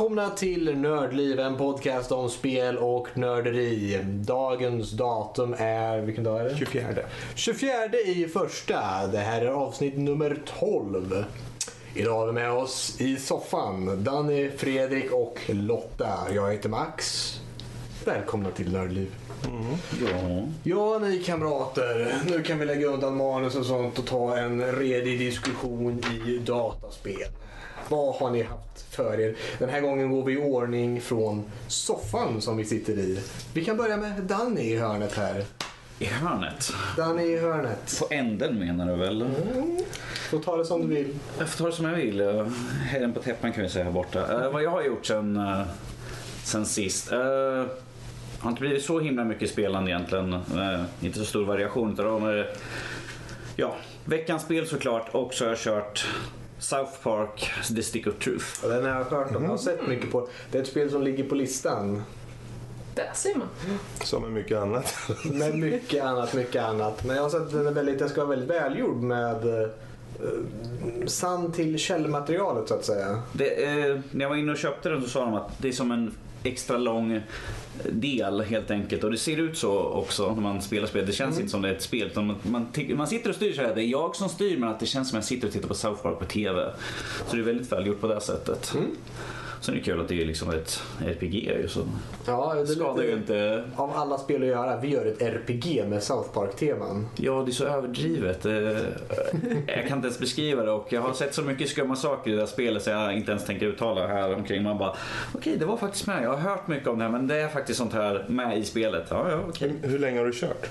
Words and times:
välkomna 0.00 0.30
till 0.30 0.78
Nördliv, 0.78 1.40
en 1.40 1.56
podcast 1.56 2.12
om 2.12 2.30
spel 2.30 2.78
och 2.78 3.08
nörderi. 3.14 4.00
Dagens 4.04 4.90
datum 4.90 5.54
är, 5.58 6.00
vilken 6.00 6.24
dag 6.24 6.40
är 6.40 6.44
det? 6.44 6.56
24. 6.56 6.88
24 7.34 7.70
i 8.06 8.28
första. 8.32 9.06
Det 9.06 9.18
här 9.18 9.42
är 9.42 9.46
avsnitt 9.46 9.98
nummer 9.98 10.38
12. 10.60 11.24
Idag 11.94 12.14
har 12.14 12.26
vi 12.26 12.32
med 12.32 12.52
oss 12.52 13.00
i 13.00 13.16
soffan 13.16 14.04
Danny, 14.04 14.50
Fredrik 14.50 15.12
och 15.12 15.40
Lotta. 15.46 16.18
Jag 16.34 16.52
heter 16.52 16.68
Max. 16.68 17.32
Välkomna 18.04 18.50
till 18.50 18.72
Nördliv. 18.72 19.14
Ja. 20.02 20.46
Ja, 20.62 20.98
ni 20.98 21.22
kamrater. 21.22 22.14
Nu 22.26 22.42
kan 22.42 22.58
vi 22.58 22.64
lägga 22.64 22.86
undan 22.86 23.16
manus 23.16 23.56
och 23.56 23.66
sånt 23.66 23.98
och 23.98 24.06
ta 24.06 24.36
en 24.36 24.72
redig 24.72 25.18
diskussion 25.18 26.02
i 26.26 26.38
dataspel. 26.38 27.28
Vad 27.90 28.14
har 28.14 28.30
ni 28.30 28.42
haft 28.42 28.94
för 28.94 29.20
er? 29.20 29.36
Den 29.58 29.68
här 29.68 29.80
gången 29.80 30.10
går 30.10 30.24
vi 30.24 30.32
i 30.32 30.36
ordning 30.36 31.00
från 31.00 31.44
soffan 31.68 32.40
som 32.40 32.56
vi 32.56 32.64
sitter 32.64 32.92
i. 32.92 33.20
Vi 33.54 33.64
kan 33.64 33.76
börja 33.76 33.96
med 33.96 34.22
Danny 34.22 34.60
i 34.60 34.78
hörnet 34.78 35.12
här. 35.12 35.44
I 35.98 36.04
hörnet. 36.04 36.72
Danny 36.96 37.22
i 37.22 37.38
hörnet. 37.38 38.00
På 38.00 38.14
änden 38.14 38.58
menar 38.58 38.86
du 38.86 38.96
väl? 38.96 39.30
Får 40.30 40.38
ta 40.38 40.56
det 40.56 40.64
som 40.64 40.80
du 40.80 40.86
vill. 40.94 41.18
Jag 41.38 41.48
får 41.48 41.64
ta 41.64 41.70
det 41.70 41.76
som 41.76 41.86
jag 41.86 41.96
vill. 41.96 42.20
Eh, 42.20 42.46
Herren 42.82 43.12
på 43.12 43.20
täppan 43.20 43.52
kan 43.52 43.62
vi 43.62 43.68
säga 43.68 43.84
här 43.84 43.92
borta. 43.92 44.44
Eh, 44.44 44.52
vad 44.52 44.62
jag 44.62 44.70
har 44.70 44.82
gjort 44.82 45.06
sen, 45.06 45.36
eh, 45.36 45.62
sen 46.44 46.66
sist. 46.66 47.12
Uh, 47.12 47.66
har 48.40 48.50
inte 48.50 48.60
blivit 48.60 48.84
så 48.84 49.00
himla 49.00 49.24
mycket 49.24 49.50
spelande 49.50 49.90
egentligen. 49.90 50.32
Eh, 50.32 50.82
inte 51.00 51.18
så 51.18 51.24
stor 51.24 51.44
variation 51.44 51.92
utav 51.92 52.04
dem. 52.04 52.38
Eh, 52.38 52.44
ja, 53.56 53.76
veckans 54.04 54.42
spel 54.42 54.66
såklart. 54.66 55.08
Och 55.12 55.34
så 55.34 55.44
har 55.44 55.50
jag 55.50 55.58
kört 55.58 56.06
South 56.60 57.02
Park 57.02 57.50
The 57.76 57.82
Stick 57.82 58.06
of 58.06 58.14
Truth. 58.14 58.64
Och 58.64 58.70
den 58.70 58.84
har 58.84 58.90
jag 58.90 59.04
hört 59.04 59.36
om. 59.36 59.42
Jag 59.42 59.50
har 59.50 59.58
sett 59.58 59.86
mycket 59.88 60.10
på. 60.10 60.28
Det 60.50 60.58
är 60.58 60.62
ett 60.62 60.68
spel 60.68 60.90
som 60.90 61.02
ligger 61.02 61.24
på 61.24 61.34
listan. 61.34 62.02
Där 62.94 63.10
ser 63.14 63.34
man. 63.34 63.48
Som 64.04 64.22
med 64.22 64.32
mycket 64.32 64.58
annat. 64.58 64.94
Med 65.24 65.54
mycket 65.54 66.04
annat, 66.04 66.34
mycket 66.34 66.64
annat. 66.64 67.04
Men 67.04 67.16
jag 67.16 67.22
har 67.22 67.30
sett 67.30 67.42
att 67.42 67.52
den 67.52 67.66
är 67.66 67.70
väldigt, 67.70 67.98
den 67.98 68.08
ska 68.08 68.24
vara 68.24 68.36
väldigt 68.36 68.50
välgjord 68.50 69.02
med 69.02 69.62
eh, 69.62 69.68
sann 71.06 71.52
till 71.52 71.78
källmaterialet 71.78 72.68
så 72.68 72.74
att 72.74 72.84
säga. 72.84 73.22
Det, 73.32 73.64
eh, 73.64 74.00
när 74.10 74.24
jag 74.24 74.28
var 74.28 74.36
inne 74.36 74.52
och 74.52 74.58
köpte 74.58 74.88
den 74.88 75.02
så 75.02 75.08
sa 75.08 75.20
de 75.20 75.34
att 75.34 75.58
det 75.58 75.68
är 75.68 75.72
som 75.72 75.90
en 75.90 76.14
extra 76.42 76.78
lång 76.78 77.20
del 77.90 78.40
helt 78.40 78.70
enkelt. 78.70 79.04
Och 79.04 79.10
det 79.10 79.18
ser 79.18 79.36
ut 79.36 79.58
så 79.58 79.78
också 79.78 80.34
när 80.34 80.42
man 80.42 80.62
spelar 80.62 80.86
spel. 80.86 81.06
Det 81.06 81.12
känns 81.12 81.38
inte 81.38 81.50
som 81.50 81.62
det 81.62 81.68
är 81.68 81.72
ett 81.72 81.82
spel. 81.82 82.06
Utan 82.06 82.26
man, 82.26 82.36
man, 82.42 82.68
man 82.94 83.06
sitter 83.06 83.30
och 83.30 83.36
styr 83.36 83.52
så 83.52 83.62
här. 83.62 83.74
Det 83.74 83.82
är 83.82 83.86
jag 83.86 84.16
som 84.16 84.28
styr 84.28 84.56
men 84.56 84.68
att 84.68 84.80
det 84.80 84.86
känns 84.86 85.08
som 85.08 85.18
att 85.18 85.24
jag 85.24 85.28
sitter 85.28 85.46
och 85.46 85.52
tittar 85.52 85.68
på 85.68 85.74
South 85.74 86.02
Park 86.02 86.18
på 86.18 86.24
TV. 86.24 86.72
Så 87.28 87.36
det 87.36 87.42
är 87.42 87.44
väldigt 87.44 87.72
välgjort 87.72 88.00
på 88.00 88.06
det 88.06 88.20
sättet. 88.20 88.74
Sen 89.62 89.74
är 89.74 89.78
det 89.78 89.84
kul 89.84 90.00
att 90.00 90.08
det 90.08 90.22
är 90.22 90.26
liksom 90.26 90.50
ett 90.50 90.82
RPG 91.06 91.34
ju 91.62 91.68
så 91.68 91.80
Ja, 92.26 92.54
det 92.54 92.66
skadar 92.66 93.02
ju 93.02 93.12
inte. 93.12 93.64
av 93.76 93.90
alla 93.96 94.18
spel 94.18 94.42
att 94.42 94.48
göra. 94.48 94.80
Vi 94.80 94.88
gör 94.88 95.06
ett 95.06 95.22
RPG 95.22 95.84
med 95.88 96.02
South 96.02 96.30
Park-teman. 96.32 97.08
Ja, 97.16 97.42
det 97.46 97.50
är 97.50 97.52
så 97.52 97.64
överdrivet. 97.64 98.46
Eh, 98.46 98.52
Jag 99.66 99.88
kan 99.88 99.96
inte 99.98 100.06
ens 100.06 100.18
beskriva 100.18 100.62
det 100.62 100.70
och 100.70 100.86
jag 100.92 101.00
har 101.00 101.12
sett 101.12 101.34
så 101.34 101.42
mycket 101.42 101.68
skumma 101.68 101.96
saker 101.96 102.30
i 102.30 102.34
det 102.34 102.40
här 102.40 102.46
spelet 102.46 102.82
så 102.82 102.90
jag 102.90 103.16
inte 103.16 103.30
ens 103.30 103.44
tänker 103.46 103.66
uttala 103.66 104.06
här 104.06 104.34
omkring. 104.34 104.62
Man 104.62 104.78
bara, 104.78 104.94
okej 105.34 105.56
det 105.58 105.64
var 105.64 105.76
faktiskt 105.76 106.06
med. 106.06 106.22
Jag 106.24 106.30
har 106.30 106.50
hört 106.50 106.68
mycket 106.68 106.88
om 106.88 106.98
det 106.98 107.04
här 107.04 107.12
men 107.12 107.26
det 107.26 107.36
är 107.36 107.48
faktiskt 107.48 107.78
sånt 107.78 107.92
här 107.92 108.24
med 108.28 108.58
i 108.58 108.64
spelet. 108.64 109.06
Ja, 109.10 109.30
ja, 109.30 109.38
okej. 109.48 109.74
Hur 109.82 109.98
länge 109.98 110.18
har 110.18 110.26
du 110.26 110.32
kört? 110.32 110.66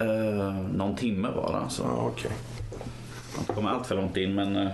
Eh, 0.00 0.54
någon 0.74 0.96
timme 0.96 1.28
bara. 1.36 1.68
Så 1.68 1.82
Ja, 1.82 2.10
okej. 2.12 2.30
jag 3.46 3.56
kommit 3.56 3.70
allt 3.70 3.86
för 3.86 3.94
långt 3.96 4.16
in 4.16 4.34
men 4.34 4.56
eh, 4.56 4.68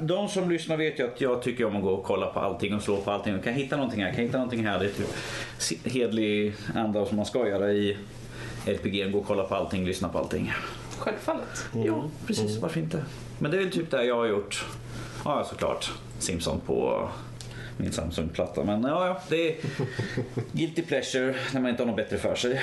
de 0.00 0.28
som 0.28 0.50
lyssnar 0.50 0.76
vet 0.76 0.98
ju 0.98 1.06
att 1.06 1.20
jag 1.20 1.42
tycker 1.42 1.64
om 1.64 1.76
att 1.76 1.82
gå 1.82 1.90
och 1.90 2.04
kolla 2.04 2.26
på 2.26 2.40
allting 2.40 2.74
och 2.74 2.82
slå 2.82 2.96
på 2.96 3.10
allting. 3.10 3.42
Kan 3.42 3.52
jag 3.52 3.60
hitta 3.60 3.76
någonting 3.76 4.02
här? 4.02 4.10
Kan 4.10 4.18
jag 4.18 4.26
hitta 4.26 4.38
någonting 4.38 4.66
här? 4.66 4.78
Det 4.78 4.84
är 4.84 4.90
typ 4.90 5.92
hedlig 5.94 6.54
anda 6.74 7.06
som 7.06 7.16
man 7.16 7.26
ska 7.26 7.48
göra 7.48 7.72
i 7.72 7.96
RPG. 8.66 9.12
Gå 9.12 9.18
och 9.18 9.26
kolla 9.26 9.44
på 9.44 9.54
allting, 9.54 9.86
lyssna 9.86 10.08
på 10.08 10.18
allting. 10.18 10.52
Självfallet. 10.98 11.64
Ja, 11.84 12.04
precis. 12.26 12.56
Varför 12.56 12.80
inte? 12.80 13.04
Men 13.38 13.50
det 13.50 13.56
är 13.56 13.62
väl 13.62 13.72
typ 13.72 13.90
det 13.90 14.04
jag 14.04 14.16
har 14.16 14.26
gjort. 14.26 14.64
Ja, 15.24 15.46
såklart. 15.50 15.92
Simpson 16.18 16.60
på 16.60 17.08
min 17.76 17.92
Samsung-platta. 17.92 18.64
Men 18.64 18.82
ja, 18.82 19.06
ja, 19.06 19.20
det 19.28 19.48
är 19.48 19.56
guilty 20.52 20.82
pleasure 20.82 21.34
när 21.52 21.60
man 21.60 21.70
inte 21.70 21.82
har 21.82 21.86
något 21.86 21.96
bättre 21.96 22.18
för 22.18 22.34
sig. 22.34 22.60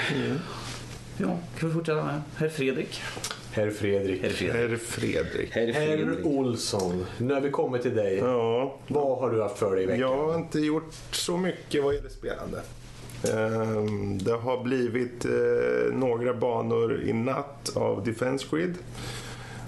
Ja, 1.17 1.37
kan 1.59 1.69
vi 1.69 1.75
fortsätta 1.75 2.03
med 2.03 2.21
Herr 2.37 2.49
Fredrik? 2.49 3.01
Herr 3.51 3.69
Fredrik. 3.71 4.21
Herr 4.23 4.29
Fredrik. 4.29 4.53
Herr 4.71 4.77
Fredrik. 4.77 5.51
Herr 5.51 5.73
Herr. 5.73 6.25
Olsson. 6.25 7.05
Nu 7.17 7.33
har 7.33 7.41
vi 7.41 7.49
kommit 7.49 7.81
till 7.81 7.95
dig. 7.95 8.17
Ja, 8.17 8.75
Vad 8.87 9.19
har 9.19 9.29
du 9.31 9.41
haft 9.41 9.57
för 9.57 9.75
dig 9.75 9.83
i 9.83 9.87
veckan? 9.87 9.99
jag 10.01 10.17
har 10.17 10.35
inte 10.35 10.59
gjort 10.59 10.93
så 11.11 11.37
mycket 11.37 11.83
vad 11.83 11.93
gäller 11.95 12.09
spelande. 12.09 12.61
Ehm, 13.33 14.17
Det 14.17 14.31
har 14.31 14.63
blivit 14.63 15.25
eh, 15.25 15.93
några 15.93 16.33
banor 16.33 17.01
i 17.03 17.13
natt 17.13 17.71
av 17.75 18.03
Defense 18.03 18.45
Grid. 18.51 18.75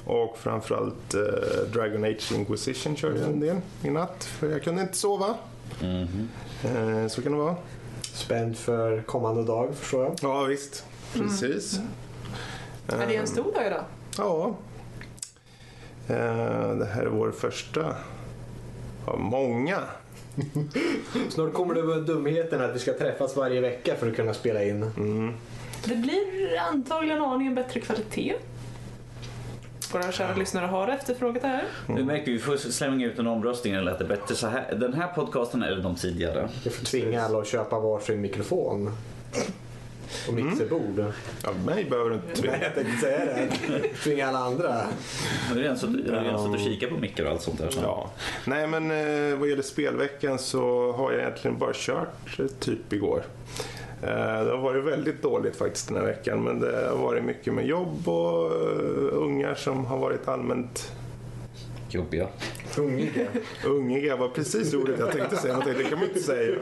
Och 0.06 0.38
framförallt 0.38 1.14
eh, 1.14 1.22
Dragon 1.74 2.04
Age 2.04 2.32
Inquisition 2.36 2.96
körde 2.96 3.20
jag 3.20 3.30
en 3.30 3.40
del 3.40 3.58
i 3.84 3.90
natt. 3.90 4.24
För 4.24 4.50
jag 4.52 4.64
kunde 4.64 4.82
inte 4.82 4.98
sova. 4.98 5.36
Eh, 6.64 7.08
Så 7.08 7.22
kan 7.22 7.32
det 7.32 7.38
vara. 7.38 7.56
Spänd 8.02 8.58
för 8.58 9.02
kommande 9.02 9.44
dag 9.44 9.70
förstår 9.76 10.04
jag. 10.04 10.16
Ja, 10.22 10.44
visst. 10.44 10.86
Precis. 11.14 11.80
Är 12.88 13.08
det 13.08 13.16
en 13.16 13.28
stor 13.28 13.52
dag 13.54 13.68
idag? 13.68 13.84
Ja. 14.18 14.56
Eh, 16.08 16.76
Det 16.76 16.86
här 16.86 17.02
är 17.02 17.08
vår 17.10 17.32
första 17.32 17.96
av 19.06 19.20
många. 19.20 19.80
Snart 21.30 21.54
kommer 21.54 21.74
det 21.76 21.82
vara 21.82 22.00
dumheten 22.00 22.62
att 22.62 22.76
vi 22.76 22.80
ska 22.80 22.94
träffas 22.94 23.36
varje 23.36 23.62
vecka 23.62 23.96
för 23.96 24.10
att 24.10 24.16
kunna 24.16 24.34
spela 24.34 24.64
in. 24.64 24.82
Det 25.86 25.96
blir 25.96 26.58
antagligen 26.72 27.22
aningen 27.22 27.56
bättre 27.56 27.80
kvalitet. 27.80 28.34
Våra 29.94 30.12
kära 30.12 30.36
lyssnare 30.36 30.66
har 30.66 30.88
efterfrågat 30.88 31.42
det 31.42 31.48
här. 31.48 31.64
Nu 31.88 32.04
märker 32.04 32.26
vi, 32.26 32.32
vi 32.32 32.40
får 32.40 32.58
slänga 32.58 33.06
ut 33.06 33.20
en 33.20 33.28
omröstning 33.28 33.74
eller 33.74 33.92
att 33.92 34.00
det 34.00 34.06
bättre 34.06 34.36
så 34.36 34.48
här. 34.48 34.76
Den 34.76 34.94
här 34.94 35.08
podcasten 35.08 35.64
eller 35.64 35.84
de 35.84 35.96
tidigare? 35.96 36.50
Vi 36.64 36.70
får 36.70 36.86
tvinga 36.86 37.22
alla 37.24 37.40
att 37.40 37.48
köpa 37.48 37.80
varsin 37.80 38.22
mikrofon. 38.22 38.92
Och 40.28 40.34
mixerbord. 40.34 41.06
Ja, 41.44 41.50
mig 41.66 41.86
behöver 41.90 42.10
du 42.10 42.16
inte 42.16 42.28
Nej, 42.28 42.36
tvinga. 42.36 42.64
jag 42.64 42.76
tänkte 42.76 42.98
säga 42.98 43.26
det. 43.26 43.48
Tvinga 44.04 44.28
alla 44.28 44.40
andra. 44.40 44.68
Jag 44.68 44.76
har 45.50 45.56
har 45.56 45.62
redan 45.62 45.78
suttit 45.78 46.56
och 46.56 46.60
kikat 46.60 46.90
på 46.90 46.98
mickar 46.98 47.26
och 47.26 47.32
allt 47.32 47.42
sånt 47.42 47.60
där. 47.60 47.70
Så. 47.70 47.80
Ja. 47.82 48.10
Nej, 48.46 48.68
men 48.68 48.92
eh, 48.92 49.38
vad 49.38 49.50
gäller 49.50 49.64
spelveckan 49.64 50.40
så 50.40 50.92
har 50.92 51.12
jag 51.12 51.22
egentligen 51.22 51.58
bara 51.58 51.72
kört 51.74 52.40
eh, 52.40 52.46
typ 52.46 52.94
igår. 52.94 53.24
Eh, 54.02 54.44
det 54.44 54.52
har 54.52 54.58
varit 54.58 54.84
väldigt 54.84 55.22
dåligt 55.22 55.56
faktiskt 55.56 55.88
den 55.88 55.98
här 55.98 56.06
veckan. 56.06 56.44
Men 56.44 56.60
det 56.60 56.88
har 56.90 56.98
varit 56.98 57.24
mycket 57.24 57.54
med 57.54 57.68
jobb 57.68 58.08
och 58.08 58.52
ungar 59.24 59.56
som 59.56 59.86
har 59.86 59.98
varit 59.98 60.28
allmänt 60.28 60.92
Jobbiga. 61.94 62.28
Ungiga. 62.78 63.28
ungiga. 63.66 64.16
var 64.16 64.28
precis 64.30 64.74
ordet 64.74 65.00
jag 65.00 65.12
tänkte 65.12 65.36
säga. 65.36 65.54
Jag 65.54 65.64
tänkte, 65.64 65.84
det 65.84 65.90
kan 65.90 66.00
man 66.00 66.08
inte 66.08 66.20
säga. 66.20 66.56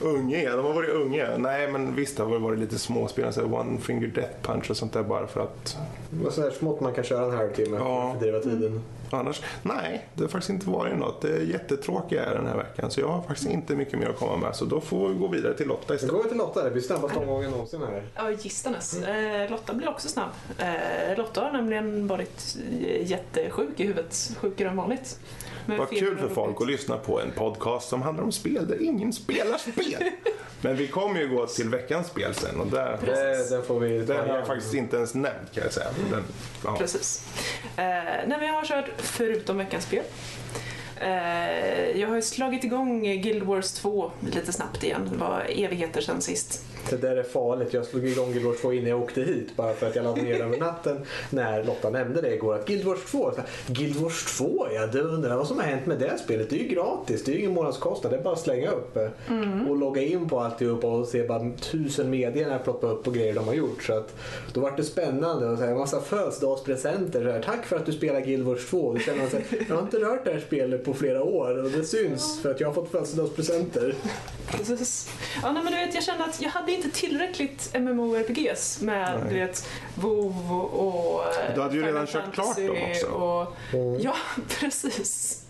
Ungiga, 0.00 0.56
de 0.56 0.64
har 0.66 0.72
varit 0.72 0.90
unga. 0.90 1.36
Nej, 1.38 1.72
men 1.72 1.94
visst 1.94 2.16
det 2.16 2.22
har 2.22 2.38
varit 2.38 2.58
lite 2.58 2.78
småspel. 2.78 3.32
Så 3.32 3.40
här 3.40 3.54
One 3.54 3.78
finger 3.78 4.06
death 4.06 4.32
punch 4.42 4.70
och 4.70 4.76
sånt 4.76 4.92
där 4.92 5.02
bara 5.02 5.26
för 5.26 5.40
att 5.40 5.76
Vad 6.10 6.32
så 6.32 6.42
här 6.42 6.50
smått 6.50 6.80
man 6.80 6.94
kan 6.94 7.04
köra 7.04 7.24
en 7.24 7.36
halvtimme 7.38 7.76
för 7.78 7.84
Ja. 7.84 8.06
att 8.08 8.18
fördriva 8.18 8.40
tiden. 8.40 8.80
Annars, 9.10 9.42
nej, 9.62 10.08
det 10.14 10.22
har 10.22 10.28
faktiskt 10.28 10.50
inte 10.50 10.70
varit 10.70 10.96
något. 10.98 11.20
Det 11.22 11.28
är 11.36 11.40
jättetråkiga 11.40 12.24
är 12.24 12.34
den 12.34 12.46
här 12.46 12.56
veckan. 12.56 12.90
Så 12.90 13.00
jag 13.00 13.08
har 13.08 13.22
faktiskt 13.22 13.50
inte 13.50 13.74
mycket 13.76 13.98
mer 13.98 14.08
att 14.08 14.18
komma 14.18 14.36
med. 14.36 14.56
Så 14.56 14.64
då 14.64 14.80
får 14.80 15.08
vi 15.08 15.14
gå 15.14 15.28
vidare 15.28 15.54
till 15.54 15.66
Lotta 15.66 15.94
istället. 15.94 16.14
går 16.14 16.22
vi 16.22 16.28
till 16.28 16.38
Lotta. 16.38 16.64
Det 16.64 16.70
blir 16.70 16.82
snabbaste 16.82 17.18
omgången 17.18 17.50
någonsin 17.50 17.80
här. 17.82 18.02
Ja, 18.14 18.30
gistanes. 18.30 19.02
Eh, 19.02 19.50
Lotta 19.50 19.74
blir 19.74 19.88
också 19.88 20.08
snabb. 20.08 20.30
Eh, 20.58 21.16
Lotta 21.18 21.40
har 21.40 21.52
nämligen 21.52 22.06
varit 22.06 22.56
jättesjuk 23.00 23.80
i 23.80 23.82
huvudet. 23.82 24.30
Sjukare 24.40 24.68
än 24.68 24.76
vanligt. 24.76 25.18
Men 25.66 25.78
Vad 25.78 25.90
kul 25.90 26.16
för 26.16 26.28
folk 26.28 26.60
att 26.60 26.66
lyssna 26.66 26.96
på 26.96 27.20
en 27.20 27.30
podcast 27.30 27.88
som 27.88 28.02
handlar 28.02 28.24
om 28.24 28.32
spel 28.32 28.68
där 28.68 28.82
ingen 28.82 29.12
spelar 29.12 29.58
spel. 29.58 30.10
Men 30.60 30.76
vi 30.76 30.88
kommer 30.88 31.20
ju 31.20 31.28
gå 31.28 31.46
till 31.46 31.68
veckans 31.68 32.06
spel 32.06 32.34
sen 32.34 32.60
och 32.60 32.66
där, 32.66 32.98
Det, 33.04 33.50
den 33.50 33.62
får 33.62 33.80
vi 33.80 33.98
den 33.98 34.28
har 34.28 34.36
jag 34.36 34.46
faktiskt 34.46 34.74
inte 34.74 34.96
ens 34.96 35.14
nämnt 35.14 35.52
kan 35.54 35.62
jag 35.62 35.72
säga. 35.72 35.86
Den, 36.10 36.24
ja. 36.64 36.76
Precis. 36.78 37.26
Eh, 37.76 37.84
men 38.26 38.46
jag 38.46 38.52
har 38.52 38.64
kört 38.64 38.84
förutom 38.98 39.56
veckans 39.58 39.84
spel. 39.84 40.04
Eh, 41.00 42.00
jag 42.00 42.08
har 42.08 42.20
slagit 42.20 42.64
igång 42.64 43.02
Guild 43.02 43.42
Wars 43.42 43.72
2 43.72 44.12
lite 44.32 44.52
snabbt 44.52 44.84
igen. 44.84 45.08
Det 45.12 45.16
var 45.18 45.46
evigheter 45.48 46.00
sedan 46.00 46.20
sist. 46.20 46.64
Det 46.90 46.96
där 46.96 47.16
är 47.16 47.22
farligt. 47.22 47.72
Jag 47.74 47.84
slog 47.84 48.06
igång 48.06 48.32
Guild 48.32 48.46
Wars 48.46 48.60
2 48.60 48.72
innan 48.72 48.88
jag 48.88 49.02
åkte 49.02 49.20
hit. 49.20 49.56
Bara 49.56 49.74
för 49.74 49.86
att 49.86 49.96
jag 49.96 50.02
laddade 50.04 50.22
ner 50.22 50.40
över 50.42 50.56
natten. 50.58 51.00
När 51.30 51.64
Lotta 51.64 51.90
nämnde 51.90 52.20
det 52.20 52.34
igår. 52.34 52.54
Att 52.54 52.66
Guild 52.66 52.84
Wars 52.84 52.98
2. 53.10 53.30
Så 53.30 53.36
här, 53.40 53.46
Guild 53.66 53.96
Wars 53.96 54.36
2 54.38 54.66
ja. 54.74 54.86
Du 54.86 55.00
undrar 55.00 55.36
vad 55.36 55.46
som 55.46 55.56
har 55.58 55.64
hänt 55.64 55.86
med 55.86 55.98
det 55.98 56.18
spelet. 56.18 56.50
Det 56.50 56.56
är 56.56 56.62
ju 56.62 56.68
gratis. 56.68 57.24
Det 57.24 57.30
är 57.30 57.34
ju 57.34 57.38
ingen 57.40 57.54
månadskostnad. 57.54 58.12
Det 58.12 58.16
är 58.18 58.22
bara 58.22 58.34
att 58.34 58.40
slänga 58.40 58.70
upp. 58.70 58.96
eh, 58.96 59.68
Och 59.68 59.76
logga 59.76 60.02
in 60.02 60.28
på 60.28 60.40
alltihop. 60.40 60.84
Och 60.84 61.06
se 61.08 61.26
bara 61.26 61.50
tusen 61.60 62.10
meddelanden 62.10 62.58
ploppa 62.64 62.86
upp 62.86 63.04
på 63.04 63.10
grejer 63.10 63.34
de 63.34 63.46
har 63.46 63.54
gjort. 63.54 63.82
Så 63.82 63.92
att 63.92 64.14
då 64.52 64.60
var 64.60 64.72
det 64.76 64.84
spännande. 64.84 65.46
Och 65.48 65.58
så 65.58 65.64
här, 65.64 65.74
massa 65.74 66.00
födelsedagspresenter. 66.00 67.22
Så 67.24 67.30
här, 67.30 67.42
Tack 67.42 67.66
för 67.66 67.76
att 67.76 67.86
du 67.86 67.92
spelar 67.92 68.20
Guild 68.20 68.46
Wars 68.46 68.66
2. 68.70 68.92
Då 68.92 68.98
känner 68.98 69.18
man 69.18 69.30
sig, 69.30 69.44
jag 69.68 69.74
har 69.76 69.82
inte 69.82 69.96
rört 69.98 70.24
det 70.24 70.32
här 70.32 70.40
spelet 70.46 70.84
på 70.84 70.94
flera 70.94 71.22
år 71.22 71.64
och 71.64 71.70
det 71.70 71.84
syns 71.84 72.40
för 72.42 72.50
att 72.50 72.60
jag 72.60 72.68
har 72.68 72.74
fått 72.74 72.90
födelsedagspresenter. 72.90 73.94
Precis. 74.50 75.10
Ja, 75.42 75.52
nej, 75.52 75.62
men 75.64 75.72
du 75.72 75.78
vet, 75.78 75.94
jag 75.94 76.04
kände 76.04 76.24
att 76.24 76.42
jag 76.42 76.50
hade 76.50 76.72
inte 76.84 76.90
tillräckligt 77.00 77.70
MMORPGs 77.74 78.80
med 78.80 79.14
Nej. 79.20 79.28
du 79.32 79.34
vet, 79.40 79.68
WoW 79.94 80.52
och 80.62 81.22
eh, 81.24 81.54
Du 81.54 81.60
hade 81.60 81.74
ju 81.76 81.82
redan 81.82 82.06
kört 82.06 82.34
klart 82.34 82.46
Fantasy 82.46 82.66
dem 82.66 82.76
också. 82.90 83.06
Och, 83.06 83.56
Mm. 83.72 84.00
ja, 84.00 84.14
precis. 84.60 85.42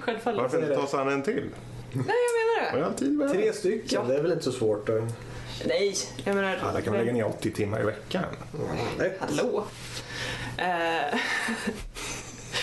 Självfallet. 0.00 0.42
Varför 0.42 0.62
inte 0.62 0.74
ta 0.74 0.86
sig 0.86 1.00
an 1.00 1.08
en 1.08 1.22
till? 1.22 1.50
Nej, 1.92 2.04
jag 2.06 2.62
menar 2.62 2.72
det. 2.72 2.78
jag 2.88 2.96
tid 2.96 3.12
med 3.12 3.28
det? 3.28 3.32
Tre 3.34 3.52
stycken, 3.52 3.88
Ja. 3.90 4.02
det 4.08 4.14
är 4.18 4.22
väl 4.22 4.32
inte 4.32 4.44
så 4.44 4.52
svårt? 4.52 4.86
Då. 4.86 5.06
Nej, 5.66 5.94
jag 6.24 6.34
menar... 6.34 6.58
Alla 6.68 6.80
kan 6.80 6.92
väl 6.92 7.00
lägga 7.06 7.12
ner 7.12 7.26
80 7.26 7.50
timmar 7.50 7.80
i 7.80 7.84
veckan. 7.84 8.24
Nej. 8.98 9.12
Hallå? 9.20 9.64
Eh, 10.56 11.18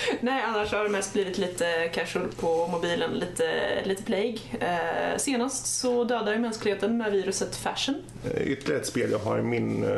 Nej, 0.22 0.44
annars 0.48 0.72
har 0.74 0.84
det 0.84 0.90
mest 0.90 1.14
blivit 1.14 1.38
lite 1.38 1.66
casual 1.94 2.28
på 2.40 2.68
mobilen, 2.68 3.12
lite, 3.14 3.44
lite 3.84 4.04
Plague. 4.04 4.40
Eh, 4.60 5.18
senast 5.18 5.80
så 5.80 6.04
dödade 6.04 6.32
jag 6.32 6.42
mänskligheten 6.42 6.98
med 6.98 7.12
viruset 7.12 7.56
Fashion. 7.56 7.96
Eh, 8.34 8.42
Ytterligare 8.52 8.82
ett 8.82 8.88
spel 8.88 9.12
jag 9.12 9.20
har 9.20 9.40
i 9.40 9.44
min 9.44 9.84
uh, 9.84 9.90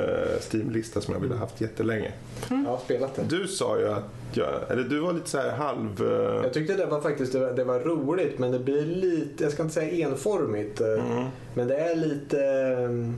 Steam-lista 0.52 1.02
som 1.02 1.14
jag 1.14 1.22
ville 1.22 1.36
haft 1.36 1.62
jättelänge. 1.62 2.12
Jag 2.50 2.56
har 2.58 2.78
spelat 2.78 3.16
det. 3.16 3.22
Du 3.30 3.48
sa 3.48 3.80
ju 3.80 3.92
att 3.92 4.04
jag, 4.34 4.50
eller 4.70 4.84
du 4.84 5.00
var 5.00 5.14
lite 5.14 5.30
så 5.30 5.38
här 5.38 5.52
halv... 5.52 6.02
eh, 6.02 6.44
Jag 6.44 6.54
tyckte 6.54 6.74
det 6.74 6.86
var 6.86 7.02
faktiskt 7.02 7.34
det 7.34 7.40
var, 7.40 7.52
det 7.52 7.64
var 7.64 7.80
roligt 7.80 8.40
men 8.40 8.52
det 8.52 8.60
blir 8.60 8.86
lite, 8.86 9.44
jag 9.44 9.54
ska 9.54 9.64
inte 9.64 9.74
säga 9.76 10.08
enformigt, 10.08 10.82
eh, 10.82 10.88
mm. 11.12 11.26
men 11.54 11.68
det 11.68 11.78
är 11.78 11.96
lite, 11.96 12.46
eh, 12.46 13.14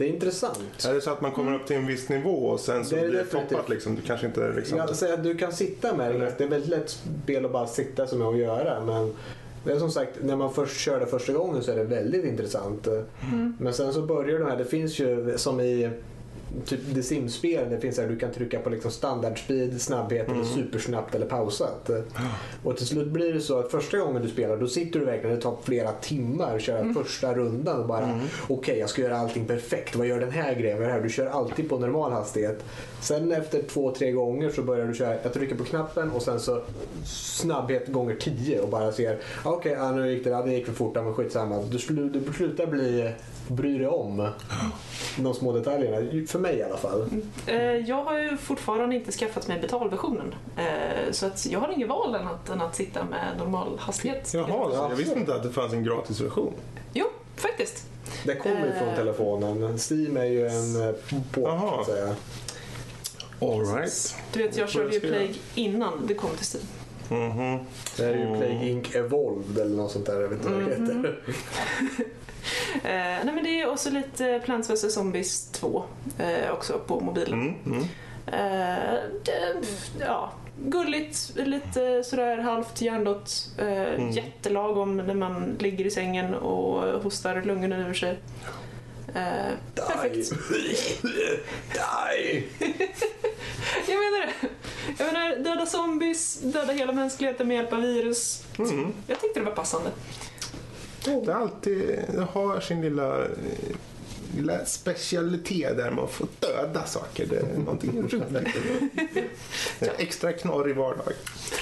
det 0.00 0.08
är 0.08 0.12
intressant. 0.12 0.84
Är 0.88 0.94
det 0.94 1.00
så 1.00 1.10
att 1.10 1.20
man 1.20 1.32
kommer 1.32 1.54
upp 1.54 1.66
till 1.66 1.76
en 1.76 1.86
viss 1.86 2.08
nivå 2.08 2.30
och 2.30 2.60
sen 2.60 2.84
så 2.84 2.94
Det 2.94 3.00
är 3.00 3.08
blir 3.08 3.18
det 3.18 3.24
toppat 3.24 3.68
liksom? 3.68 3.94
Du 3.94 4.02
kanske 4.02 4.26
inte 4.26 4.52
liksom... 4.52 4.78
Jag 4.78 4.96
säger 4.96 5.14
att 5.14 5.22
du 5.22 5.36
kan 5.36 5.52
sitta 5.52 5.96
med 5.96 6.14
det, 6.14 6.34
det 6.38 6.44
är 6.44 6.48
väldigt 6.48 6.70
lätt 6.70 6.90
spel 6.90 7.44
att 7.44 7.52
bara 7.52 7.66
sitta 7.66 8.06
som 8.06 8.22
är 8.22 8.30
att 8.30 8.38
göra 8.38 8.84
men 8.84 9.14
det 9.64 9.72
är 9.72 9.78
som 9.78 9.90
sagt, 9.90 10.10
när 10.22 10.36
man 10.36 10.52
först 10.52 10.80
kör 10.80 11.00
det 11.00 11.06
första 11.06 11.32
gången 11.32 11.62
så 11.62 11.72
är 11.72 11.76
det 11.76 11.84
väldigt 11.84 12.24
intressant. 12.24 12.88
Men 13.58 13.74
sen 13.74 13.92
så 13.92 14.02
börjar 14.02 14.38
de 14.38 14.44
här, 14.44 14.56
det 14.56 14.64
finns 14.64 14.98
ju 14.98 15.38
som 15.38 15.60
i 15.60 15.90
typ 16.66 16.94
The 16.94 17.02
Sims-spel, 17.02 17.70
det 17.70 17.80
finns 17.80 17.98
här, 17.98 18.08
du 18.08 18.18
kan 18.18 18.32
trycka 18.32 18.60
på 18.60 18.70
liksom 18.70 18.90
standardspeed, 18.90 19.80
snabbhet 19.80 20.28
eller 20.28 20.44
supersnabbt 20.44 21.14
eller 21.14 21.26
pausat. 21.26 21.90
Och 22.64 22.76
till 22.76 22.86
slut 22.86 23.08
blir 23.08 23.32
det 23.32 23.40
så 23.40 23.58
att 23.58 23.70
första 23.70 23.98
gången 23.98 24.22
du 24.22 24.28
spelar 24.28 24.56
då 24.56 24.66
sitter 24.66 25.00
du 25.00 25.06
verkligen, 25.06 25.36
det 25.36 25.42
tar 25.42 25.56
flera 25.64 25.92
timmar 25.92 26.56
att 26.56 26.62
köra 26.62 26.94
första 26.94 27.34
rundan 27.34 27.80
och 27.80 27.86
bara 27.86 28.20
okej 28.48 28.78
jag 28.78 28.88
ska 28.88 29.02
göra 29.02 29.18
allting 29.18 29.46
perfekt, 29.46 29.96
vad 29.96 30.06
gör 30.06 30.20
den 30.20 30.30
här 30.30 30.54
grejen, 30.54 30.82
här? 30.82 31.00
Du 31.00 31.08
kör 31.08 31.26
alltid 31.26 31.68
på 31.68 31.78
normal 31.78 32.12
hastighet. 32.12 32.64
Sen 33.00 33.32
efter 33.32 33.62
två, 33.62 33.94
tre 33.94 34.12
gånger 34.12 34.50
så 34.50 34.62
börjar 34.62 34.86
du 34.86 34.94
köra, 34.94 35.16
jag 35.22 35.32
trycker 35.32 35.56
på 35.56 35.64
knappen 35.64 36.10
och 36.10 36.22
sen 36.22 36.40
så 36.40 36.62
snabbhet 37.04 37.88
gånger 37.88 38.14
tio 38.14 38.60
och 38.60 38.68
bara 38.68 38.92
ser 38.92 39.18
okej 39.44 39.72
ja, 39.72 39.92
nu 39.92 40.12
gick 40.12 40.24
det, 40.24 40.30
ja, 40.30 40.42
det 40.42 40.52
gick 40.52 40.66
för 40.66 40.72
fort, 40.72 40.94
men 40.94 41.14
skitsamma. 41.14 41.62
Du, 41.88 42.08
du 42.08 42.32
slutar 42.32 42.66
bli, 42.66 43.10
bry 43.48 43.78
dig 43.78 43.86
om 43.86 44.28
de 45.16 45.34
små 45.34 45.52
detaljerna, 45.52 46.26
för 46.26 46.38
mig 46.40 46.56
i 46.56 46.62
alla 46.62 46.76
fall. 46.76 47.06
Eh, 47.46 47.62
jag 47.62 48.04
har 48.04 48.18
ju 48.18 48.36
fortfarande 48.36 48.94
inte 48.96 49.12
skaffat 49.12 49.48
mig 49.48 49.60
betalversionen. 49.60 50.34
Eh, 50.56 51.12
så 51.12 51.26
att 51.26 51.46
jag 51.46 51.60
har 51.60 51.68
inget 51.72 51.88
val 51.88 52.14
än 52.14 52.26
att, 52.28 52.48
än 52.48 52.60
att 52.60 52.76
sitta 52.76 53.04
med 53.04 53.38
normal 53.38 53.78
hastighet. 53.78 54.34
Jaha, 54.34 54.70
så 54.70 54.76
jag 54.90 54.96
visste 54.96 55.18
inte 55.18 55.34
att 55.34 55.42
det 55.42 55.50
fanns 55.50 55.72
en 55.72 55.84
gratisversion. 55.84 56.52
Jo, 56.92 57.06
faktiskt. 57.36 57.86
Det 58.24 58.34
kommer 58.36 58.66
ju 58.66 58.72
från 58.72 58.88
Eh. 58.88 58.96
telefonen. 58.96 59.78
Steam 59.90 60.16
är 60.16 60.24
ju 60.24 60.46
en 60.46 60.94
port 61.12 61.34
så 61.34 61.40
Jaha. 61.40 61.80
att 61.80 61.86
säga. 61.86 62.14
All 63.40 63.66
right. 63.76 64.16
Du 64.32 64.42
vet, 64.42 64.56
jag 64.56 64.68
körde 64.68 64.94
ju 64.94 65.00
Plague 65.00 65.34
innan 65.54 66.06
det 66.06 66.14
kom 66.14 66.30
till 66.30 66.46
Steam. 66.46 66.66
Mhm. 67.30 67.58
Det 67.96 68.02
här 68.04 68.12
är 68.12 68.16
ju 68.16 68.22
Mm. 68.26 68.38
Plague 68.40 68.68
Inc 68.68 68.94
Evolved 68.94 69.58
eller 69.58 69.76
något 69.76 69.90
sånt 69.92 70.06
där. 70.06 70.20
Jag 70.20 70.28
vet 70.28 70.38
inte 70.38 70.50
vad 70.52 70.58
det 70.64 70.70
heter. 70.70 71.18
Eh, 72.74 73.24
nej 73.24 73.34
men 73.34 73.44
det 73.44 73.60
är 73.60 73.70
också 73.70 73.90
lite 73.90 74.40
Plants 74.44 74.70
vs 74.70 74.94
Zombies 74.94 75.48
2 75.52 75.84
eh, 76.18 76.52
också 76.52 76.78
på 76.78 77.00
mobilen. 77.00 77.40
Mm, 77.40 77.54
mm. 77.66 77.82
Eh, 78.26 78.94
det, 79.24 79.66
ja, 80.00 80.32
gulligt, 80.64 81.32
lite 81.36 82.04
sådär 82.04 82.38
halvt 82.38 82.80
hjärndött. 82.80 83.48
Mm. 83.58 84.10
Jättelagom 84.10 84.96
när 84.96 85.14
man 85.14 85.56
ligger 85.58 85.84
i 85.84 85.90
sängen 85.90 86.34
och 86.34 87.02
hostar 87.02 87.42
lungorna 87.42 87.88
ur 87.88 87.94
sig. 87.94 88.18
Eh, 89.14 89.54
perfekt. 89.74 90.30
Die! 91.72 92.44
Jag 93.88 93.98
menar 93.98 94.26
det. 94.26 94.48
Jag 94.98 95.12
menar, 95.12 95.36
döda 95.36 95.66
zombies, 95.66 96.40
döda 96.40 96.72
hela 96.72 96.92
mänskligheten 96.92 97.48
med 97.48 97.56
hjälp 97.56 97.72
av 97.72 97.80
virus. 97.80 98.44
Mm. 98.58 98.92
Jag 99.06 99.20
tyckte 99.20 99.40
det 99.40 99.46
var 99.46 99.52
passande. 99.52 99.90
Det, 101.04 101.10
är 101.10 101.34
alltid, 101.34 102.00
det 102.14 102.26
har 102.32 102.60
sin 102.60 102.80
lilla, 102.82 103.18
lilla 104.36 104.64
specialitet 104.64 105.76
där 105.76 105.90
man 105.90 106.08
får 106.08 106.26
döda 106.40 106.84
saker. 106.84 107.26
Det 107.26 107.36
är 107.36 107.58
någonting 107.58 108.02
roligt. 108.10 108.48
Extra 109.98 110.32
knorr 110.32 110.70
i 110.70 110.72
vardag. 110.72 111.12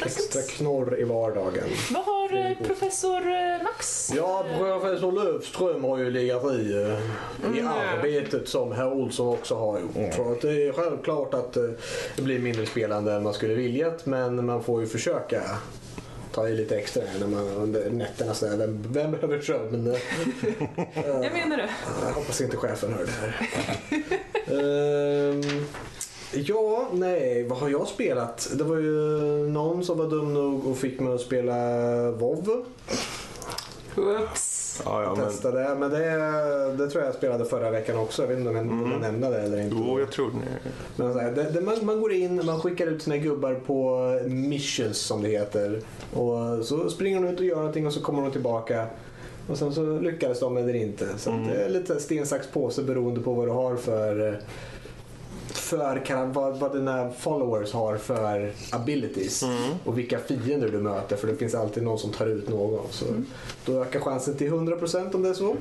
Extra 0.05 0.43
knorr 0.43 1.00
i 1.00 1.05
vardagen. 1.05 1.64
Vad 1.90 2.05
har 2.05 2.37
eh, 2.37 2.67
professor 2.67 3.17
eh, 3.26 3.62
Max? 3.62 4.12
Ja, 4.17 4.44
professor 4.58 5.12
Löfström 5.12 5.85
har 5.85 5.99
ju 5.99 6.11
legat 6.11 6.44
i, 6.44 6.73
eh, 6.73 7.56
i 7.56 7.61
Mm. 7.61 7.69
arbetet 7.69 8.49
som 8.49 8.73
herr 8.73 8.93
Olsson 8.93 9.29
också 9.29 9.55
har 9.55 9.81
gjort. 9.81 10.14
Så 10.14 10.32
att 10.32 10.40
det 10.40 10.67
är 10.69 10.73
självklart 10.73 11.35
att 11.35 11.52
det 12.17 12.23
blir 12.23 12.38
mindre 12.38 12.67
spelande 12.67 13.12
än 13.12 13.23
man 13.23 13.35
skulle 13.35 13.55
viljat 13.55 14.06
men 14.06 14.46
man 14.46 14.62
får 14.62 14.81
ju 14.81 14.87
försöka 14.87 15.43
ta 16.38 16.49
i 16.49 16.55
lite 16.55 16.76
extra 16.76 17.02
när 17.20 17.26
man 17.26 17.49
under 17.49 17.90
nätterna 17.90 18.35
sådär. 18.35 18.56
Vem, 18.56 18.82
vem 18.93 19.11
behöver 19.11 19.40
sömn? 19.40 19.87
Jag 20.94 21.32
menar 21.32 21.56
det. 21.56 21.70
Jag 22.02 22.12
hoppas 22.12 22.40
inte 22.40 22.56
chefen 22.56 22.92
hör 22.92 23.04
det 23.04 23.12
här. 23.12 23.49
Ehm, 24.50 25.66
ja, 26.33 26.88
nej, 26.92 27.45
vad 27.49 27.59
har 27.59 27.68
jag 27.68 27.88
spelat? 27.88 28.50
Det 28.54 28.64
var 28.64 28.76
ju 28.76 28.92
någon 29.49 29.85
som 29.85 29.99
var 29.99 30.07
dum 30.07 30.35
nog 30.35 30.66
och 30.66 30.78
fick 30.78 31.00
mig 31.00 31.14
att 31.14 31.21
spela 31.21 31.54
WoW. 32.11 32.64
Whoops. 33.95 34.57
Ja, 34.85 35.02
ja, 35.02 35.14
men, 35.14 35.25
Testa 35.25 35.50
det, 35.50 35.75
men 35.78 35.90
det, 35.90 35.99
det 36.78 36.90
tror 36.90 37.02
jag 37.02 37.08
jag 37.08 37.14
spelade 37.14 37.44
förra 37.44 37.70
veckan 37.70 37.99
också. 37.99 38.23
Jag 38.23 38.28
vet 38.28 38.38
inte 38.38 38.50
om 38.50 38.56
jag, 38.56 38.64
om 38.64 38.92
jag 38.92 39.00
nämnde 39.00 39.30
det 39.30 39.40
eller 39.40 39.61
inte. 39.61 39.76
jo, 39.78 40.00
jag 40.00 40.11
tror 40.11 40.30
det. 40.97 41.20
Här, 41.20 41.32
det, 41.32 41.50
det, 41.50 41.61
man, 41.61 41.75
man 41.82 42.00
går 42.00 42.12
in, 42.12 42.47
man 42.47 42.61
skickar 42.61 42.87
ut 42.87 43.02
sina 43.02 43.16
gubbar 43.16 43.54
på 43.54 44.00
missions 44.26 44.99
som 44.99 45.23
det 45.23 45.28
heter. 45.28 45.80
Och 46.14 46.64
så 46.64 46.90
springer 46.90 47.23
de 47.23 47.28
ut 47.28 47.40
och 47.40 47.47
gör 47.47 47.56
någonting 47.56 47.87
och 47.87 47.92
så 47.92 48.00
kommer 48.00 48.23
de 48.23 48.32
tillbaka. 48.32 48.87
Och 49.49 49.58
sen 49.58 49.75
så 49.75 49.99
lyckades 49.99 50.40
de 50.40 50.56
eller 50.56 50.75
inte. 50.75 51.08
Så 51.18 51.30
att 51.30 51.47
det 51.49 51.64
är 51.64 51.68
lite 51.68 52.00
sten, 52.00 52.26
sax, 52.26 52.47
påse 52.47 52.82
beroende 52.82 53.20
på 53.20 53.32
vad 53.32 53.49
du 53.49 53.52
har 53.52 53.76
för 53.76 54.40
för 55.68 56.26
vad, 56.26 56.58
vad 56.58 56.72
dina 56.72 57.10
followers 57.10 57.72
har 57.72 57.96
för 57.96 58.52
abilities 58.72 59.44
och 59.84 59.98
vilka 59.98 60.18
fiender 60.18 60.68
du 60.68 60.78
möter 60.78 61.16
för 61.16 61.26
det 61.26 61.37
finns 61.37 61.54
alltid 61.54 61.82
någon 61.82 61.98
som 61.98 62.12
tar 62.12 62.26
ut 62.26 62.48
någon. 62.48 62.87
Så 62.90 63.04
Då 63.64 63.82
ökar 63.82 64.00
chansen 64.00 64.37
till 64.37 64.52
100% 64.52 65.14
om 65.14 65.22
det 65.22 65.28
är 65.28 65.34
så. 65.34 65.56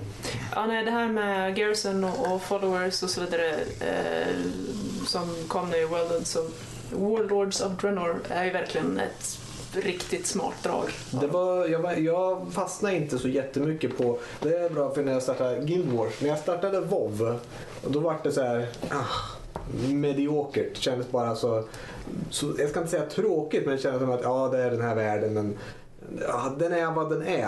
Ja, 0.55 0.65
nej, 0.65 0.85
det 0.85 0.91
här 0.91 1.07
med 1.07 1.55
Garrison 1.55 2.03
och, 2.03 2.33
och 2.33 2.41
followers 2.41 3.03
och 3.03 3.09
så 3.09 3.21
vidare 3.21 3.49
eh, 3.79 4.35
som 5.05 5.35
kom 5.47 5.69
nu 5.69 5.77
i 5.77 5.85
World 5.85 6.11
of 6.11 6.37
Warlords 6.91 7.61
of 7.61 7.71
Draenor 7.81 8.19
är 8.29 8.45
ju 8.45 8.51
verkligen 8.51 8.99
ett 8.99 9.39
riktigt 9.71 10.25
smart 10.25 10.63
drag. 10.63 10.89
Det 11.21 11.27
var, 11.27 11.67
jag, 11.67 11.79
var, 11.79 11.93
jag 11.93 12.47
fastnade 12.51 12.95
inte 12.95 13.17
så 13.17 13.27
jättemycket 13.27 13.97
på... 13.97 14.19
Det 14.41 14.57
är 14.57 14.69
bra 14.69 14.93
för 14.93 15.03
när 15.03 15.13
jag 15.13 15.23
startade 15.23 15.65
Guild 15.65 15.91
Wars. 15.91 16.21
När 16.21 16.29
jag 16.29 16.39
startade 16.39 16.79
WoW 16.79 17.39
då 17.87 17.99
var 17.99 18.15
det 18.23 18.31
så 18.31 18.41
här... 18.41 18.67
Ah, 18.89 19.36
mediokert. 19.93 20.77
Kändes 20.77 21.11
bara 21.11 21.35
så, 21.35 21.63
så... 22.29 22.53
Jag 22.57 22.69
ska 22.69 22.79
inte 22.79 22.91
säga 22.91 23.05
tråkigt 23.05 23.65
men 23.65 23.75
det 23.75 23.81
kändes 23.81 24.01
som 24.01 24.11
att 24.11 24.23
ja, 24.23 24.49
det 24.51 24.63
är 24.63 24.71
den 24.71 24.81
här 24.81 24.95
världen. 24.95 25.33
Men, 25.33 25.57
ja, 26.27 26.55
den 26.59 26.73
är 26.73 26.91
vad 26.91 27.09
den 27.09 27.27
är. 27.27 27.47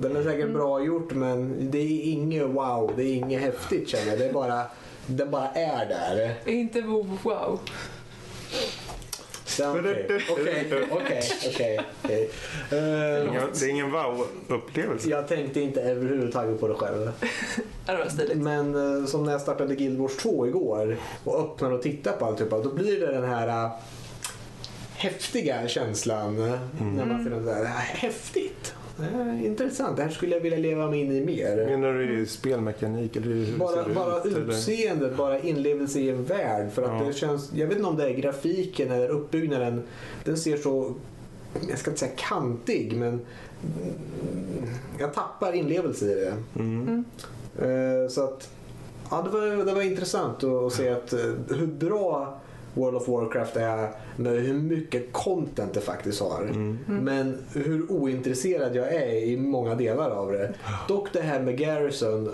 Den 0.00 0.16
är 0.16 0.22
säkert 0.22 0.52
bra 0.52 0.84
gjort 0.84 1.12
men 1.12 1.70
det 1.70 1.78
är 1.78 2.12
inget 2.12 2.46
wow. 2.46 2.92
Det 2.96 3.02
är 3.02 3.14
inget 3.14 3.40
häftigt 3.40 3.88
känner 3.88 4.06
jag. 4.06 4.18
Det 4.18 4.26
är 4.28 4.32
bara... 4.32 4.62
Den 5.06 5.30
bara 5.30 5.48
är 5.48 5.86
där. 5.86 6.34
Inte 6.44 6.80
wow, 6.80 7.60
Okej, 9.68 10.06
okej, 10.30 10.86
okej, 10.90 11.22
okej, 11.48 11.80
okej. 12.04 12.30
Eh, 12.70 12.78
Det 13.60 13.62
är 13.62 13.68
ingen 13.68 13.90
wow-upplevelse. 13.90 15.08
Jag 15.10 15.28
tänkte 15.28 15.60
inte 15.60 15.80
överhuvudtaget 15.82 16.60
på 16.60 16.68
det 16.68 16.74
själv. 16.74 17.12
Ja, 17.86 17.92
det 17.92 17.98
var 17.98 18.08
stiligt. 18.10 18.36
Men 18.38 18.98
eh, 19.00 19.06
som 19.06 19.24
när 19.24 19.32
jag 19.32 19.40
startade 19.40 19.74
Guild 19.74 19.98
Wars 19.98 20.16
2 20.16 20.46
igår 20.46 20.96
och 21.24 21.40
öppnade 21.40 21.74
och 21.74 21.82
tittade 21.82 22.16
på 22.16 22.24
alltihopa. 22.24 22.58
Då 22.58 22.74
blir 22.74 23.00
det 23.00 23.12
den 23.12 23.24
här 23.24 23.48
äh, 23.64 23.70
häftiga 24.94 25.68
känslan. 25.68 26.38
eh, 26.52 26.58
När 26.96 27.04
man 27.04 27.24
ser 27.24 27.30
den 27.30 27.44
där, 27.46 27.64
häftigt. 27.64 28.74
Eh, 29.02 29.44
intressant, 29.46 29.96
det 29.96 30.02
här 30.02 30.10
skulle 30.10 30.34
jag 30.34 30.40
vilja 30.42 30.58
leva 30.58 30.90
mig 30.90 31.00
in 31.00 31.12
i 31.12 31.24
mer. 31.24 31.56
Menar 31.66 31.92
du 31.94 32.20
i 32.20 32.26
spelmekanik 32.26 33.16
eller 33.16 33.26
hur 33.26 33.58
Bara, 33.58 33.84
ser 33.84 33.94
bara 33.94 34.18
ut, 34.18 34.24
eller? 34.36 34.48
utseendet, 34.48 35.16
bara 35.16 35.38
inlevelse 35.40 36.00
i 36.00 36.10
en 36.10 36.24
värld. 36.24 36.70
För 36.72 36.82
att 36.82 37.00
Ja. 37.00 37.06
det 37.06 37.12
känns, 37.12 37.50
jag 37.54 37.66
vet 37.66 37.76
inte 37.76 37.88
om 37.88 37.96
det 37.96 38.04
är 38.10 38.14
grafiken 38.14 38.90
eller 38.90 39.08
uppbyggnaden. 39.08 39.82
Den 40.24 40.36
ser 40.36 40.56
så 40.56 40.94
jag 41.68 41.78
ska 41.78 41.90
inte 41.90 42.00
säga 42.00 42.12
kantig, 42.16 42.92
men 42.96 43.08
mm, 43.08 43.20
jag 44.98 45.14
tappar 45.14 45.52
inlevelse 45.52 46.04
i 46.12 46.14
det. 46.14 46.34
Mm. 46.62 47.04
Eh, 47.58 48.08
Så 48.10 48.24
att, 48.24 48.48
ja, 49.10 49.22
det, 49.22 49.30
var, 49.30 49.64
det 49.64 49.74
var 49.74 49.82
intressant 49.82 50.44
att 50.44 50.50
att 50.50 50.72
se 50.72 50.88
att, 50.88 51.12
eh, 51.12 51.20
hur 51.48 51.66
bra 51.66 52.39
World 52.74 52.96
of 52.96 53.08
Warcraft 53.08 53.56
är 53.56 53.88
med 54.16 54.32
hur 54.32 54.54
mycket 54.54 55.12
content 55.12 55.74
det 55.74 55.80
faktiskt 55.80 56.20
har. 56.20 56.42
Mm. 56.42 56.78
Men 56.86 57.38
hur 57.52 57.92
ointresserad 57.92 58.76
jag 58.76 58.94
är 58.94 59.24
i 59.24 59.36
många 59.36 59.74
delar 59.74 60.10
av 60.10 60.32
det. 60.32 60.54
Dock 60.88 61.12
det 61.12 61.20
här 61.20 61.40
med 61.40 61.58
Garrison 61.58 62.30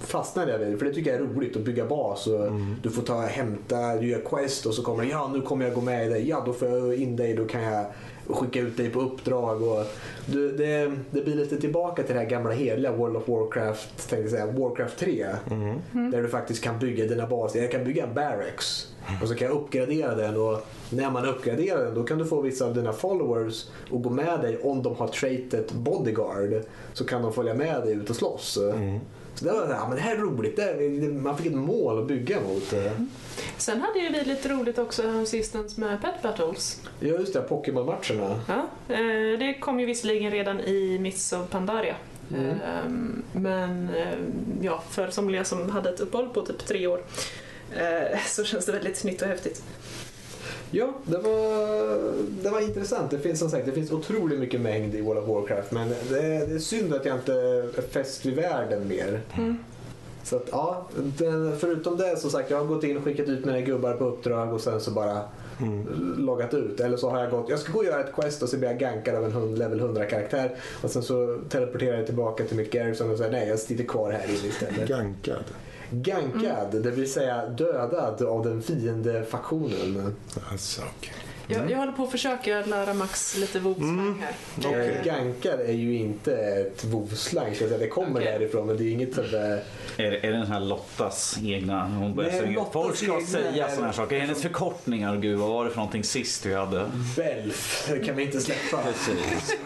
fastnade 0.00 0.52
jag 0.52 0.58
vid. 0.58 0.78
För 0.78 0.86
det 0.86 0.94
tycker 0.94 1.12
jag 1.12 1.20
är 1.20 1.24
roligt 1.24 1.56
att 1.56 1.62
bygga 1.62 1.86
bas. 1.86 2.26
Och 2.26 2.52
Du 2.82 2.90
får 2.90 3.02
ta 3.02 3.20
hämta, 3.20 3.96
du 3.96 4.08
gör 4.08 4.20
quest 4.20 4.66
och 4.66 4.74
så 4.74 4.82
kommer 4.82 5.04
det, 5.04 5.10
ja 5.10 5.30
nu 5.34 5.40
kommer 5.40 5.64
jag 5.64 5.74
gå 5.74 5.80
med 5.80 6.06
i 6.06 6.08
dig. 6.08 6.28
Ja 6.28 6.42
då 6.46 6.52
får 6.52 6.68
jag 6.68 6.94
in 6.94 7.16
dig, 7.16 7.34
då 7.34 7.44
kan 7.44 7.62
jag 7.62 7.86
skicka 8.28 8.60
ut 8.60 8.76
dig 8.76 8.90
på 8.90 9.00
uppdrag. 9.00 9.62
Och 9.62 9.86
du, 10.26 10.52
det, 10.52 10.92
det 11.10 11.24
blir 11.24 11.34
lite 11.34 11.56
tillbaka 11.56 12.02
till 12.02 12.14
det 12.14 12.20
här 12.20 12.28
gamla 12.28 12.52
heliga 12.52 12.92
World 12.92 13.16
of 13.16 13.28
Warcraft, 13.28 14.08
tänkte 14.08 14.30
säga, 14.30 14.46
Warcraft 14.46 14.98
3. 14.98 15.26
Mm. 15.50 16.10
Där 16.10 16.22
du 16.22 16.28
faktiskt 16.28 16.64
kan 16.64 16.78
bygga 16.78 17.06
dina 17.06 17.26
baser. 17.26 17.62
Jag 17.62 17.70
kan 17.70 17.84
bygga 17.84 18.06
en 18.06 18.14
barracks 18.14 18.94
och 19.22 19.28
så 19.28 19.34
kan 19.34 19.48
jag 19.48 19.56
uppgradera 19.56 20.14
den 20.14 20.36
och 20.36 20.66
när 20.90 21.10
man 21.10 21.26
uppgraderar 21.26 21.84
den 21.84 21.94
då 21.94 22.02
kan 22.02 22.18
du 22.18 22.26
få 22.26 22.40
vissa 22.40 22.64
av 22.64 22.74
dina 22.74 22.92
followers 22.92 23.66
att 23.92 24.02
gå 24.02 24.10
med 24.10 24.40
dig 24.40 24.58
om 24.62 24.82
de 24.82 24.96
har 24.96 25.08
traitet 25.08 25.72
bodyguard. 25.72 26.62
Så 26.92 27.04
kan 27.04 27.22
de 27.22 27.32
följa 27.32 27.54
med 27.54 27.82
dig 27.82 27.92
ut 27.94 28.10
och 28.10 28.16
slåss. 28.16 28.56
Mm. 28.56 29.00
Så 29.34 29.44
det 29.44 29.52
var 29.52 29.68
ja, 29.68 29.88
men 29.88 29.96
det 29.96 30.02
här 30.02 30.16
är 30.16 30.20
roligt. 30.20 30.56
Det 30.56 31.12
man 31.12 31.36
fick 31.38 31.46
ett 31.46 31.54
mål 31.54 31.98
att 32.02 32.08
bygga 32.08 32.40
mot. 32.40 32.74
Sen 33.56 33.80
hade 33.80 33.98
ju 33.98 34.08
vi 34.12 34.24
lite 34.24 34.48
roligt 34.48 34.78
också 34.78 35.26
sistens 35.26 35.76
med 35.76 36.02
Pet 36.02 36.22
Battles. 36.22 36.80
Ja 37.00 37.08
just 37.08 37.32
det, 37.32 37.40
Pokémon-matcherna. 37.40 38.40
Ja, 38.48 38.66
eh, 38.94 39.38
det 39.38 39.58
kom 39.60 39.80
ju 39.80 39.86
visserligen 39.86 40.30
redan 40.30 40.60
i 40.60 40.98
Mists 40.98 41.32
of 41.32 41.50
Pandaria. 41.50 41.96
Mm. 42.34 42.50
Eh, 42.50 43.40
Men 43.40 43.88
eh, 43.88 44.18
ja, 44.62 44.82
för 44.90 45.10
somliga 45.10 45.44
som 45.44 45.70
hade 45.70 45.90
ett 45.90 46.00
uppehåll 46.00 46.28
på 46.28 46.46
typ 46.46 46.58
tre 46.66 46.86
år 46.86 47.00
eh, 47.76 48.18
så 48.26 48.44
känns 48.44 48.66
det 48.66 48.72
väldigt 48.72 49.04
nytt 49.04 49.22
och 49.22 49.28
häftigt. 49.28 49.62
Ja, 50.76 50.92
det 51.04 51.18
var, 51.18 52.12
det 52.42 52.50
var 52.50 52.60
intressant. 52.60 53.10
Det 53.10 53.18
finns 53.18 53.38
som 53.38 53.50
sagt 53.50 53.66
det 53.66 53.72
finns 53.72 53.92
otroligt 53.92 54.38
mycket 54.38 54.60
mängd 54.60 54.94
i 54.94 55.00
World 55.00 55.18
of 55.20 55.28
Warcraft 55.28 55.72
men 55.72 55.88
det, 55.88 56.46
det 56.46 56.54
är 56.54 56.58
synd 56.58 56.94
att 56.94 57.04
jag 57.04 57.16
inte 57.16 57.32
är 57.32 57.82
fäst 57.82 58.26
vid 58.26 58.34
världen 58.34 58.88
mer. 58.88 59.20
Mm. 59.36 59.56
Så 60.24 60.36
att, 60.36 60.48
ja, 60.52 60.86
den, 61.18 61.58
förutom 61.58 61.96
det 61.96 62.16
som 62.16 62.30
sagt, 62.30 62.50
jag 62.50 62.58
har 62.58 62.64
gått 62.64 62.84
in 62.84 62.96
och 62.96 63.04
skickat 63.04 63.28
ut 63.28 63.44
mina 63.44 63.60
gubbar 63.60 63.92
på 63.92 64.04
uppdrag 64.04 64.52
och 64.52 64.60
sen 64.60 64.80
så 64.80 64.90
bara 64.90 65.20
Mm. 65.60 66.14
loggat 66.18 66.54
ut. 66.54 66.80
Eller 66.80 66.96
så 66.96 67.10
har 67.10 67.20
jag 67.20 67.30
gått, 67.30 67.50
jag 67.50 67.58
ska 67.58 67.72
gå 67.72 67.78
och 67.78 67.84
göra 67.84 68.00
ett 68.00 68.14
quest 68.14 68.42
och 68.42 68.48
så 68.48 68.56
blir 68.56 68.68
jag 68.68 68.78
gankad 68.78 69.14
av 69.14 69.24
en 69.24 69.32
hund, 69.32 69.58
level 69.58 69.80
100 69.80 70.04
karaktär 70.04 70.56
och 70.82 70.90
sen 70.90 71.02
så 71.02 71.38
teleporterar 71.48 71.96
jag 71.96 72.06
tillbaka 72.06 72.44
till 72.44 72.56
mitt 72.56 72.70
Garrison 72.70 73.10
och 73.10 73.18
säger 73.18 73.32
nej 73.32 73.48
jag 73.48 73.58
sitter 73.58 73.84
kvar 73.84 74.10
här 74.10 74.24
inne 74.28 74.48
istället. 74.48 74.88
Gankad. 74.88 75.44
Gankad, 75.90 76.82
det 76.82 76.90
vill 76.90 77.12
säga 77.12 77.46
dödad 77.46 78.22
av 78.22 78.44
den 78.44 78.62
fiende 78.62 79.24
faktionen. 79.24 80.16
Alltså, 80.50 80.82
okej. 80.98 81.12
Jag, 81.46 81.70
jag 81.70 81.78
håller 81.78 81.92
på 81.92 82.02
att 82.02 82.10
försöka 82.10 82.60
lära 82.66 82.94
Max 82.94 83.36
lite 83.36 83.60
vovslang 83.60 84.22
här. 84.22 84.34
Okej. 84.58 84.88
Eh, 84.98 85.04
Gankad 85.04 85.60
är 85.60 85.72
ju 85.72 85.96
inte 85.96 86.36
ett 86.36 86.84
vovslang, 86.84 87.54
det 87.78 87.88
kommer 87.88 88.20
Okej. 88.20 88.32
därifrån 88.32 88.66
men 88.66 88.76
det 88.76 88.84
är 88.84 88.90
inget 88.92 89.14
sådär... 89.14 89.62
Är, 89.96 90.04
är 90.12 90.32
det 90.32 90.38
den 90.38 90.46
här 90.46 90.60
Lottas 90.60 91.38
egna? 91.44 91.88
Hon 91.88 92.14
börjar 92.14 92.30
Nej, 92.30 92.40
säga, 92.40 92.52
Lottas 92.52 92.72
folk 92.72 92.96
ska 92.96 93.06
egna 93.14 93.26
säga 93.26 93.66
är- 93.66 93.70
sådana 93.70 93.86
här 93.86 93.92
saker. 93.92 94.18
Hennes 94.20 94.42
förkortningar, 94.42 95.16
gud 95.16 95.38
vad 95.38 95.48
var 95.48 95.64
det 95.64 95.70
för 95.70 95.76
någonting 95.76 96.04
sist 96.04 96.46
vi 96.46 96.54
hade? 96.54 96.90
Belf, 97.16 97.88
det 97.90 97.98
kan 98.06 98.16
vi 98.16 98.22
inte 98.22 98.40
släppa. 98.40 98.82
Precis. 98.82 99.56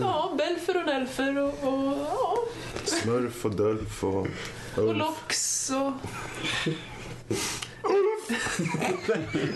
Ja, 0.00 0.34
Belfer 0.38 0.76
och 0.80 0.86
Nelfer 0.86 1.38
och, 1.38 1.48
och, 1.48 1.92
ja, 2.12 2.36
Smurf 2.84 3.44
och 3.44 3.54
Dulf 3.56 4.04
och 4.04 4.26
och 4.78 4.88
Ulf. 4.88 4.98
Lox 4.98 5.70
och... 5.70 5.92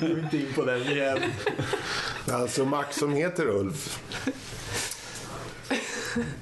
Gå 0.01 0.07
inte 0.07 0.37
in 0.37 0.53
på 0.55 0.65
den 0.65 0.83
igen. 0.83 1.19
Alltså 2.33 2.65
Max 2.65 2.97
som 2.97 3.13
heter 3.13 3.49
Ulf. 3.49 4.01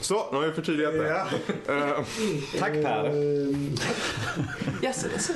Så, 0.01 0.27
nu 0.33 0.39
har 0.39 0.47
vi 0.47 0.53
förtydligat 0.53 0.93
det. 0.93 1.09
Ja. 1.09 1.27
Eh, 1.75 2.05
Tack 2.59 2.73
Per. 2.73 3.05
Eh, 3.05 3.57
Yes, 4.83 5.07
yes. 5.13 5.31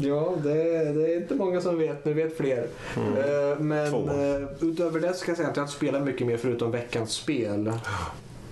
Ja, 0.00 0.36
det, 0.42 0.52
det 0.92 1.12
är 1.14 1.16
inte 1.16 1.34
många 1.34 1.60
som 1.60 1.78
vet. 1.78 2.04
Nu 2.04 2.12
vet 2.14 2.36
fler. 2.36 2.68
Eh, 2.96 3.58
Men 3.58 3.90
Två. 3.90 4.10
eh, 4.10 4.42
utöver 4.70 5.00
det 5.00 5.14
ska 5.14 5.30
jag 5.30 5.36
säga 5.36 5.48
att 5.48 5.56
jag 5.56 5.64
inte 5.64 5.76
spelat 5.76 6.02
mycket 6.02 6.26
mer 6.26 6.36
förutom 6.36 6.70
veckans 6.70 7.12
spel. 7.12 7.72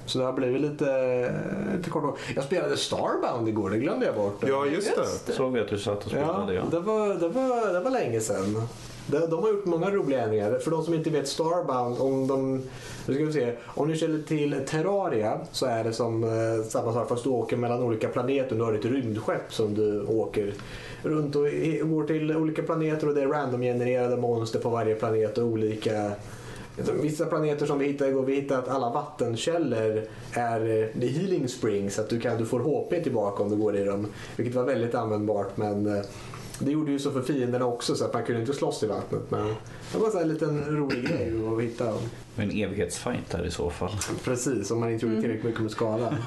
Så 0.07 0.19
det 0.19 0.25
har 0.25 0.33
blivit 0.33 0.61
lite, 0.61 1.33
lite 1.77 1.91
kort. 1.91 2.19
Jag 2.35 2.45
spelade 2.45 2.77
Starbound 2.77 3.49
igår, 3.49 3.71
det 3.71 3.79
glömde 3.79 4.07
jag 4.07 4.15
bort. 4.15 4.45
ja, 4.49 4.67
just 4.67 4.95
det. 4.97 5.03
Just 5.03 5.27
det. 5.27 5.33
Såg 5.33 5.53
vi 5.53 5.61
att 5.61 5.69
du 5.69 5.79
satt 5.79 6.07
och 6.07 6.13
Ja, 6.13 6.19
spelade 6.19 6.55
ja. 6.55 6.63
det 6.71 6.81
var, 6.81 7.09
det 7.09 7.29
var, 7.29 7.73
det 7.73 7.81
var 7.81 7.91
länge 7.91 8.21
sedan. 8.21 8.63
De, 9.07 9.19
de 9.19 9.43
har 9.43 9.49
gjort 9.49 9.65
många 9.65 9.91
roliga 9.91 10.23
ändringar. 10.23 10.59
För 10.59 10.71
de 10.71 10.85
som 10.85 10.95
inte 10.95 11.11
vet 11.11 11.29
Starbound, 11.29 12.01
om 12.01 12.27
de... 12.27 12.63
Nu 13.07 13.15
ska 13.15 13.25
vi 13.25 13.33
se. 13.33 13.53
Om 13.67 13.89
ni 13.89 13.97
känner 13.97 14.23
till 14.23 14.61
Terraria 14.67 15.41
så 15.53 15.67
är 15.67 15.85
det 15.85 15.93
som 15.93 16.25
eh, 16.25 16.65
samma 16.69 16.93
sak 16.93 17.09
fast 17.09 17.25
du 17.25 17.31
åker 17.31 17.57
mellan 17.57 17.83
olika 17.83 18.09
planeter. 18.09 18.57
Du 18.57 18.63
har 18.63 18.75
ett 18.75 18.85
rymdskepp 18.85 19.53
som 19.55 19.75
du 19.75 20.03
åker 20.03 20.55
runt 21.03 21.37
och 21.37 21.43
går 21.91 22.07
till 22.07 22.37
olika 22.37 22.63
planeter 22.63 23.09
och 23.09 23.15
det 23.15 23.23
är 23.23 23.27
randomgenererade 23.27 24.17
monster 24.17 24.59
på 24.59 24.69
varje 24.69 24.95
planet 24.95 25.39
och 25.39 25.45
olika 25.45 26.11
Vissa 26.77 27.27
planeter 27.27 27.67
som 27.67 27.79
vi 27.79 27.87
hittade 27.87 28.11
igår, 28.11 28.23
vi 28.23 28.35
hittade 28.35 28.61
att 28.61 28.69
alla 28.69 28.91
vattenkällor 28.91 30.05
är 30.33 30.91
eh, 31.01 31.09
healing 31.09 31.49
springs, 31.49 31.99
att 31.99 32.09
du, 32.09 32.21
kan, 32.21 32.39
du 32.39 32.47
får 32.47 32.61
HP 32.61 33.03
tillbaka 33.03 33.43
om 33.43 33.51
du 33.51 33.57
går 33.57 33.77
i 33.77 33.85
dem. 33.85 34.07
Vilket 34.37 34.55
var 34.55 34.65
väldigt 34.65 34.95
användbart 34.95 35.57
men 35.57 35.97
eh, 35.97 36.03
det 36.59 36.71
gjorde 36.71 36.93
ju 36.93 36.99
så 36.99 37.11
för 37.11 37.23
fienderna 37.23 37.67
också 37.67 37.95
så 37.95 38.05
att 38.05 38.15
man 38.15 38.25
kunde 38.25 38.41
inte 38.41 38.53
slåss 38.53 38.83
i 38.83 38.87
vattnet. 38.87 39.31
Men 39.31 39.55
det 39.93 39.99
var 39.99 40.11
så 40.11 40.17
här 40.17 40.25
en 40.25 40.33
liten 40.33 40.77
rolig 40.77 41.09
grej 41.09 41.33
att 41.55 41.63
hitta 41.63 41.93
en 42.37 42.51
evighetsfight 42.51 43.31
där 43.31 43.47
i 43.47 43.51
så 43.51 43.71
fall. 43.71 43.91
Precis, 44.25 44.71
om 44.71 44.81
man 44.81 44.91
inte 44.91 45.07
gjorde 45.07 45.21
tillräckligt 45.21 45.45
mycket 45.45 45.61
med 45.61 45.71
skada. 45.71 46.19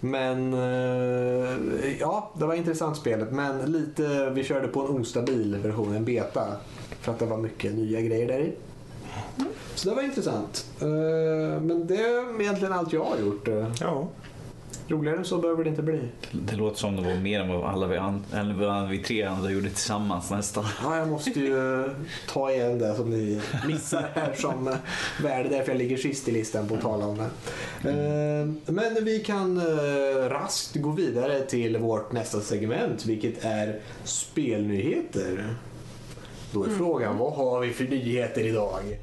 Men 0.00 0.54
eh, 0.54 2.00
ja, 2.00 2.32
det 2.38 2.46
var 2.46 2.54
intressant 2.54 2.96
spelet. 2.96 3.32
Men 3.32 3.72
lite, 3.72 4.30
vi 4.30 4.44
körde 4.44 4.68
på 4.68 4.80
en 4.80 4.86
ostabil 4.86 5.56
version, 5.56 5.94
en 5.94 6.04
beta. 6.04 6.46
För 7.00 7.12
att 7.12 7.18
det 7.18 7.26
var 7.26 7.36
mycket 7.36 7.74
nya 7.74 8.00
grejer 8.00 8.28
där 8.28 8.40
i. 8.40 8.52
Så 9.74 9.88
det 9.88 9.94
var 9.94 10.02
intressant. 10.02 10.66
Eh, 10.80 10.86
Men 11.62 11.86
det 11.86 11.96
är 11.96 12.40
egentligen 12.42 12.72
allt 12.72 12.92
jag 12.92 13.04
har 13.04 13.18
gjort. 13.18 13.48
Eh, 13.48 13.72
Ja. 13.80 14.08
Roligare 14.88 15.16
än 15.18 15.24
så 15.24 15.38
behöver 15.38 15.64
det 15.64 15.70
inte 15.70 15.82
bli. 15.82 16.00
Det 16.32 16.56
låter 16.56 16.76
som 16.78 16.96
det 16.96 17.02
var 17.02 17.14
mer 17.20 17.40
än 17.40 17.48
vad 17.48 17.64
alla 17.64 17.86
vi, 17.86 17.96
an, 17.96 18.24
eller 18.34 18.54
vad 18.54 18.88
vi 18.88 18.98
tre 18.98 19.22
andra 19.22 19.50
gjorde 19.50 19.68
tillsammans 19.68 20.30
nästan. 20.30 20.64
Ja, 20.84 20.96
jag 20.98 21.08
måste 21.08 21.30
ju 21.30 21.84
ta 22.28 22.50
igen 22.52 22.78
det 22.78 22.94
som 22.94 23.10
ni 23.10 23.40
missar 23.66 24.10
här 24.14 24.34
som 24.34 24.68
eh, 24.68 24.74
värde. 25.22 25.48
Därför 25.48 25.72
jag 25.72 25.78
ligger 25.78 25.96
sist 25.96 26.28
i 26.28 26.32
listan 26.32 26.68
på 26.68 26.74
att 26.74 26.80
tala 26.80 27.06
om 27.06 27.16
det. 27.18 27.90
Eh, 27.90 28.72
Men 28.72 29.04
vi 29.04 29.20
kan 29.20 29.56
eh, 29.58 30.28
raskt 30.28 30.76
gå 30.76 30.90
vidare 30.90 31.40
till 31.40 31.76
vårt 31.78 32.12
nästa 32.12 32.40
segment, 32.40 33.06
vilket 33.06 33.44
är 33.44 33.80
spelnyheter. 34.04 35.54
Då 36.52 36.64
är 36.64 36.68
frågan, 36.70 37.18
vad 37.18 37.32
har 37.32 37.60
vi 37.60 37.72
för 37.72 37.84
nyheter 37.84 38.46
idag? 38.46 38.98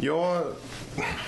Ja, 0.00 0.42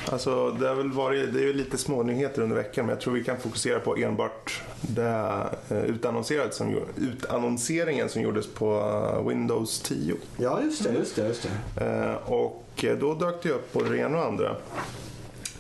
alltså 0.07 0.51
det 0.51 0.69
har 0.69 0.75
väl 0.75 0.93
varit, 0.93 1.33
det 1.33 1.39
är 1.41 1.45
ju 1.45 1.53
lite 1.53 1.79
smånyheter 1.79 2.43
under 2.43 2.57
veckan 2.57 2.87
men 2.87 2.95
jag 2.95 3.01
tror 3.01 3.15
vi 3.15 3.25
kan 3.25 3.37
fokusera 3.39 3.81
på 3.81 3.97
enbart 3.97 4.63
det 4.81 5.35
eh, 5.69 5.85
utannonserat 5.85 6.55
som, 6.55 6.77
utannonseringen 6.97 8.09
som 8.09 8.23
gjordes 8.23 8.47
på 8.47 8.75
eh, 9.17 9.29
Windows 9.29 9.81
10. 9.81 10.15
Ja, 10.37 10.63
just 10.63 10.85
det. 10.85 10.93
Just 10.93 11.17
det, 11.17 11.29
just 11.29 11.49
det. 11.77 11.85
Eh, 11.85 12.33
Och 12.33 12.85
då 13.01 13.15
dök 13.15 13.43
det 13.43 13.51
upp 13.51 13.73
både 13.73 13.89
det 13.91 13.99
ena 13.99 14.19
och 14.19 14.25
andra. 14.25 14.57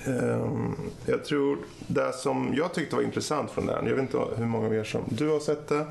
Ehm, 0.06 0.76
Jag 1.06 1.24
tror 1.24 1.58
det 1.86 2.12
som 2.12 2.54
jag 2.56 2.74
tyckte 2.74 2.96
var 2.96 3.02
intressant 3.02 3.50
från 3.50 3.66
den, 3.66 3.86
jag 3.86 3.92
vet 3.94 4.02
inte 4.02 4.18
hur 4.36 4.46
många 4.46 4.66
av 4.66 4.74
er 4.74 4.84
som, 4.84 5.00
du 5.08 5.28
har 5.28 5.40
sett 5.40 5.68
det 5.68 5.86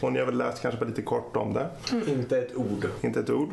och 0.00 0.12
ni 0.12 0.18
har 0.18 0.26
väl 0.26 0.36
läst 0.38 0.62
kanske 0.62 0.84
lite 0.84 1.02
kort 1.02 1.36
om 1.36 1.52
det, 1.52 1.68
Inte 2.06 2.38
ett 2.38 2.54
ord. 2.56 2.86
inte 3.02 3.20
ett 3.20 3.30
ord. 3.30 3.48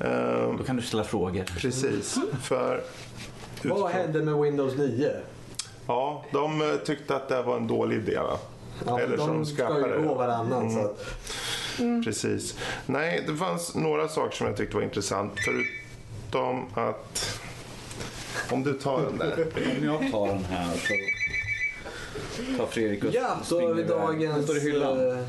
Ehm, 0.00 0.56
Då 0.56 0.64
kan 0.66 0.76
du 0.76 0.82
ställa 0.82 1.04
frågor. 1.04 1.44
Precis, 1.58 2.18
för 2.42 2.80
Vad 3.62 3.72
utifrån- 3.72 3.90
hände 3.92 4.22
med 4.22 4.34
Windows 4.34 4.76
9? 4.78 5.10
Ja, 5.86 6.24
de 6.32 6.60
eh, 6.62 6.76
tyckte 6.76 7.16
att 7.16 7.28
det 7.28 7.42
var 7.42 7.56
en 7.56 7.66
dålig 7.66 7.96
idé 7.96 8.16
va? 8.18 8.38
Ja, 8.86 9.00
Eller 9.00 9.16
som 9.16 9.26
de 9.28 9.46
ska 9.46 9.78
ju 9.78 10.02
gå 10.08 10.14
varannan. 10.14 10.70
Så 10.70 10.78
att, 10.80 11.04
Precis. 12.04 12.58
Nej, 12.86 13.24
det 13.28 13.36
fanns 13.36 13.74
några 13.74 14.08
saker 14.08 14.36
som 14.36 14.46
jag 14.46 14.56
tyckte 14.56 14.76
var 14.76 14.82
intressant 14.82 15.32
förutom 15.44 16.64
att 16.74 17.40
om 18.50 18.62
du 18.64 18.72
tar 18.72 19.02
den 19.02 19.18
där. 19.18 19.46
Om 19.78 19.84
jag 19.84 20.12
tar 20.12 20.26
den 20.26 20.44
här 20.44 20.76
så 20.76 20.94
tar 22.58 22.66
Fredrik 22.66 23.04
och 23.04 23.14
Ja, 23.14 23.38
så 23.44 23.60
har 23.68 23.74
vi 23.74 23.82
dagens, 23.82 24.44
står 24.44 24.56
i 24.56 24.60
hyllan. 24.60 25.10
eh, 25.18 25.24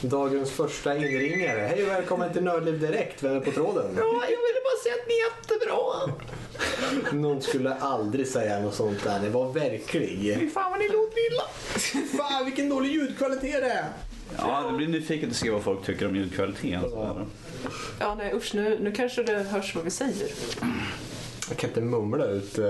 dagens 0.00 0.50
första 0.50 0.96
inringare. 0.96 1.60
Hej 1.60 1.82
och 1.82 1.88
välkommen 1.88 2.32
till 2.32 2.42
Nördliv 2.42 2.80
Direkt. 2.80 3.22
Vem 3.22 3.36
är 3.36 3.40
på 3.40 3.50
tråden? 3.52 3.94
Ja, 3.96 4.04
jag 4.22 4.28
ville 4.28 4.60
bara 4.64 4.82
säga 4.82 4.94
att 4.94 5.08
ni 5.08 5.14
är 5.14 5.24
jättebra. 5.28 7.22
Någon 7.22 7.42
skulle 7.42 7.74
aldrig 7.74 8.26
säga 8.26 8.60
något 8.60 8.74
sånt 8.74 9.04
där. 9.04 9.20
Det 9.20 9.28
var 9.30 9.52
verklig. 9.52 10.36
Fy 10.40 10.50
fan 10.50 10.70
vad 10.70 10.80
ni 10.80 10.88
låter 10.88 11.18
illa. 11.32 11.42
Fan 12.22 12.44
vilken 12.44 12.68
dålig 12.68 12.90
ljudkvalitet 12.92 13.60
det 13.60 13.70
är. 13.70 13.84
Ja, 14.38 14.66
det 14.70 14.76
blir 14.76 14.88
nyfiket 14.88 15.30
att 15.30 15.36
se 15.36 15.50
vad 15.50 15.62
folk 15.62 15.86
tycker 15.86 16.06
om 16.08 16.16
ljudkvaliteten. 16.16 16.90
Ja, 18.00 18.14
nej 18.14 18.32
usch, 18.34 18.54
nu, 18.54 18.78
nu 18.82 18.92
kanske 18.92 19.22
det 19.22 19.32
hörs 19.42 19.74
vad 19.74 19.84
vi 19.84 19.90
säger. 19.90 20.28
Jag 21.52 21.58
kan 21.58 21.70
inte 21.70 21.80
mumla 21.80 22.24
ut. 22.24 22.58
eh, 22.58 22.64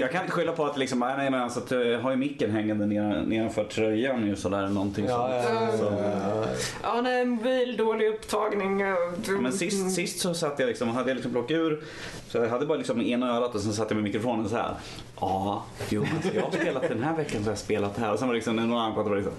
Jag 0.00 0.10
kan 0.12 0.20
inte 0.20 0.32
skylla 0.32 0.52
på 0.52 0.64
att 0.64 0.78
liksom, 0.78 0.98
nej, 0.98 1.30
men 1.30 1.34
alltså, 1.42 1.60
att 1.60 1.70
jag 1.70 1.98
har 2.00 2.10
ju 2.10 2.16
micken 2.16 2.50
hängande 2.50 2.86
nedan- 2.86 3.22
nedanför 3.24 3.64
tröjan 3.64 4.26
ju 4.26 4.36
sådär 4.36 4.68
någonting 4.68 5.04
Ja, 5.08 5.42
sånt. 5.42 5.58
ja, 5.72 5.78
Så- 5.78 5.84
ja, 5.84 6.10
ja. 6.42 6.44
Ja, 6.82 7.00
nej, 7.02 7.24
mobil, 7.24 7.76
dålig 7.76 8.08
upptagning. 8.08 8.80
eh, 8.82 8.94
Men 9.40 9.52
sist, 9.52 9.94
sist 9.94 10.18
så 10.20 10.34
satt 10.34 10.58
jag 10.58 10.66
liksom, 10.66 10.88
hade 10.88 11.10
jag 11.10 11.14
liksom 11.14 11.32
plockat 11.32 11.50
ur, 11.50 11.82
så 12.28 12.38
jag 12.38 12.48
hade 12.48 12.66
bara 12.66 12.78
liksom 12.78 13.00
ena 13.00 13.36
örat 13.36 13.54
och 13.54 13.60
sen 13.60 13.72
satt 13.72 13.90
jag 13.90 13.94
med 13.96 14.04
mikrofonen 14.04 14.48
så 14.48 14.56
här. 14.56 14.74
Ja, 15.20 15.64
jo, 15.88 16.04
alltså, 16.16 16.34
jag 16.34 16.42
har 16.42 16.50
spelat 16.50 16.88
den 16.88 17.02
här 17.02 17.16
veckan 17.16 17.38
så 17.42 17.44
har 17.46 17.50
jag 17.52 17.58
spelat 17.58 17.94
det 17.94 18.00
här. 18.00 18.12
Och 18.12 18.18
sen 18.18 18.28
var 18.28 18.34
det 18.34 18.38
liksom 18.38 18.56
någon 18.56 18.72
annan 18.72 18.94
pratade 18.94 19.16
liksom. 19.16 19.32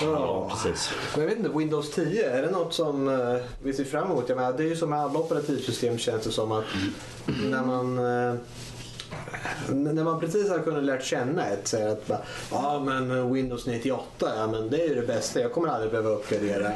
Ja, 0.00 0.50
precis. 0.50 0.90
Men 1.12 1.20
jag 1.20 1.28
vet 1.28 1.38
inte, 1.38 1.58
Windows 1.58 1.90
10, 1.90 2.30
är 2.30 2.42
det 2.42 2.50
något 2.50 2.74
som 2.74 3.08
eh, 3.08 3.36
vi 3.62 3.72
ser 3.72 3.84
fram 3.84 4.10
emot? 4.10 4.28
Jag 4.28 4.36
menar, 4.36 4.52
det 4.52 4.62
är 4.62 4.68
ju 4.68 4.76
som 4.76 4.90
med 4.90 4.98
alla 5.00 5.18
operativsystem 5.18 5.98
känns 5.98 6.24
det 6.24 6.30
som 6.30 6.52
att 6.52 6.64
när 7.50 7.64
man 7.64 7.98
eh, 7.98 8.34
när 9.70 10.04
man 10.04 10.20
precis 10.20 10.50
har 10.50 10.58
kunnat 10.58 10.84
lärt 10.84 11.04
känna 11.04 11.46
ett 11.46 11.68
säger 11.68 11.88
att 11.88 12.10
ja 12.50 12.82
men 12.84 13.32
Windows 13.32 13.66
98, 13.66 14.32
ja 14.36 14.46
men 14.46 14.70
det 14.70 14.84
är 14.84 14.88
ju 14.88 14.94
det 14.94 15.06
bästa, 15.06 15.40
jag 15.40 15.52
kommer 15.52 15.68
aldrig 15.68 15.90
behöva 15.90 16.10
uppgradera. 16.10 16.72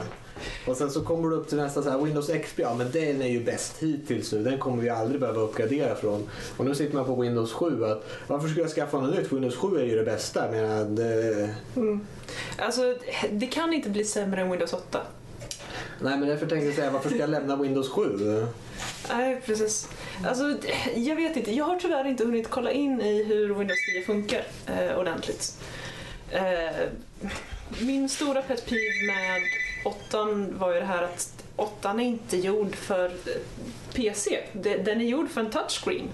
Och 0.66 0.76
sen 0.76 0.90
så 0.90 1.00
kommer 1.04 1.28
du 1.28 1.36
upp 1.36 1.48
till 1.48 1.58
nästa 1.58 1.82
så 1.82 1.90
här, 1.90 1.98
Windows 1.98 2.30
XP, 2.44 2.58
ja 2.58 2.74
men 2.74 2.90
den 2.90 3.22
är 3.22 3.28
ju 3.28 3.44
bäst 3.44 3.82
hittills 3.82 4.32
nu, 4.32 4.42
den 4.42 4.58
kommer 4.58 4.82
vi 4.82 4.88
aldrig 4.88 5.20
behöva 5.20 5.40
uppgradera 5.40 5.94
från. 5.94 6.28
Och 6.56 6.64
nu 6.64 6.74
sitter 6.74 6.94
man 6.94 7.04
på 7.04 7.20
Windows 7.20 7.52
7, 7.52 7.84
att 7.84 8.08
varför 8.26 8.48
ska 8.48 8.60
jag 8.60 8.70
skaffa 8.70 9.00
något 9.00 9.16
nytt? 9.16 9.32
Windows 9.32 9.56
7 9.56 9.78
är 9.78 9.84
ju 9.84 9.96
det 9.96 10.04
bästa. 10.04 10.44
Jag 10.44 10.52
menar, 10.52 10.84
det, 10.84 11.54
Alltså, 12.58 12.94
det 13.30 13.46
kan 13.46 13.72
inte 13.72 13.90
bli 13.90 14.04
sämre 14.04 14.40
än 14.40 14.50
Windows 14.50 14.72
8. 14.72 15.00
Nej 16.00 16.18
men 16.18 16.28
därför 16.28 16.46
tänkte 16.46 16.66
jag 16.66 16.74
säga, 16.74 16.90
varför 16.90 17.08
ska 17.08 17.18
jag 17.18 17.30
lämna 17.30 17.56
Windows 17.56 17.88
7? 17.88 18.46
Nej, 19.08 19.40
precis. 19.46 19.88
Alltså, 20.26 20.56
jag 20.94 21.16
vet 21.16 21.36
inte. 21.36 21.52
Jag 21.52 21.64
har 21.64 21.76
tyvärr 21.76 22.06
inte 22.06 22.24
hunnit 22.24 22.50
kolla 22.50 22.70
in 22.70 23.00
i 23.00 23.24
hur 23.24 23.54
Windows 23.54 23.78
10 23.94 24.02
funkar 24.04 24.42
eh, 24.66 24.98
ordentligt. 24.98 25.54
Eh, 26.30 26.88
min 27.80 28.08
stora 28.08 28.42
pet 28.42 28.66
peeve 28.66 29.06
med 29.06 29.42
8 29.86 30.24
var 30.58 30.72
ju 30.74 30.80
det 30.80 30.86
här 30.86 31.02
att 31.02 31.44
8 31.56 31.90
är 31.90 32.00
inte 32.00 32.36
gjord 32.36 32.74
för 32.76 33.12
PC. 33.94 34.42
Den 34.52 35.00
är 35.00 35.04
gjord 35.04 35.30
för 35.30 35.40
en 35.40 35.50
touchscreen. 35.50 36.08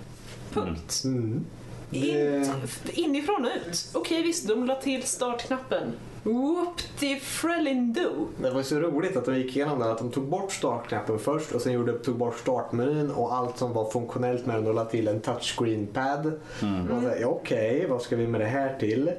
Punkt. 0.53 1.03
Mm. 1.05 1.45
Det- 1.91 1.99
In, 1.99 2.47
inifrån 2.93 3.45
och 3.45 3.51
ut. 3.67 3.89
Okej 3.95 4.23
visst, 4.23 4.49
de 4.49 4.67
la 4.67 4.75
till 4.81 5.03
startknappen. 5.03 5.93
Whoop 6.25 6.81
de 7.01 7.17
frellindo. 7.17 8.27
Det 8.43 8.51
var 8.51 8.63
så 8.63 8.77
roligt 8.77 9.17
att 9.17 9.25
de 9.25 9.37
gick 9.37 9.57
igenom 9.57 9.79
det. 9.79 9.93
Att 9.93 9.99
de 9.99 10.11
tog 10.11 10.25
bort 10.25 10.53
startknappen 10.53 11.19
först 11.19 11.53
och 11.53 11.61
sen 11.61 11.73
gjorde, 11.73 11.99
tog 11.99 12.17
bort 12.17 12.39
startmenyn 12.39 13.11
och 13.11 13.35
allt 13.35 13.59
som 13.59 13.73
var 13.73 13.91
funktionellt 13.91 14.47
med 14.47 14.57
den 14.57 14.67
och 14.67 14.75
la 14.75 14.85
till 14.85 15.09
en 15.09 15.21
touchscreen-pad. 15.21 16.33
Mm. 16.63 16.89
Okej, 17.25 17.87
vad 17.89 18.03
ska 18.03 18.17
vi 18.17 18.27
med 18.27 18.41
det 18.41 18.47
här 18.47 18.77
till? 18.79 19.11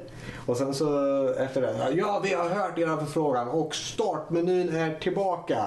Och 0.46 0.56
sen 0.56 0.74
så 0.74 0.88
efter 1.28 1.60
det, 1.60 1.92
ja 1.96 2.20
vi 2.24 2.34
har 2.34 2.48
hört 2.48 2.78
er 2.78 2.96
förfrågan 2.96 3.48
och 3.48 3.74
startmenyn 3.74 4.76
är 4.76 4.94
tillbaka. 4.94 5.66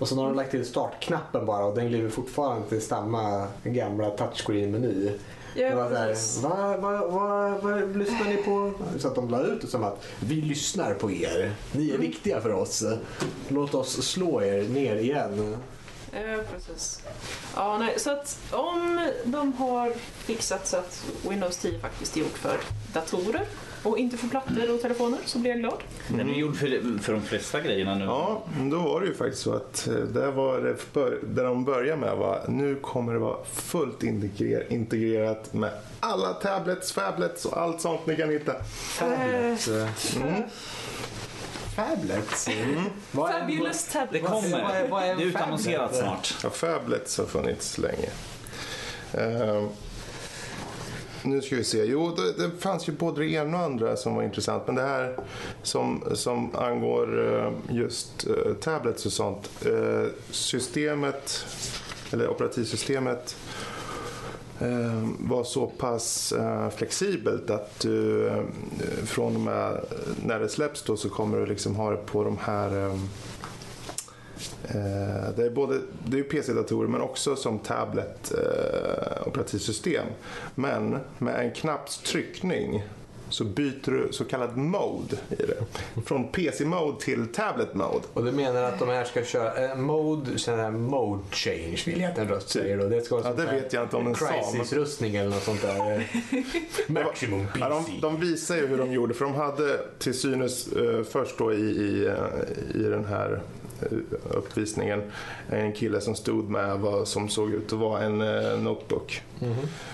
Och 0.00 0.08
sen 0.08 0.18
har 0.18 0.26
de 0.26 0.34
lagt 0.34 0.50
till 0.50 0.66
startknappen 0.66 1.46
bara 1.46 1.64
och 1.64 1.74
den 1.74 1.92
lever 1.92 2.10
fortfarande 2.10 2.68
till 2.68 2.82
samma 2.82 3.46
gamla 3.64 4.10
touchscreen-meny. 4.10 5.12
Ja, 5.54 5.68
det 5.68 5.74
var 5.74 5.90
vad, 6.42 6.80
vad, 6.80 7.12
vad, 7.12 7.62
vad 7.62 7.96
lyssnar 7.96 8.24
ni 8.24 8.36
på? 8.36 8.72
Så 8.98 9.08
att 9.08 9.14
de 9.14 9.30
la 9.30 9.42
ut 9.42 9.60
det 9.60 9.66
som 9.66 9.84
att 9.84 10.06
vi 10.20 10.34
lyssnar 10.34 10.94
på 10.94 11.10
er. 11.10 11.52
Ni 11.72 11.90
är 11.90 11.98
viktiga 11.98 12.40
för 12.40 12.52
oss. 12.52 12.84
Låt 13.48 13.74
oss 13.74 14.06
slå 14.06 14.42
er 14.42 14.68
ner 14.68 14.96
igen. 14.96 15.56
Ja, 16.12 16.42
precis. 16.52 17.02
Ja, 17.56 17.78
nej, 17.78 17.94
så 17.98 18.10
att 18.10 18.38
om 18.50 19.08
de 19.24 19.52
har 19.52 19.92
fixat 20.18 20.66
så 20.66 20.76
att 20.76 21.04
Windows 21.28 21.56
10 21.56 21.78
faktiskt 21.78 22.16
är 22.16 22.20
gjort 22.20 22.38
för 22.38 22.56
datorer 22.92 23.46
och 23.82 23.98
inte 23.98 24.16
för 24.16 24.28
plattor 24.28 24.74
och 24.74 24.80
telefoner 24.82 25.18
så 25.24 25.38
blir 25.38 25.50
jag 25.50 25.60
glad. 25.60 25.78
Den 26.08 26.30
är 26.30 26.34
gjord 26.34 26.56
för, 26.56 26.98
för 27.02 27.12
de 27.12 27.22
flesta 27.22 27.60
grejerna 27.60 27.94
nu. 27.94 28.04
Ja, 28.04 28.42
då 28.70 28.78
var 28.78 29.00
det 29.00 29.06
ju 29.06 29.14
faktiskt 29.14 29.42
så 29.42 29.54
att 29.54 29.88
eh, 29.88 29.94
där 29.94 30.30
var 30.30 30.60
det 30.60 30.92
bör, 30.92 31.18
där 31.22 31.44
de 31.44 31.64
började 31.64 32.00
med 32.00 32.16
var 32.16 32.44
nu 32.48 32.74
kommer 32.74 33.12
det 33.12 33.18
vara 33.18 33.44
fullt 33.44 34.02
integrer, 34.02 34.72
integrerat 34.72 35.52
med 35.54 35.70
alla 36.00 36.32
tablets, 36.32 36.92
fablets 36.92 37.44
och 37.44 37.56
allt 37.56 37.80
sånt 37.80 38.06
ni 38.06 38.16
kan 38.16 38.30
hitta. 38.30 38.54
Fablets. 38.64 39.68
Mm. 40.16 40.42
Fablets? 41.82 42.48
Mm. 42.48 42.84
Vad 43.12 43.30
är- 43.30 43.40
Fabulous 43.40 43.84
Det 43.84 43.92
tablet. 43.92 44.22
Vad 44.22 44.32
är- 44.44 44.50
kommer. 44.50 44.88
vad 44.88 45.02
är 45.04 45.16
Det 45.16 45.22
är 45.22 45.26
utannonserat 45.26 45.96
snart. 45.96 46.34
Ja, 46.42 46.50
fablets 46.50 47.18
har 47.18 47.24
funnits 47.24 47.78
länge. 47.78 48.08
Ehm, 49.12 49.68
nu 51.22 51.42
ska 51.42 51.56
vi 51.56 51.64
se. 51.64 51.84
Jo, 51.84 52.14
det, 52.16 52.32
det 52.48 52.50
fanns 52.60 52.88
ju 52.88 52.92
både 52.92 53.20
det 53.20 53.26
ena 53.30 53.56
och 53.58 53.62
andra 53.64 53.96
som 53.96 54.14
var 54.14 54.22
intressant. 54.22 54.62
Men 54.66 54.74
det 54.74 54.82
här 54.82 55.16
som, 55.62 56.04
som 56.14 56.56
angår 56.56 57.34
eh, 57.36 57.76
just 57.76 58.26
eh, 58.26 58.52
tablets 58.60 59.06
och 59.06 59.12
sånt. 59.12 59.50
eh, 59.66 60.04
systemet, 60.30 61.46
eller 62.12 62.28
operativsystemet 62.28 63.36
Eh, 64.60 65.08
var 65.18 65.44
så 65.44 65.66
pass 65.66 66.32
eh, 66.32 66.70
flexibelt 66.70 67.50
att 67.50 67.80
du 67.80 68.26
eh, 68.28 68.42
från 69.04 69.34
och 69.34 69.40
med 69.40 69.80
när 70.24 70.40
det 70.40 70.48
släpps 70.48 70.82
då 70.82 70.96
så 70.96 71.08
kommer 71.08 71.38
du 71.38 71.46
liksom 71.46 71.76
ha 71.76 71.90
det 71.90 71.96
på 71.96 72.24
de 72.24 72.38
här 72.38 72.98
det 75.36 75.46
är 75.46 75.50
både 75.50 75.80
det 76.06 76.18
är 76.18 76.22
PC-datorer 76.22 76.88
men 76.88 77.00
också 77.00 77.36
som 77.36 77.58
tablet 77.58 78.32
eh, 78.34 79.28
operativsystem. 79.28 80.06
Men 80.54 80.98
med 81.18 81.44
en 81.44 81.50
knapps 81.50 81.98
tryckning 81.98 82.82
så 83.30 83.44
byter 83.44 83.90
du 83.90 84.08
så 84.10 84.24
kallad 84.24 84.56
mode 84.56 85.16
i 85.30 85.34
det. 85.34 85.64
Från 86.06 86.28
PC-mode 86.28 87.00
till 87.00 87.26
tablet-mode. 87.26 88.04
Och 88.12 88.24
du 88.24 88.32
menar 88.32 88.62
att 88.62 88.78
de 88.78 88.88
här 88.88 89.04
ska 89.04 89.24
köra 89.24 89.70
eh, 89.70 89.76
mode, 89.76 90.38
sån 90.38 90.58
här 90.58 90.70
mode 90.70 91.22
change 91.30 91.82
vill 91.86 92.00
jag 92.00 92.10
att 92.10 92.18
en 92.18 92.28
röst 92.28 92.48
säger 92.48 92.78
då. 92.78 92.88
Det 92.88 93.00
ska 93.00 93.16
vara 93.16 93.28
Ja, 93.28 93.32
det 93.32 93.44
vet 93.44 93.72
jag 93.72 93.82
inte 93.82 93.96
om 93.96 94.04
den 94.04 94.14
sa, 94.14 94.26
Crisis-rustning 94.26 95.16
eller 95.16 95.30
något 95.30 95.42
sånt 95.42 95.62
där. 95.62 96.06
Maximum 96.86 97.46
PC. 97.46 97.58
Ja, 97.60 97.68
de, 97.68 98.00
de 98.00 98.20
visar 98.20 98.56
ju 98.56 98.66
hur 98.66 98.78
de 98.78 98.92
gjorde 98.92 99.14
för 99.14 99.24
de 99.24 99.34
hade 99.34 99.78
till 99.98 100.18
synes 100.18 100.72
eh, 100.72 101.02
först 101.02 101.38
då 101.38 101.52
i, 101.52 101.56
i, 101.56 102.06
eh, 102.06 102.80
i 102.80 102.82
den 102.82 103.04
här 103.04 103.40
uppvisningen 104.30 105.02
en 105.50 105.72
kille 105.72 106.00
som 106.00 106.14
stod 106.14 106.50
med 106.50 106.78
vad 106.78 107.08
som 107.08 107.28
såg 107.28 107.50
ut 107.50 107.72
att 107.72 107.78
vara 107.78 108.02
en 108.02 108.20
eh, 108.20 108.58
notebook. 108.58 109.22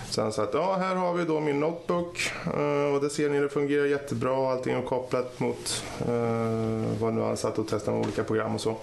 Så 0.09 0.21
han 0.21 0.31
sa 0.33 0.43
att 0.43 0.53
ja, 0.53 0.75
här 0.79 0.95
har 0.95 1.13
vi 1.13 1.25
då 1.25 1.39
min 1.39 1.59
notebook 1.59 2.31
eh, 2.45 2.95
och 2.95 3.01
det 3.01 3.09
ser 3.09 3.29
ni 3.29 3.39
det 3.39 3.49
fungerar 3.49 3.85
jättebra. 3.85 4.51
Allting 4.51 4.73
är 4.73 4.81
kopplat 4.81 5.39
mot 5.39 5.83
eh, 5.99 6.99
vad 6.99 7.13
nu 7.13 7.21
han 7.21 7.37
satt 7.37 7.59
och 7.59 7.67
testade 7.67 7.97
med 7.97 8.05
olika 8.05 8.23
program 8.23 8.55
och 8.55 8.61
så. 8.61 8.75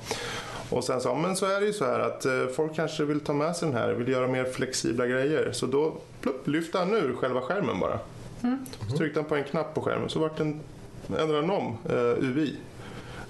Och 0.71 0.85
sen 0.85 1.01
sa 1.01 1.15
men 1.15 1.37
så 1.37 1.47
är 1.47 1.61
det 1.61 1.67
ju 1.67 1.73
så 1.73 1.85
här 1.85 2.01
att 2.01 2.25
eh, 2.25 2.47
folk 2.57 2.75
kanske 2.77 3.05
vill 3.05 3.21
ta 3.21 3.33
med 3.33 3.57
sig 3.57 3.69
den 3.69 3.77
här, 3.79 3.93
vill 3.93 4.09
göra 4.09 4.29
mer 4.29 4.45
flexibla 4.45 5.07
grejer. 5.07 5.53
Så 5.53 5.67
då 5.67 5.95
plupp, 6.21 6.49
lyfte 6.49 6.79
han 6.79 6.95
ur 6.95 7.15
själva 7.15 7.41
skärmen 7.41 7.81
bara. 7.81 7.99
Så 8.91 8.97
tryckte 8.97 9.21
han 9.21 9.29
på 9.29 9.37
en 9.37 9.45
knapp 9.45 9.75
på 9.75 9.81
skärmen 9.81 10.09
så 10.09 10.19
vart 10.19 10.37
den, 10.37 10.61
ändrade 11.09 11.47
han 11.47 11.51
om 11.51 11.77
eh, 11.89 12.25
UV. 12.25 12.49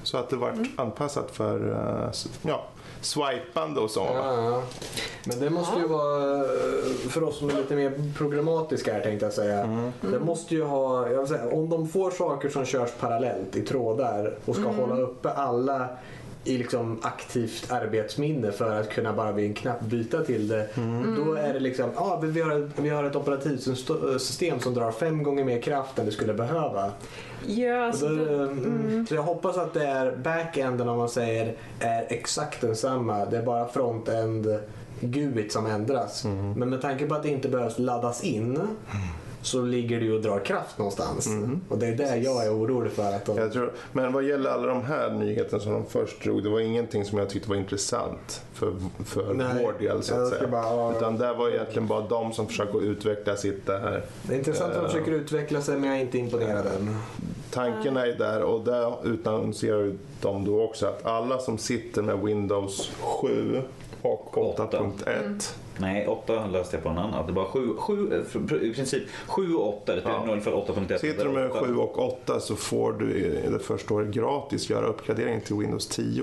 Så 0.02 0.16
att 0.16 0.30
det 0.30 0.36
vart 0.36 0.54
anpassat 0.76 1.30
för 1.30 1.70
eh, 1.70 2.10
ja, 2.42 2.64
swipande 3.00 3.80
och 3.80 3.90
så. 3.90 4.00
Ja, 4.00 4.44
ja. 4.44 4.62
Men 5.24 5.40
det 5.40 5.50
måste 5.50 5.78
ju 5.78 5.86
vara, 5.88 6.36
eh, 6.36 7.08
för 7.08 7.22
oss 7.22 7.38
som 7.38 7.50
är 7.50 7.54
lite 7.54 7.74
mer 7.74 8.12
programmatiska 8.16 8.92
här 8.92 9.00
tänkte 9.00 9.26
jag 9.26 9.32
säga. 9.32 9.90
Det 10.00 10.20
måste 10.20 10.54
ju 10.54 10.64
ha, 10.64 11.08
jag 11.10 11.18
vill 11.18 11.28
säga, 11.28 11.50
om 11.52 11.70
de 11.70 11.88
får 11.88 12.10
saker 12.10 12.48
som 12.48 12.64
körs 12.64 12.90
parallellt 13.00 13.56
i 13.56 13.62
trådar 13.62 14.34
och 14.44 14.56
ska 14.56 14.68
hålla 14.68 14.96
uppe 14.96 15.30
alla 15.30 15.88
i 16.44 16.58
liksom 16.58 16.98
aktivt 17.02 17.72
arbetsminne 17.72 18.52
för 18.52 18.80
att 18.80 18.90
kunna 18.90 19.12
bara 19.12 19.32
vid 19.32 19.46
en 19.46 19.54
knapp 19.54 19.80
byta 19.80 20.24
till 20.24 20.48
det. 20.48 20.68
Då 21.16 21.34
är 21.34 21.52
det 21.52 21.60
liksom, 21.60 21.90
ja 21.96 22.18
men 22.22 22.32
vi 22.32 22.40
har, 22.40 22.60
ett, 22.60 22.70
vi 22.76 22.88
har 22.88 23.04
ett 23.04 23.16
operativsystem 23.16 24.60
som 24.60 24.74
drar 24.74 24.92
fem 24.92 25.22
gånger 25.22 25.44
mer 25.44 25.62
kraft 25.62 25.98
än 25.98 26.06
det 26.06 26.12
skulle 26.12 26.34
behöva. 26.34 26.90
Ja, 27.46 27.86
alltså, 27.86 28.08
då, 28.08 28.14
det, 28.14 28.34
mm. 28.34 29.06
Så 29.06 29.14
jag 29.14 29.22
hoppas 29.22 29.58
att 29.58 29.74
det 29.74 29.86
är 29.86 30.16
backenden 30.16 30.88
om 30.88 30.98
man 30.98 31.08
säger 31.08 31.54
är 31.80 32.06
exakt 32.08 32.60
densamma. 32.60 33.24
Det 33.24 33.38
är 33.38 33.42
bara 33.42 33.68
frontend 33.68 34.58
GUIT 35.00 35.52
som 35.52 35.66
ändras. 35.66 36.24
Men 36.56 36.70
med 36.70 36.82
tanke 36.82 37.06
på 37.06 37.14
att 37.14 37.22
det 37.22 37.28
inte 37.28 37.48
behövs 37.48 37.78
laddas 37.78 38.24
in 38.24 38.60
så 39.42 39.62
ligger 39.62 40.00
det 40.00 40.06
ju 40.06 40.14
och 40.14 40.22
drar 40.22 40.38
kraft 40.44 40.78
någonstans. 40.78 41.28
Och 41.68 41.78
det 41.78 41.86
är 41.86 41.96
där 41.96 42.16
jag 42.16 42.46
är 42.46 42.54
orolig 42.54 42.92
för 42.92 43.02
att 43.12 43.24
de... 43.24 43.36
Jag 43.38 43.52
tror, 43.52 43.72
men 43.92 44.12
vad 44.12 44.22
gäller 44.24 44.50
alla 44.50 44.66
de 44.66 44.82
här 44.84 45.10
nyheterna 45.10 45.60
som 45.62 45.72
de 45.72 45.84
först 45.86 46.22
drog, 46.22 46.42
det 46.42 46.48
var 46.48 46.60
ingenting 46.60 47.04
som 47.04 47.18
jag 47.18 47.28
tyckte 47.30 47.48
var 47.48 47.56
intressant 47.56 48.42
för, 48.52 48.74
för 49.04 49.34
Nej, 49.34 49.46
vår 49.64 49.74
del 49.78 50.02
så 50.02 50.14
att 50.22 50.28
säga. 50.28 50.48
bara- 50.48 50.96
Utan 50.96 51.18
det 51.18 51.32
var 51.34 51.48
egentligen 51.48 51.86
bara 51.88 52.00
de 52.08 52.32
som 52.32 52.46
försöker 52.46 52.82
utveckla 52.82 53.36
sitt 53.36 53.66
det 53.66 53.78
här. 53.78 54.04
Det 54.22 54.34
är 54.34 54.38
intressant 54.38 54.70
att 54.72 54.78
de 54.78 54.84
Eh. 54.84 54.90
försöker 54.92 55.12
utveckla 55.12 55.60
sig 55.60 55.76
men 55.78 55.88
jag 55.90 55.98
är 55.98 56.02
inte 56.02 56.18
imponerad 56.18 56.66
än. 56.66 56.96
Tanken 57.50 57.96
är 57.96 58.06
där 58.06 58.42
och 58.42 58.64
där 58.64 58.94
utannonserar 59.06 59.78
ju 59.80 59.98
de 60.20 60.44
då 60.44 60.62
också 60.62 60.86
att 60.86 61.06
alla 61.06 61.38
som 61.38 61.58
sitter 61.58 62.02
med 62.02 62.18
Windows 62.18 62.90
7 63.00 63.62
och 64.02 64.38
Åtta. 64.38 64.68
8.1 64.70 65.54
Nej, 65.78 66.06
8 66.06 66.46
läste 66.46 66.76
jag 66.76 66.82
på 66.82 66.88
en 66.88 66.98
annan. 66.98 67.26
Det 67.26 67.32
var 67.32 67.44
7, 67.44 67.68
7 67.76 68.24
i 68.62 68.74
princip 68.74 69.02
7 69.26 69.54
och 69.54 69.68
8. 69.82 69.94
Det 69.94 70.02
Ja. 70.04 70.40
för 70.40 70.52
8.1. 70.52 70.98
Sitter 70.98 71.24
du 71.24 71.30
med 71.30 71.50
Åtta. 71.50 71.64
7 71.66 71.76
och 71.76 71.98
8 72.06 72.40
så 72.40 72.56
får 72.56 72.92
du 72.92 73.10
i 73.14 73.48
det 73.50 73.58
första 73.58 73.94
året 73.94 74.08
gratis 74.08 74.70
göra 74.70 74.86
uppgradering 74.86 75.40
till 75.40 75.56
Windows 75.56 75.86
10. 75.88 76.22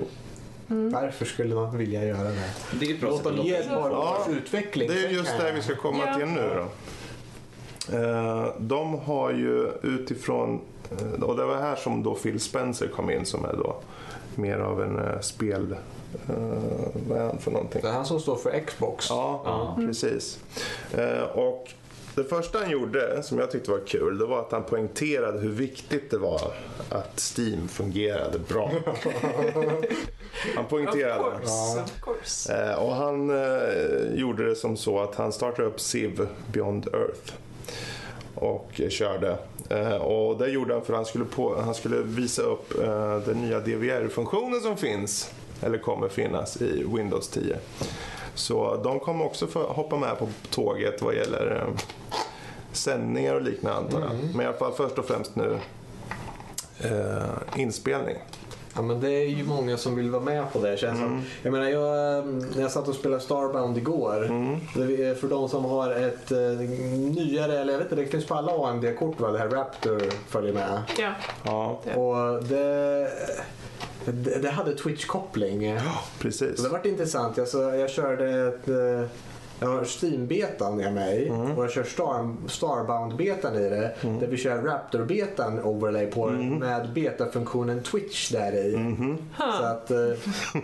Varför 0.68 1.26
skulle 1.26 1.56
man 1.56 1.78
vilja 1.78 2.06
göra 2.06 2.24
det? 2.24 2.44
Det 2.80 2.86
är 2.86 2.94
ett 2.94 3.02
bra 3.02 3.10
Låt 3.10 3.18
sätt 3.18 3.26
dem 3.32 3.40
att 3.40 3.46
ge 3.46 3.52
låta 3.58 3.64
ett 3.64 3.70
par 3.82 3.90
Ja, 3.92 4.26
års 4.28 4.36
utveckling. 4.36 4.88
Det 4.88 5.06
är 5.06 5.10
just 5.10 5.38
det 5.38 5.52
vi 5.52 5.62
ska 5.62 5.76
komma 5.76 6.04
Ja. 6.08 6.14
till 6.14 6.26
nu 6.28 6.50
då. 6.56 6.66
Eh, 7.98 8.48
De 8.58 9.00
har 9.00 9.32
ju 9.32 9.72
utifrån, 9.84 10.62
eh, 10.92 11.24
och 11.24 11.38
det 11.38 11.46
var 11.46 11.56
här 11.58 11.76
som 11.76 12.04
då 12.04 12.16
Phil 12.16 12.40
Spencer 12.40 12.88
kom 12.88 13.10
in 13.10 13.26
som 13.26 13.46
är 13.46 13.54
då 13.54 13.76
mer 14.36 14.58
av 14.58 14.82
en 14.84 14.98
eh, 15.00 15.20
spel... 15.20 15.76
eh, 16.30 16.36
Vad 17.10 17.18
är 17.18 17.24
han 17.26 17.38
för 17.40 17.52
någonting? 17.52 17.82
Det 17.82 17.88
är 17.88 17.92
han 17.94 18.06
som 18.06 18.20
står 18.20 18.36
för 18.36 18.60
Xbox. 18.66 19.10
Ja, 19.10 19.42
Ja. 19.46 19.78
precis. 19.86 20.40
Eh, 20.98 21.24
Och 21.24 21.72
det 22.16 22.24
första 22.24 22.60
han 22.60 22.70
gjorde, 22.70 23.24
som 23.24 23.40
jag 23.40 23.52
tyckte 23.52 23.72
var 23.72 23.80
kul, 23.88 24.18
det 24.18 24.26
var 24.26 24.40
att 24.40 24.52
han 24.52 24.64
poängterade 24.64 25.40
hur 25.40 25.50
viktigt 25.52 26.12
det 26.12 26.18
var 26.18 26.42
att 26.90 27.20
Steam 27.38 27.68
fungerade 27.68 28.40
bra. 28.40 28.72
han 30.56 30.66
poängterade. 30.66 31.20
Of 31.20 31.34
course, 31.40 31.82
of 31.84 32.02
course. 32.02 32.54
Eh, 32.54 32.74
och 32.84 32.96
han 32.96 33.28
gjorde 34.16 34.50
det 34.50 34.56
som 34.56 34.78
så 34.78 35.00
att 35.00 35.16
han 35.16 35.32
startade 35.34 35.68
upp 35.68 35.80
Civ 35.80 36.28
Beyond 36.54 36.88
Earth 36.88 37.34
och 38.36 38.82
körde. 38.90 39.38
Och 40.00 40.38
det 40.38 40.50
gjorde 40.50 40.74
han 40.74 40.86
för 40.86 40.94
att 40.94 40.98
han 40.98 41.06
skulle, 41.06 41.26
på, 41.26 41.62
han 41.62 41.76
skulle 41.76 41.98
visa 42.02 42.42
upp 42.42 42.74
den 43.26 43.42
nya 43.42 43.60
DVR-funktionen 43.60 44.62
som 44.62 44.78
finns, 44.78 45.32
eller 45.62 45.78
kommer 45.78 46.10
finnas 46.10 46.62
i 46.62 46.84
Windows 46.96 47.30
10. 47.30 47.56
Så 48.36 48.82
de 48.84 49.00
kommer 49.00 49.26
också 49.26 49.48
få 49.48 49.64
hoppa 49.64 49.98
med 49.98 50.20
på 50.20 50.28
tåget 50.50 51.02
vad 51.02 51.16
gäller 51.16 51.56
eh, 51.56 51.82
sändningar 52.72 53.36
och 53.36 53.42
liknande 53.42 53.78
antar 53.78 54.00
jag. 54.00 54.10
Men 54.36 54.42
i 54.42 54.46
alla 54.46 54.58
fall 54.58 54.74
först 54.74 54.98
och 54.98 55.06
främst 55.06 55.36
nu 55.36 55.58
eh, 56.80 57.62
inspelning. 57.62 58.16
Ja, 58.80 58.84
men 58.84 59.00
det 59.00 59.10
är 59.12 59.26
ju 59.28 59.44
många 59.44 59.78
som 59.78 59.96
vill 59.96 60.10
vara 60.12 60.24
med 60.24 60.54
på 60.54 60.60
det 60.60 60.78
känns 60.80 61.00
som. 61.00 61.22
Jag 61.44 61.52
menar, 61.54 61.70
jag, 61.70 62.26
när 62.56 62.62
jag 62.62 62.72
satt 62.72 62.88
och 62.88 62.96
spelade 62.96 63.22
Starbound 63.22 63.78
igår. 63.78 64.20
Det 64.76 65.06
är 65.06 65.16
för 65.16 65.28
de 65.28 65.50
som 65.50 65.66
har 65.66 65.92
ett 65.92 66.32
eh, 66.32 66.38
nyare, 66.38 67.60
eller 67.60 67.74
jag 67.74 67.80
vet 67.80 67.92
inte, 67.92 67.96
det 68.04 68.08
finns 68.08 68.26
på 68.26 68.36
alla 68.36 68.52
AMD-kort 68.70 69.20
va? 69.20 69.32
Det 69.32 69.38
här 69.40 69.50
Raptor 69.50 70.02
följer 70.28 70.54
med. 70.54 70.82
Ja. 71.00 71.12
Ja, 71.44 71.80
Ja. 71.84 71.96
Och 71.96 72.44
det, 72.44 73.10
det, 74.06 74.42
det 74.42 74.50
hade 74.50 74.76
Twitch-koppling. 74.76 75.80
precis. 76.20 76.58
Så 76.58 76.64
det 76.64 76.70
vart 76.70 76.86
intressant. 76.86 77.40
Alltså, 77.40 77.76
jag 77.76 77.90
körde 77.90 78.48
ett... 78.48 78.68
Jag 79.60 79.68
har 79.68 79.84
Steam-betan 79.84 80.78
med 80.78 80.94
mig 80.94 81.32
och 81.32 81.64
jag 81.64 81.72
kör 81.72 81.84
Star, 81.84 82.36
Starbound-betan 82.48 83.56
i 83.56 83.70
det. 83.70 83.96
Där 84.02 84.28
vi 84.28 84.38
kör 84.38 84.62
Raptor-betan 84.62 85.60
overlay 85.64 86.06
på 86.06 86.30
med 86.30 86.94
betafunktionen 86.94 87.84
Twitch 87.84 88.32
där 88.32 88.54
i. 88.56 88.96
Så 89.38 89.64
att 89.64 89.92
eh, 89.92 89.98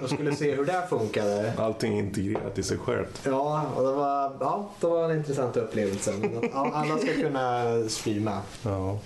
jag 0.02 0.10
skulle 0.10 0.36
se 0.36 0.56
hur 0.56 0.66
det 0.66 0.84
funkade. 0.90 1.54
Allting 1.58 2.00
integrerat 2.00 2.60
i 2.60 2.64
sig 2.64 2.78
självt. 2.78 3.22
Ja, 3.26 3.66
och 3.76 3.84
det 3.84 3.92
var, 3.92 4.36
ja, 4.40 4.70
det 4.80 4.88
var 4.88 5.10
en 5.10 5.18
intressant 5.18 5.58
upplevelse. 5.58 6.14
Alla 6.54 6.98
ska 6.98 7.14
kunna 7.14 7.64
streama. 7.90 8.42
Ja. 8.64 9.00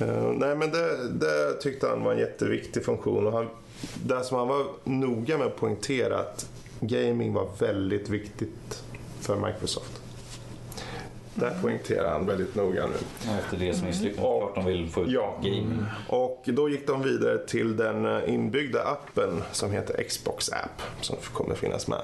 Eh, 0.00 0.32
nej 0.36 0.56
men 0.56 0.70
det, 0.70 1.08
det 1.08 1.52
tyckte 1.62 1.86
han 1.86 2.04
var 2.04 2.12
en 2.12 2.18
jätteviktig 2.18 2.84
funktion. 2.84 3.26
Och 3.26 3.32
han, 3.32 3.46
det 4.04 4.24
som 4.24 4.38
han 4.38 4.48
var 4.48 4.64
noga 4.84 5.38
med 5.38 5.46
att 5.46 5.56
poängtera 5.56 6.18
att 6.18 6.46
gaming 6.80 7.32
var 7.32 7.48
väldigt 7.58 8.08
viktigt 8.08 8.82
för 9.20 9.36
Microsoft. 9.36 10.00
Det 11.34 11.56
poängterar 11.62 12.10
han 12.12 12.26
väldigt 12.26 12.54
noga 12.54 12.86
nu. 12.86 13.30
Efter 13.38 13.56
det 13.56 13.74
som 13.74 13.88
är 13.88 13.92
de 14.54 14.64
vill 14.66 14.90
få 14.90 15.02
ut 15.04 15.10
Ja. 15.10 15.34
gaming. 15.42 15.84
Och 16.08 16.42
då 16.46 16.68
gick 16.68 16.86
de 16.86 17.02
vidare 17.02 17.38
till 17.46 17.76
den 17.76 18.06
eh, 18.06 18.34
inbyggda 18.34 18.82
appen 18.82 19.42
som 19.52 19.70
heter 19.72 20.02
Xbox 20.02 20.48
App 20.52 20.82
som 21.00 21.16
kommer 21.32 21.54
finnas 21.54 21.88
med. 21.88 22.00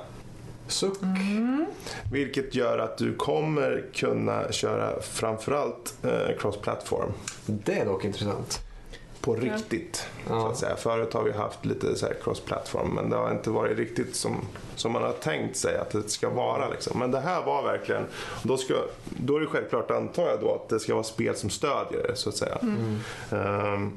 Suck. 0.68 0.98
Vilket 2.12 2.54
gör 2.54 2.78
att 2.78 2.98
du 2.98 3.14
kommer 3.14 3.84
kunna 3.94 4.52
köra 4.52 5.00
framförallt 5.02 5.94
eh, 6.02 6.38
cross-platform. 6.38 7.12
Det 7.46 7.78
är 7.78 7.84
dock 7.84 8.04
intressant. 8.04 8.60
På 9.20 9.34
riktigt. 9.34 9.96
Så 9.96 10.32
Ja. 10.32 10.48
att 10.50 10.56
säga. 10.56 10.76
Förut 10.76 11.12
har 11.14 11.22
vi 11.22 11.32
haft 11.32 11.64
lite 11.64 11.96
så 11.96 12.06
här 12.06 12.14
cross-platform 12.24 12.88
men 12.94 13.10
det 13.10 13.16
har 13.16 13.30
inte 13.30 13.50
varit 13.50 13.78
riktigt 13.78 14.16
som, 14.16 14.36
som 14.76 14.92
man 14.92 15.02
har 15.02 15.12
tänkt 15.12 15.56
sig 15.56 15.76
att 15.78 15.90
det 15.90 16.08
ska 16.10 16.30
vara. 16.30 16.68
Liksom. 16.68 16.98
Men 16.98 17.10
det 17.10 17.20
här 17.20 17.44
var 17.44 17.62
verkligen, 17.62 18.02
då, 18.42 18.56
ska, 18.56 18.74
då 19.04 19.36
är 19.36 19.40
det 19.40 19.46
självklart 19.46 19.90
antar 19.90 20.26
jag 20.28 20.40
då 20.40 20.54
att 20.54 20.68
det 20.68 20.80
ska 20.80 20.94
vara 20.94 21.04
spel 21.04 21.36
som 21.36 21.50
stödjer 21.50 22.02
det 22.08 22.16
så 22.16 22.28
att 22.28 22.36
säga. 22.36 22.58
Ehm, 23.32 23.92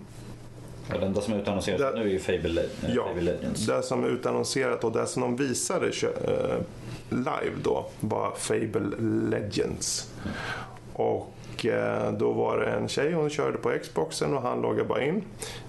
Ja, 0.90 0.98
det 1.00 1.06
enda 1.06 1.22
som 1.22 1.34
är 1.34 1.38
utannonserat 1.40 1.80
Det- 1.80 2.00
nu 2.00 2.06
är 2.06 2.12
ju 2.12 2.20
Fable, 2.20 2.48
Le- 2.50 2.62
eh, 2.62 2.96
Ja, 2.96 3.04
Fable 3.08 3.22
Legends. 3.22 3.66
det 3.66 3.84
som 3.84 4.04
är 4.04 4.08
utannonserat 4.08 4.84
och 4.84 4.92
det 4.92 5.08
som 5.08 5.22
de 5.22 5.36
visade 5.36 5.88
eh, 5.88 6.58
live 7.10 7.56
då 7.64 7.86
var 8.00 8.32
Fable 8.38 8.82
Legends. 9.30 10.10
Och 10.94 11.34
eh, 11.66 12.12
då 12.12 12.32
var 12.32 12.58
det 12.58 12.66
en 12.66 12.88
tjej, 12.88 13.14
hon 13.14 13.30
körde 13.30 13.58
på 13.58 13.72
Xboxen 13.82 14.34
och 14.34 14.42
han 14.42 14.62
loggade 14.62 14.84
bara 14.90 15.04
in. 15.04 15.22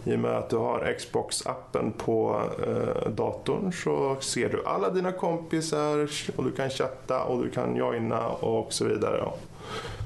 I 0.04 0.14
och 0.14 0.18
med 0.18 0.30
att 0.30 0.50
du 0.50 0.56
har 0.56 0.96
Xbox-appen 0.98 1.92
på 1.98 2.42
eh, 2.66 3.10
datorn 3.10 3.72
så 3.72 4.16
ser 4.20 4.48
du 4.48 4.62
alla 4.66 4.90
dina 4.90 5.12
kompisar 5.12 6.08
och 6.36 6.44
du 6.44 6.52
kan 6.52 6.70
chatta 6.70 7.22
och 7.24 7.42
du 7.44 7.50
kan 7.50 7.76
joina 7.76 8.28
och 8.28 8.72
så 8.72 8.84
vidare. 8.84 9.28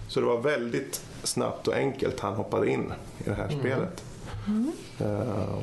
Så 0.08 0.20
det 0.20 0.26
var 0.26 0.38
väldigt 0.40 1.00
snabbt 1.22 1.68
och 1.68 1.74
enkelt 1.74 2.20
han 2.20 2.34
hoppade 2.34 2.70
in 2.70 2.92
i 3.18 3.28
det 3.28 3.34
här 3.34 3.48
spelet. 3.48 4.04
Eh, 5.00 5.58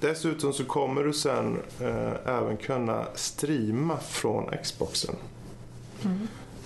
Dessutom 0.00 0.52
så 0.52 0.64
kommer 0.64 1.02
du 1.02 1.12
sen 1.12 1.58
eh, 1.80 2.12
även 2.36 2.56
kunna 2.56 3.04
streama 3.14 3.96
från 3.96 4.50
Xboxen. 4.62 5.14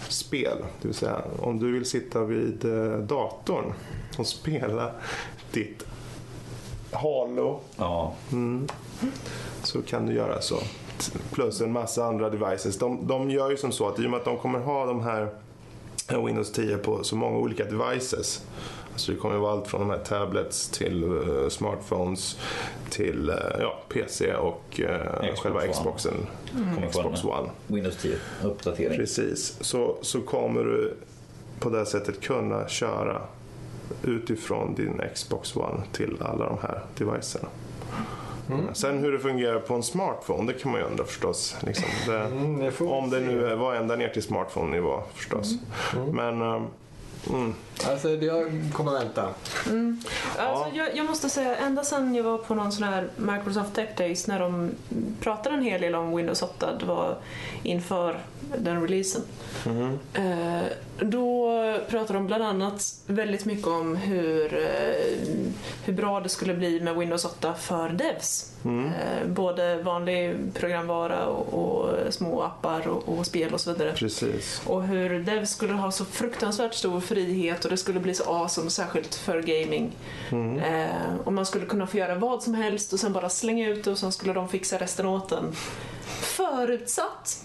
Spel, 0.09 0.59
det 0.83 0.88
vill 0.88 0.95
säga 0.95 1.23
om 1.38 1.59
du 1.59 1.73
vill 1.73 1.85
sitta 1.85 2.25
vid 2.25 2.64
eh, 2.64 2.99
datorn 2.99 3.73
och 4.19 4.27
spela 4.27 4.90
ditt 5.53 5.85
Halo 6.90 7.61
Ja, 7.77 8.14
mm, 8.33 8.69
så 9.62 9.83
kan 9.83 10.07
du 10.07 10.14
göra 10.14 10.40
så. 10.40 10.57
Plus 11.33 11.61
en 11.61 11.73
massa 11.73 12.05
andra 12.05 12.31
devices. 12.31 12.79
De, 12.79 13.07
de 13.07 13.31
gör 13.31 13.51
ju 13.51 13.57
som 13.57 13.73
så 13.73 13.88
att 13.88 13.99
i 14.01 14.07
och 14.07 14.11
med 14.11 14.19
att 14.19 14.25
de 14.25 14.38
kommer 14.38 14.59
ha 14.59 14.87
de 14.87 15.01
här 15.01 15.29
eh, 16.11 16.25
Windows 16.25 16.53
10 16.53 16.77
på 16.77 17.05
så 17.05 17.17
många 17.17 17.38
olika 17.38 17.64
devices. 17.64 18.43
Så 18.97 19.13
det 19.13 19.19
kommer 19.19 19.37
vara 19.37 19.53
allt 19.53 19.69
från 19.69 19.81
de 19.81 19.91
här 19.91 19.99
tablets 19.99 20.69
till 20.69 21.03
eh, 21.05 21.49
smartphones 21.49 22.39
till 22.91 23.31
eh, 23.31 23.37
ja, 23.61 23.79
PC 23.89 24.35
och 24.35 24.81
eh, 24.81 25.13
Xbox 25.23 25.41
själva 25.41 25.61
One. 25.61 25.73
Xboxen. 25.73 26.27
få 26.75 26.89
Xbox 26.91 27.25
One. 27.25 27.49
Windows 27.67 27.97
10 27.97 28.17
uppdatering. 28.45 28.99
Precis, 28.99 29.57
så, 29.61 29.97
så 30.01 30.21
kommer 30.21 30.65
du 30.65 30.95
på 31.61 31.71
det 31.71 31.87
sättet 31.87 32.21
kunna 32.21 32.69
köra 32.69 33.23
utifrån 34.03 34.75
din 34.75 35.01
Xbox 35.15 35.57
One 35.57 35.83
till 35.93 36.17
alla 36.21 36.47
de 36.47 36.59
här 36.63 36.81
devicerna. 36.99 37.49
Sen 38.73 38.99
hur 38.99 39.13
det 39.13 39.19
fungerar 39.19 39.59
på 39.61 39.75
en 39.75 39.83
smartphone, 39.83 40.53
det 40.53 40.59
kan 40.59 40.73
man 40.73 40.81
ju 40.81 40.87
undra 40.87 41.05
förstås. 41.05 41.57
Liksom. 41.61 41.85
Det, 42.07 42.21
Mm, 42.21 42.59
det 42.59 42.81
om 42.81 43.11
det 43.11 43.19
se. 43.19 43.27
nu 43.27 43.57
var 43.57 43.75
ända 43.75 43.97
ner 43.97 44.09
till 44.09 44.23
smartphone-nivå 44.23 45.03
förstås. 45.15 45.55
Men, 46.13 46.43
eh, 46.43 46.63
mm, 47.31 47.55
Alltså, 47.87 48.09
jag 48.09 48.63
kommer 48.73 48.93
vänta. 48.93 49.29
Alltså, 50.39 50.77
jag, 50.77 50.97
jag 50.97 51.07
måste 51.07 51.29
säga, 51.29 51.57
ända 51.57 51.85
sedan 51.85 52.15
jag 52.15 52.25
var 52.25 52.39
på 52.39 52.55
någon 52.55 52.73
sån 52.73 52.85
här 52.85 53.09
Microsoft 53.17 53.75
Tech 53.75 53.89
Days 53.97 54.27
när 54.27 54.41
de 54.41 54.71
pratade 55.21 55.55
en 55.57 55.63
hel 55.63 55.81
del 55.81 55.95
om 55.95 56.17
Windows 56.17 56.43
8, 56.43 56.77
det 56.81 56.87
var 56.87 57.17
inför 57.63 58.19
den 58.59 58.83
releasen. 58.83 59.23
Eh, 60.15 60.63
då 61.01 61.51
pratade 61.89 62.19
de 62.19 62.27
bland 62.27 62.45
annat 62.45 62.95
väldigt 63.07 63.45
mycket 63.45 63.67
om 63.67 63.97
hur, 63.97 64.55
eh, 64.55 65.29
hur 65.85 65.93
bra 65.93 66.21
det 66.21 66.29
skulle 66.29 66.55
bli 66.55 66.81
med 66.81 66.97
Windows 66.97 67.25
8 67.25 67.55
för 67.55 67.89
devs. 67.89 68.51
Eh, 68.65 69.29
både 69.29 69.83
vanlig 69.83 70.37
programvara 70.55 71.27
och, 71.27 71.55
och 71.55 72.13
små 72.15 72.43
appar 72.43 72.89
och, 72.89 73.09
och 73.09 73.27
spel 73.27 73.55
och 73.55 73.61
så 73.61 73.73
vidare. 73.73 73.93
Precis. 73.93 74.63
Och 74.67 74.83
hur 74.83 75.21
devs 75.21 75.51
skulle 75.51 75.73
ha 75.73 75.91
så 75.93 76.05
fruktansvärt 76.05 76.75
stor 76.75 77.01
frihet 77.01 77.63
och 77.64 77.70
det 77.70 77.77
skulle 77.77 78.00
bli 78.00 78.14
så 78.14 78.24
awesome, 78.24 78.70
särskilt 78.70 79.14
för 79.14 79.42
gaming. 79.42 79.92
Eh, 80.59 81.16
och 81.24 81.33
man 81.33 81.46
skulle 81.46 81.66
kunna 81.66 81.87
få 81.87 81.96
göra 81.96 82.14
vad 82.14 82.42
som 82.42 82.55
helst 82.55 82.92
och 82.92 83.00
sen 83.00 83.12
bara 83.12 83.29
slänga 83.29 83.68
ut 83.68 83.85
det 83.85 83.90
och 83.90 83.98
sen 83.98 84.12
skulle 84.12 84.33
de 84.33 84.48
fixa 84.48 84.79
resten 84.79 85.07
åt 85.07 85.33
en. 85.33 85.53
Förutsatt 86.20 87.44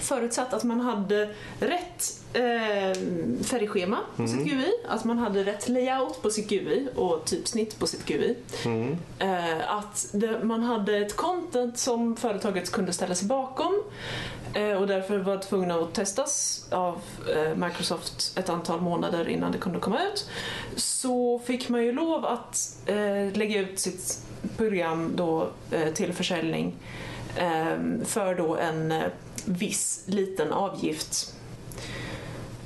Förutsatt 0.00 0.54
att 0.54 0.64
man 0.64 0.80
hade 0.80 1.28
rätt 1.60 2.20
eh, 2.32 2.42
färgschema 3.44 3.98
på 4.16 4.26
sitt 4.28 4.44
GUI, 4.44 4.72
att 4.88 5.04
man 5.04 5.18
hade 5.18 5.44
rätt 5.44 5.68
layout 5.68 6.22
på 6.22 6.30
sitt 6.30 6.48
GUI 6.48 6.88
och 6.94 7.24
typsnitt 7.24 7.78
på 7.78 7.86
sitt 7.86 8.06
GUI. 8.06 8.36
Eh, 9.18 9.76
att 9.76 10.08
det, 10.12 10.44
man 10.44 10.62
hade 10.62 10.96
ett 10.96 11.16
content 11.16 11.78
som 11.78 12.16
företaget 12.16 12.72
kunde 12.72 12.92
ställa 12.92 13.14
sig 13.14 13.28
bakom 13.28 13.82
eh, 14.54 14.72
och 14.72 14.86
därför 14.86 15.18
var 15.18 15.38
tvungna 15.38 15.74
att 15.74 15.94
testas 15.94 16.66
av 16.70 17.00
eh, 17.34 17.54
Microsoft 17.56 18.38
ett 18.38 18.48
antal 18.48 18.80
månader 18.80 19.28
innan 19.28 19.52
det 19.52 19.58
kunde 19.58 19.78
komma 19.78 19.98
ut. 20.02 20.28
Så 20.76 21.38
fick 21.38 21.68
man 21.68 21.84
ju 21.84 21.92
lov 21.92 22.26
att 22.26 22.76
eh, 22.86 23.32
lägga 23.32 23.60
ut 23.60 23.78
sitt 23.78 24.18
program 24.56 25.12
då 25.16 25.48
eh, 25.70 25.92
till 25.92 26.12
försäljning 26.12 26.74
för 28.04 28.34
då 28.34 28.56
en 28.56 28.94
viss 29.46 30.02
liten 30.06 30.52
avgift. 30.52 31.34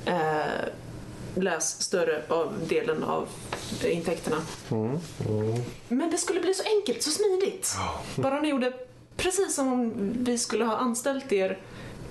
Eh, 0.05 0.65
läs 1.35 1.81
större 1.81 2.21
av 2.27 2.53
delen 2.67 3.03
av 3.03 3.27
intäkterna. 3.83 4.37
Men 5.87 6.09
det 6.11 6.17
skulle 6.17 6.39
bli 6.39 6.53
så 6.53 6.63
enkelt, 6.77 7.03
så 7.03 7.11
smidigt. 7.11 7.75
Bara 8.15 8.41
ni 8.41 8.49
gjorde 8.49 8.73
precis 9.17 9.55
som 9.55 9.73
om 9.73 10.13
vi 10.19 10.37
skulle 10.37 10.65
ha 10.65 10.77
anställt 10.77 11.31
er 11.31 11.57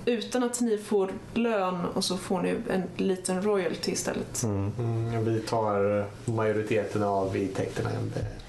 utan 0.05 0.43
att 0.43 0.61
ni 0.61 0.77
får 0.77 1.11
lön 1.33 1.85
och 1.85 2.03
så 2.03 2.17
får 2.17 2.41
ni 2.41 2.55
en 2.69 2.83
liten 2.97 3.41
royalty 3.41 3.91
istället. 3.91 4.43
Mm, 4.43 5.25
vi 5.25 5.39
tar 5.39 6.05
majoriteten 6.25 7.03
av 7.03 7.37
intäkterna. 7.37 7.89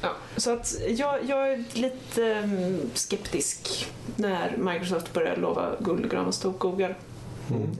Ja, 0.00 0.08
så 0.36 0.52
att 0.52 0.74
jag, 0.88 1.24
jag 1.24 1.52
är 1.52 1.64
lite 1.72 2.24
mm, 2.34 2.80
skeptisk 2.94 3.86
när 4.16 4.56
Microsoft 4.56 5.12
börjar 5.12 5.36
lova 5.36 5.72
guld 5.80 6.04
och 6.04 6.10
gröna 6.10 6.32
skogar. 6.32 6.96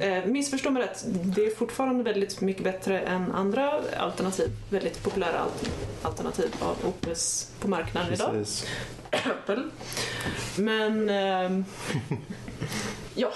Eh, 0.01 0.25
missförstå 0.25 0.71
mig 0.71 0.83
rätt, 0.83 1.05
det 1.07 1.47
är 1.47 1.55
fortfarande 1.57 2.05
väldigt 2.05 2.41
mycket 2.41 2.65
bättre 2.65 3.01
än 3.01 3.33
andra 3.33 3.81
alternativ. 3.97 4.51
Väldigt 4.71 5.03
populära 5.03 5.39
al- 5.39 5.49
alternativ 6.03 6.55
av 6.61 6.77
Opus 6.89 7.51
på 7.61 7.69
marknaden 7.69 8.13
idag. 8.13 8.31
Precis. 8.33 8.67
Apple. 9.11 9.63
Men 10.57 11.09
ehm, 11.11 11.65
ja, 13.15 13.33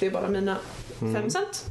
det 0.00 0.06
är 0.06 0.10
bara 0.10 0.28
mina 0.28 0.56
fem 0.98 1.30
cent. 1.30 1.66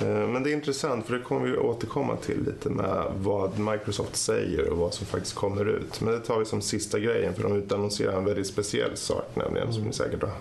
Eh, 0.00 0.06
Men 0.06 0.42
det 0.42 0.50
är 0.50 0.52
intressant 0.52 1.06
för 1.06 1.14
det 1.14 1.22
kommer 1.24 1.46
vi 1.46 1.56
återkomma 1.56 2.16
till 2.16 2.44
lite 2.46 2.68
med 2.68 3.04
vad 3.18 3.58
Microsoft 3.58 4.16
säger 4.16 4.68
och 4.68 4.78
vad 4.78 4.94
som 4.94 5.06
faktiskt 5.06 5.34
kommer 5.34 5.64
ut. 5.68 6.00
Men 6.00 6.14
det 6.14 6.20
tar 6.20 6.38
vi 6.38 6.44
som 6.44 6.62
sista 6.62 6.98
grejen 6.98 7.34
för 7.34 7.42
de 7.42 7.56
utannonserar 7.56 8.18
en 8.18 8.24
väldigt 8.24 8.46
speciell 8.46 8.96
sak 8.96 9.24
nämligen 9.34 9.72
som 9.72 9.82
ni 9.82 9.92
säkert 9.92 10.22
har 10.22 10.32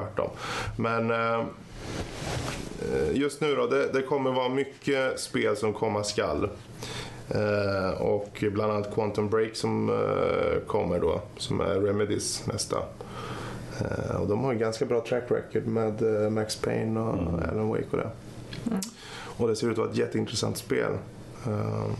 hört 0.00 0.18
om. 0.18 0.30
Men 0.76 1.10
eh, 1.10 1.44
just 3.12 3.40
nu 3.40 3.54
då, 3.54 3.66
det, 3.66 3.92
det 3.92 4.02
kommer 4.02 4.32
vara 4.32 4.48
mycket 4.48 5.20
spel 5.20 5.56
som 5.56 5.72
komma 5.72 6.04
skall. 6.04 6.48
Eh, 7.28 8.00
och 8.02 8.44
bland 8.52 8.72
annat 8.72 8.94
Quantum 8.94 9.28
Break 9.30 9.56
som 9.56 9.88
eh, 9.88 10.66
kommer 10.66 11.00
då, 11.00 11.20
som 11.36 11.60
är 11.60 11.80
Remedys 11.80 12.46
nästa. 12.46 12.76
Eh, 13.80 14.16
och 14.16 14.28
de 14.28 14.44
har 14.44 14.52
ju 14.52 14.58
ganska 14.58 14.84
bra 14.84 15.04
track 15.04 15.24
record 15.28 15.66
med 15.66 16.24
eh, 16.24 16.30
Max 16.30 16.56
Payne 16.56 17.00
och 17.00 17.42
Alan 17.52 17.68
Wake 17.68 17.86
och 17.90 17.98
det. 17.98 18.10
Och 19.36 19.48
det 19.48 19.56
ser 19.56 19.66
ut 19.66 19.72
att 19.72 19.78
vara 19.78 19.90
ett 19.90 19.96
jätteintressant 19.96 20.56
spel. 20.56 20.92
Um, 21.46 21.92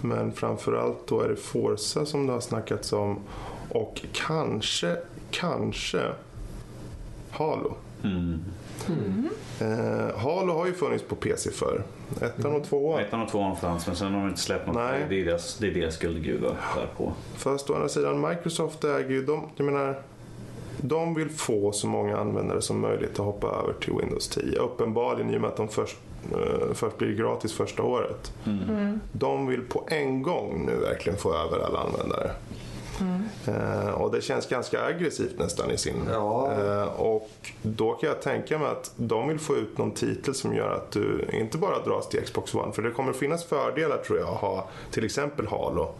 men 0.00 0.32
framförallt 0.32 1.06
då 1.06 1.20
är 1.20 1.28
det 1.28 1.36
Forza 1.36 2.06
som 2.06 2.26
det 2.26 2.32
har 2.32 2.40
snackats 2.40 2.92
om 2.92 3.18
och 3.68 4.00
kanske, 4.12 4.96
kanske 5.30 6.02
Halo. 7.30 7.74
Mm. 8.04 8.44
Eh, 9.60 10.16
Halo 10.18 10.52
har 10.52 10.66
ju 10.66 10.72
funnits 10.72 11.04
på 11.04 11.14
PC 11.14 11.50
förr. 11.50 11.82
Ettan 12.20 12.52
och 12.52 12.64
tvåan. 12.64 13.00
Ettan 13.00 13.22
och 13.22 13.28
tvåan 13.30 13.56
fanns 13.56 13.86
men 13.86 13.96
sen 13.96 14.14
har 14.14 14.20
de 14.20 14.28
inte 14.28 14.40
släppt 14.40 14.66
något. 14.66 14.76
Nej. 14.76 15.06
Det 15.08 15.20
är 15.20 15.24
deras, 15.24 15.58
det 15.58 15.66
är 15.66 15.74
deras 15.74 15.98
guldgruva 15.98 16.48
där 16.48 16.88
på. 16.96 17.12
Fast 17.34 17.70
å 17.70 17.74
andra 17.74 17.88
sidan, 17.88 18.28
Microsoft 18.28 18.84
äger 18.84 19.10
ju 19.10 19.24
de, 19.24 19.48
jag 19.56 19.64
menar, 19.64 20.02
de 20.82 21.14
vill 21.14 21.30
få 21.30 21.72
så 21.72 21.86
många 21.86 22.16
användare 22.16 22.62
som 22.62 22.80
möjligt 22.80 23.12
att 23.12 23.26
hoppa 23.26 23.46
över 23.46 23.72
till 23.80 23.92
Windows 24.00 24.28
10. 24.28 24.58
Uppenbarligen 24.58 25.34
i 25.34 25.36
och 25.36 25.40
med 25.40 25.50
att 25.50 25.56
de 25.56 25.68
först, 25.68 25.96
eh, 26.32 26.74
först 26.74 26.98
blir 26.98 27.14
gratis 27.14 27.52
första 27.52 27.82
året. 27.82 28.32
De 29.12 29.46
vill 29.46 29.60
på 29.60 29.84
en 29.90 30.22
gång 30.22 30.66
nu 30.66 30.76
verkligen 30.76 31.18
få 31.18 31.34
över 31.34 31.58
alla 31.58 31.78
användare. 31.78 32.30
Eh, 33.46 33.88
och 33.90 34.10
det 34.10 34.20
känns 34.20 34.48
ganska 34.48 34.84
aggressivt 34.84 35.38
nästan 35.38 35.70
i 35.70 35.78
sin... 35.78 35.94
Ja. 36.10 36.52
Eh, 36.52 36.82
och 36.84 37.30
då 37.62 37.92
kan 37.92 38.08
jag 38.08 38.22
tänka 38.22 38.58
mig 38.58 38.68
att 38.68 38.92
de 38.96 39.28
vill 39.28 39.38
få 39.38 39.56
ut 39.56 39.78
någon 39.78 39.90
titel 39.90 40.34
som 40.34 40.54
gör 40.54 40.70
att 40.70 40.90
du 40.90 41.28
inte 41.32 41.58
bara 41.58 41.78
dras 41.84 42.08
till 42.08 42.20
Xbox 42.20 42.54
One. 42.54 42.72
För 42.72 42.82
det 42.82 42.90
kommer 42.90 43.12
finnas 43.12 43.44
fördelar 43.44 43.96
tror 43.96 44.18
jag 44.18 44.28
att 44.28 44.40
ha 44.40 44.68
till 44.90 45.04
exempel 45.04 45.46
Halo 45.46 45.90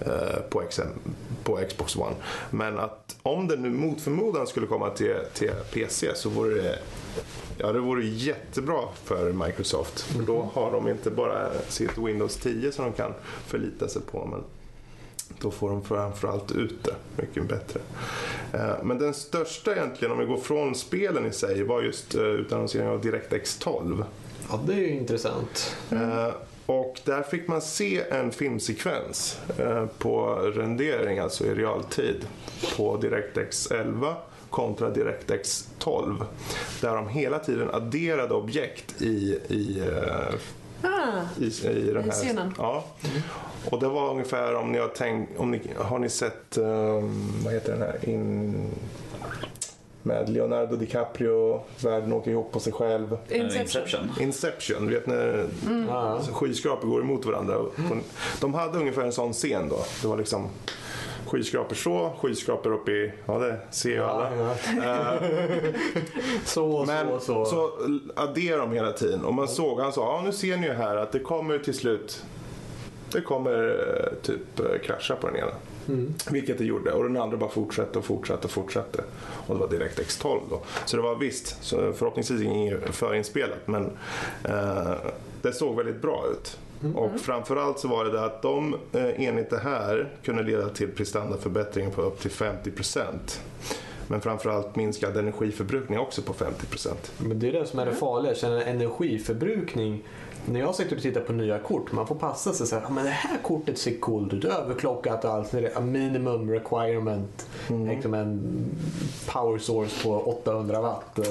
eh, 0.00 0.40
på, 0.50 0.62
exem- 0.62 1.14
på 1.44 1.58
Xbox 1.68 1.96
One. 1.96 2.14
Men 2.50 2.78
att 2.78 3.16
om 3.22 3.48
det 3.48 3.56
nu 3.56 3.70
mot 3.70 4.00
förmodan 4.00 4.46
skulle 4.46 4.66
komma 4.66 4.90
till, 4.90 5.16
till 5.34 5.50
PC 5.72 6.14
så 6.14 6.28
vore 6.28 6.54
det 6.54 6.78
Ja, 7.62 7.72
det 7.72 7.80
vore 7.80 8.04
jättebra 8.04 8.80
för 9.04 9.32
Microsoft. 9.32 10.00
För 10.00 10.22
då 10.22 10.50
har 10.54 10.72
de 10.72 10.88
inte 10.88 11.10
bara 11.10 11.48
sitt 11.68 11.98
Windows 11.98 12.36
10 12.36 12.72
som 12.72 12.84
de 12.84 12.92
kan 12.92 13.12
förlita 13.46 13.88
sig 13.88 14.02
på. 14.02 14.26
Men 14.26 14.44
då 15.40 15.50
får 15.50 15.70
de 15.70 15.84
framförallt 15.84 16.52
ut 16.52 16.84
det 16.84 16.94
mycket 17.22 17.48
bättre. 17.48 17.80
Eh, 18.52 18.82
Men 18.82 18.98
den 18.98 19.14
största 19.14 19.72
egentligen, 19.72 20.12
om 20.12 20.18
vi 20.18 20.24
går 20.26 20.36
från 20.40 20.74
spelen 20.74 21.26
i 21.26 21.32
sig, 21.32 21.62
var 21.62 21.82
just 21.82 22.14
eh, 22.14 22.22
utannonseringen 22.22 22.92
av 22.92 23.00
DirectX 23.00 23.58
12. 23.58 24.04
Ja, 24.50 24.60
det 24.66 24.72
är 24.72 24.78
ju 24.78 24.90
intressant. 24.90 25.76
Eh, 25.90 26.28
Och 26.66 27.00
där 27.04 27.22
fick 27.22 27.48
man 27.48 27.60
se 27.60 28.02
en 28.10 28.30
filmsekvens 28.32 29.38
på 29.98 30.26
rendering, 30.54 31.18
alltså 31.18 31.46
i 31.46 31.54
realtid, 31.54 32.26
på 32.76 32.96
DirectX 32.96 33.70
11 33.70 34.16
kontra 34.50 34.90
DirectX 34.90 35.68
12. 35.78 36.24
Där 36.80 36.94
de 36.94 37.08
hela 37.08 37.38
tiden 37.38 37.70
adderade 37.70 38.34
objekt 38.34 39.02
i, 39.02 39.38
i 39.48 39.82
Ah, 40.82 41.22
i, 41.40 41.68
i 41.68 41.92
den 41.92 42.04
här 42.04 42.10
scenen. 42.10 42.54
Ja. 42.58 42.84
Och 43.70 43.80
det 43.80 43.88
var 43.88 44.10
ungefär 44.10 44.54
om 44.54 44.72
ni 44.72 44.78
har 44.78 44.88
tänkt, 44.88 45.38
om 45.40 45.50
ni, 45.50 45.60
har 45.78 45.98
ni 45.98 46.08
sett, 46.08 46.58
um, 46.58 47.32
vad 47.44 47.52
heter 47.54 47.72
den 47.72 47.82
här, 47.82 48.08
In, 48.08 48.66
med 50.02 50.28
Leonardo 50.28 50.76
DiCaprio, 50.76 51.60
världen 51.82 52.12
åker 52.12 52.30
ihop 52.30 52.52
på 52.52 52.60
sig 52.60 52.72
själv. 52.72 53.16
Inception. 53.28 54.00
Inception. 54.20 54.88
Vet 54.90 55.06
när 55.06 55.46
Ja. 55.88 56.20
skyskrapor 56.32 56.88
går 56.88 57.00
emot 57.00 57.26
varandra. 57.26 57.58
Och 57.58 57.72
De 58.40 58.54
hade 58.54 58.78
ungefär 58.78 59.02
en 59.02 59.12
sån 59.12 59.32
scen 59.32 59.68
då. 59.68 59.78
Det 60.02 60.08
var 60.08 60.16
liksom 60.16 60.48
skyskrapor 61.30 61.74
så, 61.74 62.12
skyskrapor 62.20 62.72
uppe 62.72 62.90
i, 62.90 63.12
ja 63.26 63.38
det 63.38 63.58
ser 63.70 63.90
ju 63.90 64.04
alla. 64.04 64.30
Ja, 64.36 64.54
ja. 64.84 65.18
Så, 66.44 66.84
Men 66.86 67.06
så, 67.06 67.20
så. 67.20 67.44
så 67.44 67.70
adderar 68.16 68.58
de 68.58 68.72
hela 68.72 68.92
tiden. 68.92 69.24
Och 69.24 69.34
man 69.34 69.48
såg, 69.48 69.80
han 69.80 69.92
sa, 69.92 70.00
ja 70.00 70.22
nu 70.24 70.32
ser 70.32 70.56
ni 70.56 70.66
ju 70.66 70.72
här 70.72 70.96
att 70.96 71.12
det 71.12 71.18
kommer 71.18 71.58
till 71.58 71.74
slut, 71.74 72.24
det 73.12 73.20
kommer 73.20 73.68
eh, 73.68 74.22
typ 74.22 74.60
eh, 74.60 74.78
krascha 74.84 75.16
på 75.16 75.26
den 75.26 75.36
ena. 75.36 75.52
Vilket 76.30 76.58
det 76.58 76.64
gjorde. 76.64 76.92
Och 76.92 77.02
den 77.02 77.16
andra 77.16 77.36
bara 77.36 77.50
fortsatte 77.50 77.98
och 77.98 78.04
fortsatte 78.04 78.44
och 78.44 78.50
fortsatte. 78.50 79.04
Och 79.46 79.54
det 79.54 79.60
var 79.60 79.68
DirectX 79.68 80.18
12 80.18 80.40
då. 80.50 80.60
Så 80.86 80.96
det 80.96 81.02
var 81.02 81.16
visst, 81.16 81.64
så 81.64 81.92
förhoppningsvis 81.92 82.42
inget 82.42 82.94
förinspelat. 82.94 83.66
Men 83.66 83.90
eh, 84.44 84.92
det 85.42 85.52
såg 85.52 85.76
väldigt 85.76 86.02
bra 86.02 86.24
ut. 86.32 86.58
Och 86.94 87.20
framförallt 87.20 87.78
så 87.78 87.88
var 87.88 88.04
det 88.04 88.10
det 88.10 88.24
att 88.24 88.42
de 88.42 88.74
eh, 88.92 89.26
enligt 89.26 89.50
det 89.50 89.58
här 89.58 90.08
kunde 90.22 90.42
leda 90.42 90.68
till 90.68 90.88
prestandaförbättringar 90.88 91.90
på 91.90 92.02
upp 92.02 92.20
till 92.20 92.30
50 92.30 92.70
procent. 92.70 93.40
Men 94.10 94.20
framförallt 94.20 94.76
minskad 94.76 95.16
energiförbrukning 95.16 95.98
också 95.98 96.22
på 96.22 96.32
50%. 96.32 96.94
Men 97.18 97.38
det 97.38 97.48
är 97.48 97.52
det 97.52 97.66
som 97.66 97.78
är 97.78 97.86
det 97.86 97.94
farliga. 97.94 98.30
Jag 98.32 98.38
känner 98.38 98.60
energiförbrukning 98.60 100.02
när 100.46 100.60
jag 100.60 100.74
sitter 100.74 100.96
och 100.96 101.02
tittar 101.02 101.20
på 101.20 101.32
nya 101.32 101.58
kort, 101.58 101.92
man 101.92 102.06
får 102.06 102.14
passa 102.14 102.52
sig 102.52 102.66
så 102.66 102.76
här, 102.76 102.84
"Ah, 102.86 102.90
men 102.90 103.04
det 103.04 103.10
här 103.10 103.38
kortet 103.42 103.78
ser 103.78 104.00
coolt 104.00 104.32
ut, 104.32 104.44
överklockat 104.44 105.24
och 105.24 105.30
allt. 105.30 105.50
Det 105.50 105.66
är 105.76 105.80
minimum 105.80 106.50
requirement, 106.50 107.46
liksom 107.68 108.14
en 108.14 108.40
power 109.32 109.58
source 109.58 110.02
på 110.02 110.10
800 110.20 110.80
watt. 110.80 111.18
Eh, 111.18 111.24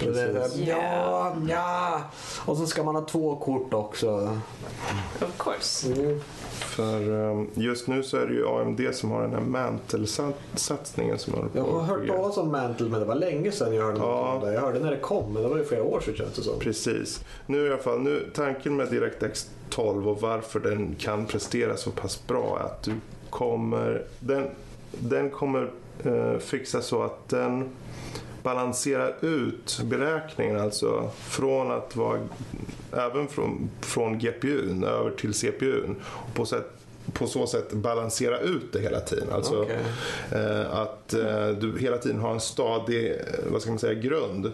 här, 0.00 0.68
Ja, 0.68 1.36
ja. 1.48 2.00
Och 2.46 2.56
så 2.56 2.66
ska 2.66 2.82
man 2.82 2.94
ha 2.94 3.02
två 3.02 3.36
kort 3.36 3.74
också. 3.74 4.38
Of 5.22 5.38
course. 5.38 5.88
För 6.50 7.30
eh, 7.30 7.44
just 7.54 7.86
nu 7.86 8.02
så 8.02 8.16
är 8.16 8.26
det 8.26 8.32
ju 8.34 8.48
AMD 8.48 8.80
som 8.92 9.10
har 9.10 9.22
den 9.22 9.32
här 9.32 9.40
Mantle-satsningen 9.40 11.18
som 11.18 11.34
håller 11.34 11.48
på 11.48 11.58
Jag 11.58 11.64
har 11.64 11.82
hört 11.82 12.06
talas 12.08 12.36
om 12.36 12.52
Mantle 12.52 12.88
men 12.88 13.00
det 13.00 13.06
var 13.06 13.14
länge 13.14 13.52
sedan 13.52 13.74
jag 13.74 13.82
hörde 13.84 13.98
något 13.98 14.06
Ja. 14.08 14.34
om 14.34 14.40
det. 14.46 14.52
Jag 14.54 14.60
hörde 14.60 14.78
när 14.80 14.90
det 14.90 14.96
kom 14.96 15.32
men 15.32 15.42
det 15.42 15.48
var 15.48 15.56
ju 15.56 15.64
flera 15.64 15.82
år 15.82 16.00
sedan 16.00 16.14
känns 16.14 16.34
det 16.34 16.42
som. 16.42 16.58
Precis. 16.58 17.24
Nu 17.46 17.66
i 17.66 17.68
alla 17.68 17.78
fall, 17.78 18.00
nu, 18.00 18.30
tanken 18.34 18.76
med 18.76 18.88
DirectX 18.88 19.50
12 19.70 20.08
och 20.08 20.20
varför 20.20 20.60
den 20.60 20.94
kan 20.98 21.26
prestera 21.26 21.76
så 21.76 21.90
pass 21.90 22.26
bra 22.26 22.58
är 22.60 22.64
att 22.64 22.82
du 22.82 22.92
kommer, 23.30 24.02
den, 24.20 24.46
den 24.90 25.30
kommer 25.30 25.70
eh, 26.04 26.38
fixa 26.38 26.82
så 26.82 27.02
att 27.02 27.28
den 27.28 27.68
balanserar 28.42 29.14
ut 29.20 29.80
beräkningen, 29.84 30.60
alltså 30.60 31.10
från 31.28 31.70
att 31.70 31.96
vara 31.96 32.18
även 32.92 33.28
från, 33.28 33.70
från 33.80 34.18
GPUn 34.18 34.84
över 34.84 35.10
till 35.10 35.34
CPUn 35.34 35.96
och 36.04 36.34
på, 36.34 36.46
sätt, 36.46 36.70
på 37.12 37.26
så 37.26 37.46
sätt 37.46 37.72
balansera 37.72 38.38
ut 38.38 38.72
det 38.72 38.80
hela 38.80 39.00
tiden. 39.00 39.28
Alltså 39.32 39.62
Okej. 39.62 39.78
eh, 40.32 40.74
att 40.74 41.14
eh, 41.14 41.48
du 41.48 41.78
hela 41.78 41.98
tiden 41.98 42.20
har 42.20 42.32
en 42.32 42.40
stadig, 42.40 43.10
eh, 43.10 43.16
vad 43.52 43.62
ska 43.62 43.70
man 43.70 43.78
säga, 43.78 43.94
grund 43.94 44.52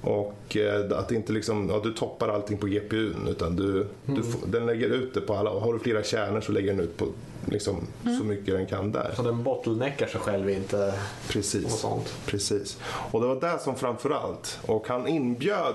och 0.00 0.56
eh, 0.56 0.98
att 0.98 1.12
inte 1.12 1.32
liksom, 1.32 1.68
ja, 1.70 1.80
du 1.84 1.92
toppar 1.92 2.28
allting 2.28 2.58
på 2.58 2.66
GPUn 2.66 3.28
utan 3.28 3.56
du, 3.56 3.86
du 4.06 4.22
får, 4.22 4.46
den 4.46 4.66
lägger 4.66 4.88
ut 4.88 5.14
det 5.14 5.20
på 5.20 5.34
alla. 5.34 5.50
Har 5.50 5.72
du 5.72 5.78
flera 5.78 6.02
kärnor 6.02 6.40
så 6.40 6.52
lägger 6.52 6.70
den 6.70 6.80
ut 6.80 6.96
på 6.96 7.06
liksom, 7.50 7.86
så 8.18 8.24
mycket 8.24 8.54
den 8.54 8.66
kan 8.66 8.92
där. 8.92 9.12
Så 9.16 9.22
den 9.22 9.42
bottleneckar 9.42 10.06
sig 10.06 10.20
själv 10.20 10.50
inte 10.50 10.86
och 10.86 11.32
Precis. 11.32 11.72
sånt. 11.80 12.14
Precis. 12.26 12.78
Och 13.10 13.20
det 13.20 13.26
var 13.26 13.40
det 13.40 13.58
som 13.58 13.76
framförallt. 13.76 14.58
Och 14.66 14.88
han 14.88 15.06
inbjöd 15.06 15.74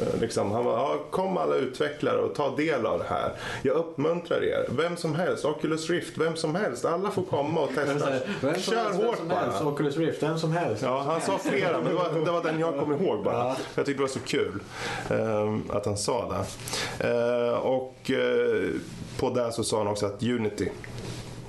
eh, 0.00 0.20
Liksom, 0.20 0.50
han 0.52 0.64
var, 0.64 0.72
ja, 0.72 0.96
kom 1.10 1.36
alla 1.36 1.54
utvecklare 1.54 2.18
och 2.18 2.34
ta 2.34 2.56
del 2.56 2.86
av 2.86 2.98
det 2.98 3.04
här. 3.08 3.32
Jag 3.62 3.76
uppmuntrar 3.76 4.44
er. 4.44 4.66
Vem 4.70 4.96
som 4.96 5.14
helst, 5.14 5.44
Oculus 5.44 5.90
Rift, 5.90 6.18
vem 6.18 6.36
som 6.36 6.54
helst. 6.54 6.84
Alla 6.84 7.10
får 7.10 7.22
komma 7.22 7.60
och 7.60 7.68
testa. 7.74 8.10
Vem 8.40 8.54
som 8.54 8.62
Kör 8.62 8.84
helst, 8.84 8.98
vem 9.00 9.06
hårt 9.06 9.16
som 9.18 9.28
bara. 9.28 9.38
helst. 9.38 9.62
Oculus 9.62 9.96
Rift, 9.96 10.22
vem 10.22 10.38
som 10.38 10.52
helst. 10.52 10.82
Ja, 10.82 11.02
han 11.06 11.20
sa 11.20 11.38
flera, 11.38 11.78
men 11.80 11.88
det 11.88 11.94
var, 11.94 12.24
det 12.24 12.30
var 12.30 12.42
den 12.42 12.60
jag 12.60 12.78
kom 12.80 12.92
ihåg 12.92 13.24
bara. 13.24 13.34
Ja. 13.38 13.56
Jag 13.74 13.86
tyckte 13.86 13.98
det 14.02 14.06
var 14.06 14.08
så 14.08 14.20
kul 14.20 14.60
eh, 15.10 15.76
att 15.76 15.86
han 15.86 15.96
sa 15.96 16.32
det. 16.98 17.08
Eh, 17.08 17.54
och 17.54 18.10
eh, 18.10 18.70
på 19.18 19.30
det 19.30 19.52
så 19.52 19.64
sa 19.64 19.78
han 19.78 19.86
också 19.86 20.06
att 20.06 20.22
Unity 20.22 20.68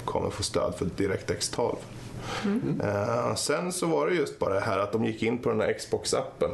kommer 0.06 0.30
få 0.30 0.44
stöd 0.44 0.74
för 0.78 0.86
DirectX 0.86 1.50
12. 1.50 1.76
Eh, 2.84 3.36
sen 3.36 3.72
så 3.72 3.86
var 3.86 4.08
det 4.08 4.16
just 4.16 4.40
bara 4.40 4.54
det 4.54 4.60
här 4.60 4.80
att 4.80 4.92
de 4.92 5.06
gick 5.06 5.24
in 5.24 5.38
på 5.38 5.50
den 5.50 5.62
här 5.62 5.74
Xbox-appen. 5.74 6.52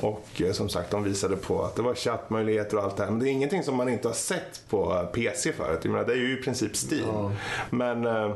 Och 0.00 0.42
eh, 0.42 0.52
som 0.52 0.68
sagt, 0.68 0.90
de 0.90 1.04
visade 1.04 1.36
på 1.36 1.62
att 1.62 1.76
det 1.76 1.82
var 1.82 1.94
chattmöjligheter 1.94 2.76
och 2.76 2.84
allt 2.84 2.96
det 2.96 3.04
här. 3.04 3.10
Men 3.10 3.20
det 3.20 3.28
är 3.28 3.32
ingenting 3.32 3.62
som 3.62 3.76
man 3.76 3.88
inte 3.88 4.08
har 4.08 4.14
sett 4.14 4.62
på 4.68 4.94
eh, 4.94 5.06
PC 5.06 5.52
förut. 5.52 5.78
Jag 5.82 5.92
menar, 5.92 6.04
det 6.04 6.12
är 6.12 6.16
ju 6.16 6.38
i 6.38 6.42
princip 6.42 6.72
Steam. 6.76 7.30
Men 7.70 8.06
eh, 8.06 8.32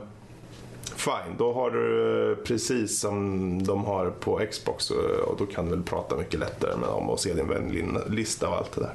fine, 0.96 1.36
då 1.38 1.52
har 1.52 1.70
du 1.70 2.36
precis 2.44 3.00
som 3.00 3.66
de 3.66 3.84
har 3.84 4.10
på 4.10 4.40
Xbox 4.50 4.90
och 4.90 5.36
då 5.38 5.46
kan 5.46 5.64
du 5.64 5.70
väl 5.70 5.82
prata 5.82 6.16
mycket 6.16 6.40
lättare 6.40 6.76
med 6.76 6.88
dem 6.88 7.10
och 7.10 7.20
se 7.20 7.34
din 7.34 7.48
vänlista 7.48 8.48
och 8.48 8.56
allt 8.56 8.72
det 8.72 8.80
där. 8.80 8.94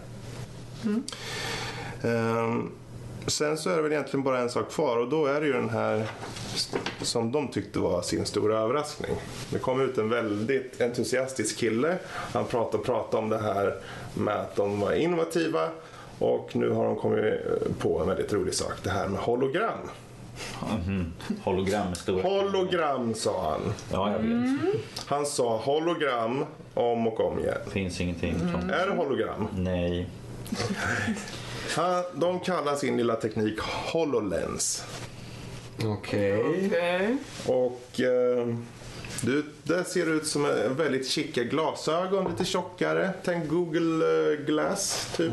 Ehm, 0.85 1.03
sen 3.27 3.57
så 3.57 3.69
är 3.69 3.75
det 3.75 3.81
väl 3.81 3.91
egentligen 3.91 4.23
bara 4.23 4.39
en 4.39 4.49
sak 4.49 4.71
kvar 4.71 4.97
och 4.97 5.09
då 5.09 5.25
är 5.25 5.41
det 5.41 5.47
ju 5.47 5.53
den 5.53 5.69
här 5.69 6.07
som 7.01 7.31
de 7.31 7.47
tyckte 7.47 7.79
var 7.79 8.01
sin 8.01 8.25
stora 8.25 8.59
överraskning. 8.59 9.11
Det 9.49 9.59
kom 9.59 9.81
ut 9.81 9.97
en 9.97 10.09
väldigt 10.09 10.81
entusiastisk 10.81 11.57
kille. 11.57 11.97
Han 12.33 12.45
pratade 12.45 12.77
och 12.77 12.85
pratade 12.85 13.23
om 13.23 13.29
det 13.29 13.37
här 13.37 13.75
med 14.13 14.35
att 14.35 14.55
de 14.55 14.79
var 14.79 14.93
innovativa 14.93 15.69
och 16.19 16.55
nu 16.55 16.69
har 16.69 16.85
de 16.85 16.95
kommit 16.95 17.33
på 17.79 18.01
en 18.01 18.07
väldigt 18.07 18.33
rolig 18.33 18.53
sak. 18.53 18.73
Det 18.83 18.89
här 18.89 19.07
med 19.07 19.19
hologram. 19.19 19.79
Mhm. 20.85 21.13
Hologram 21.43 21.95
stora... 21.95 22.21
Hologram 22.21 23.13
sa 23.13 23.51
han. 23.51 23.73
Ja, 23.91 24.11
jag 24.11 24.19
vet. 24.19 24.59
Han 25.05 25.25
sa 25.25 25.57
hologram 25.57 26.45
om 26.73 27.07
och 27.07 27.19
om 27.19 27.39
igen. 27.39 27.57
Finns 27.67 28.01
ingenting 28.01 28.39
som... 28.39 28.69
Är 28.69 28.87
det 28.87 28.95
hologram? 28.95 29.47
Nej. 29.55 30.09
Han, 31.75 32.03
de 32.13 32.39
kallar 32.39 32.75
sin 32.75 32.97
lilla 32.97 33.15
teknik 33.15 33.59
HoloLens. 33.59 34.83
Okej. 35.85 36.43
Okej. 36.67 37.17
Och 37.45 38.01
eh, 38.01 38.47
du, 39.21 39.43
det 39.63 39.83
ser 39.83 40.09
ut 40.09 40.27
som 40.27 40.45
en 40.45 40.75
väldigt 40.75 41.07
chicka 41.07 41.43
glasögon, 41.43 42.31
lite 42.31 42.45
tjockare. 42.45 43.09
Tänk 43.23 43.49
Google 43.49 44.05
eh, 44.05 44.45
Glass 44.45 45.13
typ. 45.17 45.31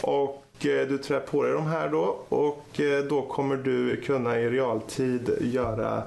Och 0.00 0.44
eh, 0.60 0.88
du 0.88 0.98
trär 0.98 1.20
på 1.20 1.42
dig 1.42 1.52
de 1.52 1.66
här 1.66 1.88
då 1.88 2.18
och 2.28 2.80
eh, 2.80 3.04
då 3.04 3.22
kommer 3.22 3.56
du 3.56 4.00
kunna 4.00 4.40
i 4.40 4.50
realtid 4.50 5.30
göra 5.40 6.02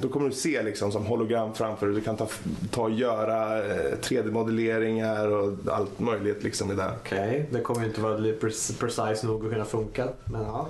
då 0.00 0.08
kommer 0.08 0.28
du 0.28 0.34
se 0.34 0.62
liksom 0.62 0.92
som 0.92 1.06
hologram 1.06 1.54
framför 1.54 1.86
dig. 1.86 1.94
Du 1.94 2.00
kan 2.00 2.16
ta, 2.16 2.28
ta 2.70 2.82
och 2.82 2.90
göra 2.90 3.58
eh, 3.58 3.98
3D-modelleringar 4.02 5.26
och 5.28 5.58
allt 5.72 6.00
möjligt 6.00 6.42
liksom 6.42 6.72
i 6.72 6.74
det. 6.74 6.92
Okej, 7.00 7.48
det 7.50 7.60
kommer 7.60 7.80
ju 7.80 7.86
inte 7.86 8.00
vara 8.00 8.32
precise 8.78 9.26
nog 9.26 9.44
att 9.44 9.52
kunna 9.52 9.64
funka. 9.64 10.08
Men 10.24 10.42
ja. 10.42 10.68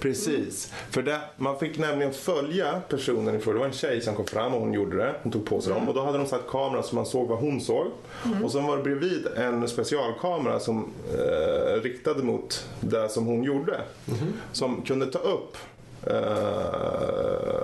Precis. 0.00 0.72
För 0.90 1.02
det, 1.02 1.20
man 1.36 1.58
fick 1.58 1.78
nämligen 1.78 2.12
följa 2.12 2.80
personen 2.88 3.36
i 3.36 3.38
fråga. 3.38 3.54
Det 3.54 3.58
var 3.58 3.66
en 3.66 3.72
tjej 3.72 4.00
som 4.00 4.14
kom 4.14 4.26
fram 4.26 4.54
och 4.54 4.60
hon 4.60 4.72
gjorde 4.72 4.96
det. 4.96 5.14
Hon 5.22 5.32
tog 5.32 5.44
på 5.46 5.60
sig 5.60 5.72
dem 5.72 5.88
och 5.88 5.94
då 5.94 6.04
hade 6.04 6.18
de 6.18 6.26
satt 6.26 6.46
kameran 6.48 6.84
så 6.84 6.94
man 6.94 7.06
såg 7.06 7.28
vad 7.28 7.38
hon 7.38 7.60
såg. 7.60 7.86
Och 8.44 8.52
sen 8.52 8.64
var 8.64 8.76
det 8.76 8.82
bredvid 8.82 9.26
en 9.36 9.68
specialkamera 9.68 10.60
som 10.60 10.92
eh, 11.14 11.82
riktade 11.82 12.22
mot 12.22 12.68
det 12.80 13.08
som 13.08 13.26
hon 13.26 13.44
gjorde. 13.44 13.80
Som 14.52 14.82
kunde 14.82 15.06
ta 15.06 15.18
upp 15.18 15.56
eh, 15.56 15.75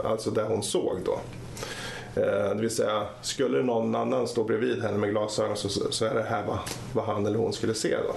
alltså 0.05 0.31
det 0.31 0.43
hon 0.43 0.63
såg 0.63 0.99
då. 1.05 1.19
Eh, 2.17 2.55
det 2.55 2.61
vill 2.61 2.71
säga, 2.71 3.07
skulle 3.23 3.63
någon 3.63 3.95
annan 3.95 4.29
stå 4.29 4.45
bredvid 4.45 4.83
henne 4.83 4.99
med 4.99 5.11
glasögon 5.11 5.57
så, 5.57 5.69
så 5.69 6.05
är 6.05 6.15
det 6.15 6.23
här 6.23 6.45
vad, 6.47 6.59
vad 6.93 7.05
han 7.05 7.27
eller 7.27 7.39
hon 7.39 7.53
skulle 7.53 7.75
se 7.75 7.97
då. 7.97 8.17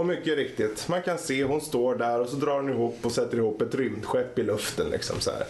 Och 0.00 0.06
mycket 0.06 0.36
riktigt, 0.36 0.88
man 0.88 1.02
kan 1.02 1.18
se 1.18 1.44
hon 1.44 1.60
står 1.60 1.94
där 1.94 2.20
och 2.20 2.28
så 2.28 2.36
drar 2.36 2.54
hon 2.54 2.70
ihop 2.70 2.96
och 3.02 3.12
sätter 3.12 3.36
ihop 3.36 3.62
ett 3.62 3.74
rymdskepp 3.74 4.38
i 4.38 4.42
luften. 4.42 4.86
Liksom 4.90 5.20
så 5.20 5.30
här. 5.30 5.44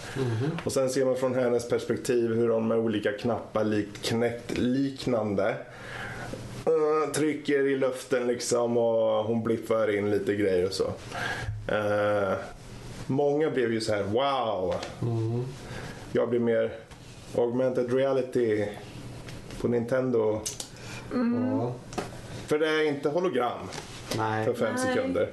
Och 0.64 0.72
sen 0.72 0.90
ser 0.90 1.04
man 1.04 1.16
från 1.16 1.34
hennes 1.34 1.68
perspektiv 1.68 2.34
hur 2.34 2.48
hon 2.48 2.68
med 2.68 2.78
olika 2.78 3.12
knappar 3.12 3.64
lik 3.64 3.88
Kinect-liknande 4.02 5.54
eh, 6.66 7.12
trycker 7.14 7.66
i 7.66 7.76
luften 7.76 8.26
liksom 8.26 8.76
och 8.76 9.24
hon 9.24 9.42
blippar 9.42 9.96
in 9.96 10.11
lite 10.11 10.34
grejer 10.34 10.66
och 10.66 10.72
så. 10.72 10.92
Eh, 13.09 13.12
många 13.12 13.51
blev 13.51 13.73
ju 13.73 13.81
så 13.81 13.92
här 13.94 14.03
wow. 14.03 14.75
Jag 16.12 16.29
blir 16.29 16.40
mer 16.40 16.73
augmented 17.37 17.92
reality 17.94 18.64
på 19.61 19.68
Nintendo. 19.68 20.40
ja. 21.12 21.73
För 22.47 22.59
det 22.59 22.68
är 22.68 22.88
inte 22.88 23.09
hologram 23.09 23.59
Nej. 24.18 24.44
för 24.44 24.55
fem 24.55 24.75
Nej. 24.77 24.87
sekunder. 24.94 25.31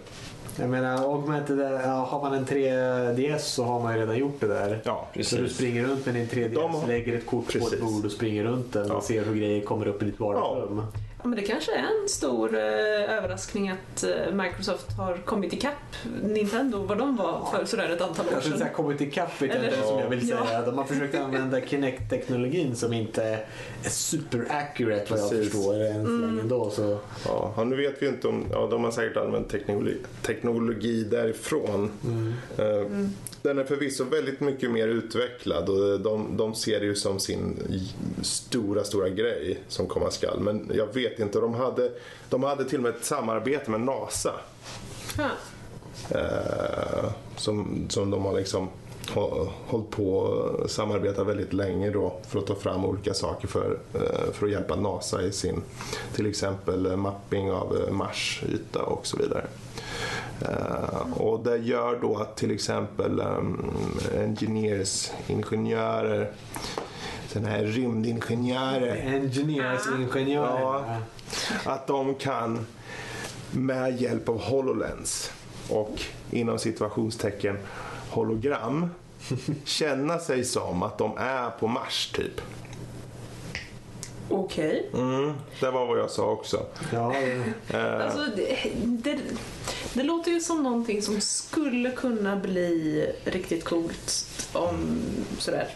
Jag 0.59 0.69
menar, 0.69 1.03
augmented, 1.13 1.59
ja, 1.59 2.07
har 2.09 2.21
man 2.21 2.33
en 2.33 2.45
3DS 2.45 3.37
så 3.39 3.63
har 3.63 3.79
man 3.79 3.93
ju 3.93 3.99
redan 4.01 4.17
gjort 4.17 4.39
det 4.39 4.47
där. 4.47 4.81
Ja, 4.85 5.07
Så 5.21 5.35
du 5.35 5.49
springer 5.49 5.83
runt 5.83 6.05
med 6.05 6.15
din 6.15 6.27
3DS, 6.27 6.53
De- 6.53 6.87
lägger 6.87 7.17
ett 7.17 7.25
kort 7.25 7.45
på 7.45 7.51
Precis. 7.51 7.73
ett 7.73 7.81
bord 7.81 8.05
och 8.05 8.11
springer 8.11 8.43
runt 8.43 8.73
den 8.73 8.87
Ja. 8.87 8.93
och 8.93 9.03
ser 9.03 9.25
hur 9.25 9.35
grejer 9.35 9.61
kommer 9.65 9.87
upp 9.87 10.01
i 10.01 10.05
ditt 10.05 10.19
vardagsrum. 10.19 10.77
Ja, 10.93 10.99
men 11.25 11.35
det 11.39 11.41
kanske 11.41 11.71
är 11.75 11.79
en 12.03 12.09
stor 12.09 12.55
eh, 12.55 12.61
överraskning 13.17 13.69
att 13.69 14.03
eh, 14.03 14.33
Microsoft 14.33 14.91
har 14.97 15.17
kommit 15.17 15.53
ikapp 15.53 15.73
Nintendo 16.23 16.77
vad 16.83 16.97
de 16.97 17.15
var 17.15 17.47
för 17.51 17.65
sådär 17.65 17.89
ett 17.89 18.01
antal 18.01 18.25
år 18.25 18.29
Kanske 18.31 18.49
sedan. 18.49 18.59
så 18.59 18.65
här 18.65 18.73
kommit 18.73 19.01
ikapp 19.01 19.31
jag 19.39 19.49
Eller- 19.49 19.65
inte 19.65 19.87
som 19.87 19.99
jag 19.99 20.09
vill 20.09 20.29
Ja. 20.29 20.45
säga. 20.45 20.61
De 20.61 20.77
har 20.77 20.85
försökt 20.85 21.15
använda 21.15 21.61
Kinect-teknologin 21.61 22.75
som 22.75 22.93
inte 22.93 23.23
är 23.23 23.45
super 23.89 24.45
accurate 24.49 25.05
vad 25.09 25.19
jag 25.19 25.29
Precis. 25.29 25.53
förstår 25.53 25.73
än 25.83 26.05
så 26.05 26.11
länge 26.11 26.41
ändå. 26.41 26.69
Så. 26.69 26.99
Ja, 27.25 27.53
ja, 27.57 27.63
nu 27.63 27.75
vet 27.75 28.01
vi 28.01 28.07
inte 28.07 28.27
om, 28.27 28.45
ja, 28.51 28.67
de 28.71 28.83
har 28.83 28.91
säkert 28.91 29.17
använt 29.17 29.49
teknologi, 29.49 29.97
teknologi 30.21 31.03
därifrån. 31.03 31.91
Eh, 32.57 32.65
Den 33.45 33.57
är 33.59 33.63
förvisso 33.63 34.03
väldigt 34.03 34.39
mycket 34.39 34.71
mer 34.71 34.87
utvecklad 34.87 35.69
och 35.69 35.99
de, 35.99 36.37
de 36.37 36.55
ser 36.55 36.79
det 36.79 36.85
ju 36.85 36.95
som 36.95 37.19
sin 37.19 37.59
stora, 38.21 38.83
stora 38.83 39.09
grej 39.09 39.59
som 39.67 39.87
komma 39.87 40.11
skall. 40.11 40.39
Men 40.39 40.71
jag 40.73 40.93
vet 40.93 41.19
inte, 41.19 41.39
de 41.39 41.53
hade, 41.53 41.91
de 42.29 42.43
hade 42.43 42.65
till 42.65 42.77
och 42.77 42.83
med 42.83 42.95
ett 42.95 43.05
samarbete 43.05 43.71
med 43.71 43.79
NASA. 43.81 44.33
Ja. 45.17 45.29
Eh, 46.09 47.05
som, 47.37 47.85
som 47.89 48.11
de 48.11 48.25
har 48.25 48.33
liksom 48.33 48.69
hå- 49.13 49.49
hållit 49.67 49.89
på 49.89 50.17
och 50.17 50.69
samarbetat 50.69 51.27
väldigt 51.27 51.53
länge 51.53 51.89
då 51.89 52.19
för 52.27 52.39
att 52.39 52.47
ta 52.47 52.55
fram 52.55 52.85
olika 52.85 53.13
saker 53.13 53.47
för, 53.47 53.77
eh, 53.93 54.31
för 54.33 54.45
att 54.45 54.51
hjälpa 54.51 54.75
NASA 54.75 55.21
i 55.21 55.31
sin 55.31 55.61
till 56.15 56.25
exempel 56.25 56.85
eh, 56.85 56.95
mapping 56.95 57.51
av 57.51 57.77
eh, 57.87 57.93
Mars 57.93 58.43
yta 58.53 58.83
och 58.83 59.07
så 59.07 59.17
vidare. 59.17 59.45
Eh, 60.41 61.11
och 61.13 61.43
det 61.43 61.57
gör 61.57 61.99
då 62.01 62.17
att 62.17 62.37
till 62.37 62.51
exempel 62.51 63.19
um, 63.19 63.71
engineers, 64.17 65.11
ingenjörer, 65.27 66.31
sådana 67.27 67.49
här 67.49 67.63
rymdingenjörer 67.63 69.15
Engineers, 69.15 69.81
ingenjörer. 69.99 70.61
Ja. 70.61 70.99
att 71.65 71.87
de 71.87 72.15
kan 72.15 72.65
med 73.51 74.01
hjälp 74.01 74.29
av 74.29 74.41
HoloLens 74.41 75.31
och 75.69 76.01
inom 76.31 76.59
situationstecken 76.59 77.57
hologram 78.09 78.89
känna 79.65 80.19
sig 80.19 80.43
som 80.43 80.83
att 80.83 80.97
de 80.97 81.17
är 81.17 81.49
på 81.49 81.67
Mars 81.67 82.11
typ. 82.11 82.41
Okej. 84.29 84.89
Mm, 84.93 85.33
det 85.59 85.71
var 85.71 85.85
vad 85.85 85.99
jag 85.99 86.09
sa 86.09 86.25
också. 86.31 86.65
Ja, 86.93 87.15
Eh, 87.73 88.01
Alltså, 88.05 88.19
det, 88.35 88.57
det, 88.83 89.17
det 89.93 90.03
låter 90.03 90.31
ju 90.31 90.39
som 90.39 90.63
någonting 90.63 91.01
som 91.01 91.21
skulle 91.21 91.91
kunna 91.91 92.35
bli 92.35 93.05
riktigt 93.25 93.63
coolt 93.63 94.25
om 94.53 94.99
sådär 95.39 95.67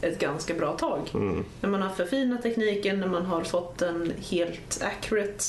ett 0.00 0.18
ganska 0.18 0.54
bra 0.54 0.72
tag. 0.76 1.00
mm, 1.14 1.44
När 1.60 1.68
man 1.70 1.82
har 1.82 1.90
förfinat 1.90 2.42
tekniken, 2.42 3.00
när 3.00 3.06
man 3.06 3.26
har 3.26 3.42
fått 3.44 3.78
den 3.78 4.12
helt 4.30 4.82
accurate. 4.82 5.44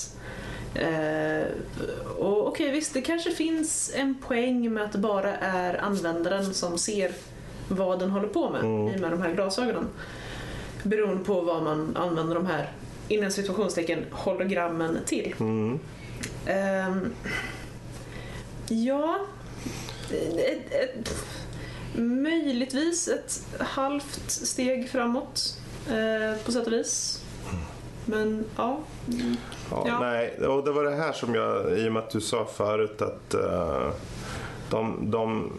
Eh, 0.76 1.46
och 2.18 2.48
okej, 2.48 2.72
visst, 2.72 2.94
det 2.94 3.02
kanske 3.02 3.32
finns 3.32 3.92
en 3.96 4.16
poäng 4.28 4.74
med 4.74 4.84
att 4.84 4.92
det 4.92 4.98
bara 4.98 5.36
är 5.38 5.78
användaren 5.78 6.54
som 6.54 6.78
ser 6.78 7.12
vad 7.68 8.00
den 8.00 8.10
håller 8.10 8.28
på 8.28 8.50
med 8.50 8.62
Mm. 8.62 8.88
i 8.88 8.96
och 8.98 9.02
med 9.02 9.12
de 9.12 9.22
här 9.22 9.34
glasögonen. 9.34 9.88
Beroende 10.84 11.24
på 11.26 11.42
vad 11.42 11.64
man 11.64 11.98
använder 11.98 12.36
de 12.36 12.46
här, 12.46 12.72
inom 13.08 13.32
situationstecken, 13.32 14.06
hologrammen 14.12 14.98
till. 15.06 15.36
mm. 15.40 15.80
Ehm, 16.46 17.14
ja, 18.68 19.20
ett, 20.38 20.74
ett, 20.74 21.16
möjligtvis 21.96 23.08
ett 23.08 23.44
halvt 23.60 24.32
steg 24.32 24.90
framåt 24.90 25.58
eh, 25.88 26.44
på 26.46 26.52
sätt 26.52 26.68
och 26.68 26.74
vis. 26.74 27.24
Men 28.06 28.46
ja. 28.56 28.80
Ja, 29.72 29.84
Ja. 29.88 30.00
Nej, 30.00 30.38
och 30.48 30.66
det 30.66 30.72
var 30.72 30.84
det 30.84 30.96
här 30.96 31.14
som 31.14 31.36
jag, 31.36 31.80
i 31.80 31.88
och 31.90 31.94
med 31.94 32.04
att 32.04 32.10
du 32.10 32.22
sa 32.22 32.46
förut 32.46 33.02
att 33.02 33.34
eh, 33.34 33.90
de, 34.70 35.12
de, 35.12 35.52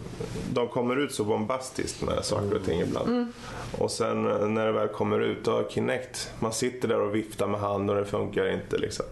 de 0.53 0.67
kommer 0.67 0.95
ut 0.95 1.13
så 1.13 1.23
bombastiskt 1.23 2.01
med 2.01 2.25
saker 2.25 2.55
och 2.55 2.65
ting 2.65 2.81
ibland. 2.81 3.33
Och 3.77 3.91
sen 3.91 4.31
eh, 4.31 4.47
när 4.47 4.65
det 4.65 4.71
väl 4.71 4.87
kommer 4.87 5.19
ut, 5.19 5.43
då 5.43 5.67
Kinect, 5.69 6.33
man 6.39 6.53
sitter 6.53 6.87
där 6.87 7.01
och 7.01 7.15
viftar 7.15 7.47
med 7.47 7.59
handen 7.59 7.95
och 7.95 8.03
det 8.03 8.09
funkar 8.09 8.53
inte. 8.53 8.77
Liksom. 8.77 9.05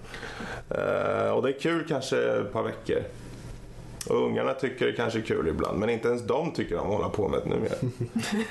Eh, 0.70 1.32
och 1.32 1.44
det 1.44 1.50
är 1.50 1.60
kul 1.60 1.86
kanske 1.88 2.18
ett 2.18 2.54
par 2.54 2.64
veckor. 2.64 3.04
Och 4.10 4.26
ungarna 4.26 4.54
tycker 4.54 4.86
det 4.86 4.94
kanske 4.94 5.20
är 5.20 5.24
kul 5.24 5.48
ibland, 5.48 5.80
men 5.80 5.90
inte 5.90 6.08
ens 6.08 6.22
de 6.28 6.52
tycker 6.52 6.78
om 6.78 6.88
att 6.88 6.94
hålla 6.96 7.10
på 7.10 7.28
med 7.28 7.40
det 7.44 7.50
numera. 7.50 7.74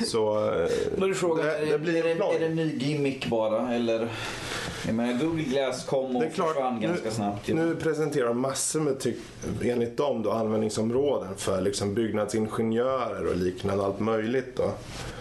Så 0.07 0.45
eh, 0.53 0.69
Då 0.97 1.07
är 1.09 1.13
frågan, 1.15 1.47
det, 1.47 1.57
är, 1.59 1.67
det 1.67 1.79
blir 1.79 1.97
är, 1.97 2.03
det, 2.03 2.11
en 2.11 2.17
ploj. 2.17 2.35
är 2.37 2.41
det 2.41 2.47
en 2.47 2.55
ny 2.57 2.77
gimmick 2.79 3.27
bara? 3.27 3.75
Eller? 3.75 4.09
Jag 4.87 4.95
menar, 4.95 5.25
Google 5.25 5.43
Glass 5.43 5.85
kom 5.87 6.17
och 6.17 6.25
klart, 6.35 6.49
försvann 6.49 6.75
nu- 6.79 6.87
ganska 6.87 7.11
snabbt. 7.11 7.49
ju. 7.49 7.55
Nu 7.55 7.77
presenterar 7.77 8.27
de 8.29 8.41
massor 8.41 8.81
med, 8.81 9.01
tyck, 9.01 9.17
enligt 9.63 9.97
dem, 9.97 10.23
då, 10.23 10.31
användningsområden 10.31 11.29
för 11.37 11.61
liksom 11.61 11.95
byggnadsingenjörer 11.95 13.27
och 13.27 13.37
liknande, 13.37 13.85
allt 13.85 14.01
möjligt. 14.01 14.57
Då. 14.57 14.71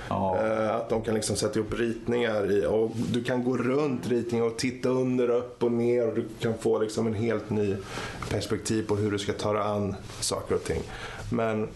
Ja. 0.10 0.38
Eh, 0.46 0.76
att 0.76 0.90
de 0.90 1.02
kan 1.02 1.14
liksom 1.14 1.36
sätta 1.36 1.60
upp 1.60 1.80
ritningar 1.80 2.52
i, 2.52 2.66
och 2.66 2.92
du 2.96 3.24
kan 3.24 3.44
gå 3.44 3.58
runt 3.58 4.08
ritningar 4.08 4.46
och 4.46 4.58
titta 4.58 4.90
under, 4.90 5.30
upp 5.30 5.64
och 5.64 5.72
ner 5.72 6.08
och 6.08 6.16
du 6.16 6.28
kan 6.40 6.58
få 6.58 6.80
liksom 6.80 7.08
en 7.08 7.14
helt 7.14 7.50
ny 7.50 7.76
perspektiv 8.30 8.88
på 8.88 8.96
hur 8.96 9.12
du 9.12 9.20
ska 9.20 9.34
ta 9.34 9.54
dig 9.54 9.62
an 9.62 9.96
saker 10.20 10.56
och 10.56 10.64
ting. 10.64 10.82
Men 11.32 11.68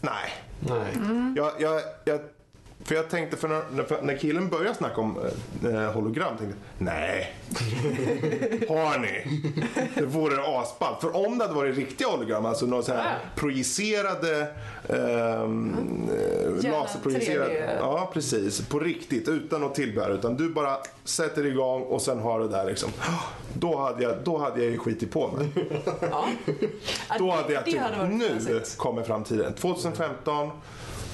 nej, 0.00 0.30
nej. 0.60 0.92
jag, 1.36 1.52
jag, 1.58 1.80
jag, 2.04 2.20
för 2.86 2.94
jag 2.94 3.10
tänkte, 3.10 3.36
för 3.36 3.48
när, 3.48 3.82
för 3.84 4.02
när 4.02 4.16
killen 4.16 4.48
började 4.48 4.74
snacka 4.74 5.00
om 5.00 5.18
eh, 5.64 5.92
hologram, 5.92 6.36
tänkte 6.36 6.56
jag, 6.78 6.84
nej. 6.86 7.34
Har 8.68 8.98
ni? 8.98 9.40
Det 9.94 10.04
vore 10.06 10.60
asballt. 10.60 11.00
För 11.00 11.16
om 11.26 11.38
det 11.38 11.44
hade 11.44 11.56
varit 11.56 11.76
riktiga 11.76 12.08
hologram, 12.08 12.46
alltså 12.46 12.66
någon 12.66 12.82
så 12.82 12.92
här 12.92 13.04
Ja. 13.04 13.10
projicerade, 13.36 14.48
ehm, 14.88 15.76
eh, 16.12 16.64
Gärna 16.64 16.78
laserprojicerade. 16.78 17.48
3D. 17.54 17.76
Ja, 17.80 18.10
precis. 18.12 18.60
På 18.68 18.78
riktigt, 18.78 19.28
utan 19.28 19.60
något 19.60 19.74
tillbehör. 19.74 20.10
Utan 20.10 20.36
du 20.36 20.48
bara 20.48 20.76
sätter 21.04 21.46
igång 21.46 21.82
och 21.82 22.02
sen 22.02 22.18
har 22.20 22.40
det 22.40 22.48
där 22.48 22.64
liksom. 22.64 22.90
Då 23.54 23.78
hade 23.78 24.02
jag, 24.02 24.14
då 24.24 24.38
hade 24.38 24.62
jag 24.62 24.70
ju 24.72 24.78
skitit 24.78 25.10
på 25.10 25.28
mig. 25.28 25.48
Ja. 26.10 26.24
Då 27.18 27.30
hade 27.30 27.52
jag 27.52 27.64
tyckt, 27.64 27.80
nu 28.10 28.60
kommer 28.76 29.02
framtiden. 29.02 29.54
2015, 29.54 30.50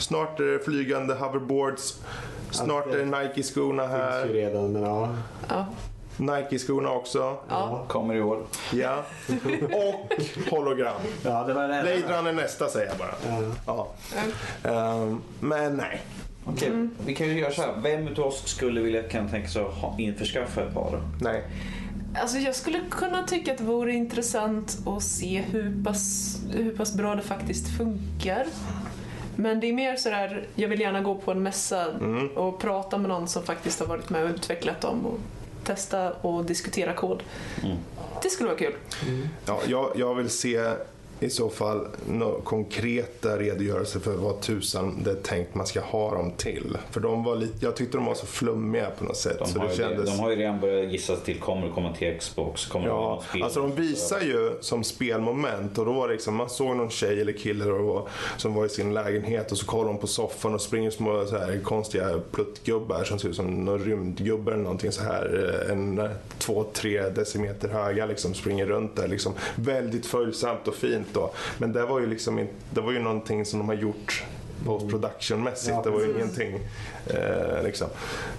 snart 0.02 0.40
är 0.40 0.44
det 0.44 0.58
flygande 0.64 1.14
hoverboards. 1.14 2.00
Snart 2.50 2.86
är 2.86 2.98
det 2.98 3.04
Nike-skorna 3.04 3.82
Finns 3.82 3.94
ju 3.94 4.02
här. 4.02 4.26
redan, 4.28 4.72
men 4.72 4.82
ja. 4.82 5.08
Ja. 5.48 5.66
Nike-skorna 6.16 6.90
också. 6.90 7.36
Ja. 7.48 7.84
Kommer 7.88 8.14
i 8.14 8.20
år. 8.20 8.42
Ja. 8.72 9.04
Och 9.72 10.12
hologram. 10.50 11.00
Ja, 11.24 11.44
det 11.44 11.54
var 11.54 11.68
det. 11.68 11.82
Blade 11.82 12.18
Runner 12.18 12.32
nästa 12.32 12.68
säger 12.68 12.86
jag 12.88 12.96
bara. 12.98 13.14
Ja. 13.66 13.88
Ja. 14.64 14.70
Ehm, 14.70 15.20
men 15.40 15.76
nej. 15.76 16.00
Okej, 16.44 16.88
vi 17.06 17.14
kan 17.14 17.26
ju 17.26 17.38
göra 17.40 17.52
så 17.52 17.62
här. 17.62 17.74
Vem 17.82 18.08
utav 18.08 18.26
oss 18.26 18.42
skulle 18.48 18.80
vilja 18.80 19.02
kan 19.02 19.28
tänka 19.28 19.48
sig 19.48 19.62
att 19.62 19.98
införskaffa 20.00 20.62
ett 20.62 20.74
par? 20.74 21.02
Nej. 21.20 21.44
Alltså 22.20 22.38
jag 22.38 22.54
skulle 22.54 22.80
kunna 22.90 23.22
tycka 23.22 23.52
att 23.52 23.58
det 23.58 23.64
vore 23.64 23.92
intressant 23.92 24.78
att 24.86 25.02
se 25.02 25.42
hur 25.50 25.84
pass, 25.84 26.36
hur 26.52 26.76
pass 26.76 26.94
bra 26.94 27.14
det 27.14 27.22
faktiskt 27.22 27.76
funkar. 27.76 28.46
Men 29.36 29.60
det 29.60 29.66
är 29.68 29.72
mer 29.72 29.96
sådär, 29.96 30.46
jag 30.54 30.68
vill 30.68 30.80
gärna 30.80 31.00
gå 31.00 31.14
på 31.14 31.30
en 31.30 31.42
mässa 31.42 31.86
Mm. 31.90 32.28
och 32.28 32.58
prata 32.60 32.98
med 32.98 33.08
någon 33.08 33.28
som 33.28 33.42
faktiskt 33.42 33.80
har 33.80 33.86
varit 33.86 34.10
med 34.10 34.24
och 34.24 34.30
utvecklat 34.30 34.80
dem 34.80 35.06
och 35.06 35.18
testa 35.64 36.12
och 36.12 36.44
diskutera 36.44 36.92
kod. 36.92 37.22
Mm. 37.64 37.76
Det 38.22 38.28
skulle 38.30 38.48
vara 38.48 38.58
kul. 38.58 38.74
Ja, 39.46 39.60
jag, 39.66 39.92
jag 39.96 40.14
vill 40.14 40.30
se 40.30 40.72
i 41.22 41.30
så 41.30 41.48
fall 41.48 41.86
några 42.08 42.40
konkreta 42.40 43.38
redogörelser 43.38 44.00
för 44.00 44.14
vad 44.16 44.40
tusan 44.40 45.00
det 45.04 45.10
är 45.10 45.14
tänkt 45.14 45.54
man 45.54 45.66
ska 45.66 45.80
ha 45.80 46.14
dem 46.14 46.32
till. 46.36 46.78
För 46.90 47.00
de 47.00 47.24
var 47.24 47.36
lite, 47.36 47.64
jag 47.64 47.76
tyckte 47.76 47.96
de 47.96 48.06
var 48.06 48.14
så 48.14 48.26
flummiga 48.26 48.90
på 48.98 49.04
något 49.04 49.16
sätt. 49.16 49.38
De 49.38 49.46
så 49.48 49.58
har, 49.58 49.68
det 49.68 49.74
kändes... 49.74 50.10
de 50.10 50.18
har 50.22 50.30
ju 50.30 50.36
redan 50.36 50.60
börjat 50.60 50.92
gissa 50.92 51.16
till 51.16 51.38
kommer 51.40 51.66
det 51.66 51.72
komma 51.72 51.94
till 51.96 52.18
Xbox, 52.18 52.66
kommer 52.66 52.86
Ja, 52.86 53.22
spel. 53.28 53.42
alltså 53.42 53.60
de 53.60 53.74
visar 53.74 54.20
ju 54.20 54.52
som 54.60 54.84
spelmoment 54.84 55.78
och 55.78 55.84
då 55.86 55.92
var 55.92 56.08
det 56.08 56.14
liksom, 56.14 56.34
man 56.34 56.48
såg 56.50 56.76
någon 56.76 56.90
tjej 56.90 57.20
eller 57.20 57.32
kille 57.32 57.64
då, 57.64 57.78
var- 57.82 58.08
som 58.36 58.54
var 58.54 58.66
i 58.66 58.68
sin 58.68 58.94
lägenhet 58.94 59.52
och 59.52 59.58
så 59.58 59.66
kollar 59.66 59.88
de 59.88 59.98
på 59.98 60.06
soffan 60.06 60.54
och 60.54 60.60
springer 60.60 60.90
små 60.90 61.26
så 61.26 61.38
här, 61.38 61.60
konstiga 61.64 62.20
pluttgubbar 62.32 63.04
som 63.04 63.18
ser 63.18 63.28
ut 63.28 63.36
som 63.36 63.64
någon 63.64 63.78
rymdgubbar 63.84 64.52
eller 64.52 64.62
någonting 64.62 64.92
så 64.92 65.02
här. 65.02 65.62
eh, 65.66 65.72
En 65.72 65.98
eh, 65.98 66.10
två, 66.38 66.64
tre 66.72 67.08
decimeter 67.08 67.68
höga 67.68 68.06
liksom 68.06 68.34
springer 68.34 68.66
runt 68.66 68.96
där 68.96 69.08
liksom. 69.08 69.32
Väldigt 69.54 70.06
följsamt 70.06 70.68
och 70.68 70.74
fint 70.74 71.11
då. 71.14 71.30
Men 71.58 71.72
det 71.72 71.86
var 71.86 72.00
ju 72.00 72.06
liksom 72.06 72.48
det 72.70 72.80
var 72.80 72.92
ju 72.92 72.98
någonting 72.98 73.44
som 73.44 73.58
de 73.58 73.68
har 73.68 73.74
gjort 73.74 74.24
post 74.64 74.88
production-mässigt. 74.88 75.74
Ja, 75.74 75.82
det 75.84 75.90
var 75.90 76.00
ju 76.00 76.10
ingenting. 76.10 76.60
Eh, 77.06 77.62
liksom. 77.62 77.88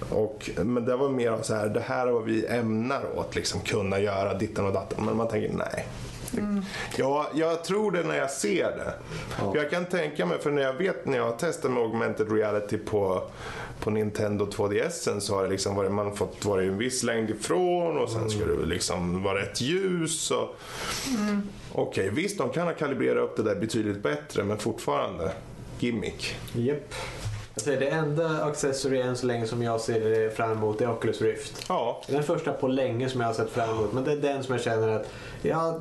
och, 0.10 0.50
men 0.64 0.86
det 0.86 0.96
var 0.96 1.10
mer 1.10 1.32
av 1.32 1.42
så 1.42 1.56
här, 1.56 1.68
det 1.68 1.80
här 1.80 2.08
är 2.08 2.12
vad 2.12 2.24
vi 2.24 2.46
ämnar 2.46 3.18
åt, 3.18 3.36
liksom, 3.36 3.62
kunna 3.62 4.00
göra 4.00 4.34
ditten 4.34 4.66
och 4.66 4.74
datten. 4.74 5.06
Men 5.06 5.18
man 5.18 5.28
tänker 5.28 5.54
nej. 5.54 5.88
Ja, 6.98 7.28
jag 7.34 7.64
tror 7.64 7.92
det 7.92 8.04
när 8.04 8.18
jag 8.18 8.32
ser 8.32 8.64
det. 8.64 8.94
För 9.30 9.56
Jag 9.56 9.70
kan 9.70 9.86
tänka 9.86 10.26
mig, 10.26 10.40
för 10.40 10.52
när 10.52 10.62
jag 10.62 10.74
vet 10.74 11.06
när 11.06 11.18
jag 11.18 11.26
har 11.26 11.38
testat 11.38 11.72
med 11.72 11.84
augmented 11.84 12.32
reality 12.32 12.78
på, 12.78 13.24
på 13.84 13.90
Nintendo 13.90 14.46
2DS 14.46 15.20
så 15.20 15.36
har 15.36 15.44
det 15.44 15.50
liksom 15.50 15.76
varit, 15.76 15.92
man 15.92 16.16
fått 16.16 16.46
vara 16.46 16.64
en 16.64 16.78
viss 16.78 17.04
längd 17.04 17.30
ifrån 17.30 17.98
och 17.98 18.10
sen 18.10 18.30
ska 18.30 18.46
det 18.46 18.66
liksom 18.66 19.24
vara 19.24 19.42
ett 19.44 19.62
ljus. 19.62 20.32
Och... 20.32 20.56
Okej, 21.72 22.10
visst 22.10 22.38
de 22.38 22.50
kan 22.50 22.68
ha 22.68 22.74
kalibrerat 22.74 23.24
upp 23.24 23.36
det 23.36 23.44
där 23.44 23.56
betydligt 23.56 24.04
bättre 24.04 24.44
men 24.44 24.58
fortfarande 24.58 25.32
gimmick. 25.80 26.36
Japp. 26.54 26.94
Jag 27.56 27.64
säger, 27.64 27.80
det 27.80 27.88
enda 27.88 28.44
accessory 28.44 29.02
än 29.02 29.18
så 29.18 29.26
länge 29.26 29.48
som 29.48 29.64
jag 29.64 29.82
ser 29.82 30.30
fram 30.30 30.52
emot 30.52 30.82
är 30.82 30.92
Oculus 30.92 31.22
Rift. 31.22 31.66
Ja, 31.70 32.02
Det 32.08 32.14
är 32.14 32.16
den 32.16 32.24
första 32.24 32.54
på 32.54 32.68
länge 32.68 33.10
som 33.10 33.22
jag 33.22 33.28
har 33.28 33.34
sett 33.34 33.50
fram 33.50 33.70
emot. 33.70 33.94
Men 33.94 34.04
det 34.04 34.12
är 34.12 34.16
den 34.16 34.44
som 34.44 34.56
jag 34.56 34.64
känner 34.64 34.88
att 34.88 35.10
ja, 35.42 35.80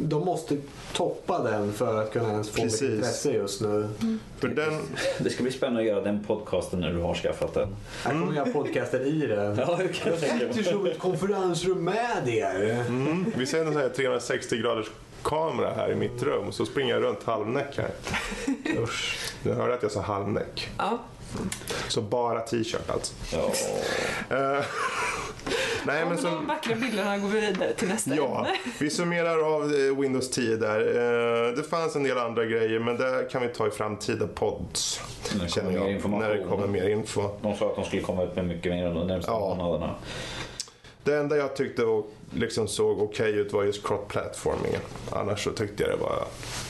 de 0.00 0.24
måste 0.24 0.56
toppa 0.94 1.42
den 1.42 1.72
för 1.72 2.02
att 2.02 2.12
kunna 2.12 2.30
ens 2.30 2.50
få 2.50 2.62
Precis. 2.62 2.80
mitt 2.82 2.90
intresse 2.90 3.30
just 3.32 3.60
nu. 3.60 3.88
för 4.38 4.48
den, 4.48 4.72
Det 5.18 5.30
ska 5.30 5.42
bli 5.42 5.52
spännande 5.52 5.80
att 5.80 5.86
göra 5.86 6.00
den 6.00 6.24
podcasten 6.24 6.80
när 6.80 6.92
du 6.92 6.98
har 7.00 7.14
skaffat 7.14 7.54
den. 7.54 7.68
Jag 8.04 8.12
kommer 8.12 8.36
göra 8.36 8.52
podcasten 8.52 9.02
i 9.02 9.26
den. 9.26 9.56
Ja, 9.58 9.78
jag 10.04 10.16
sitter 10.54 10.62
som 10.72 10.86
ett 10.86 10.98
konferensrum 10.98 11.84
med 11.84 12.28
er. 12.28 12.84
mm, 12.88 13.32
vi 13.36 13.46
säger 13.46 13.64
en 13.66 13.72
sån 13.72 13.82
här 13.82 13.88
360 13.88 14.56
graders 14.56 14.86
kamera 15.22 15.72
här 15.76 15.92
i 15.92 15.94
mitt 15.94 16.22
rum 16.22 16.46
och 16.48 16.54
så 16.54 16.66
springer 16.66 16.94
jag 16.94 17.02
runt 17.02 17.24
halvnäck 17.24 17.78
här. 17.78 17.90
Usch. 18.82 19.18
Du 19.42 19.52
hörde 19.52 19.74
att 19.74 19.82
jag 19.82 19.92
sa 19.92 20.00
halvnäck. 20.00 20.68
Ja. 20.78 20.98
Så 21.88 22.00
bara 22.02 22.40
t-shirt 22.40 22.90
alltså. 22.90 23.14
Ja. 23.32 23.52
Eh, 24.36 24.64
Nej, 25.84 26.00
Ja, 26.00 26.08
men 26.08 26.18
som, 26.18 26.30
de 26.30 26.46
vackra 26.46 26.74
bilderna 26.74 27.18
går 27.18 27.28
vi 27.28 27.40
vidare 27.40 27.72
till 27.72 27.88
nästa 27.88 28.14
Ja, 28.14 28.36
ämne. 28.38 28.50
vi 28.78 28.90
summerar 28.90 29.54
av 29.54 29.62
eh, 29.74 29.98
Windows 30.00 30.30
10 30.30 30.56
där. 30.56 30.80
Eh, 30.80 31.52
Det 31.56 31.62
fanns 31.62 31.96
en 31.96 32.02
del 32.02 32.18
andra 32.18 32.44
grejer 32.44 32.78
men 32.80 32.96
det 32.96 33.28
kan 33.30 33.42
vi 33.42 33.48
ta 33.48 33.66
i 33.66 33.70
framtida 33.70 34.26
pods. 34.26 35.00
När 35.38 35.48
det 35.56 35.62
mer 35.68 35.76
jag, 35.78 35.92
information. 35.92 36.28
När 36.28 36.34
det 36.36 36.44
kommer 36.44 36.66
mer 36.66 36.88
info. 36.88 37.28
De 37.42 37.56
sa 37.56 37.66
att 37.70 37.76
de 37.76 37.84
skulle 37.84 38.02
komma 38.02 38.22
ut 38.24 38.36
med 38.36 38.44
mycket 38.44 38.72
mer 38.72 38.84
de 38.94 39.06
närmaste 39.06 39.30
Ja. 39.30 39.38
månaderna. 39.56 39.94
Det 41.04 41.14
enda 41.16 41.36
jag 41.36 41.56
tyckte 41.56 41.84
och 41.84 42.12
liksom 42.34 42.68
såg 42.68 43.02
okej 43.02 43.32
ut 43.32 43.52
var 43.52 43.64
just 43.64 43.82
cross-platformingen. 43.86 44.80
Annars 45.12 45.44
så 45.44 45.50
tyckte 45.50 45.82
jag 45.82 45.92
det 45.92 45.96
var... 46.02 46.24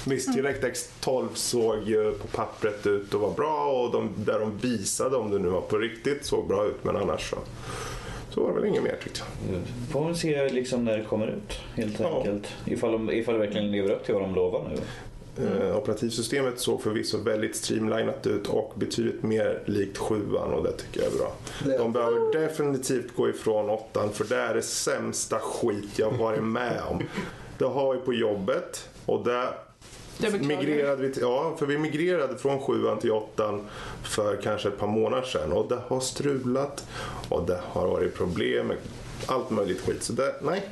Visst, 0.06 0.34
DirectX 0.34 0.90
12 1.00 1.28
såg 1.34 1.76
ju 1.88 2.12
på 2.12 2.26
pappret 2.26 2.86
ut 2.86 3.14
och 3.14 3.20
var 3.20 3.30
bra 3.30 3.66
och 3.72 3.92
de, 3.92 4.10
där 4.16 4.38
de 4.40 4.58
visade 4.58 5.16
om 5.16 5.30
det 5.30 5.38
nu 5.38 5.48
var 5.48 5.60
på 5.60 5.78
riktigt 5.78 6.24
såg 6.24 6.48
bra 6.48 6.66
ut 6.66 6.84
men 6.84 6.96
annars 6.96 7.30
så, 7.30 7.36
så 8.30 8.40
var 8.42 8.48
det 8.48 8.54
väl 8.60 8.64
inget 8.68 8.82
mer 8.82 8.96
tyckte 9.04 9.20
jag. 9.52 9.60
Får 9.92 10.08
vi 10.08 10.14
se 10.14 10.48
liksom 10.48 10.84
när 10.84 10.98
det 10.98 11.04
kommer 11.04 11.26
ut 11.26 11.58
helt 11.74 12.00
Ja. 12.00 12.16
enkelt. 12.18 12.48
Ifall, 12.66 12.92
de, 12.92 13.10
ifall 13.10 13.34
det 13.34 13.40
verkligen 13.40 13.70
lever 13.72 13.90
upp 13.90 14.04
till 14.04 14.14
vad 14.14 14.22
de 14.22 14.34
lovar 14.34 14.64
nu. 14.74 14.76
Eh, 15.38 15.76
operativsystemet 15.76 16.60
såg 16.60 16.82
förvisso 16.82 17.18
väldigt 17.18 17.56
streamlinat 17.56 18.26
ut 18.26 18.46
och 18.46 18.72
betydligt 18.76 19.22
mer 19.22 19.62
likt 19.66 19.98
7 19.98 20.34
och 20.34 20.64
det 20.64 20.72
tycker 20.72 21.02
jag 21.02 21.12
är 21.12 21.18
bra. 21.18 21.32
De 21.78 21.92
behöver 21.92 22.40
definitivt 22.40 23.16
gå 23.16 23.28
ifrån 23.28 23.70
8 23.70 24.08
för 24.12 24.24
det 24.24 24.36
är 24.36 24.54
det 24.54 24.62
sämsta 24.62 25.38
skit 25.38 25.98
jag 25.98 26.10
varit 26.10 26.42
med 26.42 26.80
om. 26.90 27.02
Det 27.58 27.64
har 27.64 27.94
vi 27.94 28.00
på 28.00 28.14
jobbet 28.14 28.88
och 29.06 29.24
där 29.24 29.52
migrerade 30.40 31.02
vi 31.02 31.12
till, 31.12 31.22
ja, 31.22 31.56
för 31.58 31.66
vi 31.66 31.78
migrerade 31.78 32.38
från 32.38 32.60
7 32.60 32.96
till 33.00 33.12
8 33.12 33.60
för 34.02 34.36
kanske 34.42 34.68
ett 34.68 34.78
par 34.78 34.86
månader 34.86 35.22
sedan 35.22 35.52
och 35.52 35.68
det 35.68 35.78
har 35.88 36.00
strulat 36.00 36.84
och 37.28 37.46
det 37.46 37.60
har 37.64 37.88
varit 37.88 38.14
problem 38.14 38.66
med 38.66 38.76
allt 39.26 39.50
möjligt 39.50 39.80
skit. 39.80 40.02
Så 40.02 40.12
det, 40.12 40.34
nej. 40.42 40.68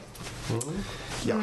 Ja. 1.25 1.37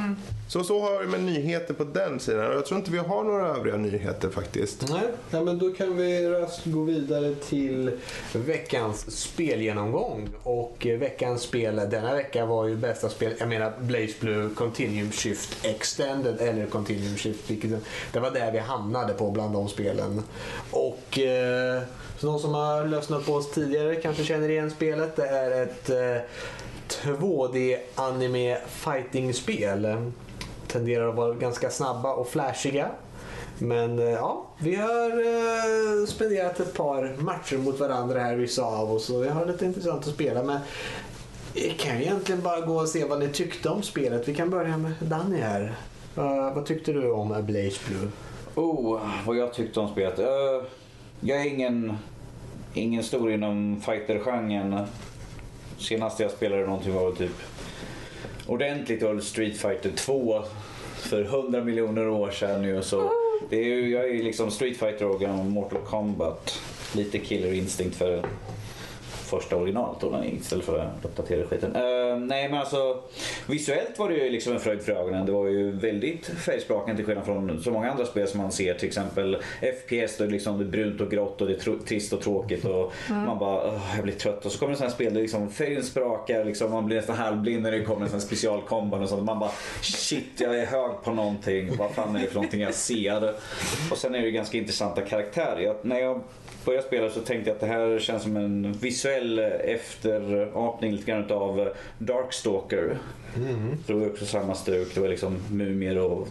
Så 0.47 0.63
så 0.63 0.81
har 0.81 0.99
vi 0.99 1.07
med 1.07 1.23
nyheter 1.23 1.73
på 1.73 1.83
den 1.83 2.19
sidan. 2.19 2.51
Jag 2.51 2.65
tror 2.65 2.79
inte 2.79 2.91
vi 2.91 2.97
har 2.97 3.23
några 3.23 3.47
övriga 3.47 3.77
nyheter 3.77 4.29
faktiskt. 4.29 4.89
Nej, 4.89 5.01
ja, 5.31 5.43
men 5.43 5.59
då 5.59 5.73
kan 5.73 5.97
vi 5.97 6.29
raskt 6.29 6.65
gå 6.65 6.83
vidare 6.83 7.35
till 7.35 7.91
veckans 8.33 9.21
spelgenomgång. 9.21 10.29
Och 10.43 10.85
eh, 10.85 10.99
veckans 10.99 11.41
spel 11.41 11.75
denna 11.75 12.13
vecka 12.13 12.45
var 12.45 12.65
ju 12.65 12.75
bästa 12.75 13.09
spel, 13.09 13.33
jag 13.39 13.49
menar 13.49 13.73
Blaze 13.79 14.13
Blue 14.19 14.49
Continuum 14.55 15.11
Shift 15.11 15.65
Extended 15.65 16.41
eller 16.41 16.65
Continuum 16.65 17.17
Shift. 17.17 17.49
Vilket, 17.49 17.71
det 18.13 18.19
var 18.19 18.31
där 18.31 18.51
vi 18.51 18.59
hamnade 18.59 19.13
på 19.13 19.31
bland 19.31 19.53
de 19.53 19.67
spelen. 19.67 20.23
Och 20.71 21.19
eh, 21.19 21.81
så 22.19 22.27
någon 22.27 22.39
som 22.39 22.53
har 22.53 22.87
lyssnat 22.87 23.25
på 23.25 23.33
oss 23.33 23.51
tidigare 23.51 23.95
kanske 23.95 24.23
känner 24.23 24.49
igen 24.49 24.71
spelet. 24.71 25.15
Det 25.15 25.27
är 25.27 25.63
ett 25.63 25.89
eh, 25.89 26.21
2D 26.87 27.77
anime 27.95 28.57
fighting-spel. 28.69 30.11
Tenderar 30.67 31.09
att 31.09 31.15
vara 31.15 31.33
ganska 31.33 31.69
snabba 31.69 32.13
och 32.13 32.27
flashiga. 32.27 32.89
Men 33.59 33.99
eh, 33.99 34.05
ja, 34.05 34.45
vi 34.57 34.75
har 34.75 35.09
eh, 35.09 36.05
spenderat 36.07 36.59
ett 36.59 36.73
par 36.73 37.15
matcher 37.19 37.57
mot 37.57 37.79
varandra 37.79 38.19
här 38.19 38.35
vissa 38.35 38.63
av 38.63 38.91
oss 38.91 39.09
och 39.09 39.23
vi 39.23 39.29
har 39.29 39.45
lite 39.45 39.65
intressant 39.65 40.07
att 40.07 40.13
spela 40.13 40.43
med. 40.43 40.59
Vi 41.53 41.69
kan 41.69 41.97
egentligen 41.97 42.41
bara 42.41 42.61
gå 42.61 42.75
och 42.75 42.89
se 42.89 43.05
vad 43.05 43.19
ni 43.19 43.27
tyckte 43.27 43.69
om 43.69 43.81
spelet. 43.83 44.27
Vi 44.27 44.35
kan 44.35 44.49
börja 44.49 44.77
med 44.77 44.93
Danny 44.99 45.37
här. 45.37 45.75
Uh, 46.17 46.55
vad 46.55 46.65
tyckte 46.65 46.93
du 46.93 47.11
om 47.11 47.45
Blaze 47.45 47.79
Blue? 47.87 48.09
Oh, 48.55 49.01
vad 49.25 49.37
jag 49.37 49.53
tyckte 49.53 49.79
om 49.79 49.89
spelet. 49.89 50.19
Uh, 50.19 50.25
jag 51.19 51.41
är 51.41 51.45
ingen, 51.45 51.97
ingen 52.73 53.03
stor 53.03 53.31
inom 53.31 53.81
fighter-genren. 53.81 54.85
Senast 55.77 56.19
jag 56.19 56.31
spelade 56.31 56.65
någonting 56.65 56.93
var 56.93 57.05
väl 57.05 57.15
typ 57.15 57.35
ordentligt 58.47 59.03
var 59.03 59.19
Street 59.19 59.57
Fighter 59.57 59.91
2 59.95 60.43
för 60.95 61.21
100 61.21 61.63
miljoner 61.63 62.07
år 62.07 62.31
sedan 62.31 62.61
nu. 62.61 62.81
Så 62.81 63.11
det 63.49 63.55
är 63.55 63.63
ju, 63.63 63.89
jag 63.89 64.03
är 64.03 64.13
ju 64.13 64.23
liksom 64.23 64.51
Street 64.51 64.77
Fighter 64.77 65.05
och 65.05 65.45
Mortal 65.45 65.81
Kombat. 65.85 66.61
Lite 66.95 67.19
Killer 67.19 67.53
Instinct 67.53 67.95
för 67.95 68.25
första 69.25 69.55
originalet 69.55 70.01
då, 70.01 70.23
istället 70.25 70.65
för 70.65 70.79
att 70.79 71.05
uppdatera 71.05 71.47
skiten. 71.47 71.75
Eh, 71.75 72.17
nej 72.19 72.49
men 72.49 72.59
alltså 72.59 73.01
visuellt 73.47 73.99
var 73.99 74.09
det 74.09 74.15
ju 74.15 74.29
liksom 74.29 74.53
en 74.53 74.59
fröjd 74.59 74.81
för 74.81 74.91
ögonen. 74.91 75.25
Det 75.25 75.31
var 75.31 75.47
ju 75.47 75.71
väldigt 75.71 76.25
färgsprakande 76.25 76.95
till 76.95 77.05
skillnad 77.05 77.25
från 77.25 77.61
så 77.63 77.71
många 77.71 77.91
andra 77.91 78.05
spel 78.05 78.27
som 78.27 78.41
man 78.41 78.51
ser. 78.51 78.73
Till 78.73 78.87
exempel 78.87 79.37
FPS, 79.61 80.17
då 80.17 80.23
är 80.23 80.27
det 80.27 80.33
liksom 80.33 80.57
det 80.57 80.63
är 80.63 80.67
brunt 80.67 81.01
och 81.01 81.11
grått 81.11 81.41
och 81.41 81.47
det 81.47 81.53
är 81.67 81.85
trist 81.85 82.13
och 82.13 82.21
tråkigt 82.21 82.65
och 82.65 82.93
man 83.09 83.39
bara 83.39 83.67
"Åh, 83.67 83.91
jag 83.95 84.03
blir 84.03 84.13
trött. 84.13 84.45
Och 84.45 84.51
så 84.51 84.59
kommer 84.59 84.71
det 84.71 84.77
sådana 84.77 84.93
spel 84.93 85.13
där 85.13 85.21
liksom 85.21 85.49
färgen 85.49 85.83
sprakar, 85.83 86.45
liksom, 86.45 86.71
man 86.71 86.85
blir 86.85 86.95
nästan 86.97 87.15
halvblind 87.15 87.63
när 87.63 87.71
det 87.71 87.83
kommer 87.83 88.13
en 88.13 88.21
specialkombo 88.21 88.97
och 88.97 89.09
sånt. 89.09 89.23
Man 89.23 89.39
bara 89.39 89.51
shit 89.81 90.25
jag 90.37 90.59
är 90.59 90.65
hög 90.65 90.91
på 91.03 91.13
någonting. 91.13 91.77
Vad 91.77 91.91
fan 91.91 92.15
är 92.15 92.19
det 92.19 92.27
för 92.27 92.35
någonting 92.35 92.61
jag 92.61 92.73
ser? 92.73 93.33
Och 93.91 93.97
sen 93.97 94.15
är 94.15 94.19
det 94.19 94.25
ju 94.25 94.31
ganska 94.31 94.57
intressanta 94.57 95.01
karaktärer. 95.01 95.59
Jag, 95.59 95.75
när 95.81 95.99
jag 95.99 96.21
började 96.65 96.87
spela 96.87 97.09
så 97.09 97.19
tänkte 97.19 97.49
jag 97.49 97.55
att 97.55 97.61
det 97.61 97.67
här 97.67 97.99
känns 97.99 98.23
som 98.23 98.37
en 98.37 98.73
visuell 98.73 99.39
efterapning 99.39 100.91
lite 100.91 101.11
grann 101.11 101.31
av 101.31 101.69
Darkstalker. 101.97 102.97
Det 103.87 103.93
var 103.93 104.05
också 104.05 104.25
samma 104.25 104.55
stuk. 104.55 104.95
Det 104.95 105.01
var 105.01 105.07
liksom 105.07 105.37
mumier 105.51 105.97
och 105.97 106.27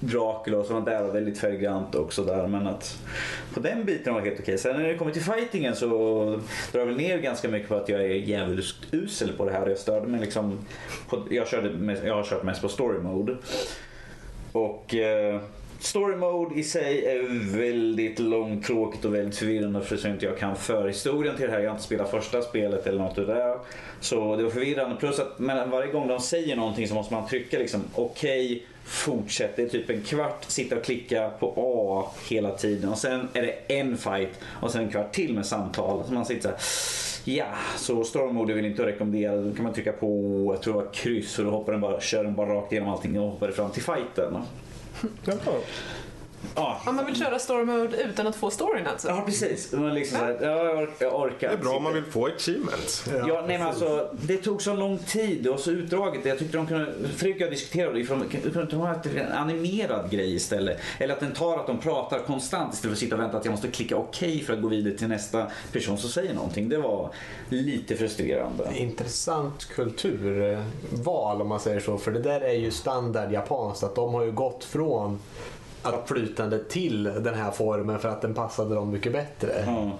Dracula 0.00 0.58
och 0.58 0.66
sånt 0.66 0.86
där 0.86 1.02
var 1.02 1.12
väldigt 1.12 1.38
färggrant 1.38 1.94
också 1.94 2.24
där. 2.24 2.46
Men 2.46 2.66
att 2.66 2.98
på 3.54 3.60
den 3.60 3.84
biten 3.84 4.14
var 4.14 4.20
helt 4.20 4.40
okej. 4.40 4.58
Sen 4.58 4.76
när 4.76 4.88
det 4.88 4.94
kommer 4.94 5.12
till 5.12 5.22
fightingen 5.22 5.76
så 5.76 5.86
drar 6.72 6.80
jag 6.80 6.86
väl 6.86 6.96
ner 6.96 7.18
ganska 7.18 7.48
mycket 7.48 7.68
på 7.68 7.74
att 7.74 7.88
jag 7.88 8.00
är 8.00 8.14
jävligt 8.14 8.66
usel 8.90 9.32
på 9.32 9.44
det 9.44 9.52
här. 9.52 9.66
Jag 9.66 9.78
störde 9.78 10.06
mig 10.06 10.20
liksom. 10.20 10.58
På, 11.08 11.22
jag, 11.30 11.48
körde 11.48 11.98
jag 12.06 12.14
har 12.14 12.24
kört 12.24 12.42
mest 12.42 12.62
på 12.62 12.68
story 12.68 12.98
mode. 12.98 13.36
Och 14.52 14.94
eh, 14.94 15.40
Story 15.78 16.16
mode 16.16 16.54
i 16.54 16.62
sig 16.62 17.06
är 17.06 17.22
väldigt 17.58 18.18
långtråkigt 18.18 19.04
och 19.04 19.14
väldigt 19.14 19.36
förvirrande 19.36 19.80
för 19.80 19.96
så 19.96 20.08
inte 20.08 20.26
jag 20.26 20.38
kan 20.38 20.56
förhistorien 20.56 21.36
till 21.36 21.46
det 21.46 21.52
här. 21.52 21.60
Jag 21.60 21.70
har 21.70 21.74
inte 21.74 21.84
spelat 21.84 22.10
första 22.10 22.42
spelet 22.42 22.86
eller 22.86 22.98
något 22.98 23.18
av 23.18 23.26
det 23.26 23.34
där. 23.34 23.58
Så 24.00 24.36
det 24.36 24.42
var 24.42 24.50
förvirrande. 24.50 24.96
Plus 24.96 25.18
att 25.18 25.34
varje 25.70 25.92
gång 25.92 26.08
de 26.08 26.20
säger 26.20 26.56
någonting 26.56 26.88
så 26.88 26.94
måste 26.94 27.14
man 27.14 27.28
trycka 27.28 27.58
liksom 27.58 27.82
okej, 27.94 28.66
fortsätt. 28.84 29.56
Det 29.56 29.62
är 29.62 29.68
typ 29.68 29.90
en 29.90 30.02
kvart, 30.02 30.44
sitta 30.46 30.76
och 30.76 30.84
klicka 30.84 31.30
på 31.40 31.54
A 31.56 32.12
hela 32.28 32.50
tiden. 32.50 32.90
Och 32.90 32.98
sen 32.98 33.28
är 33.32 33.42
det 33.42 33.78
en 33.78 33.96
fight 33.96 34.40
och 34.44 34.70
sen 34.70 34.82
en 34.82 34.90
kvart 34.90 35.12
till 35.12 35.34
med 35.34 35.46
samtal. 35.46 36.04
Så 36.06 36.12
man 36.12 36.26
sitter 36.26 36.42
så 36.42 36.48
här. 36.48 36.58
Ja, 37.28 37.46
så 37.76 38.04
story 38.04 38.32
Mode 38.32 38.54
vill 38.54 38.64
inte 38.64 38.86
rekommendera. 38.86 39.36
Då 39.36 39.54
kan 39.54 39.64
man 39.64 39.74
trycka 39.74 39.92
på, 39.92 40.50
jag 40.54 40.62
tror 40.62 40.74
det 40.74 40.84
var 40.84 40.92
kryss 40.92 41.38
och 41.38 41.44
då 41.44 41.50
hoppar 41.50 41.72
den 41.72 41.80
bara, 41.80 42.00
kör 42.00 42.24
den 42.24 42.34
bara 42.34 42.54
rakt 42.54 42.72
igenom 42.72 42.90
allting 42.90 43.20
och 43.20 43.30
hoppar 43.30 43.50
fram 43.50 43.70
till 43.70 43.82
fighten. 43.82 44.34
Jaha. 45.26 45.60
Ja, 46.54 46.80
Om 46.86 46.96
man 46.96 47.06
vill 47.06 47.16
köra 47.16 47.38
story 47.38 47.64
mode 47.64 47.96
utan 48.02 48.26
att 48.26 48.36
få 48.36 48.50
storyn 48.50 48.86
alltså? 48.86 49.08
Ja 49.08 49.22
precis. 49.26 49.72
Man 49.72 49.94
liksom 49.94 50.18
så 50.18 50.24
här, 50.24 50.38
ja, 50.42 50.48
jag, 50.64 50.78
orkar, 50.82 51.06
jag 51.06 51.20
orkar. 51.20 51.48
Det 51.48 51.54
är 51.54 51.58
bra 51.58 51.76
om 51.76 51.82
man 51.82 51.94
vill 51.94 52.04
få 52.04 52.26
achievements. 52.26 53.04
Ja, 53.28 53.44
nej, 53.46 53.58
men 53.58 53.62
alltså, 53.66 54.10
det 54.12 54.36
tog 54.36 54.62
så 54.62 54.74
lång 54.74 54.98
tid 54.98 55.48
och 55.48 55.60
så 55.60 55.70
utdraget. 55.70 56.24
Jag 56.24 56.38
tyckte 56.38 56.56
de 56.56 56.66
kunde, 56.66 56.92
Fredrik 57.16 57.36
och 57.36 57.40
jag 57.42 57.50
diskuterade 57.50 58.00
ifrån, 58.00 58.24
kunde 58.42 58.62
inte 58.62 58.76
ha 58.76 58.92
ett- 58.94 59.06
en 59.16 59.32
animerad 59.32 60.10
grej 60.10 60.34
istället. 60.34 60.78
Eller 60.98 61.14
att 61.14 61.20
den 61.20 61.32
tar 61.32 61.58
att 61.58 61.66
de 61.66 61.78
pratar 61.78 62.18
konstant 62.18 62.74
istället 62.74 62.90
för 62.90 62.92
att 62.96 62.98
sitta 62.98 63.14
och 63.16 63.20
vänta 63.22 63.36
att 63.36 63.44
jag 63.44 63.52
måste 63.52 63.68
klicka 63.68 63.96
okej 63.96 64.42
för 64.42 64.52
att 64.52 64.62
gå 64.62 64.68
vidare 64.68 64.94
till 64.96 65.08
nästa 65.08 65.46
person 65.72 65.98
som 65.98 66.10
säger 66.10 66.34
någonting. 66.34 66.68
Det 66.68 66.78
var 66.78 67.10
lite 67.48 67.96
frustrerande. 67.96 68.68
Intressant 68.74 69.64
kulturval 69.74 71.42
om 71.42 71.48
man 71.48 71.60
säger 71.60 71.80
så. 71.80 71.98
För 71.98 72.10
det 72.10 72.20
där 72.20 72.40
är 72.40 72.52
ju 72.52 72.70
standard 72.70 73.32
japanskt. 73.32 73.82
Att 73.82 73.94
de 73.94 74.14
har 74.14 74.22
ju 74.24 74.32
gått 74.32 74.64
från 74.64 75.18
flytande 76.06 76.58
till 76.58 77.02
den 77.02 77.34
här 77.34 77.50
formen 77.50 77.98
för 77.98 78.08
att 78.08 78.22
den 78.22 78.34
passade 78.34 78.74
dem 78.74 78.90
mycket 78.90 79.12
bättre. 79.12 79.52
Ja. 79.66 79.92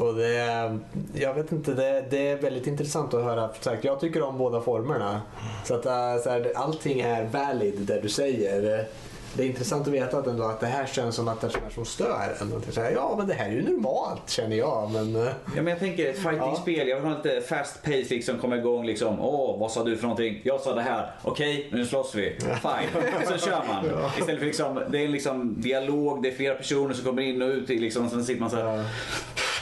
Och 0.00 0.14
det, 0.14 0.78
jag 1.14 1.34
vet 1.34 1.52
inte, 1.52 1.74
det, 1.74 2.04
det 2.10 2.28
är 2.28 2.36
väldigt 2.36 2.66
intressant 2.66 3.14
att 3.14 3.24
höra. 3.24 3.50
Sagt, 3.60 3.84
jag 3.84 4.00
tycker 4.00 4.22
om 4.22 4.38
båda 4.38 4.60
formerna. 4.60 5.22
Så 5.64 5.74
att 5.74 5.86
äh, 5.86 6.22
så 6.24 6.30
här, 6.30 6.52
allting 6.56 7.00
är 7.00 7.24
valid 7.28 7.74
det 7.78 8.00
du 8.00 8.08
säger. 8.08 8.86
Det 9.34 9.42
är 9.42 9.46
intressant 9.46 9.86
att 9.86 9.92
veta 9.92 10.18
att, 10.18 10.26
ändå 10.26 10.44
att 10.44 10.60
det 10.60 10.66
här 10.66 10.86
känns 10.86 11.14
som 11.16 11.28
att 11.28 11.40
det 11.40 11.46
är 11.46 11.50
sådär 11.50 11.70
som 11.74 11.84
stör 11.84 12.36
en. 12.40 12.72
Så 12.72 12.80
här, 12.80 12.90
Ja, 12.90 13.14
men 13.18 13.26
det 13.26 13.34
här 13.34 13.48
är 13.48 13.52
ju 13.52 13.62
normalt 13.62 14.30
känner 14.30 14.56
jag. 14.56 14.90
Men, 14.90 15.16
äh, 15.16 15.22
Ja, 15.22 15.32
men 15.62 15.66
jag 15.66 15.78
tänker 15.78 16.10
ett 16.10 16.18
fighting-spel, 16.18 16.88
jag 16.88 16.96
vill 16.96 17.04
ha 17.04 17.22
lite 17.22 17.40
fast 17.40 17.82
pace 17.82 18.04
liksom, 18.10 18.38
komma 18.38 18.56
igång 18.56 18.86
liksom. 18.86 19.20
Åh, 19.20 19.60
vad 19.60 19.70
sa 19.70 19.84
du 19.84 19.96
för 19.96 20.02
någonting? 20.02 20.40
Jag 20.42 20.60
sa 20.60 20.74
det 20.74 20.82
här. 20.82 21.10
Okej, 21.22 21.68
nu 21.72 21.86
slåss 21.86 22.14
vi. 22.14 22.36
Fine. 22.40 23.02
Sen 23.28 23.38
kör 23.38 23.62
man. 23.68 23.84
Istället 24.18 24.38
för 24.38 24.46
liksom, 24.46 24.80
det 24.90 25.04
är 25.04 25.08
liksom 25.08 25.60
dialog, 25.60 26.22
det 26.22 26.28
är 26.28 26.34
flera 26.34 26.54
personer 26.54 26.94
som 26.94 27.04
kommer 27.04 27.22
in 27.22 27.42
och 27.42 27.48
ut 27.48 27.68
liksom, 27.68 28.10
sen 28.10 28.24
sitter 28.24 28.40
man 28.40 28.50
så 28.50 28.56
här. 28.56 28.84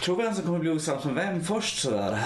Tror 0.05 0.17
vem 0.17 0.35
som 0.35 0.45
kommer 0.45 0.59
bli 0.59 0.71
osams 0.71 1.05
med 1.05 1.15
vem 1.15 1.45
först 1.45 1.79
sådär. 1.79 2.19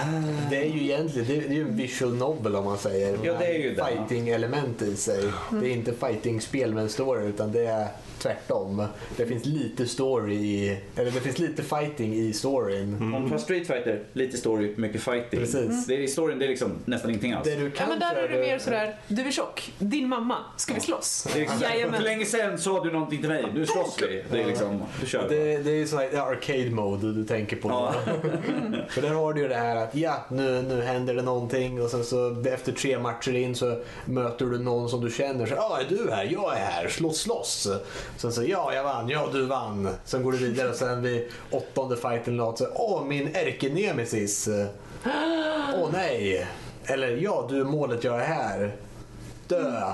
Det 0.49 0.57
är 0.57 0.69
ju 0.69 0.83
egentligen 0.83 1.27
det 1.27 1.37
är, 1.37 1.49
det 1.49 1.57
är 1.57 1.61
en 1.61 1.75
visual 1.75 2.15
novel 2.15 2.55
om 2.55 2.65
man 2.65 2.77
säger. 2.77 3.17
Ja, 3.23 3.33
det 3.39 3.45
är 3.45 3.59
ju 3.59 3.75
det. 3.75 3.85
Fighting-element 3.85 4.81
i 4.81 4.95
sig. 4.95 5.23
Det 5.51 5.67
är 5.67 5.71
inte 5.71 5.93
fighting-spel 5.93 6.73
med 6.73 6.83
en 6.83 6.89
story 6.89 7.25
utan 7.25 7.51
det 7.51 7.65
är 7.65 7.87
tvärtom. 8.19 8.85
Det 9.17 9.25
finns 9.25 9.45
lite 9.45 9.87
story 9.87 10.35
i, 10.35 10.79
eller 10.95 11.11
det 11.11 11.19
finns 11.19 11.39
lite 11.39 11.63
fighting 11.63 12.13
i 12.15 12.33
storyn. 12.33 13.13
Om 13.15 13.25
du 13.25 13.31
har 13.31 13.37
Street 13.37 13.67
Fighter, 13.67 14.03
lite 14.13 14.37
story, 14.37 14.73
mycket 14.77 15.01
fighting. 15.01 15.39
Precis. 15.39 15.85
Det 15.87 15.93
är, 15.93 15.99
I 15.99 16.07
storyn 16.07 16.39
det 16.39 16.45
är 16.45 16.49
liksom 16.49 16.71
nästan 16.85 17.09
ingenting 17.09 17.33
alls. 17.33 17.45
Det 17.45 17.55
du 17.55 17.63
Ja, 17.65 17.71
kan 17.75 17.89
men 17.89 17.99
där 17.99 18.09
så 18.15 18.19
är 18.19 18.27
det 18.27 18.39
mer 18.39 18.59
sådär, 18.59 18.95
du 19.07 19.21
är 19.27 19.31
tjock, 19.31 19.71
din 19.79 20.07
mamma, 20.07 20.37
ska 20.57 20.73
vi 20.73 20.79
slåss? 20.79 21.27
Det 21.33 21.39
är 21.39 21.43
exakt. 21.43 21.95
För 21.95 22.03
länge 22.03 22.25
sedan 22.25 22.57
sa 22.57 22.83
du 22.83 22.91
någonting 22.91 23.19
till 23.19 23.29
mig. 23.29 23.45
Nu 23.53 23.65
slåss 23.65 23.97
vi. 24.01 24.23
Det 24.31 24.41
är 24.41 24.47
liksom, 24.47 24.83
du 25.01 25.07
kör. 25.07 25.29
Det, 25.29 25.57
det 25.57 25.71
är 25.71 25.85
sån 25.85 25.99
här 25.99 26.17
arcade 26.31 26.69
mode 26.69 27.13
du 27.13 27.25
tänker 27.25 27.55
på. 27.55 27.69
Ja. 27.69 27.93
För 28.89 29.01
där 29.01 29.09
har 29.09 29.33
du 29.33 29.41
ju 29.41 29.47
det 29.47 29.55
här 29.55 29.75
att 29.75 29.95
ja, 29.95 30.25
nu, 30.29 30.61
nu 30.61 30.81
händer 30.81 31.13
det 31.13 31.21
någonting 31.21 31.81
och 31.81 31.89
sen 31.89 32.03
så 32.03 32.43
efter 32.53 32.71
tre 32.71 32.99
matcher 32.99 33.35
in 33.35 33.55
så 33.55 33.81
möter 34.05 34.45
du 34.45 34.59
någon 34.59 34.89
som 34.89 35.05
du 35.05 35.11
känner. 35.11 35.45
Så, 35.45 35.53
ja, 35.55 35.79
är 35.81 35.95
du 35.95 36.11
här? 36.11 36.27
Jag 36.31 36.57
är 36.57 36.61
här. 36.61 36.87
Slåss, 36.87 37.19
slåss. 37.21 37.67
Sen 38.17 38.31
så, 38.33 38.43
ja, 38.43 38.73
jag 38.73 38.83
vann. 38.83 39.09
Ja, 39.09 39.29
du 39.33 39.45
vann. 39.45 39.89
Sen 40.05 40.23
går 40.23 40.31
du 40.31 40.37
vidare 40.37 40.69
och 40.69 40.75
sen 40.75 41.01
vid 41.01 41.27
åttonde 41.51 41.97
fighten 41.97 42.37
låter 42.37 42.65
så, 42.65 42.71
åh, 42.75 43.05
min 43.05 43.35
ärkenemesis. 43.35 44.49
Åh 45.75 45.89
nej. 45.93 46.47
Eller 46.85 47.07
ja, 47.17 47.47
du 47.49 47.59
är 47.59 47.63
målet, 47.63 48.03
jag 48.03 48.15
är 48.15 48.25
här. 48.25 48.75
Dö. 49.47 49.93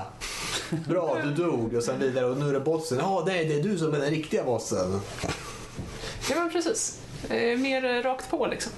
Bra, 0.88 1.18
du 1.24 1.30
dog. 1.30 1.74
Och 1.74 1.82
sen 1.82 1.98
vidare 1.98 2.24
och 2.24 2.36
nu 2.36 2.48
är 2.48 2.52
det 2.52 2.60
bossen. 2.60 2.98
Ja, 2.98 3.24
nej, 3.26 3.44
det 3.44 3.54
är 3.54 3.62
du 3.62 3.78
som 3.78 3.94
är 3.94 3.98
den 3.98 4.10
riktiga 4.10 4.44
bossen. 4.44 5.00
Ja 6.30 6.36
men 6.40 6.50
precis. 6.50 7.00
Mer 7.58 7.84
eh, 7.84 8.02
rakt 8.02 8.30
på 8.30 8.46
liksom. 8.46 8.72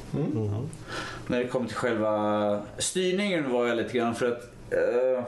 När 1.27 1.39
det 1.39 1.49
kommer 1.49 1.67
till 1.67 1.77
själva 1.77 2.63
styrningen 2.79 3.53
var 3.53 3.67
jag 3.67 3.77
lite 3.77 3.99
grann 3.99 4.15
för 4.15 4.27
att 4.27 4.43
eh, 4.71 5.25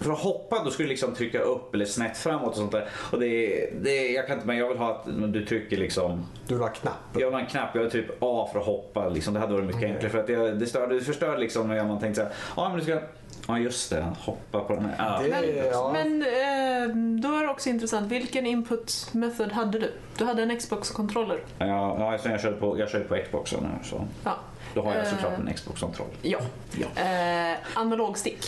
för 0.00 0.12
att 0.12 0.18
hoppa 0.18 0.64
då 0.64 0.70
skulle 0.70 0.86
du 0.86 0.90
liksom 0.90 1.14
trycka 1.14 1.38
upp 1.40 1.74
eller 1.74 1.84
snett 1.84 2.18
framåt 2.18 2.48
och 2.50 2.56
sånt 2.56 2.72
där. 2.72 2.88
Och 3.12 3.20
det, 3.20 3.68
det, 3.82 4.08
jag 4.08 4.26
kan 4.26 4.34
inte, 4.34 4.46
men 4.46 4.56
jag 4.56 4.68
vill 4.68 4.78
ha 4.78 4.90
att 4.90 5.32
du 5.32 5.44
trycker 5.46 5.76
liksom 5.76 6.26
Du 6.46 6.54
vill 6.54 6.62
ha 6.62 6.68
knapp. 6.70 6.94
Jag 7.12 7.26
vill 7.26 7.34
ha 7.34 7.40
en 7.40 7.46
knapp, 7.46 7.70
jag 7.74 7.82
vill 7.82 7.90
typ 7.90 8.06
A 8.20 8.48
för 8.52 8.60
att 8.60 8.66
hoppa. 8.66 9.08
Liksom. 9.08 9.34
Det 9.34 9.40
hade 9.40 9.52
varit 9.52 9.66
mycket 9.66 9.82
enklare. 9.82 10.08
För 10.10 10.18
att 10.18 10.26
det, 10.26 10.54
det, 10.54 10.66
störde, 10.66 10.94
det 10.94 11.04
förstörde 11.04 11.38
liksom 11.40 11.68
när 11.68 11.84
man 11.84 12.00
tänkte 12.00 12.20
så 12.20 12.26
här, 12.26 12.32
ja 12.56 12.68
men 12.68 12.78
du 12.78 12.84
ska, 12.84 13.00
ja 13.48 13.58
just 13.58 13.90
det, 13.90 14.06
hoppa 14.20 14.60
på 14.60 14.74
den 14.74 14.84
här. 14.84 14.94
Ja. 14.98 15.20
Det- 15.22 15.28
Men, 15.30 15.66
ja. 15.72 15.90
men 15.92 16.22
eh, 16.22 16.96
då 17.22 17.36
är 17.36 17.42
det 17.42 17.48
också 17.50 17.68
intressant, 17.68 18.12
vilken 18.12 18.46
input 18.46 19.08
method 19.12 19.52
hade 19.52 19.78
du? 19.78 19.92
Du 20.18 20.24
hade 20.24 20.42
en 20.42 20.58
Xbox-controller. 20.58 21.38
Ja, 21.58 21.66
ja, 21.98 22.14
eftersom 22.14 22.32
jag 22.32 22.40
körde 22.40 22.56
på, 22.56 22.78
jag 22.78 22.90
körde 22.90 23.04
på 23.04 23.16
Xbox 23.24 23.52
nu 23.52 23.58
så 23.84 24.04
Ja. 24.24 24.32
då 24.74 24.82
har 24.82 24.94
jag 24.94 25.04
Eh. 25.04 25.10
såklart 25.10 25.32
en 25.38 25.54
Xbox-kontroll. 25.54 26.06
Ja. 26.22 26.38
Ja. 26.76 27.02
Eh, 27.02 27.56
analog 27.74 28.18
stick. 28.18 28.44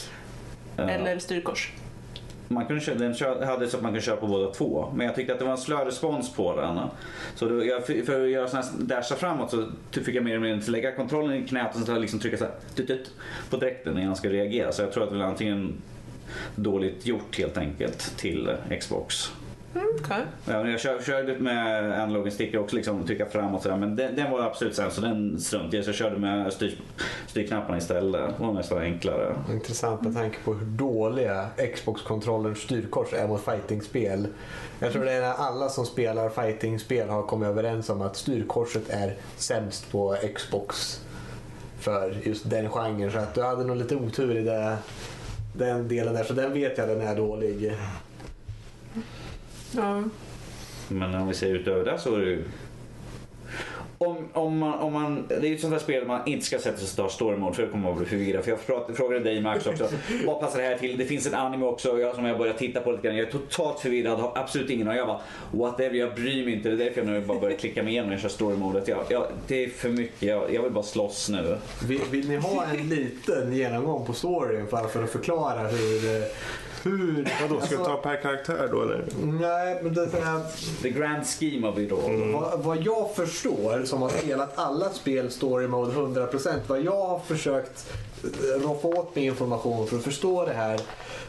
Eh, 0.81 0.95
Eller 0.95 1.19
styrkors. 1.19 1.73
Man 2.49 2.67
kunde 2.67 2.81
köra, 2.83 3.35
den 3.35 3.49
hade 3.49 3.69
så 3.69 3.77
att 3.77 3.83
man 3.83 3.93
kunde 3.93 4.01
köra 4.01 4.17
på 4.17 4.27
båda 4.27 4.51
två. 4.51 4.93
Men 4.95 5.07
jag 5.07 5.15
tyckte 5.15 5.33
att 5.33 5.39
det 5.39 5.45
var 5.45 5.53
en 5.53 5.59
slö 5.59 5.85
respons 5.85 6.35
på 6.35 6.57
den. 6.57 6.79
Så 7.35 7.49
då, 7.49 7.65
jag, 7.65 7.87
för 7.87 8.25
att 8.25 8.31
göra 8.31 8.49
sån 8.49 8.63
här 8.63 8.69
dasha 8.79 9.15
framåt 9.15 9.51
så 9.51 9.67
fick 9.93 10.15
jag 10.15 10.25
mer 10.25 10.35
eller 10.35 10.49
mindre 10.49 10.71
lägga 10.71 10.93
kontrollen 10.93 11.45
i 11.45 11.49
knät 11.49 11.77
och 11.77 11.81
så 11.81 11.99
liksom 11.99 12.21
trycka 12.21 12.37
så 12.37 12.45
här, 12.45 12.53
tut, 12.75 12.87
tut, 12.87 13.11
på 13.51 13.57
dräkten 13.57 13.95
när 13.95 14.05
jag 14.05 14.17
ska 14.17 14.29
reagera. 14.29 14.73
Så 14.73 14.83
jag 14.83 14.93
tror 14.93 15.05
att 15.05 15.11
det 15.11 15.19
var 15.19 15.25
antingen 15.25 15.75
dåligt 16.55 17.07
gjort 17.07 17.39
helt 17.39 17.59
enkelt 17.59 18.17
till 18.17 18.51
Xbox. 18.81 19.33
Okej. 19.75 20.25
Ja, 20.45 20.63
men 20.63 20.71
jag 20.71 20.81
kör, 20.81 21.03
körde 21.03 21.39
med 21.39 21.93
analogen 22.03 22.33
sticker 22.33 22.59
också 22.59 22.77
liksom 22.77 23.07
trycka 23.07 23.27
framåt 23.27 23.57
och 23.57 23.63
sådär, 23.63 23.77
men 23.77 23.97
den, 23.97 24.17
den 24.17 24.31
var 24.31 24.41
absolut 24.41 24.75
sämst 24.77 24.97
så 24.97 25.03
den 25.03 25.41
struntade 25.41 25.77
jag. 25.77 25.85
Så 25.85 25.89
jag 25.89 25.97
körde 25.97 26.19
med 26.19 26.53
styr, 26.53 26.79
styrknapparna 27.27 27.79
istället. 27.79 28.39
Det 28.39 28.45
var 28.45 28.53
nästan 28.53 28.79
enklare. 28.79 29.35
Intressant 29.51 30.03
med 30.03 30.15
tanke 30.15 30.39
på 30.45 30.55
hur 30.55 30.67
dåliga 30.67 31.49
Xbox-kontrollerns 31.75 32.59
styrkors 32.59 33.13
är 33.13 33.29
mot 33.29 33.45
fightingspel. 33.45 34.27
Jag 34.79 34.93
tror 34.93 35.05
det 35.05 35.13
är 35.13 35.21
när 35.21 35.33
alla 35.33 35.69
som 35.69 35.87
spelar 35.87 36.29
fightingspel 36.29 37.09
har 37.09 37.23
kommit 37.23 37.49
överens 37.49 37.91
om 37.91 38.03
att 38.03 38.17
styrkorset 38.17 38.91
är 38.91 39.15
sämst 39.37 39.93
på 39.93 40.17
Xbox 40.35 41.01
för 41.81 42.17
just 42.23 42.51
den 42.51 42.69
genren. 42.69 43.13
Så 43.13 43.19
att 43.19 43.35
du 43.35 43.43
hade 43.43 43.65
nog 43.65 43.77
lite 43.77 43.97
otur 43.97 44.37
i 44.37 44.43
det, 44.43 44.77
den 45.55 45.89
delen 45.89 46.15
där. 46.15 46.25
Så 46.25 46.33
den 46.33 46.53
vet 46.53 46.79
jag 46.79 46.89
den 46.89 47.01
är 47.01 47.17
dålig. 47.17 47.73
Ja. 49.77 50.03
Men 50.89 51.15
om 51.15 51.29
vi 51.29 51.35
ser 51.35 51.55
utöver 51.55 51.85
det 51.85 51.99
så 51.99 52.15
är 52.15 52.19
det 52.19 52.31
ju... 52.31 52.45
Om, 53.99 54.29
om, 54.33 54.59
man, 54.59 54.79
om 54.79 54.93
man, 54.93 55.27
det 55.29 55.35
är 55.35 55.45
ju 55.45 55.55
ett 55.55 55.61
sånt 55.61 55.73
här 55.73 55.81
spel 55.81 56.07
man 56.07 56.27
inte 56.27 56.47
ska 56.47 56.59
sätta 56.59 56.79
sig 56.79 57.03
och 57.03 57.09
ta 57.09 57.15
story 57.15 57.37
mode 57.37 57.55
för 57.55 57.63
då 57.63 57.71
kommer 57.71 57.89
man 57.89 57.99
bli 57.99 58.07
förvirrad. 58.07 58.45
För 58.45 58.51
jag 58.51 58.97
frågade 58.97 59.25
dig 59.25 59.41
Max 59.41 59.67
också, 59.67 59.89
vad 60.27 60.41
passar 60.41 60.59
det 60.59 60.65
här 60.65 60.79
till? 60.79 60.99
Det 60.99 61.05
finns 61.05 61.27
en 61.27 61.35
anime 61.35 61.67
också 61.67 62.01
jag, 62.01 62.15
som 62.15 62.25
jag 62.25 62.39
börjar 62.39 62.55
titta 62.55 62.81
på 62.81 62.91
lite 62.91 63.03
grann. 63.03 63.17
Jag 63.17 63.27
är 63.27 63.33
totalt 63.33 63.81
förvirrad, 63.81 64.19
har 64.19 64.33
absolut 64.35 64.71
ingen 64.71 64.89
aning. 64.89 64.99
Jag 64.99 65.07
bara, 65.07 65.21
whatever, 65.51 65.97
jag 65.97 66.15
bryr 66.15 66.45
mig 66.45 66.55
inte. 66.55 66.69
Det 66.69 66.75
är 66.75 66.85
därför 66.85 67.01
jag 67.01 67.11
nu 67.11 67.21
bara 67.21 67.41
börjar 67.41 67.57
klicka 67.57 67.83
mig 67.83 67.93
igenom 67.93 68.09
när 68.09 68.17
jag 68.17 68.23
kör 68.23 68.29
story 68.29 68.57
modet. 68.57 68.89
Jag, 68.89 68.99
jag, 69.09 69.27
det 69.47 69.65
är 69.65 69.69
för 69.69 69.89
mycket, 69.89 70.23
jag, 70.23 70.55
jag 70.55 70.63
vill 70.63 70.73
bara 70.73 70.85
slåss 70.85 71.29
nu. 71.29 71.59
Vill, 71.89 72.01
vill 72.11 72.29
ni 72.29 72.37
ha 72.37 72.65
en 72.65 72.89
liten 72.89 73.53
genomgång 73.53 74.07
på 74.07 74.13
storyn 74.13 74.67
för, 74.67 74.89
för 74.89 75.05
att 75.05 75.11
förklara 75.11 75.69
hur... 75.69 76.25
hur 76.83 77.29
Vadå, 77.41 77.61
ska 77.61 77.75
du 77.75 77.77
alltså, 77.77 77.85
ta 77.85 77.97
per 77.97 78.23
karaktär 78.23 78.69
då 78.73 78.83
eller? 78.83 79.05
Nej, 79.23 79.81
men 79.83 79.95
det 79.95 80.21
här, 80.25 80.41
The 80.83 80.91
grand 80.91 81.27
scheme 81.27 81.69
of 81.69 81.79
it 81.79 81.93
all. 81.93 82.33
Vad, 82.33 82.61
vad 82.61 82.83
jag 82.83 83.15
förstår, 83.15 83.85
som 83.85 84.03
har 84.03 84.09
spelat 84.09 84.59
alla 84.59 84.91
spel 84.91 85.31
story 85.31 85.69
mode 85.69 85.93
100%, 85.93 86.59
vad 86.67 86.81
jag 86.81 87.07
har 87.07 87.19
försökt 87.19 87.93
eh, 88.25 88.69
roffa 88.69 88.89
åt 88.89 89.15
mig 89.15 89.25
information 89.25 89.87
för 89.87 89.97
att 89.97 90.03
förstå 90.03 90.47
det 90.47 90.53
här, 90.53 90.81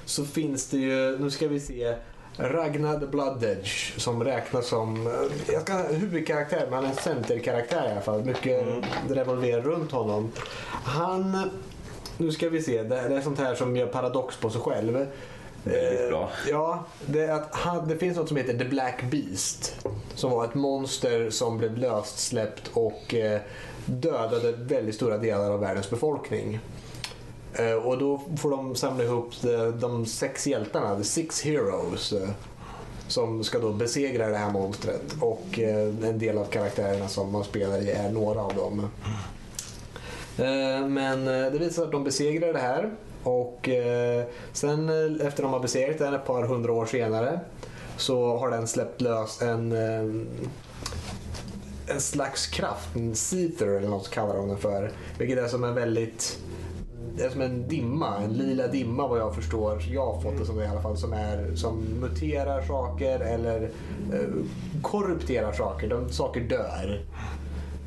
så 0.05 0.25
finns 0.25 0.69
det 0.69 0.77
ju, 0.77 1.17
nu 1.19 1.31
ska 1.31 1.47
vi 1.47 1.59
se, 1.59 1.95
Ragnar 2.37 2.99
the 2.99 3.05
Blood 3.05 3.43
Edge 3.43 3.99
som 3.99 4.23
räknas 4.23 4.67
som, 4.67 5.07
eh, 5.07 5.53
jag 5.53 5.61
ska 5.61 5.73
huvudkaraktär, 5.77 6.65
men 6.65 6.73
han 6.73 6.85
är 6.85 6.89
en 6.89 6.95
centerkaraktär 6.95 7.87
i 7.89 7.91
alla 7.91 8.01
fall. 8.01 8.25
Mycket 8.25 8.65
revolverar 9.09 9.61
runt 9.61 9.91
honom. 9.91 10.31
Han, 10.83 11.49
nu 12.17 12.31
ska 12.31 12.49
vi 12.49 12.61
se, 12.61 12.83
det 12.83 13.07
det 13.09 13.15
är 13.15 13.21
sånt 13.21 13.39
här 13.39 13.55
som 13.55 13.75
gör 13.75 13.87
paradox 13.87 14.35
på 14.37 14.49
sig 14.49 14.61
själv. 14.61 15.07
Väldigt 15.64 16.09
bra. 16.09 16.24
Eh, 16.24 16.49
Ja, 16.49 16.84
det, 17.05 17.30
att 17.30 17.55
han, 17.55 17.88
det 17.88 17.97
finns 17.97 18.18
något 18.18 18.28
som 18.28 18.38
heter 18.38 18.57
The 18.57 18.66
Black 18.66 19.03
Beast. 19.12 19.76
Som 20.16 20.32
var 20.32 20.45
ett 20.45 20.53
monster 20.55 21.30
som 21.30 21.57
blev 21.57 21.78
löst 21.78 22.20
släppt 22.20 22.72
och 22.74 23.14
eh, 23.14 23.41
dödade 23.86 24.51
väldigt 24.51 24.95
stora 24.95 25.18
delar 25.18 25.51
av 25.51 25.59
världens 25.59 25.89
befolkning. 25.89 26.59
Eh, 27.53 27.74
och 27.74 27.97
då 27.97 28.22
får 28.38 28.51
de 28.51 28.76
samla 28.76 29.03
ihop 29.03 29.32
de, 29.41 29.80
de 29.80 30.05
sex 30.05 30.47
hjältarna, 30.47 30.95
the 30.97 31.03
six 31.03 31.41
heroes. 31.41 32.14
Eh, 32.14 32.30
som 33.07 33.43
ska 33.43 33.59
då 33.59 33.74
besegra 33.74 34.28
det 34.28 34.38
här 34.38 34.51
monstret. 34.51 35.16
Och 35.22 35.59
eh, 35.59 35.88
en 35.88 36.20
del 36.20 36.38
av 36.38 36.45
karaktärerna 36.45 37.07
som 37.07 37.32
man 37.32 37.43
spelar 37.43 37.82
i 37.82 37.91
är 37.91 38.09
några 38.12 38.41
av 38.41 38.53
dem. 38.55 38.89
Eh, 40.38 40.88
Men 40.88 41.28
eh, 41.28 41.51
det 41.51 41.59
visar 41.59 41.70
sig 41.74 41.84
att 41.84 41.91
de 41.91 42.03
besegrar 42.03 42.53
det 42.53 42.59
här. 42.59 42.91
Och 43.24 43.69
eh, 43.69 44.24
sen 44.53 44.89
eh, 44.89 45.28
efter 45.28 45.43
de 45.43 45.53
har 45.53 45.59
besegrat 45.59 45.97
den 45.97 46.13
ett 46.13 46.26
par 46.26 46.43
hundra 46.43 46.74
år 46.74 46.86
senare 46.86 47.39
så 47.97 48.38
har 48.38 48.51
den 48.51 48.67
släppt 48.67 49.01
lös 49.01 49.41
en, 49.41 49.72
eh, 49.72 50.26
en 51.88 52.01
slags 52.01 52.47
kraft, 52.47 52.95
en 52.95 53.15
seether 53.15 53.67
eller 53.67 53.88
något 53.88 54.09
kallar 54.09 54.36
de 54.36 54.47
den 54.47 54.57
för. 54.57 54.91
Vilket 55.17 55.38
är 55.38 55.47
som 55.47 55.63
en 55.63 55.76
väldigt 55.76 56.39
det 57.17 57.24
är 57.24 57.30
som 57.30 57.41
en 57.41 57.67
dimma, 57.67 58.17
en 58.24 58.34
lila 58.34 58.67
dimma 58.67 59.07
vad 59.07 59.19
jag 59.19 59.36
förstår. 59.36 59.84
Jag 59.91 60.05
har 60.05 60.22
fått 60.22 60.38
det 60.38 60.45
som 60.45 60.57
det 60.57 60.63
i 60.63 60.67
alla 60.67 60.82
fall. 60.82 60.97
Som, 60.97 61.13
är, 61.13 61.55
som 61.55 61.78
muterar 61.78 62.61
saker 62.61 63.19
eller 63.19 63.61
eh, 64.13 64.30
korrupterar 64.82 65.53
saker. 65.53 65.88
De, 65.88 66.09
saker 66.09 66.41
dör. 66.41 67.05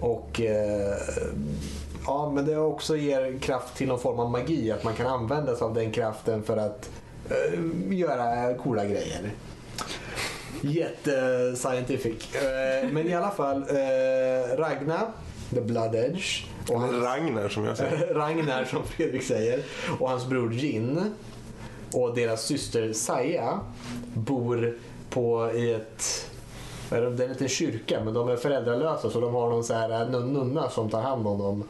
Och 0.00 0.40
eh, 0.40 0.96
ja, 2.06 2.30
men 2.34 2.44
det 2.44 2.56
också 2.56 2.96
ger 2.96 3.38
kraft 3.38 3.76
till 3.76 3.88
någon 3.88 4.00
form 4.00 4.18
av 4.18 4.30
magi. 4.30 4.70
Att 4.70 4.84
man 4.84 4.94
kan 4.94 5.06
använda 5.06 5.56
sig 5.56 5.64
av 5.64 5.74
den 5.74 5.92
kraften 5.92 6.42
för 6.42 6.56
att 6.56 6.90
eh, 7.30 7.60
göra 7.98 8.54
coola 8.54 8.84
grejer. 8.84 9.30
Jätte-scientific. 10.60 12.34
Eh, 12.34 12.88
men 12.92 13.06
i 13.06 13.14
alla 13.14 13.30
fall, 13.30 13.56
eh, 13.56 14.56
Ragnar, 14.56 15.06
The 15.50 15.60
Blood 15.60 15.94
Edge. 15.94 16.44
Och 16.68 16.80
han, 16.80 17.00
Ragnar 17.00 17.48
som 17.48 17.64
jag 17.64 17.76
säger. 17.76 18.06
Ragnar 18.14 18.64
som 18.64 18.84
Fredrik 18.84 19.22
säger. 19.22 19.62
Och 19.98 20.10
hans 20.10 20.26
bror 20.26 20.52
Jin. 20.52 21.14
Och 21.92 22.14
deras 22.14 22.42
syster 22.42 22.92
Saya 22.92 23.60
bor 24.14 24.78
på 25.10 25.52
i 25.54 25.72
ett 25.72 26.30
det 26.90 26.96
är 26.96 27.02
en 27.22 27.28
liten 27.28 27.48
kyrka 27.48 28.00
men 28.04 28.14
de 28.14 28.28
är 28.28 28.36
föräldralösa 28.36 29.10
så 29.10 29.20
de 29.20 29.34
har 29.34 29.50
någon 29.50 29.64
så 29.64 29.74
här 29.74 29.88
nun- 29.88 30.32
nunna 30.32 30.70
som 30.70 30.90
tar 30.90 31.00
hand 31.02 31.26
om 31.26 31.38
dem. 31.38 31.64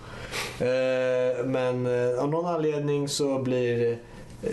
Eh, 0.58 1.44
Men 1.44 1.86
eh, 1.86 2.22
av 2.22 2.28
någon 2.28 2.46
anledning 2.46 3.08
så 3.08 3.38
blir 3.38 3.98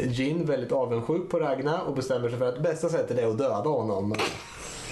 Jin 0.07 0.45
väldigt 0.45 0.71
avundsjuk 0.71 1.29
på 1.29 1.39
Ragnar 1.39 1.79
och 1.87 1.93
bestämmer 1.95 2.29
sig 2.29 2.37
för 2.39 2.49
att 2.49 2.59
bästa 2.59 2.89
sättet 2.89 3.17
är 3.17 3.27
att 3.27 3.37
döda 3.37 3.55
honom. 3.69 4.15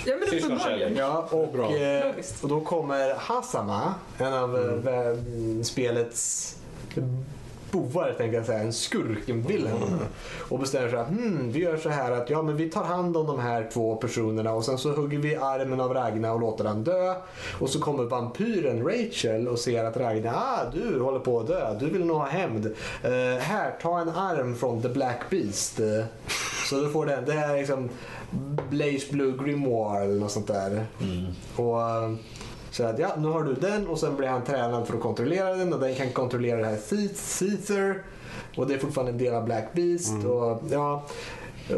Ja, 0.05 0.13
men 0.19 0.39
uppenbarligen. 0.39 0.95
Ja, 0.95 1.27
och, 1.31 1.47
Bra. 1.53 1.75
eh, 1.75 2.05
och 2.43 2.49
då 2.49 2.61
kommer 2.61 3.13
Hasama, 3.15 3.93
en 4.17 4.33
av 4.33 4.55
Mm. 4.57 4.87
eh, 5.57 5.63
spelets 5.63 6.55
bovar, 7.71 8.13
tänkte 8.17 8.37
jag 8.37 8.45
säga, 8.45 8.59
en 8.59 8.73
skurk, 8.73 9.29
en 9.29 9.41
villain. 9.41 9.75
Mm. 9.75 9.99
Och 10.49 10.59
bestämmer 10.59 10.89
sig 10.89 10.99
att 10.99 11.07
hmm, 11.07 11.51
vi 11.51 11.59
gör 11.59 11.77
så 11.77 11.89
här 11.89 12.11
att 12.11 12.29
ja, 12.29 12.41
men 12.41 12.57
vi 12.57 12.69
tar 12.69 12.83
hand 12.83 13.17
om 13.17 13.27
de 13.27 13.39
här 13.39 13.69
två 13.73 13.95
personerna 13.95 14.53
och 14.53 14.65
sen 14.65 14.77
så 14.77 14.91
hugger 14.91 15.17
vi 15.17 15.35
armen 15.35 15.79
av 15.79 15.93
Ragna 15.93 16.33
och 16.33 16.39
låter 16.39 16.65
han 16.65 16.83
dö. 16.83 17.15
Och 17.59 17.69
så 17.69 17.79
kommer 17.79 18.03
vampyren 18.03 18.83
Rachel 18.87 19.47
och 19.47 19.59
ser 19.59 19.85
att 19.85 19.97
Ragna, 19.97 20.31
ah 20.35 20.63
du 20.73 20.99
håller 21.01 21.19
på 21.19 21.39
att 21.39 21.47
dö, 21.47 21.77
du 21.79 21.89
vill 21.89 22.05
nog 22.05 22.17
ha 22.17 22.25
hämnd. 22.27 22.65
Eh, 23.03 23.39
här, 23.39 23.75
ta 23.81 23.99
en 23.99 24.09
arm 24.09 24.55
från 24.55 24.81
The 24.81 24.89
Black 24.89 25.19
Beast. 25.29 25.79
Eh, 25.79 26.05
Så 26.69 26.75
du 26.81 26.89
får 26.89 27.05
den, 27.05 27.25
det 27.25 27.33
är 27.33 27.57
liksom 27.57 27.89
Blaze 28.69 29.11
Blue 29.11 29.37
Grimoire 29.43 30.03
eller 30.03 30.19
något 30.19 30.31
sånt 30.31 30.47
där. 30.47 30.85
Och 31.55 31.81
eh, 31.81 32.11
så 32.79 32.85
att 32.85 32.99
ja, 32.99 33.15
nu 33.17 33.27
har 33.27 33.43
du 33.43 33.53
den 33.53 33.87
och 33.87 33.99
sen 33.99 34.15
blir 34.15 34.27
han 34.27 34.43
tränad 34.43 34.87
för 34.87 34.93
att 34.93 35.01
kontrollera 35.01 35.55
den 35.55 35.73
och 35.73 35.79
den 35.79 35.95
kan 35.95 36.11
kontrollera 36.11 36.57
det 36.57 36.65
här 36.65 36.79
Caesar. 36.89 38.03
Och 38.57 38.67
det 38.67 38.73
är 38.73 38.77
fortfarande 38.77 39.11
en 39.11 39.17
del 39.17 39.33
av 39.33 39.45
Black 39.45 39.73
Beast. 39.73 40.25
Och, 40.25 40.61
ja, 40.71 41.05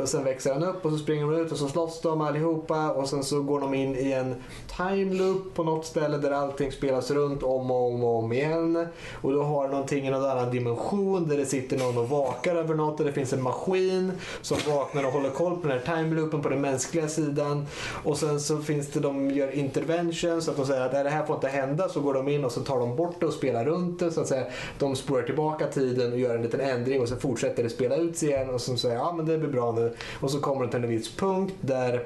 och 0.02 0.10
sen 0.10 0.24
växer 0.24 0.54
han 0.54 0.64
upp 0.64 0.86
och 0.86 0.92
så 0.92 0.98
springer 0.98 1.22
de 1.22 1.36
ut 1.36 1.52
och 1.52 1.58
så 1.58 1.68
slåss 1.68 2.02
de 2.02 2.22
allihopa 2.22 2.92
och 2.92 3.10
sen 3.10 3.24
så 3.24 3.42
går 3.42 3.60
de 3.60 3.74
in 3.74 3.96
i 3.96 4.12
en 4.12 4.36
time 4.78 5.14
loop 5.14 5.54
på 5.54 5.64
något 5.64 5.86
ställe 5.86 6.18
där 6.18 6.32
allting 6.32 6.72
spelas 6.72 7.12
runt 7.12 7.44
om 7.44 7.72
och 7.72 7.88
om 7.88 8.04
och 8.04 8.24
om 8.24 8.34
igen. 8.34 8.88
Och 9.22 9.34
då 9.34 9.44
har 9.44 9.68
någonting 9.68 10.08
i 10.08 10.12
någon 10.12 10.26
annan 10.26 10.52
dimension 10.52 11.28
där 11.28 11.38
det 11.38 11.46
sitter 11.46 11.78
någon 11.78 11.98
och 11.98 12.10
vakar 12.10 12.56
över 12.56 12.76
något 12.76 13.00
och 13.00 13.06
det 13.06 13.14
finns 13.14 13.34
en 13.34 13.42
maskin 13.42 14.12
som 14.42 14.58
vaknar 14.68 15.06
och 15.06 15.12
håller 15.12 15.30
koll 15.30 15.58
på 15.62 15.68
den 15.68 15.80
här 15.80 15.96
time 15.96 16.16
loopen 16.16 16.42
på 16.42 16.50
den 16.50 16.62
mänskliga 16.62 17.08
sidan. 17.08 17.66
Och 18.04 18.18
sen 18.18 18.40
så 18.40 18.58
finns 18.58 18.88
det, 18.88 19.00
de 19.00 19.32
gör 19.32 19.52
intervention 19.52 20.42
så 20.42 20.52
att 20.52 20.58
de 20.58 20.66
säger 20.66 20.82
att 20.82 20.92
det 20.92 21.10
här 21.10 21.26
får 21.26 21.36
inte 21.36 21.48
hända 21.48 21.90
så 21.90 22.02
går 22.02 22.14
de 22.14 22.28
in 22.28 22.46
och 22.46 22.52
så 22.52 22.62
tar 22.62 22.80
de 22.80 22.96
bort 22.96 23.16
det 23.20 23.26
och 23.26 23.34
spelar 23.34 23.66
runt 23.66 24.00
det 24.00 24.12
så 24.12 24.22
att 24.22 24.28
säga. 24.28 24.46
De 24.80 24.96
spolar 24.96 25.24
tillbaka 25.24 25.68
tiden 25.68 26.12
och 26.14 26.20
gör 26.20 26.36
en 26.36 26.42
liten 26.42 26.60
ändring 26.60 27.02
och 27.02 27.08
så 27.08 27.16
fortsätter 27.16 27.64
det 27.64 27.70
spela 27.70 27.96
ut 27.96 28.18
sig 28.18 28.30
igen 28.30 28.50
och 28.50 28.62
så 28.62 28.78
säger 28.78 28.96
ja 28.96 29.14
men 29.18 29.26
det 29.26 29.38
blir 29.38 29.50
bra 29.50 29.72
nu. 29.72 29.94
Och 30.20 30.32
så 30.32 30.40
kommer 30.40 30.62
de 30.62 30.72
till 30.72 30.84
en 30.84 30.90
viss 30.90 31.16
punkt 31.16 31.54
där 31.62 32.04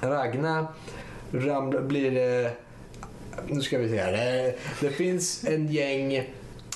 Ragna 0.00 0.66
ramlar, 1.32 1.80
blir... 1.80 2.42
Eh, 2.44 2.50
nu 3.46 3.60
ska 3.60 3.78
vi 3.78 3.88
se 3.88 3.96
här. 4.00 4.12
Det, 4.12 4.54
det 4.80 4.90
finns 4.90 5.44
en 5.44 5.68
gäng 5.68 6.28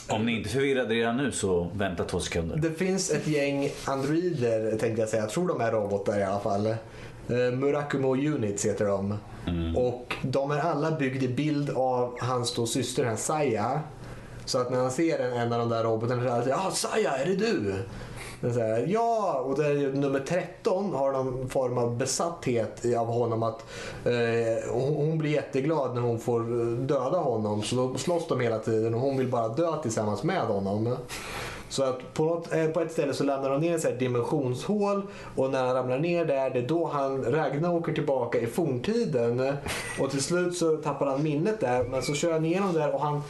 Om 0.09 0.27
ni 0.27 0.37
inte 0.37 0.49
förvirrade 0.49 0.95
redan 0.95 1.17
nu 1.17 1.33
så 1.33 1.71
vänta 1.75 2.05
två 2.05 2.21
sekunder. 2.21 2.57
det 2.57 2.71
finns 2.71 3.11
ett 3.11 3.27
gäng 3.27 3.71
androider 3.85 4.71
tänkte 4.71 5.03
jag 5.03 5.09
säga. 5.09 5.23
Jag 5.23 5.31
tror 5.31 5.49
de 5.49 5.61
är 5.61 5.73
robotar 5.73 6.19
i 6.19 6.23
alla 6.23 6.41
fall. 6.41 6.67
Eh, 6.67 6.77
Murakumo 7.53 8.15
Units 8.17 8.67
heter 8.67 8.85
de. 8.87 9.19
Och 9.77 10.15
de 10.23 10.51
är 10.51 10.59
alla 10.59 10.91
byggda 10.91 11.25
i 11.25 11.29
bild 11.29 11.71
av 11.71 12.17
hans 12.21 12.55
då 12.55 12.67
syster, 12.67 13.05
hans 13.05 13.25
Saya. 13.25 13.81
Så 14.45 14.59
att 14.59 14.71
när 14.71 14.79
han 14.79 14.91
ser 14.91 15.19
en, 15.19 15.33
en 15.33 15.53
av 15.53 15.59
de 15.59 15.69
där 15.69 15.85
robotarna 15.85 16.23
så 16.23 16.43
säger 16.43 16.57
han 16.57 16.65
ja 16.65 16.71
Saya, 16.71 17.17
är 17.17 17.27
det 17.27 17.37
du? 17.37 17.75
Den 18.41 18.91
ja, 18.91 19.43
och 19.47 19.59
det 19.59 19.67
är 19.67 19.73
ju 19.73 19.93
nummer 19.93 20.21
13 20.21 20.95
har 20.95 21.13
någon 21.13 21.49
form 21.49 21.79
av 21.79 21.97
besatthet 21.97 22.85
av 22.99 23.07
honom. 23.07 23.43
att 23.43 23.65
eh, 24.05 24.73
hon, 24.73 25.19
blir 25.19 25.31
jätteglad 25.31 25.95
när 25.95 26.03
hon 26.03 26.19
får 26.19 26.41
eh, 26.41 26.67
döda 26.67 27.19
honom. 27.19 27.63
Så 27.63 27.77
då 27.77 27.99
slåss 27.99 28.29
de 28.29 28.41
hela 28.41 28.59
tiden 28.59 28.95
och 28.95 29.01
hon 29.01 29.17
vill 29.17 29.29
bara 29.29 29.49
dö 29.49 29.83
tillsammans 29.83 30.23
med 30.23 30.41
honom. 30.41 30.97
Så 31.69 31.83
att 31.83 32.15
på, 32.15 32.25
något, 32.25 32.53
eh, 32.53 32.67
på 32.67 32.81
ett 32.81 32.93
ställe 32.93 33.15
så 33.15 33.25
ramlar 33.25 33.51
de 33.51 33.61
ner 33.61 33.73
i 33.73 33.93
ett 33.93 33.99
dimensionshål 33.99 35.03
och 35.37 35.51
när 35.51 35.67
han 35.67 35.75
ramlar 35.75 35.99
ner 35.99 36.25
där, 36.25 36.51
det 36.51 36.59
är 36.59 36.69
då 36.69 36.87
han, 36.87 37.25
Ragnar 37.25 37.75
åker 37.75 37.93
tillbaka 37.93 38.41
i 38.41 38.47
forntiden. 38.47 39.53
Och 40.01 40.11
till 40.11 40.23
slut 40.23 40.57
så 40.57 40.77
tappar 40.77 41.07
han 41.07 41.23
minnet 41.23 41.61
där, 41.61 41.85
men 41.85 42.03
så 42.03 42.15
kör 42.15 42.33
han 42.33 42.45
igenom 42.45 42.73
där 42.73 42.95
och 42.95 43.01
han 43.01 43.23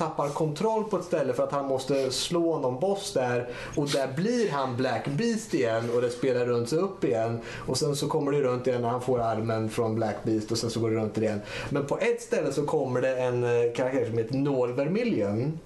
tappar 0.00 0.28
kontroll 0.28 0.84
på 0.84 0.96
ett 0.96 1.04
ställe 1.04 1.32
för 1.32 1.42
att 1.42 1.52
han 1.52 1.66
måste 1.66 2.10
slå 2.10 2.58
någon 2.58 2.80
boss 2.80 3.12
där 3.12 3.48
och 3.76 3.88
där 3.88 4.12
blir 4.16 4.50
han 4.50 4.76
Black 4.76 5.08
Beast 5.08 5.54
igen 5.54 5.90
och 5.94 6.02
det 6.02 6.10
spelar 6.10 6.46
runt 6.46 6.68
sig 6.68 6.78
upp 6.78 7.04
igen 7.04 7.40
och 7.66 7.78
sen 7.78 7.96
så 7.96 8.08
kommer 8.08 8.32
det 8.32 8.40
runt 8.40 8.66
igen 8.66 8.82
när 8.82 8.88
han 8.88 9.00
får 9.00 9.20
armen 9.20 9.70
från 9.70 9.94
Black 9.94 10.16
Beast 10.22 10.52
och 10.52 10.58
sen 10.58 10.70
så 10.70 10.80
går 10.80 10.90
det 10.90 10.96
runt 10.96 11.18
igen. 11.18 11.40
Men 11.70 11.86
på 11.86 11.98
ett 11.98 12.22
ställe 12.22 12.52
så 12.52 12.66
kommer 12.66 13.00
det 13.00 13.16
en 13.16 13.44
eh, 13.44 13.72
karaktär 13.74 14.06
som 14.06 14.18
heter 14.18 14.34
Noel 14.34 14.72
Vermilion 14.72 15.58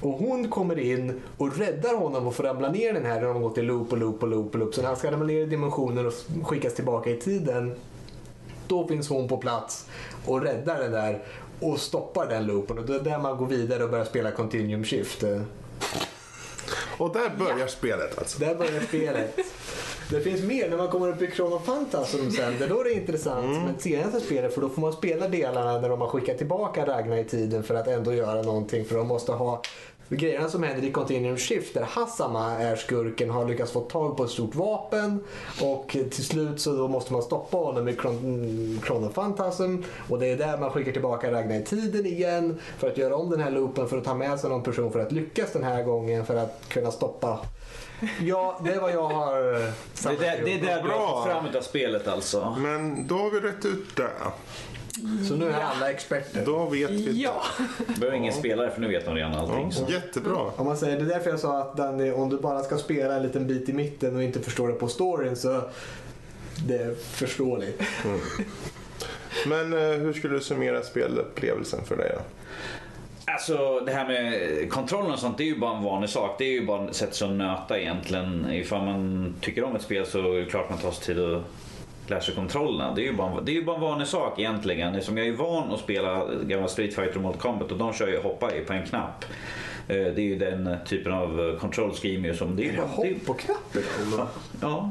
och 0.00 0.12
hon 0.12 0.50
kommer 0.50 0.78
in 0.78 1.20
och 1.36 1.58
räddar 1.58 1.94
honom 1.94 2.26
och 2.26 2.34
får 2.34 2.44
ramla 2.44 2.70
ner 2.70 2.92
den 2.92 3.04
här 3.04 3.20
när 3.20 3.28
de 3.28 3.42
gått 3.42 3.58
i 3.58 3.62
loop 3.62 3.92
och 3.92 3.98
loop 3.98 4.22
och 4.22 4.28
loop 4.28 4.54
och 4.54 4.60
loop. 4.60 4.74
Så 4.74 4.80
när 4.80 4.88
han 4.88 4.96
ska 4.96 5.10
ramla 5.10 5.26
ner 5.26 5.42
i 5.42 5.46
dimensioner 5.46 6.06
och 6.06 6.14
skickas 6.42 6.74
tillbaka 6.74 7.10
i 7.10 7.16
tiden 7.16 7.74
då 8.68 8.88
finns 8.88 9.08
hon 9.08 9.28
på 9.28 9.36
plats 9.36 9.86
och 10.26 10.42
räddar 10.42 10.80
den 10.80 10.92
där 10.92 11.22
och 11.60 11.80
stoppar 11.80 12.26
den 12.26 12.46
loopen. 12.46 12.78
Och 12.78 12.86
det 12.86 12.94
är 12.94 13.00
där 13.00 13.18
man 13.18 13.36
går 13.36 13.46
vidare 13.46 13.84
och 13.84 13.90
börjar 13.90 14.04
spela 14.04 14.30
Continuum 14.30 14.84
Shift. 14.84 15.24
Och 16.98 17.12
där 17.12 17.30
börjar 17.38 17.66
spelet 17.66 18.18
alltså. 18.18 18.38
Där 18.38 18.54
börjar 18.54 18.80
spelet. 18.80 19.38
Det 20.10 20.20
finns 20.20 20.42
mer 20.42 20.70
när 20.70 20.76
man 20.76 20.88
kommer 20.88 21.08
upp 21.08 21.22
i 21.22 21.30
Chrono 21.30 21.58
Phantasm 21.58 22.30
sen. 22.30 22.54
Det 22.58 22.64
är 22.64 22.68
då 22.68 22.82
det 22.82 22.90
är 22.90 22.94
intressant 22.94 23.64
med 23.64 23.80
senaste 23.80 24.20
spelet 24.20 24.54
för 24.54 24.60
då 24.60 24.68
får 24.68 24.80
man 24.80 24.92
spela 24.92 25.28
delarna 25.28 25.80
när 25.80 25.88
de 25.88 26.00
har 26.00 26.08
skickat 26.08 26.38
tillbaka 26.38 26.86
Ragnar 26.86 27.16
i 27.16 27.24
tiden 27.24 27.62
för 27.62 27.74
att 27.74 27.86
ändå 27.86 28.12
göra 28.12 28.42
någonting. 28.42 28.84
För 28.84 28.96
de 28.96 29.06
måste 29.06 29.32
ha 29.32 29.62
grejerna 30.08 30.48
som 30.48 30.62
händer 30.62 30.88
i 30.88 30.92
Continuum 30.92 31.36
Shift 31.36 31.74
där 31.74 31.82
Hassama 31.82 32.50
är 32.58 32.76
skurken 32.76 33.30
har 33.30 33.44
lyckats 33.48 33.72
få 33.72 33.80
tag 33.80 34.16
på 34.16 34.24
ett 34.24 34.30
stort 34.30 34.54
vapen 34.54 35.20
och 35.62 35.88
till 35.88 36.24
slut 36.24 36.60
så 36.60 36.72
då 36.76 36.88
måste 36.88 37.12
man 37.12 37.22
stoppa 37.22 37.56
honom 37.56 37.88
i 37.88 37.92
Chron- 37.96 38.80
Chrono 38.86 39.08
Phantasm 39.08 39.76
och 40.08 40.18
det 40.18 40.26
är 40.26 40.36
där 40.36 40.58
man 40.58 40.70
skickar 40.70 40.92
tillbaka 40.92 41.32
Ragnar 41.32 41.54
i 41.56 41.64
tiden 41.64 42.06
igen 42.06 42.58
för 42.78 42.88
att 42.88 42.96
göra 42.98 43.16
om 43.16 43.30
den 43.30 43.40
här 43.40 43.50
loopen 43.50 43.88
för 43.88 43.98
att 43.98 44.04
ta 44.04 44.14
med 44.14 44.40
sig 44.40 44.50
någon 44.50 44.62
person 44.62 44.92
för 44.92 45.00
att 45.00 45.12
lyckas 45.12 45.52
den 45.52 45.64
här 45.64 45.82
gången 45.82 46.26
för 46.26 46.36
att 46.36 46.60
kunna 46.68 46.90
stoppa 46.90 47.38
Ja, 48.20 48.60
det 48.64 48.72
är 48.72 48.80
vad 48.80 48.92
jag 48.92 49.08
har 49.08 49.54
eh, 49.54 49.60
Det 50.02 50.16
där, 50.20 50.42
det 50.44 50.52
är 50.54 50.60
där 50.60 50.82
du 50.82 50.88
Bra. 50.88 50.98
har 50.98 51.16
fått 51.22 51.32
fram 51.32 51.46
utav 51.46 51.60
spelet 51.60 52.08
alltså. 52.08 52.56
Men 52.58 53.06
då 53.06 53.14
har 53.18 53.30
vi 53.30 53.40
rätt 53.40 53.64
ut 53.64 53.96
det. 53.96 54.10
Så 55.28 55.36
nu 55.36 55.48
är 55.48 55.60
alla 55.60 55.90
experter. 55.90 56.42
Då 56.46 56.66
vet 56.66 56.90
vi 56.90 57.22
Ja, 57.22 57.42
behöver 57.98 58.16
ingen 58.16 58.32
spelare 58.32 58.70
för 58.70 58.80
nu 58.80 58.88
vet 58.88 59.04
de 59.04 59.14
redan 59.14 59.34
allting. 59.34 59.72
Så. 59.72 59.84
Ja, 59.88 59.94
jättebra. 59.94 60.36
Om 60.56 60.66
man 60.66 60.76
säger, 60.76 60.96
det 60.96 61.02
är 61.02 61.08
därför 61.08 61.30
jag 61.30 61.40
sa 61.40 61.60
att 61.60 61.76
Danny, 61.76 62.10
om 62.10 62.28
du 62.30 62.38
bara 62.38 62.62
ska 62.62 62.78
spela 62.78 63.16
en 63.16 63.22
liten 63.22 63.46
bit 63.46 63.68
i 63.68 63.72
mitten 63.72 64.16
och 64.16 64.22
inte 64.22 64.40
förstår 64.40 64.68
det 64.68 64.74
på 64.74 64.88
storyn 64.88 65.36
så 65.36 65.62
det 66.66 66.76
är 66.76 66.94
förståeligt. 66.94 67.82
Men 69.46 69.72
eh, 69.72 69.78
hur 69.78 70.12
skulle 70.12 70.34
du 70.34 70.40
summera 70.40 70.82
spelupplevelsen 70.82 71.84
för 71.84 71.96
dig 71.96 72.12
då? 72.14 72.20
Alltså 73.32 73.80
det 73.86 73.92
här 73.92 74.08
med 74.08 74.70
kontrollen 74.70 75.12
och 75.12 75.18
sånt 75.18 75.38
det 75.38 75.44
är 75.44 75.48
ju 75.48 75.58
bara 75.58 75.76
en 75.76 75.84
vanlig 75.84 76.10
sak. 76.10 76.36
Det 76.38 76.44
är 76.44 76.52
ju 76.52 76.66
bara 76.66 76.88
ett 76.88 76.96
sätt 76.96 77.22
att 77.22 77.30
nöta 77.30 77.78
egentligen. 77.80 78.52
Ifall 78.52 78.84
man 78.84 79.34
tycker 79.40 79.64
om 79.64 79.76
ett 79.76 79.82
spel 79.82 80.06
så 80.06 80.32
är 80.32 80.38
det 80.38 80.44
klart 80.44 80.70
man 80.70 80.78
tar 80.78 80.90
sig 80.90 81.14
tid 81.14 81.24
att 81.24 81.42
lära 82.10 82.20
sig 82.20 82.34
kontrollerna. 82.34 82.94
Det 82.94 83.00
är 83.02 83.04
ju 83.04 83.12
bara, 83.12 83.40
det 83.40 83.52
är 83.52 83.54
ju 83.54 83.64
bara 83.64 83.76
en 83.76 83.82
vanlig 83.82 84.08
sak 84.08 84.38
egentligen. 84.38 85.02
Som 85.02 85.18
jag 85.18 85.26
är 85.26 85.32
van 85.32 85.72
att 85.72 85.80
spela 85.80 86.26
gamla 86.42 86.68
Street 86.68 86.94
Fighter 86.94 87.16
och 87.16 87.22
Mortal 87.22 87.40
Kombat 87.40 87.72
och 87.72 87.78
de 87.78 87.92
kör 87.92 88.08
ju 88.08 88.20
hoppa 88.22 88.54
i 88.54 88.60
på 88.60 88.72
en 88.72 88.86
knapp. 88.86 89.24
Eh, 89.88 89.96
Det 89.96 90.18
är 90.18 90.20
ju 90.20 90.38
den 90.38 90.76
typen 90.86 91.12
av 91.12 91.58
control 91.60 91.92
scheme 91.92 92.28
ju 92.28 92.34
som 92.36 92.56
det 92.56 92.68
är. 92.68 92.76
bara- 92.76 92.86
det 93.02 93.08
är 93.08 93.14
Hopp 93.14 93.26
på 93.26 93.34
knappen 93.34 93.82
då? 94.16 94.26
ja, 94.60 94.90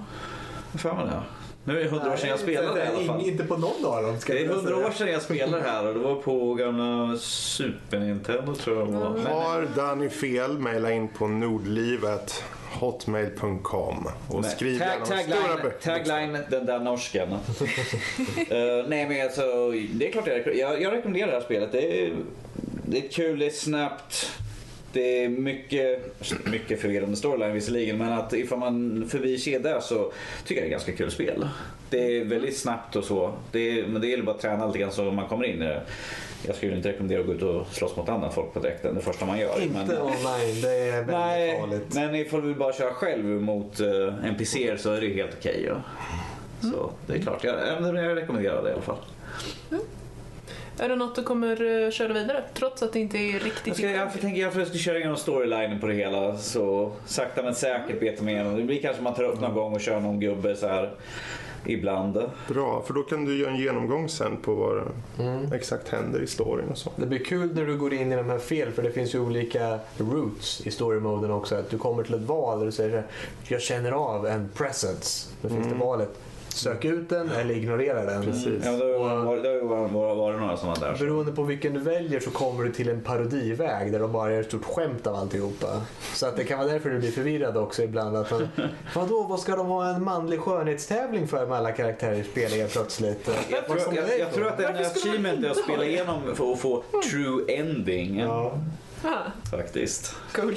får 0.72 0.80
för 0.80 0.94
mig 0.94 1.06
det. 1.06 1.22
Nu 1.64 1.80
är 1.80 1.84
det 1.84 1.90
hundra 1.90 2.12
år 2.12 2.16
sedan 2.18 2.30
jag 2.30 2.40
spelade 2.40 2.84
i 2.84 2.88
alla 2.88 3.14
fall. 3.14 3.22
Inte 3.28 3.44
på 3.44 3.58
någon 3.58 3.86
av 3.86 4.04
dem 4.04 4.20
ska 4.20 4.34
Det 4.34 4.40
är 4.46 4.48
hundra 4.48 4.76
år 4.78 4.92
sedan 4.92 5.08
jag 5.12 5.22
spelade 5.22 5.64
här 5.64 5.88
och 5.88 5.94
det 5.94 6.00
var 6.00 6.16
på 6.16 6.54
gamla 6.54 7.18
Super 7.18 8.00
Nintendo 8.00 8.56
tror 8.56 8.78
jag 8.78 8.86
Har 9.34 9.68
Danny 9.76 10.10
fel, 10.10 10.58
mejla 10.60 10.92
in 10.92 11.08
på 11.08 11.28
nordlivet 11.28 12.44
hotmail.com 12.72 14.08
och 14.30 14.42
Nej. 14.42 14.52
skriv 14.52 14.80
Tag, 14.80 15.06
tagline, 15.06 15.72
tagline, 15.82 16.38
den 16.50 16.66
där 16.66 16.80
norskan. 16.80 17.28
Eh, 18.50 18.86
nej 18.88 19.10
men 19.10 19.22
alltså, 19.22 19.72
det 19.94 20.08
är 20.08 20.12
klart 20.12 20.28
jag, 20.28 20.56
jag, 20.56 20.82
jag 20.82 20.94
rekommenderar 20.94 21.28
det 21.28 21.34
här 21.34 21.42
spelet. 21.42 21.72
Det 21.72 22.02
är, 22.02 22.14
det 22.86 22.98
är 22.98 23.10
kul, 23.10 23.40
det 23.40 23.46
är 23.46 23.50
snabbt. 23.50 24.32
Det 24.94 25.24
är 25.24 25.30
mycket, 25.30 26.14
mycket 26.46 26.82
förvirrande 26.82 27.16
storyline 27.16 27.54
visserligen 27.54 27.98
men 27.98 28.14
att 28.14 28.34
ifall 28.34 28.60
man 28.60 29.08
förbiser 29.10 29.60
det 29.60 29.82
så 29.82 30.12
tycker 30.46 30.62
jag 30.62 30.64
det 30.64 30.68
är 30.68 30.72
ganska 30.72 30.92
kul 30.92 31.12
spel. 31.12 31.48
Det 31.90 32.18
är 32.18 32.26
väldigt 32.26 32.58
snabbt 32.58 32.96
och 32.96 33.04
så. 33.04 33.34
Det 33.52 33.80
är, 33.80 33.88
men 33.88 34.02
det 34.02 34.08
gäller 34.08 34.24
bara 34.24 34.36
att 34.36 34.42
träna 34.42 34.68
lite 34.68 34.80
grann 34.80 34.92
så 34.92 35.04
man 35.04 35.28
kommer 35.28 35.46
in 35.46 35.62
i 35.62 35.66
det. 35.66 35.82
Jag 36.48 36.56
skulle 36.56 36.76
inte 36.76 36.90
rekommendera 36.90 37.20
att 37.20 37.28
gå 37.28 37.34
ut 37.34 37.42
och 37.42 37.68
slåss 37.72 37.96
mot 37.96 38.10
andra 38.10 38.30
folk 38.30 38.54
på 38.54 38.60
direkten 38.60 38.96
det 38.96 39.02
första 39.02 39.26
man 39.26 39.40
gör. 39.40 39.62
Inte 39.62 39.74
men, 39.74 40.02
online, 40.02 40.62
det 40.62 40.70
är 40.70 40.92
väldigt 40.92 41.16
Nej, 41.16 41.60
farligt. 41.60 41.94
men 41.94 42.16
ifall 42.16 42.42
du 42.42 42.54
bara 42.54 42.74
köra 42.74 42.94
själv 42.94 43.26
mot 43.26 43.80
uh, 43.80 44.26
NPCer 44.26 44.78
så 44.78 44.92
är 44.92 45.02
det 45.02 45.08
ju 45.08 45.14
helt 45.14 45.36
okej. 45.40 45.66
ja. 45.68 45.76
Så 46.62 46.92
det 47.08 47.14
är 47.14 47.22
klart, 47.22 47.44
jag, 47.44 47.56
jag 47.82 48.18
rekommenderar 48.18 48.64
det 48.64 48.70
i 48.70 48.74
alla 48.74 48.82
fall. 48.82 48.98
är 50.80 50.90
det 50.90 50.96
något 50.96 51.16
du 51.16 51.24
kommer 51.24 51.84
eh, 51.86 51.92
köra 51.92 52.14
vidare? 52.14 52.44
Trots 52.54 52.84
att 52.84 52.94
det 52.94 53.00
inte 53.00 53.18
är 53.18 53.40
riktigt 53.40 53.68
Jag, 53.68 53.76
ska, 53.76 53.90
jag 53.92 54.22
tänker 54.22 54.42
jag 54.42 54.68
ska 54.68 54.78
köra 54.78 54.98
igenom 54.98 55.18
storylinen 55.18 55.80
på 55.80 55.88
det 55.88 55.94
hela 55.94 56.38
så 56.38 56.92
sakta 57.06 57.44
men 57.44 57.56
säkert 57.56 58.00
beta 58.00 58.24
mig 58.24 58.34
igenom. 58.34 58.58
Det 58.58 58.64
blir 58.64 58.82
kanske 58.82 59.02
man 59.02 59.14
tar 59.14 59.24
upp 59.24 59.42
någon 59.42 59.54
gång 59.54 59.74
och 59.74 59.82
kör 59.82 60.00
någon 60.00 60.20
gubbe 60.20 60.56
så 60.56 60.68
här. 60.68 60.92
Ibland. 61.68 62.20
Bra, 62.48 62.84
för 62.88 62.94
då 62.94 63.04
kan 63.04 63.26
du 63.26 63.38
göra 63.38 63.52
en 63.52 63.58
genomgång 63.58 64.10
sen 64.10 64.38
på 64.42 64.54
vad 64.54 64.82
Mm. 65.20 65.52
exakt 65.54 65.90
händer 65.90 66.20
i 66.22 66.28
storyn 66.28 66.70
och 66.70 66.78
så. 66.78 66.92
Det 66.96 67.06
blir 67.06 67.20
kul 67.24 67.56
när 67.56 67.66
du 67.66 67.78
går 67.78 67.94
in 67.94 68.12
i 68.12 68.16
de 68.16 68.30
här 68.30 68.40
fel 68.40 68.72
för 68.72 68.84
det 68.84 68.92
finns 68.92 69.16
ju 69.16 69.20
olika 69.20 69.80
roots 69.98 70.68
i 70.68 70.72
story-moden 70.72 71.32
också. 71.32 71.56
Att 71.56 71.70
du 71.70 71.78
kommer 71.78 72.04
till 72.04 72.14
ett 72.14 72.22
val 72.22 72.60
där 72.60 72.66
du 72.66 72.72
säger 72.72 72.90
så 72.90 72.96
här, 72.96 73.06
jag 73.48 73.62
känner 73.62 73.92
av 73.92 74.28
en 74.28 74.50
presence. 74.56 75.30
Då 75.42 75.50
finns 75.50 75.68
det 75.68 75.76
valet. 75.76 76.20
Sök 76.58 76.86
ut 76.86 77.10
den 77.10 77.32
eller 77.32 77.54
ignorera 77.54 78.06
den. 78.06 78.24
Precis. 78.24 78.66
Ja, 78.66 78.72
det 78.72 78.84
har 79.48 79.56
ju 79.56 79.68
varit, 79.68 80.40
några 80.40 80.58
sådana 80.58 80.80
där. 80.80 80.98
Beroende 81.00 81.32
på 81.32 81.44
vilken 81.44 81.74
du 81.74 81.80
väljer 81.80 82.20
så 82.20 82.32
kommer 82.32 82.64
du 82.64 82.72
till 82.72 82.90
en 82.90 83.02
parodiväg 83.02 83.92
där 83.92 84.00
de 84.00 84.12
bara 84.12 84.34
gör 84.34 84.42
ett 84.42 84.48
stort 84.48 84.66
skämt 84.66 85.08
av 85.08 85.16
alltihopa. 85.16 85.82
Så 86.14 86.26
att 86.26 86.36
det 86.36 86.44
kan 86.44 86.60
vara 86.60 86.68
därför 86.70 86.90
du 86.90 87.00
blir 87.00 87.12
förvirrad 87.12 87.58
också 87.58 87.84
ibland. 87.84 88.18
Att 88.18 88.32
man, 88.32 88.48
Vadå, 88.96 89.24
vad 89.24 89.40
ska 89.40 89.56
de 89.56 89.68
ha 89.68 89.90
en 89.90 90.04
manlig 90.04 90.40
skönhetstävling 90.40 91.28
för 91.28 91.46
med 91.48 91.58
alla 91.58 91.72
karaktärer 91.72 92.16
i 92.16 92.24
spelet 92.24 92.54
helt 92.54 92.74
plötsligt? 92.74 93.30
Jag 93.50 93.66
tror, 93.66 93.80
jag, 93.96 94.20
jag 94.20 94.34
tror 94.34 94.48
att 94.48 94.60
en 94.60 94.76
achievement 94.76 95.46
är 95.46 95.50
att 95.50 95.58
spela 95.58 95.86
igenom 95.86 96.22
för 96.36 96.54
att 96.54 96.60
få 96.60 96.84
true 97.12 97.56
ending. 97.56 98.20
Ja. 98.20 98.54
Faktiskt. 99.52 100.16
cool. 100.34 100.56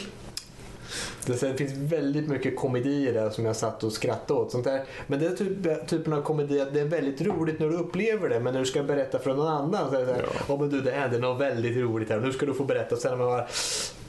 Det 1.26 1.58
finns 1.58 1.72
väldigt 1.72 2.28
mycket 2.28 2.56
komedier 2.56 3.12
där 3.12 3.30
som 3.30 3.44
jag 3.46 3.56
satt 3.56 3.84
och 3.84 3.92
skrattade 3.92 4.40
åt. 4.40 4.52
Sånt 4.52 4.64
där. 4.64 4.82
Men 5.06 5.18
det 5.20 5.26
är 5.26 5.30
typ, 5.30 5.88
typen 5.88 6.12
av 6.12 6.22
komedi 6.22 6.60
att 6.60 6.74
det 6.74 6.80
är 6.80 6.84
väldigt 6.84 7.20
roligt 7.20 7.58
när 7.60 7.68
du 7.68 7.76
upplever 7.76 8.28
det 8.28 8.40
men 8.40 8.52
när 8.52 8.60
du 8.60 8.66
ska 8.66 8.82
berätta 8.82 9.18
för 9.18 9.34
någon 9.34 9.48
annan 9.48 9.90
så 9.90 9.96
är 9.96 10.00
det 10.00 10.06
så 10.06 10.12
här, 10.12 10.22
Ja. 10.22 10.40
"Åh, 10.48 10.60
men 10.60 10.70
du 10.70 10.80
det 10.80 10.90
hände 10.90 11.18
något 11.18 11.40
väldigt 11.40 11.76
roligt 11.76 12.10
här 12.10 12.20
nu 12.20 12.32
ska 12.32 12.46
du 12.46 12.54
få 12.54 12.64
berätta. 12.64 12.94
Och 12.94 13.00
sen 13.00 13.18
man 13.18 13.26
bara, 13.26 13.46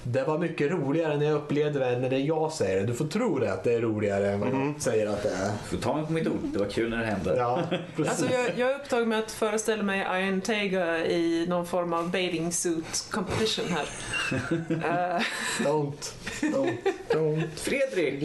det 0.03 0.23
var 0.23 0.38
mycket 0.38 0.71
roligare 0.71 1.17
när 1.17 1.25
jag 1.25 1.36
upplevde 1.36 1.79
det 1.79 1.86
än 1.86 2.01
när 2.01 2.09
det 2.09 2.15
är 2.15 2.19
jag 2.19 2.51
säger 2.51 2.79
det. 2.82 2.88
Du 2.88 2.93
får 2.93 3.05
tro 3.05 3.39
det 3.39 3.53
att 3.53 3.63
det 3.63 3.73
är 3.73 3.82
roligare 3.82 4.32
än 4.32 4.39
vad 4.39 4.49
jag 4.49 4.73
säger 4.79 5.07
att 5.07 5.23
det 5.23 5.29
är. 5.29 5.51
Får 5.69 5.77
ta 5.77 5.95
mig 5.95 6.05
på 6.05 6.11
mitt 6.13 6.27
ord. 6.27 6.39
Det 6.43 6.59
var 6.59 6.65
kul 6.65 6.89
när 6.89 6.97
det 6.97 7.05
hände. 7.05 7.36
Ja, 7.38 7.61
precis. 7.95 8.11
Alltså 8.21 8.36
jag, 8.36 8.49
jag 8.57 8.71
är 8.71 8.75
upptagen 8.75 9.09
med 9.09 9.19
att 9.19 9.32
föreställa 9.32 9.84
mig 9.84 10.07
Iron 10.23 10.41
Tiger 10.41 11.05
i 11.05 11.45
någon 11.49 11.65
form 11.65 11.93
av 11.93 12.05
bathing 12.05 12.51
suit 12.51 13.05
competition 13.11 13.65
här. 13.69 13.86
Eh, 15.17 15.21
Don't. 15.65 16.13
Don't. 16.42 16.78
Don't. 17.10 17.44
Fredrik, 17.56 18.24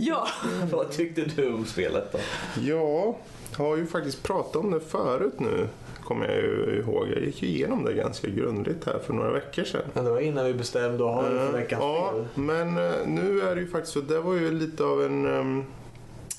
ja, 0.00 0.28
vad 0.72 0.90
tyckte 0.90 1.24
du 1.24 1.52
om 1.52 1.66
spelet 1.66 2.12
då? 2.12 2.18
Ja, 2.60 3.16
jag 3.58 3.64
har 3.64 3.76
ju 3.76 3.86
faktiskt 3.86 4.22
pratat 4.22 4.56
om 4.56 4.70
det 4.70 4.80
förut 4.80 5.40
nu. 5.40 5.68
Kommer 6.04 6.28
jag 6.28 6.36
ju 6.36 6.82
ihåg. 6.82 7.08
Jag 7.14 7.22
gick 7.22 7.42
ju 7.42 7.48
igenom 7.48 7.84
det 7.84 7.92
ganska 7.94 8.28
grundligt 8.28 8.86
här 8.86 8.98
för 9.06 9.12
några 9.12 9.30
veckor 9.30 9.64
sedan. 9.64 9.82
Men 9.94 10.04
det 10.04 10.10
var 10.10 10.20
innan 10.20 10.46
vi 10.46 10.54
bestämde 10.54 11.04
och 11.04 11.10
har 11.10 11.30
vi 11.30 11.38
för 11.38 11.52
veckans 11.52 11.82
ja, 11.82 12.10
spel. 12.12 12.24
men 12.34 12.68
eh, 12.68 13.06
nu 13.06 13.40
är 13.40 13.54
det 13.54 13.60
ju 13.60 13.68
faktiskt 13.68 13.92
så. 13.92 14.00
Det 14.00 14.20
var 14.20 14.34
ju 14.34 14.50
lite 14.50 14.84
av 14.84 15.04
en, 15.04 15.26
ehm, 15.26 15.64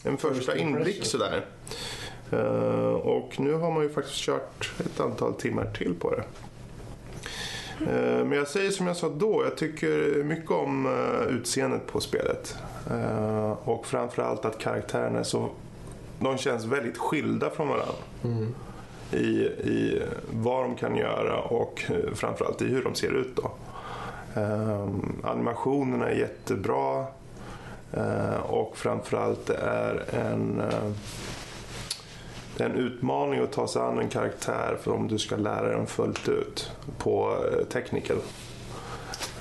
en 0.03 0.17
första 0.17 0.57
inblick 0.57 1.05
sådär. 1.05 1.45
Eh, 2.31 2.93
och 2.93 3.39
nu 3.39 3.53
har 3.53 3.71
man 3.71 3.83
ju 3.83 3.89
faktiskt 3.89 4.17
kört 4.17 4.71
ett 4.79 4.99
antal 4.99 5.33
timmar 5.33 5.73
till 5.77 5.93
på 5.99 6.11
det. 6.11 6.23
Eh, 7.81 8.25
Men 8.25 8.31
jag 8.31 8.47
säger 8.47 8.71
som 8.71 8.87
jag 8.87 8.95
sa 8.95 9.09
då, 9.09 9.43
jag 9.43 9.57
tycker 9.57 10.23
mycket 10.23 10.51
om 10.51 10.85
eh, 10.85 11.27
utseendet 11.35 11.87
på 11.87 11.99
spelet. 11.99 12.57
Eh, 12.91 13.51
Och 13.51 13.85
framförallt 13.85 14.45
att 14.45 14.57
karaktärerna 14.59 15.19
är 15.19 15.23
så... 15.23 15.49
De 16.19 16.37
känns 16.37 16.65
väldigt 16.65 16.97
skilda 16.97 17.49
från 17.49 17.67
varandra. 17.67 17.93
Mm. 18.23 18.55
I, 19.11 19.25
I 19.69 20.01
vad 20.31 20.63
de 20.63 20.75
kan 20.75 20.95
göra 20.95 21.39
och 21.41 21.83
framförallt 22.13 22.61
i 22.61 22.65
hur 22.65 22.83
de 22.83 22.95
ser 22.95 23.11
ut 23.13 23.35
då. 23.35 23.51
Animationerna 25.23 26.09
är 26.09 26.15
jättebra. 26.15 27.05
Och 28.49 28.77
framförallt 28.77 29.45
det 29.45 29.55
är 29.57 30.03
en, 30.13 30.61
det 32.57 32.63
är 32.63 32.69
en 32.69 32.75
utmaning 32.75 33.39
att 33.39 33.51
ta 33.51 33.67
sig 33.67 33.81
an 33.81 33.99
en 33.99 34.09
karaktär 34.09 34.77
för 34.81 34.91
om 34.91 35.07
du 35.07 35.19
ska 35.19 35.35
lära 35.35 35.77
den 35.77 35.87
fullt 35.87 36.29
ut 36.29 36.71
på 36.97 37.37
eh, 37.51 37.65
technical. 37.65 38.17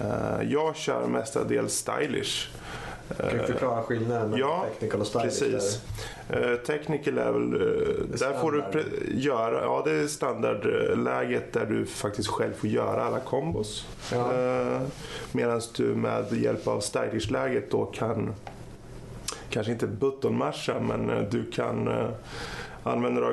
Eh, 0.00 0.50
jag 0.50 0.76
kör 0.76 1.06
mestadels 1.06 1.74
stylish. 1.74 2.48
Kan 3.16 3.38
du 3.38 3.38
förklara 3.38 3.82
skillnaden 3.82 4.30
mellan 4.30 4.38
ja, 4.38 4.66
technical 4.72 5.00
och 5.00 5.06
stylish? 5.06 5.40
Precis. 5.40 5.80
Technical 6.66 7.18
är 7.18 7.32
väl... 7.32 7.54
eh, 7.54 7.60
är 7.60 8.18
där 8.18 8.40
får 8.40 8.52
du 8.52 8.84
göra... 9.14 9.62
Ja, 9.62 9.82
det 9.84 9.90
är 9.90 10.06
standardläget 10.06 11.52
där 11.52 11.66
du 11.66 11.86
faktiskt 11.86 12.28
själv 12.28 12.52
får 12.52 12.70
göra 12.70 13.04
alla 13.04 13.20
kombos. 13.20 13.86
Ja. 14.12 14.30
Medan 15.32 15.60
du 15.76 15.82
med 15.82 16.32
hjälp 16.32 16.66
av 16.66 16.80
stylish-läget 16.80 17.70
då 17.70 17.84
kan... 17.84 18.34
Kanske 19.50 19.72
inte 19.72 19.86
buttonmasha, 19.86 20.80
men 20.80 21.10
eh, 21.10 21.22
du 21.30 21.50
kan 21.50 21.88
använda 22.86 23.20
då 23.20 23.32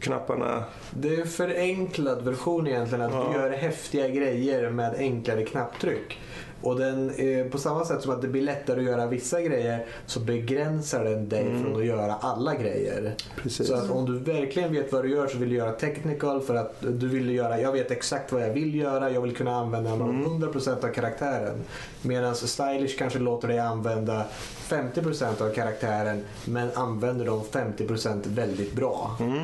knapparna. 0.00 0.64
Det 0.90 1.08
är 1.14 1.20
en 1.20 1.26
förenklad 1.26 2.24
version 2.24 2.66
egentligen. 2.66 3.04
Att 3.04 3.12
Ja. 3.12 3.28
du 3.32 3.38
gör 3.38 3.50
häftiga 3.50 4.08
grejer 4.08 4.70
med 4.70 4.94
enklare 4.98 5.44
knapptryck. 5.44 6.18
Och 6.62 6.78
den, 6.78 7.10
eh, 7.10 7.46
på 7.46 7.58
samma 7.58 7.84
sätt 7.84 8.02
som 8.02 8.12
att 8.12 8.22
det 8.22 8.28
blir 8.28 8.42
lättare 8.42 8.78
att 8.80 8.86
göra 8.86 9.06
vissa 9.06 9.42
grejer 9.42 9.86
så 10.06 10.20
begränsar 10.20 11.04
den 11.04 11.28
dig 11.28 11.46
Mm. 11.46 11.62
från 11.62 11.76
att 11.76 11.84
göra 11.86 12.14
alla 12.14 12.54
grejer. 12.54 13.14
Precis. 13.42 13.66
Så 13.68 13.74
att 13.74 13.90
om 13.90 14.06
du 14.06 14.18
verkligen 14.32 14.72
vet 14.72 14.92
vad 14.92 15.04
du 15.04 15.10
gör 15.10 15.26
så 15.26 15.38
vill 15.38 15.48
du 15.48 15.54
göra 15.56 15.72
technical 15.72 16.40
för 16.40 16.54
att 16.54 16.74
du 16.80 17.08
vill 17.08 17.30
göra, 17.30 17.60
jag 17.60 17.72
vet 17.72 17.90
exakt 17.90 18.32
vad 18.32 18.42
jag 18.42 18.52
vill 18.52 18.74
göra, 18.74 19.10
jag 19.10 19.20
vill 19.20 19.36
kunna 19.36 19.54
använda 19.56 19.90
Mm. 19.92 20.24
100% 20.24 20.84
av 20.84 20.88
karaktären. 20.88 21.62
Medan 22.02 22.34
stylish 22.34 22.98
kanske 22.98 23.18
låter 23.18 23.48
dig 23.48 23.58
använda 23.58 24.24
50% 24.68 25.40
av 25.40 25.50
karaktären 25.54 26.24
men 26.44 26.68
använder 26.74 27.26
de 27.26 27.44
50% 27.44 28.26
väldigt 28.26 28.72
bra. 28.72 29.16
Mm. 29.20 29.38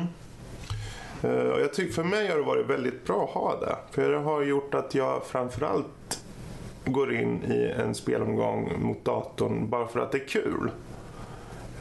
Eh, 1.21 1.59
jag 1.61 1.73
tycker 1.73 1.93
för 1.93 2.03
mig 2.03 2.27
har 2.27 2.37
det 2.37 2.43
varit 2.43 2.69
väldigt 2.69 3.05
bra 3.05 3.23
att 3.23 3.29
ha 3.29 3.59
det. 3.59 3.75
För 3.91 4.09
det 4.09 4.17
har 4.17 4.41
gjort 4.43 4.73
att 4.73 4.95
jag 4.95 5.23
framförallt 5.25 6.21
går 6.85 7.13
in 7.15 7.43
i 7.51 7.73
en 7.81 7.95
spelomgång 7.95 8.71
mot 8.81 9.05
datorn 9.05 9.69
bara 9.69 9.87
för 9.87 9.99
att 9.99 10.11
det 10.11 10.17
är 10.17 10.27
kul. 10.27 10.71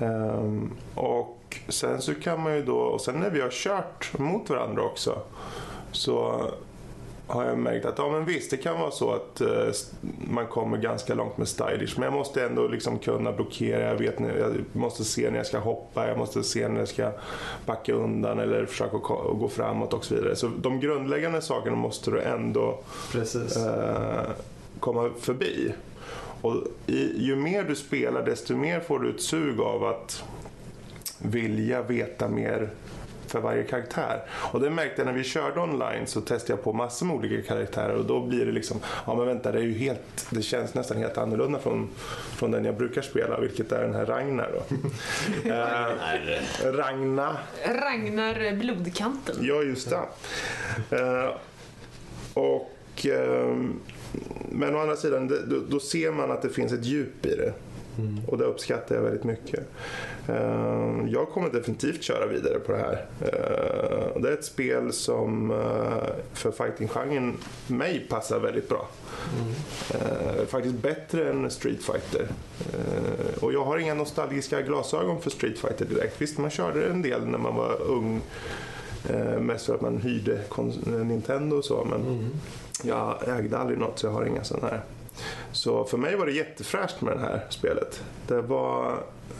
Ehm, 0.00 0.70
och 0.94 1.38
sen 1.68 2.00
så 2.00 2.14
kan 2.14 2.40
man 2.42 2.54
ju 2.54 2.62
då, 2.62 2.76
och 2.76 3.00
sen 3.00 3.14
när 3.14 3.30
vi 3.30 3.40
har 3.40 3.50
kört 3.50 4.18
mot 4.18 4.50
varandra 4.50 4.82
också 4.82 5.18
så 5.92 6.44
har 7.26 7.44
jag 7.44 7.58
märkt 7.58 7.84
att 7.86 7.98
ja 7.98 8.10
men 8.12 8.24
visst 8.24 8.50
det 8.50 8.56
kan 8.56 8.80
vara 8.80 8.90
så 8.90 9.10
att 9.12 9.40
s- 9.40 9.92
man 10.30 10.46
kommer 10.46 10.78
ganska 10.78 11.14
långt 11.14 11.36
med 11.38 11.48
stylish 11.48 11.94
men 11.98 12.02
jag 12.04 12.12
måste 12.12 12.44
ändå 12.44 12.68
liksom 12.68 12.98
kunna 12.98 13.32
blockera, 13.32 13.80
jag, 13.88 13.94
vet, 13.94 14.14
jag 14.20 14.54
måste 14.72 15.04
se 15.04 15.30
när 15.30 15.36
jag 15.36 15.46
ska 15.46 15.58
hoppa, 15.58 16.08
jag 16.08 16.18
måste 16.18 16.42
se 16.42 16.68
när 16.68 16.78
jag 16.78 16.88
ska 16.88 17.10
backa 17.66 17.92
undan 17.92 18.38
eller 18.38 18.66
försöka 18.66 18.96
gå 19.38 19.48
framåt 19.48 19.92
och 19.94 20.04
så 20.04 20.14
vidare. 20.14 20.36
Så 20.36 20.50
de 20.58 20.80
grundläggande 20.80 21.42
sakerna 21.42 21.76
måste 21.76 22.10
du 22.10 22.20
ändå 22.20 22.78
Precis. 23.12 23.56
eh, 23.56 24.22
komma 24.84 25.10
förbi. 25.20 25.74
Och 26.40 26.54
i, 26.86 27.24
ju 27.24 27.36
mer 27.36 27.64
du 27.64 27.74
spelar 27.74 28.22
desto 28.22 28.56
mer 28.56 28.80
får 28.80 28.98
du 28.98 29.10
ett 29.10 29.20
sug 29.20 29.60
av 29.60 29.84
att 29.84 30.24
vilja 31.18 31.82
veta 31.82 32.28
mer 32.28 32.70
för 33.26 33.40
varje 33.40 33.62
karaktär. 33.62 34.22
Och 34.30 34.60
det 34.60 34.70
märkte 34.70 35.02
jag 35.02 35.06
när 35.06 35.12
vi 35.12 35.24
körde 35.24 35.60
online 35.60 36.06
så 36.06 36.20
testade 36.20 36.52
jag 36.52 36.64
på 36.64 36.72
massor 36.72 37.06
med 37.06 37.16
olika 37.16 37.48
karaktärer 37.48 37.94
och 37.94 38.04
då 38.04 38.20
blir 38.20 38.46
det 38.46 38.52
liksom, 38.52 38.80
ja 39.06 39.14
men 39.14 39.26
vänta 39.26 39.52
det 39.52 39.58
är 39.58 39.62
ju 39.62 39.74
helt, 39.74 40.26
det 40.30 40.42
känns 40.42 40.74
nästan 40.74 40.96
helt 40.96 41.18
annorlunda 41.18 41.58
från, 41.58 41.88
från 42.36 42.50
den 42.50 42.64
jag 42.64 42.76
brukar 42.76 43.02
spela, 43.02 43.40
vilket 43.40 43.72
är 43.72 43.82
den 43.82 43.94
här 43.94 44.06
Ragnar 44.06 44.50
då. 44.52 44.76
eh, 45.50 46.72
Ragnar. 46.72 47.36
Ragnar 47.64 48.56
Blodkanten. 48.56 49.36
Ja, 49.40 49.62
just 49.62 49.90
det. 49.90 49.96
Eh, 50.96 51.30
och, 52.34 53.06
ehm, 53.06 53.80
men 54.50 54.74
å 54.74 54.78
andra 54.78 54.96
sidan, 54.96 55.28
då, 55.28 55.60
då 55.68 55.80
ser 55.80 56.12
man 56.12 56.30
att 56.30 56.42
det 56.42 56.48
finns 56.48 56.72
ett 56.72 56.84
djup 56.84 57.26
i 57.26 57.34
det. 57.34 57.52
Och 58.26 58.38
det 58.38 58.44
uppskattar 58.44 58.94
jag 58.94 59.02
väldigt 59.02 59.24
mycket. 59.24 59.60
Eh, 60.28 61.04
jag 61.06 61.28
kommer 61.28 61.50
definitivt 61.50 62.02
köra 62.02 62.26
vidare 62.26 62.58
på 62.58 62.72
det 62.72 62.78
här. 62.78 63.06
Och 64.14 64.22
det 64.22 64.28
är 64.28 64.32
ett 64.32 64.44
spel 64.44 64.92
som 64.92 65.50
eh, 65.50 65.56
för 66.32 66.50
fighting-genren 66.50 67.36
mig 67.66 68.06
passar 68.08 68.38
väldigt 68.38 68.68
bra. 68.68 68.88
Eh, 69.90 70.46
faktiskt 70.46 70.74
bättre 70.74 71.30
än 71.30 71.50
Street 71.50 71.82
Fighter. 71.82 72.28
Och 73.40 73.52
jag 73.52 73.64
har 73.64 73.78
inga 73.78 73.94
nostalgiska 73.94 74.62
glasögon 74.62 75.20
för 75.20 75.30
Street 75.30 75.58
Fighter 75.58 75.84
direkt. 75.84 76.22
Visst, 76.22 76.38
man 76.38 76.50
körde 76.50 76.86
en 76.86 77.02
del 77.02 77.26
när 77.26 77.38
man 77.38 77.54
var 77.54 77.82
ung. 77.82 78.20
Eh, 79.08 79.40
mest 79.40 79.66
för 79.66 79.74
att 79.74 79.80
man 79.80 80.00
hyrde 80.00 80.40
Nintendo 81.04 81.56
och 81.56 81.64
så. 81.64 81.84
Men 81.84 82.30
jag 82.82 83.16
ägde 83.38 83.58
aldrig 83.58 83.78
något 83.78 83.98
så 83.98 84.06
jag 84.06 84.12
har 84.12 84.24
inga 84.24 84.44
sådana 84.44 84.68
här. 84.68 84.80
Så 85.52 85.84
för 85.84 85.98
mig 85.98 86.16
var 86.16 86.26
det 86.26 86.32
jättefräscht 86.32 87.00
med 87.00 87.16
det 87.16 87.20
här 87.20 87.46
spelet. 87.50 88.02
Det 88.28 88.40
var 88.42 88.92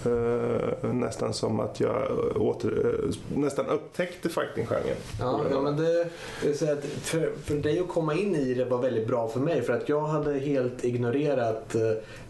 eh, 0.05 0.91
nästan 0.93 1.35
som 1.35 1.61
att 1.61 1.80
jag 1.80 2.09
åter, 2.37 3.01
eh, 3.05 3.39
nästan 3.39 3.66
upptäckte 3.66 4.28
fighting-genren. 4.28 4.97
Ja, 5.20 5.41
ja 5.51 5.61
men 5.61 5.76
det, 5.76 6.07
det 6.43 6.62
är 6.62 6.72
att 6.72 6.85
för, 6.85 7.32
för 7.45 7.55
dig 7.55 7.78
att 7.80 7.89
komma 7.89 8.14
in 8.14 8.35
i 8.37 8.55
det 8.55 8.64
var 8.64 8.78
väldigt 8.78 9.07
bra 9.09 9.28
för 9.28 9.41
mig 9.41 9.62
för 9.62 9.72
att 9.72 9.89
jag 9.89 10.01
hade 10.01 10.32
helt 10.39 10.85
ignorerat. 10.85 11.74
eh, 11.74 11.80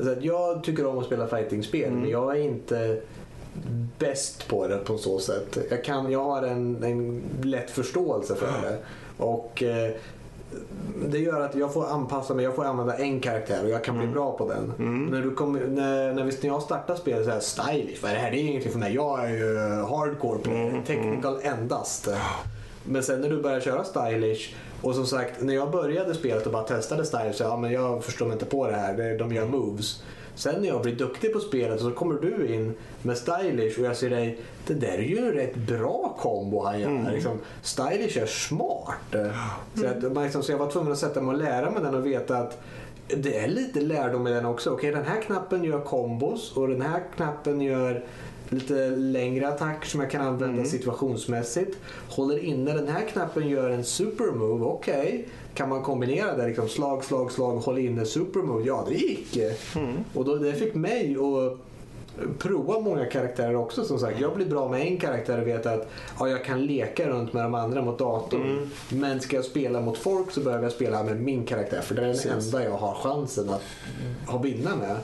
Så 0.04 0.10
att 0.12 0.24
jag 0.24 0.64
tycker 0.64 0.86
om 0.86 0.98
att 0.98 1.06
spela 1.06 1.26
fightingspel 1.26 1.84
Mm. 1.88 2.00
men 2.00 2.10
jag 2.10 2.36
är 2.36 2.40
inte 2.42 3.00
bäst 3.98 4.48
på 4.48 4.66
det 4.68 4.76
på 4.78 4.98
så 4.98 5.18
sätt. 5.18 5.58
Jag, 5.70 5.84
kan, 5.84 6.10
jag 6.12 6.24
har 6.24 6.42
en, 6.42 6.82
en 6.84 7.22
lätt 7.42 7.70
förståelse 7.70 8.34
för 8.34 8.46
det. 8.46 8.78
Och 9.18 9.62
eh, 9.62 9.90
det 11.08 11.18
gör 11.18 11.40
att 11.40 11.54
jag 11.54 11.72
får 11.72 11.86
anpassa 11.86 12.34
mig, 12.34 12.44
jag 12.44 12.54
får 12.54 12.64
använda 12.64 12.96
en 12.96 13.20
karaktär 13.20 13.64
och 13.64 13.70
jag 13.70 13.84
kan 13.84 13.98
bli 13.98 14.06
bra 14.06 14.36
på 14.38 14.48
den. 14.48 14.72
När, 15.10 15.22
du 15.22 15.30
kom, 15.30 15.52
när, 15.52 16.12
när, 16.12 16.24
vi, 16.24 16.32
när 16.42 16.48
jag 16.48 16.62
startar 16.62 16.94
spelet 16.96 17.24
så 17.24 17.30
här 17.30 17.40
stylish, 17.40 18.02
vad 18.02 18.10
är 18.10 18.14
det 18.14 18.20
här? 18.20 18.30
Det 18.30 18.36
är 18.36 18.40
ingenting 18.40 18.72
för 18.72 18.78
mig. 18.78 18.94
Jag 18.94 19.24
är 19.24 19.28
ju 19.28 19.58
hardcore 19.82 20.38
på 20.38 20.82
technical 20.86 21.38
endast. 21.42 22.08
Men 22.84 23.02
sen 23.02 23.20
när 23.20 23.28
du 23.28 23.42
börjar 23.42 23.60
köra 23.60 23.84
stylish 23.84 24.54
och 24.82 24.94
som 24.94 25.06
sagt, 25.06 25.42
när 25.42 25.54
jag 25.54 25.70
började 25.70 26.14
spelet 26.14 26.46
och 26.46 26.52
bara 26.52 26.62
testade 26.62 27.04
stylish 27.04 27.34
så 27.34 27.44
ja, 27.44 27.56
men 27.56 27.72
jag 27.72 28.04
förstår 28.04 28.26
mig 28.26 28.32
inte 28.32 28.46
på 28.46 28.66
det 28.66 28.76
här. 28.76 29.18
De 29.18 29.32
gör 29.32 29.46
moves. 29.46 30.02
Sen 30.34 30.60
när 30.60 30.68
jag 30.68 30.82
blir 30.82 30.96
duktig 30.96 31.32
på 31.32 31.40
spelet 31.40 31.80
så 31.80 31.90
kommer 31.90 32.14
du 32.14 32.54
in 32.54 32.74
med 33.02 33.16
stylish 33.16 33.78
och 33.78 33.86
jag 33.86 33.96
ser 33.96 34.10
dig, 34.10 34.38
det 34.66 34.74
där 34.74 34.98
är 34.98 35.02
ju 35.02 35.18
en 35.18 35.32
rätt 35.32 35.56
bra 35.56 36.16
kombo 36.20 36.64
han 36.64 36.80
gör. 36.80 37.12
Liksom, 37.12 37.38
stylish 37.62 38.18
är 38.18 38.26
smart. 38.26 39.14
Så, 39.74 39.86
att, 39.86 40.24
liksom, 40.24 40.42
så 40.42 40.52
jag 40.52 40.58
var 40.58 40.70
tvungen 40.70 40.92
att 40.92 40.98
sätta 40.98 41.20
mig 41.20 41.34
och 41.34 41.42
lära 41.42 41.70
mig 41.70 41.82
den 41.82 41.94
och 41.94 42.06
veta 42.06 42.36
att 42.36 42.60
det 43.08 43.38
är 43.38 43.48
lite 43.48 43.80
lärdom 43.80 44.26
i 44.26 44.30
den 44.30 44.46
också. 44.46 44.70
Okej, 44.70 44.90
den 44.90 45.04
här 45.04 45.22
knappen 45.22 45.64
gör 45.64 45.80
kombos 45.80 46.56
och 46.56 46.68
den 46.68 46.82
här 46.82 47.02
knappen 47.16 47.60
gör 47.60 48.04
lite 48.48 48.90
längre 48.90 49.48
attacker 49.48 49.88
som 49.88 50.00
jag 50.00 50.10
kan 50.10 50.20
använda 50.26 50.64
situationsmässigt. 50.64 51.78
Håller 52.08 52.38
inne 52.44 52.72
den 52.72 52.88
här 52.88 53.08
knappen 53.08 53.48
gör 53.48 53.70
en 53.70 53.84
supermove, 53.84 54.64
okej. 54.64 55.28
Kan 55.54 55.68
man 55.68 55.82
kombinera 55.82 56.36
det? 56.36 56.46
Liksom 56.46 56.68
slag, 56.68 57.04
slag, 57.04 57.32
slag, 57.32 57.56
håll 57.56 57.78
inne 57.78 58.04
supermove. 58.04 58.66
Ja, 58.66 58.84
det 58.88 58.94
gick. 58.94 59.36
Och 60.14 60.24
då, 60.24 60.34
det 60.34 60.52
fick 60.52 60.74
mig 60.74 61.16
att 61.16 61.58
prova 62.38 62.80
många 62.80 63.06
karaktärer 63.06 63.56
också 63.56 63.84
som 63.84 63.98
sagt. 63.98 64.20
Jag 64.20 64.36
blir 64.36 64.46
bra 64.46 64.68
med 64.68 64.80
en 64.80 64.96
karaktär 64.96 65.40
och 65.40 65.46
vet 65.46 65.66
att 65.66 65.88
ja, 66.18 66.28
jag 66.28 66.44
kan 66.44 66.66
leka 66.66 67.08
runt 67.08 67.32
med 67.32 67.44
de 67.44 67.54
andra 67.54 67.82
mot 67.82 67.98
datorn. 67.98 68.70
Men 68.88 69.20
ska 69.20 69.36
jag 69.36 69.44
spela 69.44 69.80
mot 69.80 69.98
folk 69.98 70.30
så 70.30 70.40
behöver 70.40 70.62
jag 70.64 70.72
spela 70.72 71.02
med 71.02 71.20
min 71.20 71.44
karaktär 71.44 71.80
för 71.80 71.94
det 71.94 72.02
är 72.02 72.06
den 72.06 72.14
Precis. 72.14 72.54
enda 72.54 72.64
jag 72.64 72.76
har 72.76 72.94
chansen 72.94 73.50
att 73.50 73.62
ha 74.26 74.38
vinna 74.38 74.76
med. 74.76 74.96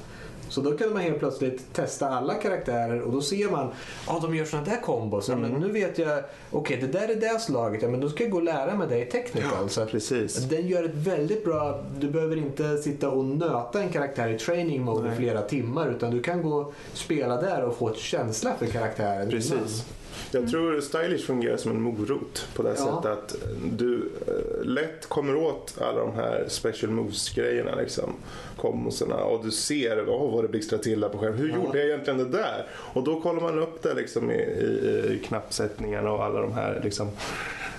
Så 0.51 0.61
då 0.61 0.77
kunde 0.77 0.95
man 0.95 1.03
helt 1.03 1.19
plötsligt 1.19 1.73
testa 1.73 2.09
alla 2.09 2.35
karaktärer 2.35 3.01
och 3.01 3.13
då 3.13 3.21
ser 3.21 3.51
man 3.51 3.69
ja 4.07 4.19
de 4.23 4.35
gör 4.35 4.45
sådana 4.45 4.67
där 4.67 4.81
kombos. 4.81 5.29
Ja, 5.29 5.37
men 5.37 5.51
nu 5.51 5.73
vet 5.73 5.99
jag, 5.99 6.23
okej 6.51 6.77
det 6.81 6.87
där 6.87 7.09
är 7.09 7.15
det 7.15 7.41
slaget, 7.41 7.83
ja, 7.83 7.89
men 7.89 8.01
då 8.01 8.09
ska 8.09 8.23
jag 8.23 8.31
gå 8.31 8.37
och 8.37 8.45
lära 8.45 8.77
mig 8.77 8.89
det 8.89 9.03
i 9.03 9.07
technical. 9.07 9.69
så 9.69 9.81
att 9.81 9.91
precis. 9.91 10.37
den 10.37 10.69
gör 10.69 10.85
ett 10.85 10.95
väldigt 10.95 11.45
bra, 11.45 11.81
du 11.99 12.11
behöver 12.11 12.37
inte 12.37 12.77
sitta 12.77 13.11
och 13.11 13.25
nöta 13.25 13.83
en 13.83 13.89
karaktär 13.89 14.29
i 14.29 14.39
training 14.39 14.83
mode 14.83 15.13
i 15.13 15.17
flera 15.17 15.43
timmar 15.43 15.91
utan 15.91 16.11
du 16.11 16.23
kan 16.23 16.43
gå 16.43 16.57
och 16.57 16.75
spela 16.93 17.41
där 17.41 17.65
och 17.65 17.77
få 17.77 17.89
ett 17.89 17.99
känsla 17.99 18.55
för 18.59 18.67
karaktären. 18.67 19.31
Precis. 19.31 19.85
Jag 20.33 20.51
tror 20.51 20.81
stylish 20.81 21.27
fungerar 21.27 21.57
som 21.57 21.71
en 21.71 21.81
morot 21.81 22.47
på 22.55 22.63
det 22.63 22.69
Ja. 22.69 22.77
sättet 22.77 23.13
att 23.13 23.37
du 23.73 24.11
eh, 24.27 24.65
lätt 24.65 25.07
kommer 25.09 25.37
åt 25.37 25.75
alla 25.81 26.01
de 26.01 26.15
här 26.15 26.45
special 26.49 26.93
moves-grejerna. 26.93 27.75
Liksom, 27.75 28.13
komboserna 28.57 29.17
och 29.17 29.45
du 29.45 29.51
ser 29.51 30.05
oh, 30.05 30.35
vad 30.35 30.45
det 30.45 30.49
blixtrar 30.49 30.79
till 30.79 31.01
där 31.01 31.09
på 31.09 31.19
skärmen. 31.19 31.39
Hur 31.39 31.49
Ja. 31.49 31.55
gjorde 31.57 31.79
jag 31.79 31.87
egentligen 31.89 32.19
det 32.19 32.39
där? 32.39 32.67
Och 32.73 33.05
då 33.05 33.21
kollar 33.21 33.41
man 33.41 33.59
upp 33.59 33.83
det 33.83 33.95
liksom, 33.95 34.31
i, 34.31 34.35
i, 34.35 35.13
i 35.13 35.23
knappsättningarna 35.27 36.13
och 36.13 36.25
alla 36.25 36.41
de 36.41 36.53
här. 36.53 36.81
Liksom. 36.85 37.09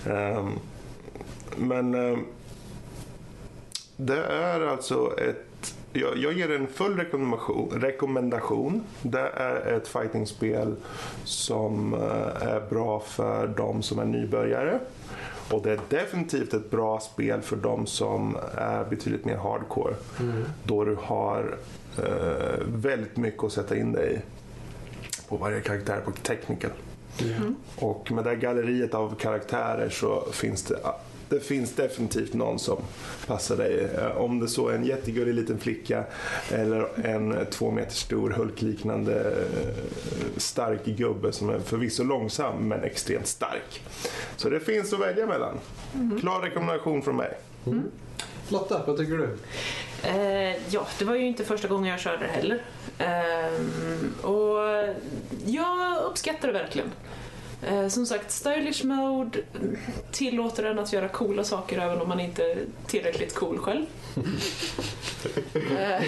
Ehm, 0.10 0.52
men 1.58 1.94
ehm, 1.96 2.26
det 3.98 4.24
är 4.24 4.62
alltså 4.62 5.14
ett 5.20 5.46
jag, 5.94 6.18
jag 6.18 6.34
ger 6.34 6.52
en 6.52 6.68
full 6.68 6.98
rekommendation, 6.98 7.82
rekommendation. 7.82 8.84
Det 9.02 9.30
är 9.36 9.74
ett 9.74 9.88
fightingspel 9.88 10.76
som 11.24 11.94
eh, 11.94 12.48
är 12.48 12.70
bra 12.70 13.00
för 13.00 13.48
de 13.48 13.82
som 13.82 14.00
är 14.00 14.06
nybörjare. 14.06 14.80
Och 15.52 15.62
det 15.62 15.72
är 15.72 15.80
definitivt 15.90 16.54
ett 16.54 16.72
bra 16.72 17.00
spel 17.00 17.42
för 17.42 17.56
de 17.56 17.86
som 17.86 18.38
är 18.56 18.84
betydligt 18.84 19.26
mer 19.26 19.38
hardcore. 19.38 19.96
Då 20.64 20.86
du 20.86 20.98
har 21.02 21.58
eh, 21.98 22.66
väldigt 22.68 23.18
mycket 23.18 23.44
att 23.44 23.52
sätta 23.52 23.78
in 23.78 23.92
dig 23.92 24.14
i 24.14 24.20
på 25.30 25.38
varje 25.38 25.62
karaktär 25.62 26.02
på 26.06 26.12
technical. 26.12 26.72
Och 27.76 28.12
med 28.12 28.24
det 28.24 28.30
här 28.30 28.38
galleriet 28.38 28.94
av 28.94 29.16
karaktärer 29.16 29.90
så 29.90 30.28
finns 30.32 30.64
det 30.64 30.78
det 31.32 31.40
finns 31.40 31.72
definitivt 31.76 32.34
någon 32.34 32.60
som 32.60 32.78
passar 33.28 33.58
dig. 33.58 33.90
Eh, 33.98 34.18
Om 34.18 34.40
det 34.40 34.48
så 34.48 34.68
är 34.68 34.76
en 34.76 34.86
jättegullig 34.86 35.34
liten 35.36 35.60
flicka 35.60 36.04
eller 36.52 36.88
en 37.08 37.46
två 37.52 37.72
meter 37.72 37.96
stor 37.96 38.30
Hulk-liknande 38.30 39.20
eh, 39.22 40.38
stark 40.38 40.86
gubbe 40.86 41.32
som 41.32 41.50
är 41.50 41.60
förvisso 41.60 42.04
långsam 42.04 42.68
men 42.68 42.84
extremt 42.84 43.28
stark. 43.28 43.82
Så 44.38 44.50
det 44.50 44.60
finns 44.60 44.94
att 44.94 45.00
välja 45.00 45.28
mellan. 45.28 45.58
Klar 46.20 46.42
rekommendation 46.42 47.02
från 47.02 47.16
mig. 47.16 47.38
Lotta, 48.50 48.82
vad 48.88 48.98
tycker 48.98 49.18
du? 49.18 49.38
Eh, 50.04 50.56
ja, 50.70 50.88
det 51.00 51.06
var 51.06 51.16
ju 51.16 51.26
inte 51.28 51.44
första 51.44 51.68
gången 51.68 51.90
jag 51.92 52.00
körde 52.00 52.18
det 52.18 52.28
heller. 52.32 52.62
Ehm, 52.98 54.14
och 54.22 54.58
jag 55.46 56.04
uppskattar 56.04 56.48
det 56.48 56.54
verkligen. 56.54 56.92
Eh, 57.64 57.88
som 57.88 58.06
sagt, 58.06 58.32
stylish 58.32 58.86
mode 58.86 59.40
tillåter 60.12 60.64
en 60.64 60.80
att 60.80 60.94
göra 60.94 61.08
coola 61.08 61.44
saker 61.44 61.80
även 61.80 62.02
om 62.02 62.08
man 62.08 62.20
inte 62.20 62.44
är 62.44 62.58
tillräckligt 62.88 63.36
cool 63.36 63.58
själv. 63.60 63.86
Eh, 65.80 66.04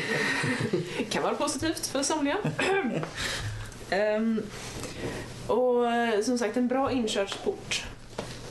kan 1.09 1.23
vara 1.23 1.33
positivt 1.33 1.87
för 1.87 2.03
somliga. 2.03 2.37
Ehm, 3.89 4.41
och 5.47 5.91
eh, 5.91 6.21
som 6.21 6.37
sagt, 6.37 6.57
en 6.57 6.67
bra 6.67 6.91
inkörsport. 6.91 7.85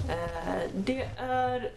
Eh, 0.09 0.63
det 0.75 1.09
är 1.19 1.71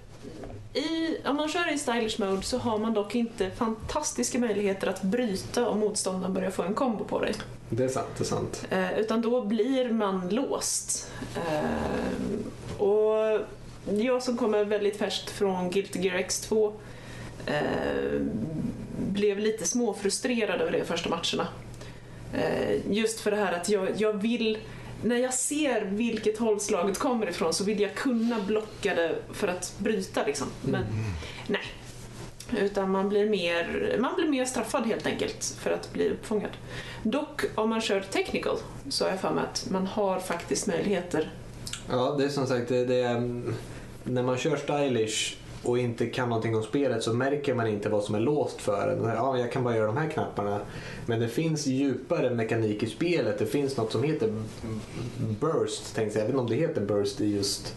i, 0.73 1.17
om 1.25 1.35
man 1.35 1.49
kör 1.49 1.73
i 1.73 1.77
stylish 1.77 2.19
mode 2.19 2.41
så 2.41 2.57
har 2.57 2.77
man 2.77 2.93
dock 2.93 3.15
inte 3.15 3.51
fantastiska 3.51 4.39
möjligheter 4.39 4.87
att 4.87 5.01
bryta 5.01 5.67
om 5.69 5.79
motståndaren 5.79 6.33
börjar 6.33 6.51
få 6.51 6.63
en 6.63 6.73
kombo 6.73 7.03
på 7.03 7.19
dig. 7.19 7.33
Det 7.69 7.83
är 7.83 7.87
sant, 7.87 8.07
det 8.17 8.23
är 8.23 8.25
sant. 8.25 8.65
Eh, 8.69 8.99
utan 8.99 9.21
då 9.21 9.41
blir 9.41 9.89
man 9.89 10.29
låst. 10.29 11.11
Eh, 11.35 12.81
och 12.81 13.39
jag 13.99 14.23
som 14.23 14.37
kommer 14.37 14.65
väldigt 14.65 14.97
färskt 14.97 15.29
från 15.29 15.69
Guilty 15.69 15.99
Gear 15.99 16.17
X2 16.17 16.73
eh, 17.45 18.21
blev 18.97 19.39
lite 19.39 19.67
småfrustrerad 19.67 20.61
över 20.61 20.71
det 20.71 20.85
första 20.85 21.09
matcherna. 21.09 21.47
Eh, 22.33 22.91
just 22.91 23.19
för 23.19 23.31
det 23.31 23.37
här 23.37 23.53
att 23.53 23.69
jag, 23.69 23.87
jag 23.97 24.13
vill 24.13 24.57
när 25.03 25.17
jag 25.17 25.33
ser 25.33 25.85
vilket 25.85 26.37
håll 26.37 26.59
slaget 26.59 26.99
kommer 26.99 27.29
ifrån 27.29 27.53
så 27.53 27.63
vill 27.63 27.81
jag 27.81 27.95
kunna 27.95 28.39
blocka 28.39 28.95
det 28.95 29.15
för 29.33 29.47
att 29.47 29.73
bryta 29.77 30.25
liksom. 30.25 30.47
Men 30.61 30.85
nej. 31.47 31.61
Utan 32.57 32.91
man 32.91 33.09
blir, 33.09 33.29
mer, 33.29 33.95
man 33.99 34.15
blir 34.15 34.27
mer 34.27 34.45
straffad 34.45 34.85
helt 34.85 35.07
enkelt 35.07 35.57
för 35.59 35.71
att 35.71 35.93
bli 35.93 36.09
uppfångad. 36.09 36.51
Dock 37.03 37.41
om 37.55 37.69
man 37.69 37.81
kör 37.81 38.01
technical 38.01 38.57
så 38.89 39.03
har 39.03 39.11
jag 39.11 39.19
för 39.19 39.31
mig 39.31 39.43
att 39.51 39.67
man 39.71 39.87
har 39.87 40.19
faktiskt 40.19 40.67
möjligheter. 40.67 41.31
Ja, 41.89 42.15
det 42.17 42.25
är 42.25 42.29
som 42.29 42.47
sagt, 42.47 42.69
det, 42.69 42.85
det 42.85 42.95
är, 42.95 43.15
mm, 43.15 43.55
när 44.03 44.23
man 44.23 44.37
kör 44.37 44.57
stylish 44.57 45.35
och 45.65 45.79
inte 45.79 46.05
kan 46.05 46.29
någonting 46.29 46.55
om 46.55 46.63
spelet 46.63 47.03
så 47.03 47.13
märker 47.13 47.55
man 47.55 47.67
inte 47.67 47.89
vad 47.89 48.03
som 48.03 48.15
är 48.15 48.19
låst 48.19 48.61
för 48.61 48.87
en. 48.87 49.03
Ja, 49.03 49.37
jag 49.37 49.51
kan 49.51 49.63
bara 49.63 49.75
göra 49.75 49.87
de 49.87 49.97
här 49.97 50.09
knapparna. 50.09 50.59
Men 51.05 51.19
det 51.19 51.27
finns 51.27 51.67
djupare 51.67 52.29
mekanik 52.29 52.83
i 52.83 52.87
spelet. 52.87 53.39
Det 53.39 53.45
finns 53.45 53.77
något 53.77 53.91
som 53.91 54.03
heter 54.03 54.33
Burst, 55.39 55.95
tänkte 55.95 56.19
jag. 56.19 56.23
Jag 56.23 56.27
vet 56.27 56.29
inte 56.29 56.41
om 56.41 56.49
det 56.49 56.67
heter 56.67 56.81
Burst 56.81 57.21
i 57.21 57.35
just 57.35 57.75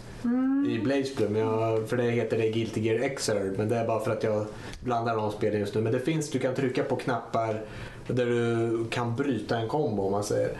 i 0.67 0.79
Blazblue, 0.83 1.29
men 1.29 1.41
jag, 1.41 1.89
för 1.89 1.97
det 1.97 2.03
heter 2.03 2.37
det 2.37 2.49
Guilty 2.49 2.81
Gear 2.81 3.09
Xrd, 3.15 3.57
men 3.57 3.69
det 3.69 3.75
är 3.75 3.87
bara 3.87 3.99
för 3.99 4.11
att 4.11 4.23
jag 4.23 4.45
blandar 4.83 5.15
de 5.15 5.31
spelen 5.31 5.59
just 5.59 5.75
nu. 5.75 5.81
Men 5.81 5.93
det 5.93 5.99
finns, 5.99 6.29
du 6.29 6.39
kan 6.39 6.55
trycka 6.55 6.83
på 6.83 6.95
knappar 6.95 7.61
där 8.07 8.25
du 8.25 8.85
kan 8.89 9.15
bryta 9.15 9.57
en 9.57 9.67
kombo 9.67 10.03
om 10.03 10.11
man 10.11 10.23
säger. 10.23 10.57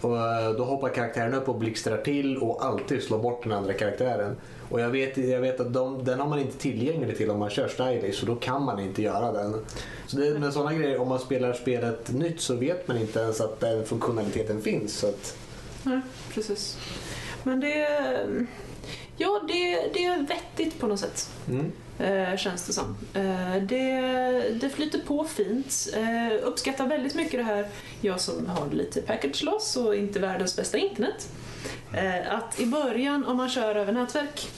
Och 0.00 0.16
eh, 0.16 0.52
då 0.52 0.64
hoppar 0.64 0.88
karaktären 0.88 1.34
upp 1.34 1.48
och 1.48 1.58
blixtrar 1.58 1.96
till 1.96 2.36
och 2.36 2.64
alltid 2.64 3.02
slår 3.02 3.18
bort 3.18 3.42
den 3.42 3.52
andra 3.52 3.72
karaktären. 3.72 4.36
Och 4.68 4.80
jag 4.80 4.88
vet, 4.90 5.16
jag 5.16 5.40
vet 5.40 5.60
att 5.60 5.72
de, 5.72 6.04
den 6.04 6.20
har 6.20 6.28
man 6.28 6.38
inte 6.38 6.58
tillgänglig 6.58 7.16
till 7.16 7.30
om 7.30 7.38
man 7.38 7.50
kör 7.50 7.68
stylish 7.68 8.20
så 8.20 8.26
då 8.26 8.34
kan 8.34 8.62
man 8.64 8.80
inte 8.80 9.02
göra 9.02 9.32
den. 9.32 9.64
Så 10.06 10.16
det, 10.16 10.38
med 10.38 10.52
sådana 10.52 10.74
grejer, 10.74 11.00
om 11.00 11.08
man 11.08 11.18
spelar 11.18 11.52
spelet 11.52 12.12
nytt 12.12 12.40
så 12.40 12.54
vet 12.54 12.88
man 12.88 12.98
inte 12.98 13.20
ens 13.20 13.40
att 13.40 13.60
den 13.60 13.84
funktionaliteten 13.84 14.62
finns. 14.62 14.98
Så 14.98 15.06
att, 15.06 15.36
Nej, 15.82 16.00
precis. 16.34 16.78
Men 17.42 17.60
det, 17.60 17.88
ja, 19.16 19.40
det, 19.48 19.90
det 19.94 20.04
är 20.04 20.26
vettigt 20.26 20.80
på 20.80 20.86
något 20.86 21.00
sätt. 21.00 21.30
mm. 21.48 21.72
Eh, 21.98 22.36
känns 22.36 22.66
det 22.66 22.72
som. 22.72 22.96
Eh, 23.14 23.62
det, 23.62 24.00
det 24.60 24.70
flyter 24.70 24.98
på 24.98 25.24
fint. 25.24 25.88
Eh, 25.96 26.46
uppskattar 26.46 26.86
väldigt 26.86 27.14
mycket 27.14 27.40
det 27.40 27.44
här, 27.44 27.66
jag 28.00 28.20
som 28.20 28.46
har 28.46 28.70
lite 28.70 29.00
package 29.00 29.42
loss 29.42 29.76
och 29.76 29.96
inte 29.96 30.18
världens 30.18 30.56
bästa 30.56 30.78
internet. 30.78 31.28
Eh, 31.92 32.34
att 32.34 32.60
i 32.60 32.66
början, 32.66 33.24
om 33.24 33.36
man 33.36 33.48
kör 33.48 33.74
över 33.74 33.92
nätverk, 33.92 34.50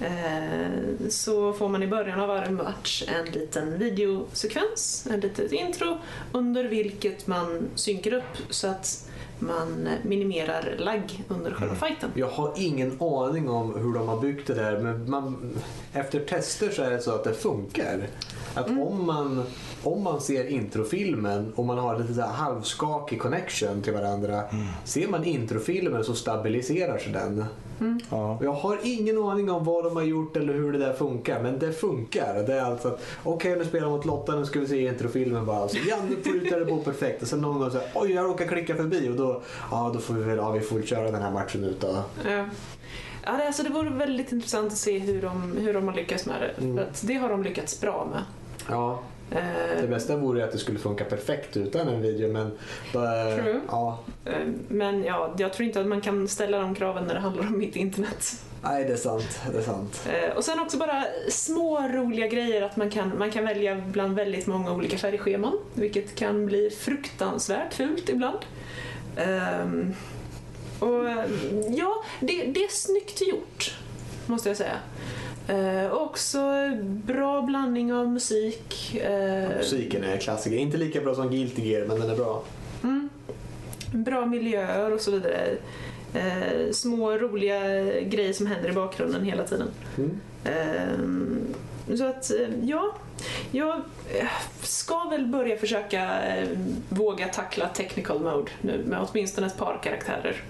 eh, 0.00 1.08
så 1.08 1.52
får 1.52 1.68
man 1.68 1.82
i 1.82 1.86
början 1.86 2.20
av 2.20 2.28
varje 2.28 2.50
match 2.50 3.04
en 3.08 3.32
liten 3.32 3.78
videosekvens, 3.78 5.06
en 5.10 5.20
litet 5.20 5.52
intro, 5.52 5.98
under 6.32 6.64
vilket 6.64 7.26
man 7.26 7.68
synkar 7.74 8.12
upp 8.12 8.36
så 8.50 8.66
att 8.66 9.05
man 9.38 9.88
minimerar 10.02 10.74
lagg 10.78 11.24
under 11.28 11.50
själva 11.50 11.74
Mm. 11.76 11.88
fighten. 11.88 12.10
Jag 12.14 12.28
har 12.28 12.52
ingen 12.56 13.00
aning 13.02 13.48
om 13.48 13.74
hur 13.74 13.94
de 13.94 14.08
har 14.08 14.20
byggt 14.20 14.46
det 14.46 14.54
där 14.54 14.78
men 14.78 15.10
man, 15.10 15.54
efter 15.92 16.20
tester 16.20 16.70
så 16.70 16.82
är 16.82 16.90
det 16.90 17.00
så 17.00 17.10
att 17.14 17.24
det 17.24 17.34
funkar. 17.34 18.06
Att 18.54 18.68
om, 18.68 19.06
man, 19.06 19.42
om 19.82 20.02
man 20.02 20.20
ser 20.20 20.46
introfilmen 20.46 21.52
och 21.56 21.64
man 21.64 21.78
har 21.78 21.98
lite 21.98 22.14
så 22.14 22.20
här 22.20 22.32
halvskakig 22.32 23.20
connection 23.20 23.82
till 23.82 23.92
varandra. 23.92 24.42
Ser 24.84 25.08
man 25.08 25.24
introfilmen 25.24 26.04
så 26.04 26.14
stabiliserar 26.14 26.98
sig 26.98 27.12
den. 27.12 27.44
Ja. 28.10 28.36
Och 28.36 28.44
Jag 28.44 28.52
har 28.52 28.78
ingen 28.82 29.18
aning 29.18 29.50
om 29.50 29.64
vad 29.64 29.84
de 29.84 29.96
har 29.96 30.02
gjort 30.02 30.36
eller 30.36 30.54
hur 30.54 30.72
det 30.72 30.78
där 30.78 30.92
funkar, 30.92 31.42
men 31.42 31.58
det 31.58 31.72
funkar. 31.72 32.44
Det 32.46 32.54
är 32.54 32.62
alltså 32.62 32.88
att, 32.88 33.02
okej 33.22 33.56
nu 33.56 33.64
spelar 33.64 33.88
mot 33.88 34.04
Lotta, 34.04 34.34
nu 34.34 34.44
ska 34.46 34.60
vi 34.60 34.66
se 34.66 34.86
introfilmen 34.86 35.46
bara. 35.46 35.68
Så, 35.68 35.76
ja, 35.88 35.96
nu 36.08 36.16
flyter 36.22 36.60
det 36.60 36.66
på 36.66 36.76
perfekt. 36.76 37.22
Och 37.22 37.28
sen 37.28 37.40
någon 37.40 37.58
gång 37.58 37.70
så 37.70 37.78
här, 37.78 37.88
oj 37.94 38.12
jag 38.12 38.24
råkar 38.26 38.46
klicka 38.46 38.74
förbi 38.74 39.08
och 39.08 39.16
då, 39.16 39.42
ja 39.70 39.90
då 39.94 40.00
får 40.00 40.14
vi 40.14 40.22
väl, 40.22 40.36
ja 40.36 40.50
vi 40.50 40.60
får 40.60 40.76
väl 40.76 40.86
köra 40.86 41.10
den 41.10 41.22
här 41.22 41.30
matchen 41.30 41.64
ut 41.64 41.80
då. 41.80 42.02
Ja. 42.30 42.44
Ja, 43.26 43.32
det, 43.32 43.46
alltså 43.46 43.62
det 43.62 43.70
vore 43.70 43.90
väldigt 43.90 44.32
intressant 44.32 44.72
att 44.72 44.78
se 44.78 44.98
hur 44.98 45.22
de, 45.22 45.56
hur 45.56 45.74
de 45.74 45.88
har 45.88 45.94
lyckats 45.94 46.26
med 46.26 46.40
det. 46.40 46.64
Mm. 46.64 46.76
För 46.76 46.82
att 46.82 47.06
det 47.06 47.14
har 47.14 47.28
de 47.28 47.42
lyckats 47.42 47.80
bra 47.80 48.08
med. 48.12 48.22
Ja, 48.68 49.02
Eh, 49.30 49.80
det 49.80 49.88
bästa 49.88 50.16
vore 50.16 50.44
att 50.44 50.52
det 50.52 50.58
skulle 50.58 50.78
funka 50.78 51.04
perfekt 51.04 51.56
utan 51.56 51.88
en 51.88 52.02
video, 52.02 52.32
men 52.32 52.50
bara, 52.92 53.36
True. 53.36 53.60
ja, 53.68 53.98
eh, 54.24 54.46
men 54.68 55.04
ja, 55.04 55.34
jag 55.38 55.52
tror 55.52 55.66
inte 55.66 55.80
att 55.80 55.86
man 55.86 56.00
kan 56.00 56.28
ställa 56.28 56.58
de 56.58 56.74
kraven 56.74 57.04
när 57.04 57.14
det 57.14 57.20
handlar 57.20 57.46
om 57.46 57.58
mitt 57.58 57.76
internet. 57.76 58.32
nej 58.62 58.84
det 58.84 58.92
är 58.92 58.96
sant, 58.96 59.40
det 59.52 59.58
är 59.58 59.62
sant. 59.62 60.08
Eh, 60.12 60.36
och 60.36 60.44
sen 60.44 60.60
också 60.60 60.78
bara 60.78 61.04
små 61.28 61.80
roliga 61.88 62.26
grejer 62.26 62.62
att 62.62 62.76
man 62.76 62.90
kan, 62.90 63.18
man 63.18 63.30
kan 63.30 63.44
välja 63.44 63.82
bland 63.86 64.14
väldigt 64.14 64.46
många 64.46 64.72
olika 64.72 64.98
färgscheman. 64.98 65.58
Vilket 65.74 66.14
kan 66.14 66.46
bli 66.46 66.70
fruktansvärt 66.70 67.74
fult 67.74 68.08
ibland. 68.08 68.38
Och 70.78 71.08
eh, 71.08 71.24
ja, 71.68 72.04
det, 72.20 72.44
det 72.44 72.64
är 72.64 72.68
snyggt 72.70 73.20
gjort. 73.28 73.74
Måste 74.26 74.48
jag 74.48 74.56
säga. 74.56 74.76
Eh, 75.48 75.92
också 75.92 76.38
bra 76.86 77.42
blandning 77.42 77.92
av 77.92 78.08
musik. 78.08 78.94
eh, 78.96 79.48
Musiken 79.56 80.04
är 80.04 80.12
en 80.12 80.18
klassiker, 80.18 80.56
inte 80.56 80.76
lika 80.76 81.00
bra 81.00 81.14
som 81.14 81.30
Guilty 81.30 81.62
Gear, 81.68 81.86
men 81.86 82.00
den 82.00 82.10
är 82.10 82.16
bra. 82.16 82.42
Mm. 82.82 83.08
Bra 83.92 84.26
miljöer 84.26 84.92
och 84.92 85.00
så 85.00 85.10
vidare. 85.10 85.56
Eh, 86.14 86.72
små 86.72 87.12
roliga 87.18 87.60
grejer 88.00 88.32
som 88.32 88.46
händer 88.46 88.68
i 88.68 88.72
bakgrunden 88.72 89.24
hela 89.24 89.44
tiden. 89.44 89.68
Mm. 89.96 90.20
Ehm, 90.44 91.54
så 91.96 92.04
att, 92.06 92.30
eh, 92.30 92.48
ja. 92.62 92.94
Jag 93.50 93.74
eh, 94.14 94.26
ska 94.62 95.04
väl 95.10 95.26
börja 95.26 95.56
försöka 95.56 96.22
eh, 96.36 96.48
våga 96.88 97.28
tackla 97.28 97.68
technical 97.68 98.20
mode 98.20 98.50
nu 98.60 98.84
med 98.86 99.06
åtminstone 99.10 99.46
ett 99.46 99.56
par 99.56 99.80
karaktärer. 99.82 100.42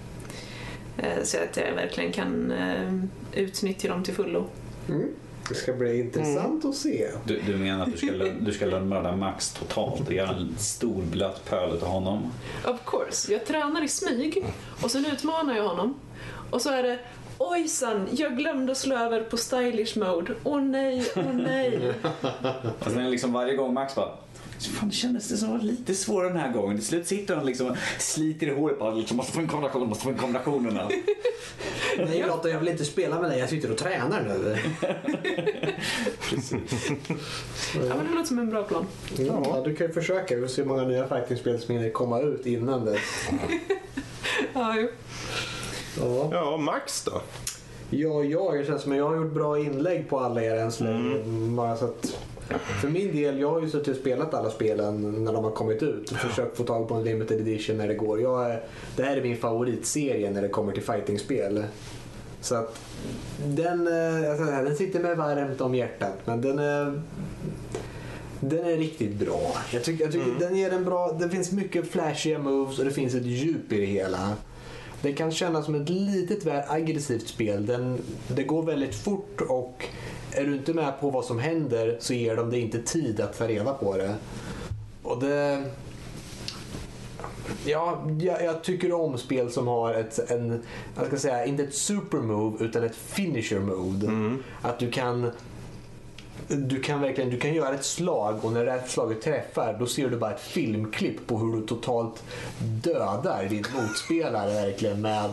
Eh, 0.99 1.23
så 1.23 1.37
att 1.39 1.57
jag 1.57 1.75
verkligen 1.75 2.13
kan 2.13 2.51
eh, 2.53 2.95
utnyttja 3.33 3.89
dem 3.89 4.03
till 4.05 4.15
fullo. 4.15 4.47
Mm. 4.89 5.09
Det 5.49 5.55
ska 5.55 5.73
bli 5.73 6.01
intressant 6.01 6.65
att 6.65 6.75
se. 6.75 7.09
Du, 7.25 7.41
du 7.47 7.57
menar 7.57 7.83
att 7.83 7.93
du 7.93 7.99
ska, 7.99 8.07
lö- 8.07 8.41
du 8.41 8.53
ska 8.53 8.67
mörda 8.67 9.17
Max 9.17 9.53
totalt 9.53 10.07
och 10.09 10.13
göra 10.13 10.29
en 10.31 10.55
stor 10.59 11.03
blöt 11.03 11.45
pöl 11.51 11.75
utav 11.77 11.89
honom? 11.89 12.33
Of 12.67 12.81
course, 12.87 13.33
jag 13.33 13.47
tränar 13.47 13.85
i 13.85 13.89
smyg 13.89 14.45
och 14.83 14.91
sen 14.91 15.07
utmanar 15.07 15.57
jag 15.57 15.69
honom. 15.69 15.95
Och 16.51 16.63
så 16.63 16.71
är 16.71 16.83
det 16.83 16.99
Ojsan, 17.39 18.09
jag 18.13 18.37
glömde 18.37 18.73
att 18.73 18.79
slå 18.79 18.97
över 18.97 19.23
på 19.23 19.37
stylish 19.37 19.99
mode. 19.99 20.35
Åh 20.45 20.61
nej, 20.63 21.07
åh 21.17 21.33
nej. 21.33 21.79
Och 22.81 22.85
sen 22.91 22.99
är 22.99 23.05
det 23.05 23.11
liksom 23.11 23.33
varje 23.33 23.57
gång 23.57 23.75
Max 23.75 23.95
bara 23.95 24.09
Fan, 24.59 24.89
det 24.89 24.95
kändes 24.95 25.29
det 25.29 25.37
som 25.37 25.51
var 25.51 25.59
lite 25.59 25.95
svårare 25.95 26.29
den 26.29 26.39
här 26.39 26.53
gången. 26.53 26.77
Till 26.77 26.87
slut 26.87 27.07
sitter 27.07 27.37
han 27.37 27.47
liksom 27.47 27.67
och 27.67 27.77
sliter 27.99 28.47
i 28.47 28.55
håret 28.55 28.79
bara 28.79 28.95
liksom, 28.95 29.17
måste 29.17 29.33
få 29.33 29.41
en 29.41 29.49
kombination, 29.49 29.89
måste 29.89 30.05
få 30.05 30.11
en 30.11 30.17
kombinationerna. 30.17 30.89
Nej 31.99 32.25
Lotta, 32.27 32.49
jag 32.49 32.59
vill 32.59 32.69
inte 32.69 32.85
spela 32.85 33.21
med 33.21 33.31
dig, 33.31 33.39
jag 33.39 33.49
sitter 33.49 33.71
och 33.71 33.79
tränar 33.79 34.23
nu. 34.23 34.59
Ja, 37.75 37.95
men 37.97 38.07
det 38.07 38.15
låter 38.15 38.29
som 38.29 38.39
en 38.39 38.51
bra 38.51 38.63
plan. 38.63 38.87
Ja, 39.19 39.63
du 39.65 39.75
kan 39.75 39.87
ju 39.87 39.93
försöka. 39.93 40.35
Vi 40.35 40.41
får 40.41 40.49
se 40.49 40.63
hur 40.63 40.69
många 40.69 40.85
nya 40.85 41.09
fightingspel 41.09 41.61
som 41.61 41.75
hinner 41.75 41.91
komma 41.91 42.21
ut 42.21 42.47
innan 42.47 42.85
dess. 42.85 43.29
Ja, 44.55 44.75
jo. 44.77 44.89
Ja, 46.01 46.29
ja, 46.33 46.57
Max 46.57 47.05
då? 47.05 47.23
ja 47.91 48.25
jag, 48.25 48.59
det 48.59 48.67
känns 48.67 48.83
som 48.83 48.93
att 48.93 48.99
jag 48.99 49.09
har 49.09 49.17
gjort 49.17 49.33
bra 49.33 49.59
inlägg 49.59 50.09
på 50.09 50.21
alla 50.21 50.43
er 50.43 50.57
än 50.57 50.73
så 50.73 50.85
länge. 50.85 51.25
Bara 51.57 51.77
så 51.77 51.85
att, 51.85 52.19
för 52.81 52.89
min 52.89 53.17
del, 53.17 53.41
jag 53.41 53.51
har 53.51 53.61
ju 53.61 53.71
suttit 53.71 53.89
och 53.89 53.97
spelat 53.97 54.35
alla 54.35 54.51
spelen 54.51 55.25
när 55.25 55.33
de 55.33 55.45
har 55.45 55.51
kommit 55.51 55.83
ut 55.83 56.11
och 56.11 56.17
försökt 56.17 56.57
få 56.57 56.65
tag 56.65 56.89
på 56.89 56.95
en 56.95 57.05
limited 57.05 57.41
edition 57.41 57.77
när 57.77 57.89
det 57.89 57.95
går. 57.95 58.21
Jag 58.21 58.51
är, 58.51 58.63
det 58.97 59.03
här 59.03 59.17
är 59.17 59.23
min 59.23 59.37
favoritserie 59.37 60.31
när 60.31 60.43
det 60.43 60.49
kommer 60.49 60.73
till 60.73 60.83
fightingspel. 60.83 61.65
Så 62.41 62.55
att 62.55 62.79
den, 63.47 63.89
alltså, 64.31 64.45
den 64.45 64.77
sitter 64.77 65.01
mig 65.01 65.15
varmt 65.15 65.61
om 65.61 65.75
hjärtat 65.75 66.19
men 66.25 66.41
den 66.41 66.59
är 66.59 67.03
den 68.41 68.67
är 68.67 68.77
riktigt 68.77 69.15
bra. 69.15 69.57
Jag 69.73 69.85
tycker, 69.85 70.05
jag 70.05 70.13
tycker 70.13 70.41
den 70.41 70.57
ger 70.57 70.73
en 70.73 70.85
bra... 70.85 71.13
Det 71.13 71.31
finns 71.31 71.53
mycket 71.53 71.91
flashiga 71.91 72.39
moves 72.39 72.79
och 72.79 72.85
det 72.85 72.91
finns 72.91 73.15
ett 73.15 73.27
djup 73.27 73.73
i 73.73 73.81
det 73.81 73.87
hela. 73.87 74.33
Det 75.03 75.13
kan 75.13 75.33
kännas 75.33 75.65
som 75.65 75.75
ett 75.75 75.89
litet 75.89 76.45
väl 76.45 76.63
aggressivt 76.69 77.29
spel. 77.29 77.67
Den, 77.67 77.99
det 78.29 78.43
går 78.43 78.63
väldigt 78.63 78.95
fort 78.95 79.41
och 79.49 79.85
är 80.33 80.47
du 80.47 80.55
inte 80.55 80.75
med 80.75 81.01
på 81.01 81.11
vad 81.11 81.25
som 81.25 81.39
händer 81.39 81.97
så 82.01 82.15
ger 82.15 82.37
de 82.37 82.51
dig 82.51 82.61
inte 82.61 82.83
tid 82.83 83.21
att 83.21 83.39
ta 83.39 83.49
reda 83.49 83.75
på 83.75 83.97
det. 83.97 84.15
Och 85.03 85.21
det... 85.21 85.65
Ja, 87.65 88.05
jag, 88.21 88.45
jag 88.45 88.65
tycker 88.65 88.93
om 88.93 89.19
spel 89.19 89.51
som 89.51 89.67
har 89.67 89.95
ett, 89.95 90.31
en, 90.31 90.63
jag 90.97 91.07
ska 91.07 91.17
säga, 91.17 91.47
inte 91.47 91.63
ett 91.63 91.75
supermove 91.75 92.65
utan 92.65 92.85
ett 92.85 92.97
finisher 92.97 93.61
mode. 93.61 94.37
Att 94.63 94.79
du 94.79 94.91
kan 94.91 95.31
du 96.49 96.83
kan 96.83 97.01
verkligen 97.01 97.31
du 97.31 97.39
kan 97.39 97.55
göra 97.55 97.75
ett 97.75 97.85
slag 97.85 98.45
och 98.45 98.53
när 98.53 98.65
det 98.65 98.71
här 98.71 98.83
slaget 98.87 99.23
träffar 99.23 99.77
då 99.79 99.87
ser 99.87 100.09
du 100.09 100.17
bara 100.17 100.35
ett 100.35 100.41
filmklipp 100.41 101.27
på 101.27 101.39
hur 101.39 101.61
du 101.61 101.67
totalt 101.67 102.25
dödar 102.59 103.47
din 103.51 103.65
motspelare 103.75 104.55
verkligen 104.55 105.01
med 105.01 105.31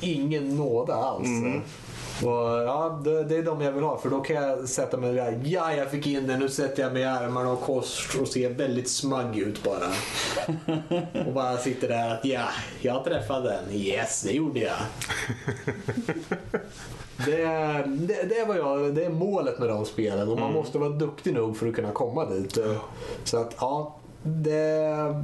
ingen 0.00 0.56
nåda 0.56 0.94
alls. 0.94 1.28
Och, 2.22 2.62
ja, 2.66 3.00
det, 3.04 3.24
det 3.24 3.36
är 3.36 3.42
de 3.42 3.60
jag 3.60 3.72
vill 3.72 3.82
ha 3.84 3.98
för 3.98 4.10
då 4.10 4.20
kan 4.20 4.36
jag 4.36 4.68
sätta 4.68 4.96
mig 4.96 5.12
där. 5.12 5.40
Ja, 5.44 5.74
jag 5.74 5.90
fick 5.90 6.06
in 6.06 6.26
den. 6.26 6.38
Nu 6.40 6.48
sätter 6.48 6.82
jag 6.82 6.92
mig 6.92 7.02
i 7.02 7.04
armarna 7.04 7.52
och 7.52 7.60
kors 7.60 8.16
och 8.20 8.28
ser 8.28 8.50
väldigt 8.50 8.90
smagg 8.90 9.38
ut 9.38 9.62
bara. 9.62 9.86
och 11.26 11.32
bara 11.32 11.56
sitter 11.56 11.88
där 11.88 12.10
att 12.14 12.24
ja, 12.24 12.44
jag 12.80 13.04
träffade 13.04 13.48
den. 13.48 13.74
Yes, 13.76 14.22
det 14.22 14.32
gjorde 14.32 14.60
jag. 14.60 14.76
Det 17.26 17.36
det, 17.86 18.22
det, 18.28 18.38
är 18.38 18.46
vad 18.46 18.56
jag, 18.56 18.94
det 18.94 19.04
är 19.04 19.10
målet 19.10 19.58
med 19.58 19.68
de 19.68 19.84
spelen 19.84 20.28
och 20.28 20.38
man 20.38 20.52
måste 20.52 20.78
vara 20.78 20.90
duktig 20.90 21.34
nog 21.34 21.56
för 21.56 21.68
att 21.68 21.74
kunna 21.74 21.90
komma 21.90 22.24
dit. 22.24 22.58
Så 23.24 23.36
att 23.36 23.56
ja, 23.60 23.96
det, 24.22 25.14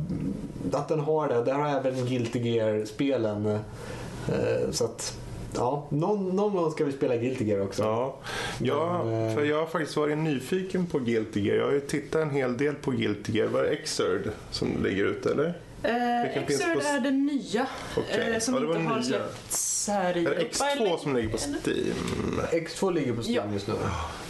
att 0.72 0.89
den 0.89 1.01
har 1.01 1.28
det. 1.28 1.45
Där 1.45 1.53
har 1.53 1.68
även 1.68 2.07
Guilty 2.07 2.39
Gear-spelen. 2.39 3.47
Eh, 3.47 4.70
Så 4.70 4.84
att 4.84 5.18
ja, 5.59 5.86
någon, 5.90 6.36
någon 6.36 6.54
gång 6.56 6.70
ska 6.70 6.84
vi 6.84 6.92
spela 6.92 7.16
Guilty 7.16 7.44
Gear 7.44 7.61
också. 7.61 7.82
Ja, 7.82 8.16
ja 8.59 9.04
Men, 9.04 9.28
eh, 9.28 9.34
för 9.34 9.44
jag 9.44 9.59
har 9.59 9.66
faktiskt 9.66 9.96
varit 9.96 10.18
nyfiken 10.18 10.86
på 10.86 10.98
Guilty 10.98 11.40
Gear. 11.40 11.56
Jag 11.56 11.64
har 11.64 11.72
ju 11.72 11.80
tittat 11.80 12.22
en 12.22 12.30
hel 12.30 12.56
del 12.56 12.74
på 12.74 12.90
Guilty 12.90 13.32
Gear. 13.32 13.48
Var 13.48 13.62
det 13.62 13.76
Xrd 13.76 14.30
som 14.50 14.68
ligger 14.84 15.04
ute 15.04 15.30
eller? 15.32 15.54
Eh, 15.82 16.46
Xrd 16.46 16.74
på- 16.74 16.80
är 16.86 17.00
den 17.00 17.26
nya 17.26 17.66
Okej. 17.96 18.32
eh, 18.34 18.38
som 18.40 18.54
Ja, 18.54 18.61
det 18.61 18.66
var 18.66 18.76
inte 18.76 18.88
har 18.88 18.96
nya. 18.96 19.04
släppts 19.04 19.88
här 19.88 20.16
i 20.16 20.20
Är 20.24 20.30
det 20.30 20.36
Europa, 20.36 20.64
X2 20.64 20.82
eller? 20.86 20.96
som 20.96 21.16
ligger 21.16 21.28
på 21.28 21.38
Steam? 21.38 22.40
X2 22.52 22.92
ligger 22.92 23.12
på 23.12 23.22
Steam 23.22 23.34
Ja. 23.49 23.53
just 23.53 23.68
nu. 23.68 23.74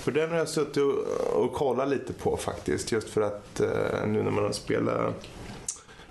För 0.03 0.13
den 0.13 0.31
har 0.31 0.37
jag 0.39 0.49
suttit 0.49 0.77
och, 0.77 1.43
och 1.45 1.53
kollat 1.53 1.89
lite 1.89 2.13
på 2.13 2.37
faktiskt. 2.37 2.93
Just 2.93 3.09
för 3.09 3.21
att 3.21 3.61
eh, 3.61 3.69
nu 4.07 4.23
när 4.23 4.31
man 4.31 4.45
har 4.45 4.53
spelat 4.53 5.15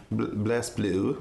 Blast 0.09 0.75
Blue. 0.75 1.13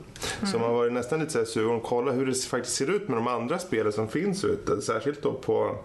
Så 0.52 0.58
man 0.58 0.68
har 0.68 0.74
varit 0.74 0.92
nästan 0.92 1.20
lite 1.20 1.32
så 1.32 1.38
här 1.38 1.44
sugen 1.44 1.76
att 1.76 1.82
kolla 1.82 2.12
hur 2.12 2.26
det 2.26 2.34
faktiskt 2.34 2.76
ser 2.76 2.90
ut 2.90 3.08
med 3.08 3.16
de 3.18 3.26
andra 3.26 3.58
spelen 3.58 3.92
som 3.92 4.08
finns 4.08 4.44
ute. 4.44 4.82
Särskilt 4.82 5.22
då 5.22 5.32
på, 5.32 5.76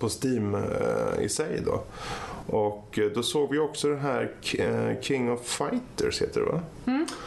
på 0.00 0.08
Steam 0.08 0.54
eh, 0.54 1.24
i 1.24 1.28
sig 1.28 1.62
då. 1.66 1.82
Och 2.46 2.98
eh, 2.98 3.10
då 3.14 3.22
såg 3.22 3.50
vi 3.50 3.58
också 3.58 3.88
den 3.88 3.98
här 3.98 4.30
eh, 4.58 5.00
King 5.00 5.32
of 5.32 5.40
Fighters 5.46 6.22
heter 6.22 6.40
det 6.40 6.46
va? 6.46 6.60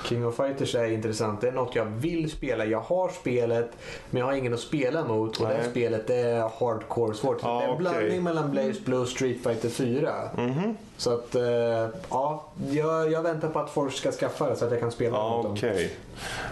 King 0.06 0.26
of 0.26 0.36
Fighters 0.36 0.76
är 0.76 0.86
intressant. 0.92 1.42
Det 1.42 1.48
är 1.48 1.52
något 1.52 1.76
jag 1.76 1.86
vill 1.86 2.32
spela. 2.32 2.66
Jag 2.66 2.80
har 2.80 3.10
spelet 3.10 3.72
men 4.10 4.20
jag 4.20 4.26
har 4.26 4.34
ingen 4.34 4.54
att 4.54 4.60
spela 4.60 5.08
mot 5.08 5.38
och 5.38 5.48
det 5.48 5.54
här 5.54 5.62
Nej. 5.62 5.72
spelet 5.72 6.10
är 6.10 6.40
hardcore 6.60 7.14
svårt. 7.14 7.40
Ja, 7.42 7.58
det 7.60 7.64
är 7.64 7.68
en 7.68 7.74
okej. 7.74 7.80
blandning 7.80 8.24
mellan 8.24 8.52
Blaze 8.52 8.82
Blue 8.86 9.00
och 9.00 9.08
Street 9.08 9.44
Fighter 9.44 9.70
4. 9.70 10.14
Mhm. 10.38 10.76
Så 11.04 11.14
att 11.14 11.36
eh, 11.36 11.44
ja, 12.10 12.44
jag, 12.72 13.12
jag 13.12 13.22
väntar 13.22 13.50
på 13.50 13.60
att 13.60 13.70
folk 13.74 13.94
ska 13.94 14.12
skaffa 14.12 14.50
det 14.50 14.56
så 14.56 14.66
att 14.66 14.72
jag 14.72 14.80
kan 14.80 14.92
spela 14.92 15.18
Ja, 15.18 15.30
mot 15.38 15.44
dem. 15.44 15.54
okej. 15.54 15.92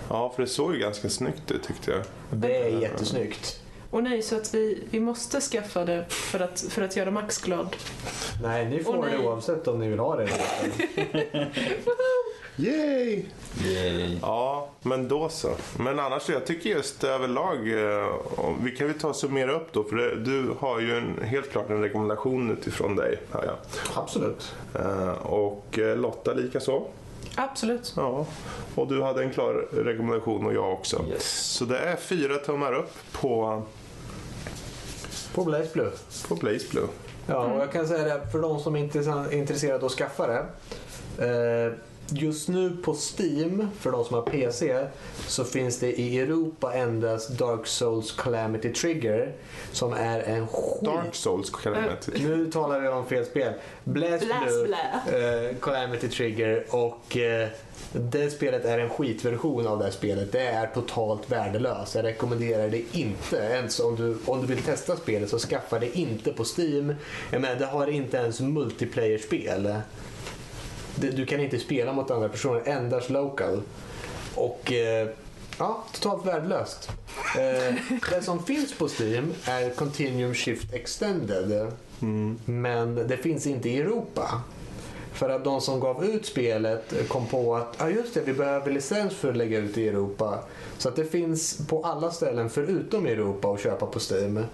Ja, 0.09 0.31
för 0.35 0.41
det 0.41 0.47
såg 0.47 0.73
ju 0.73 0.79
ganska 0.79 1.09
snyggt 1.09 1.51
ut 1.51 1.63
tyckte 1.63 1.91
jag. 1.91 2.01
Det 2.29 2.57
är 2.61 2.69
jättesnyggt. 2.81 3.61
Och 3.91 4.03
nej, 4.03 4.21
så 4.21 4.35
att 4.37 4.53
vi, 4.53 4.83
vi 4.89 4.99
måste 4.99 5.41
skaffa 5.41 5.85
det 5.85 6.05
för 6.09 6.39
att, 6.39 6.59
för 6.69 6.81
att 6.81 6.95
göra 6.95 7.11
Max 7.11 7.37
glad. 7.41 7.75
Nej, 8.43 8.65
ni 8.65 8.83
får 8.83 8.97
Åh, 8.97 9.05
det 9.05 9.17
nej. 9.17 9.27
oavsett 9.27 9.67
om 9.67 9.79
ni 9.79 9.87
vill 9.89 9.99
ha 9.99 10.15
det 10.15 10.23
eller 10.23 10.35
inte. 10.65 11.47
Yay! 12.55 13.25
Ja, 14.21 14.69
men 14.81 15.07
då 15.07 15.29
så. 15.29 15.49
Men 15.79 15.99
annars, 15.99 16.29
jag 16.29 16.45
tycker 16.45 16.69
just 16.69 17.03
överlag, 17.03 17.57
eh, 17.57 18.07
vi 18.63 18.71
kan 18.71 18.87
väl 18.87 18.99
ta 18.99 19.07
och 19.07 19.15
summera 19.15 19.51
upp 19.51 19.67
då, 19.73 19.83
för 19.83 19.95
det, 19.95 20.15
du 20.15 20.53
har 20.59 20.79
ju 20.79 20.97
en, 20.97 21.23
helt 21.23 21.51
klart 21.51 21.69
en 21.69 21.81
rekommendation 21.81 22.51
utifrån 22.51 22.95
dig, 22.95 23.19
jag. 23.31 23.55
Absolut. 23.95 24.55
Eh, 24.75 25.09
Och 25.11 25.79
eh, 25.79 25.97
Lotta 25.97 26.33
likaså. 26.33 26.83
Absolut. 27.35 27.93
Ja, 27.97 28.25
och 28.75 28.87
du 28.87 29.01
hade 29.03 29.23
en 29.23 29.31
klar 29.31 29.67
rekommendation 29.71 30.45
och 30.45 30.53
jag 30.53 30.73
också. 30.73 31.05
Yes. 31.09 31.39
Så 31.41 31.65
det 31.65 31.77
är 31.79 31.95
fyra 31.95 32.37
tummar 32.37 32.73
upp 32.73 32.91
på, 33.11 33.61
På 35.35 35.43
Blaze 35.43 35.69
Blue. 35.73 35.91
på 36.27 36.35
Blaze 36.35 36.65
Blue. 36.71 36.87
Ja, 37.27 37.35
och 37.45 37.61
jag 37.61 37.71
kan 37.71 37.87
säga 37.87 38.03
det 38.17 38.27
för 38.31 38.39
de 38.39 38.59
som 38.59 38.75
är 38.75 38.79
intressa- 38.79 39.31
är 39.31 39.37
intresserade 39.37 39.85
att 39.85 39.91
skaffa 39.91 40.27
det. 40.27 40.45
Eh, 41.25 41.73
just 42.11 42.47
nu 42.49 42.77
på 42.83 42.93
Steam, 42.93 43.67
för 43.79 43.91
de 43.91 44.05
som 44.05 44.15
har 44.15 44.21
PC, 44.21 44.87
så 45.27 45.43
finns 45.43 45.79
det 45.79 45.99
i 45.99 46.19
Europa 46.19 46.73
endast 46.73 47.29
Dark 47.29 47.67
Souls 47.67 48.11
Calamity 48.11 48.73
Trigger 48.73 49.33
som 49.71 49.93
är 49.93 50.19
en 50.19 50.47
skit... 50.47 50.81
Dark 50.81 51.15
Souls 51.15 51.49
Calamity. 51.49 52.11
Nu 52.27 52.51
talar 52.51 52.79
vi 52.79 52.87
om 52.87 53.05
fel 53.05 53.25
spel. 53.25 53.53
Blaze 53.83 54.25
Blast 54.25 54.63
Blue, 54.63 55.49
eh, 55.49 55.55
Calamity 55.61 56.07
Trigger 56.07 56.65
och 56.69 57.17
eh, 57.17 57.47
det 57.93 58.29
spelet 58.29 58.65
är 58.65 58.79
en 58.79 58.89
skitversion 58.89 59.67
av 59.67 59.77
det 59.77 59.83
här 59.83 59.91
spelet. 59.91 60.31
Det 60.31 60.47
är 60.47 60.67
totalt 60.67 61.31
värdelöst. 61.31 61.95
Jag 61.95 62.05
rekommenderar 62.05 62.69
det 62.69 62.97
inte. 62.97 63.37
Ens 63.37 63.79
om 63.79 63.95
du, 63.95 64.17
om 64.25 64.41
du 64.41 64.47
vill 64.47 64.63
testa 64.63 64.95
spelet 64.95 65.29
så 65.29 65.39
skaffa 65.39 65.79
det 65.79 65.97
inte 65.97 66.31
på 66.33 66.43
Steam. 66.57 66.95
Jag 67.31 67.41
menar, 67.41 67.55
det 67.55 67.65
har 67.65 67.87
inte 67.87 68.17
ens 68.17 68.39
multiplayer-spel. 68.39 69.73
Du 70.95 71.25
kan 71.25 71.39
inte 71.39 71.59
spela 71.59 71.93
mot 71.93 72.11
andra 72.11 72.29
personer, 72.29 72.61
endast 72.65 73.09
local. 73.09 73.61
Och 74.35 74.71
eh, 74.71 75.07
ja, 75.57 75.83
totalt 75.93 76.25
värdelöst. 76.25 76.89
Eh, 77.37 77.75
det 78.09 78.21
som 78.21 78.43
finns 78.43 78.77
på 78.77 78.87
Steam 78.87 79.33
är 79.45 79.69
Continuum 79.69 80.33
Shift 80.33 80.73
Extended. 80.73 81.71
Men 82.45 82.95
det 82.95 83.17
finns 83.17 83.47
inte 83.47 83.69
i 83.69 83.79
Europa. 83.79 84.41
För 85.13 85.29
att 85.29 85.43
de 85.43 85.61
som 85.61 85.79
gav 85.79 86.05
ut 86.05 86.25
spelet 86.25 86.93
kom 87.07 87.27
på 87.27 87.55
att 87.55 87.75
ja 87.79 87.89
just 87.89 88.13
det, 88.13 88.21
vi 88.25 88.33
behöver 88.33 88.71
licens 88.71 89.13
för 89.13 89.29
att 89.29 89.37
lägga 89.37 89.59
ut 89.59 89.77
i 89.77 89.87
Europa. 89.87 90.39
Så 90.77 90.89
att 90.89 90.95
det 90.95 91.05
finns 91.05 91.67
på 91.67 91.83
alla 91.83 92.11
ställen 92.11 92.49
förutom 92.49 93.05
Europa 93.05 93.47
att 93.47 93.61
köpa 93.61 93.85
på 93.85 93.99
Steam. 93.99 94.45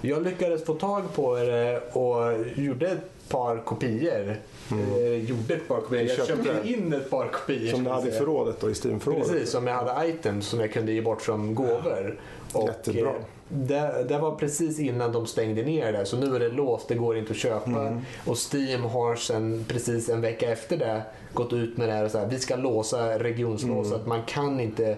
Jag 0.00 0.22
lyckades 0.22 0.64
få 0.64 0.74
tag 0.74 1.14
på 1.14 1.36
det 1.36 1.80
och 1.92 2.46
gjorde 2.56 2.88
ett 2.88 3.28
par 3.28 3.64
kopior. 3.64 4.36
Eh, 4.72 5.24
gjorde 5.24 5.54
ett 5.54 5.68
par 5.68 5.80
kopior. 5.80 6.02
Jag 6.18 6.26
Köpte 6.26 6.68
in 6.68 6.92
ett 6.92 7.10
par 7.10 7.28
kopior. 7.28 7.70
Som 7.70 7.84
du 7.84 7.90
hade 7.90 8.08
i 8.08 8.12
förrådet 8.12 8.60
då, 8.60 8.70
i 8.70 8.74
Steam-förrådet. 8.74 9.30
Precis, 9.30 9.50
som 9.50 9.66
jag 9.66 9.74
hade 9.74 10.08
items 10.08 10.46
som 10.48 10.60
jag 10.60 10.72
kunde 10.72 10.92
ge 10.92 11.00
bort 11.02 11.22
som 11.22 11.54
gåvor. 11.54 12.18
Och 12.52 12.68
Jättebra. 12.68 13.10
eh, 13.10 13.14
det, 13.48 14.04
det 14.08 14.18
var 14.18 14.34
precis 14.34 14.78
innan 14.78 15.12
de 15.12 15.26
stängde 15.26 15.62
ner 15.62 15.92
det, 15.92 16.06
så 16.06 16.16
nu 16.16 16.36
är 16.36 16.40
det 16.40 16.48
låst, 16.48 16.88
det 16.88 16.94
går 16.94 17.16
inte 17.16 17.30
att 17.30 17.38
köpa. 17.38 17.70
Mm. 17.70 18.00
Och 18.26 18.36
Steam 18.52 18.82
har 18.82 19.16
sen 19.16 19.64
precis 19.68 20.08
en 20.08 20.20
vecka 20.20 20.50
efter 20.50 20.76
det 20.76 21.02
gått 21.34 21.52
ut 21.52 21.76
med 21.76 21.88
det 21.88 21.92
här 21.92 22.04
och 22.04 22.10
så 22.10 22.18
här, 22.18 22.26
vi 22.26 22.38
ska 22.38 22.56
låsa 22.56 23.18
regionslåset. 23.18 23.96
Mm. 23.96 24.08
Man 24.08 24.22
kan 24.26 24.60
inte 24.60 24.96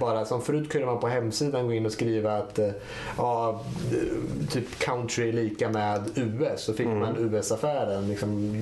bara, 0.00 0.24
som 0.24 0.42
förut 0.42 0.70
kunde 0.70 0.86
man 0.86 1.00
på 1.00 1.08
hemsidan 1.08 1.66
gå 1.66 1.72
in 1.72 1.86
och 1.86 1.92
skriva 1.92 2.36
att 2.36 2.58
eh, 2.58 2.68
ja, 3.16 3.60
typ 4.50 4.78
country 4.78 5.28
är 5.28 5.32
lika 5.32 5.68
med 5.68 6.02
US. 6.14 6.60
Så 6.60 6.72
fick 6.72 6.86
Mm. 6.88 6.98
man 6.98 7.16
US-affären, 7.16 8.08
liksom, 8.08 8.56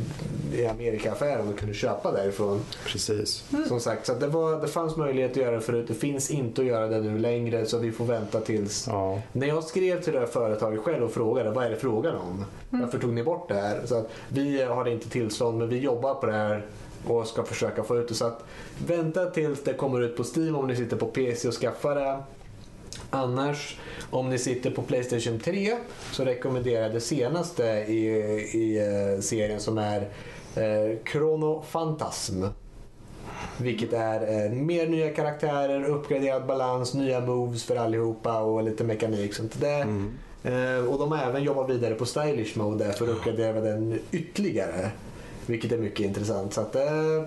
i 0.52 0.66
Amerika-affären 0.66 1.48
och 1.48 1.58
kunde 1.58 1.74
köpa 1.74 2.12
därifrån. 2.12 2.60
Precis. 2.86 3.44
Som 3.68 3.80
sagt, 3.80 4.06
så 4.06 4.12
att 4.12 4.20
det, 4.20 4.26
var, 4.26 4.60
det 4.60 4.68
fanns 4.68 4.96
möjlighet 4.96 5.30
att 5.30 5.36
göra 5.36 5.54
det 5.54 5.60
förut. 5.60 5.84
Det 5.88 5.94
finns 5.94 6.30
inte 6.30 6.60
att 6.60 6.66
göra 6.66 6.86
det 6.86 7.00
nu 7.00 7.18
längre 7.18 7.66
så 7.66 7.78
vi 7.78 7.92
får 7.92 8.04
vänta 8.04 8.40
tills... 8.40 8.86
Ja. 8.90 9.20
När 9.32 9.46
jag 9.46 9.64
skrev 9.64 10.02
till 10.02 10.12
det 10.12 10.18
här 10.18 10.26
företaget 10.26 10.80
själv 10.80 11.04
och 11.04 11.10
frågade 11.10 11.50
vad 11.50 11.64
är 11.64 11.70
det 11.70 11.76
frågan 11.76 12.16
om? 12.16 12.44
Varför 12.70 12.98
tog 12.98 13.12
ni 13.12 13.22
bort 13.22 13.48
det 13.48 13.54
här? 13.54 13.80
Så 13.84 13.98
att 13.98 14.08
vi 14.28 14.62
har 14.62 14.88
inte 14.88 15.08
tillstånd 15.08 15.58
men 15.58 15.68
vi 15.68 15.78
jobbar 15.78 16.14
på 16.14 16.26
det 16.26 16.32
här 16.32 16.66
och 17.10 17.26
ska 17.26 17.44
försöka 17.44 17.82
få 17.82 17.96
ut 17.96 18.08
det. 18.08 18.14
Så 18.14 18.26
att 18.26 18.44
vänta 18.86 19.30
tills 19.30 19.64
det 19.64 19.74
kommer 19.74 20.00
ut 20.00 20.16
på 20.16 20.24
Steam 20.36 20.56
om 20.56 20.66
ni 20.66 20.76
sitter 20.76 20.96
på 20.96 21.06
PC 21.06 21.48
och 21.48 21.54
skaffar 21.54 21.94
det. 21.94 22.18
Annars, 23.10 23.78
om 24.10 24.30
ni 24.30 24.38
sitter 24.38 24.70
på 24.70 24.82
Playstation 24.82 25.40
3 25.40 25.76
så 26.12 26.24
rekommenderar 26.24 26.82
jag 26.82 26.92
det 26.92 27.00
senaste 27.00 27.64
i, 27.64 28.06
i 28.54 28.78
eh, 28.78 29.20
serien 29.20 29.60
som 29.60 29.78
är 29.78 30.00
eh, 30.56 30.98
Chrono 31.12 31.64
Phantasm. 31.72 32.44
Vilket 33.58 33.92
är 33.92 34.44
eh, 34.44 34.52
mer 34.52 34.86
nya 34.86 35.10
karaktärer, 35.10 35.84
uppgraderad 35.84 36.46
balans, 36.46 36.94
nya 36.94 37.20
moves 37.20 37.64
för 37.64 37.76
allihopa 37.76 38.40
och 38.40 38.62
lite 38.62 38.84
mekanik. 38.84 39.34
Sånt 39.34 39.60
där. 39.60 39.86
Eh, 40.42 40.84
och 40.84 40.98
de 40.98 41.12
har 41.12 41.18
även 41.18 41.42
jobbat 41.42 41.70
vidare 41.70 41.94
på 41.94 42.06
stylish 42.06 42.58
mode 42.58 42.92
för 42.92 43.04
att 43.04 43.10
uppgradera 43.10 43.60
den 43.60 43.98
ytterligare. 44.10 44.90
Vilket 45.46 45.72
är 45.72 45.78
mycket 45.78 46.06
intressant. 46.06 46.54
Så 46.54 46.60
att, 46.60 46.74
eh, 46.74 47.22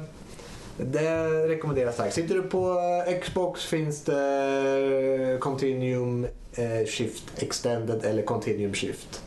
det 0.78 1.48
rekommenderas 1.48 1.94
starkt. 1.94 2.14
Sitter 2.14 2.36
du 2.36 2.42
på 2.42 2.80
eh, 3.08 3.20
Xbox 3.20 3.66
finns 3.66 4.02
det 4.02 5.38
Continuum 5.40 6.28
eh, 6.54 6.86
Shift 6.88 7.24
Extended 7.44 8.06
eller 8.06 8.24
Continuum 8.24 8.74
Shift. 8.74 9.24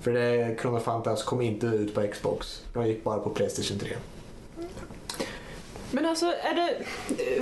För 0.00 0.12
det 0.12 0.56
Chrono 0.60 0.80
Fantas 0.80 1.22
kom 1.22 1.40
inte 1.40 1.66
ut 1.66 1.94
på 1.94 2.08
Xbox. 2.12 2.62
De 2.72 2.86
gick 2.86 3.04
bara 3.04 3.18
på 3.18 3.30
Playstation 3.30 3.78
3. 3.78 3.88
Men 5.90 6.06
alltså, 6.06 6.26
är 6.26 6.54
det... 6.54 6.76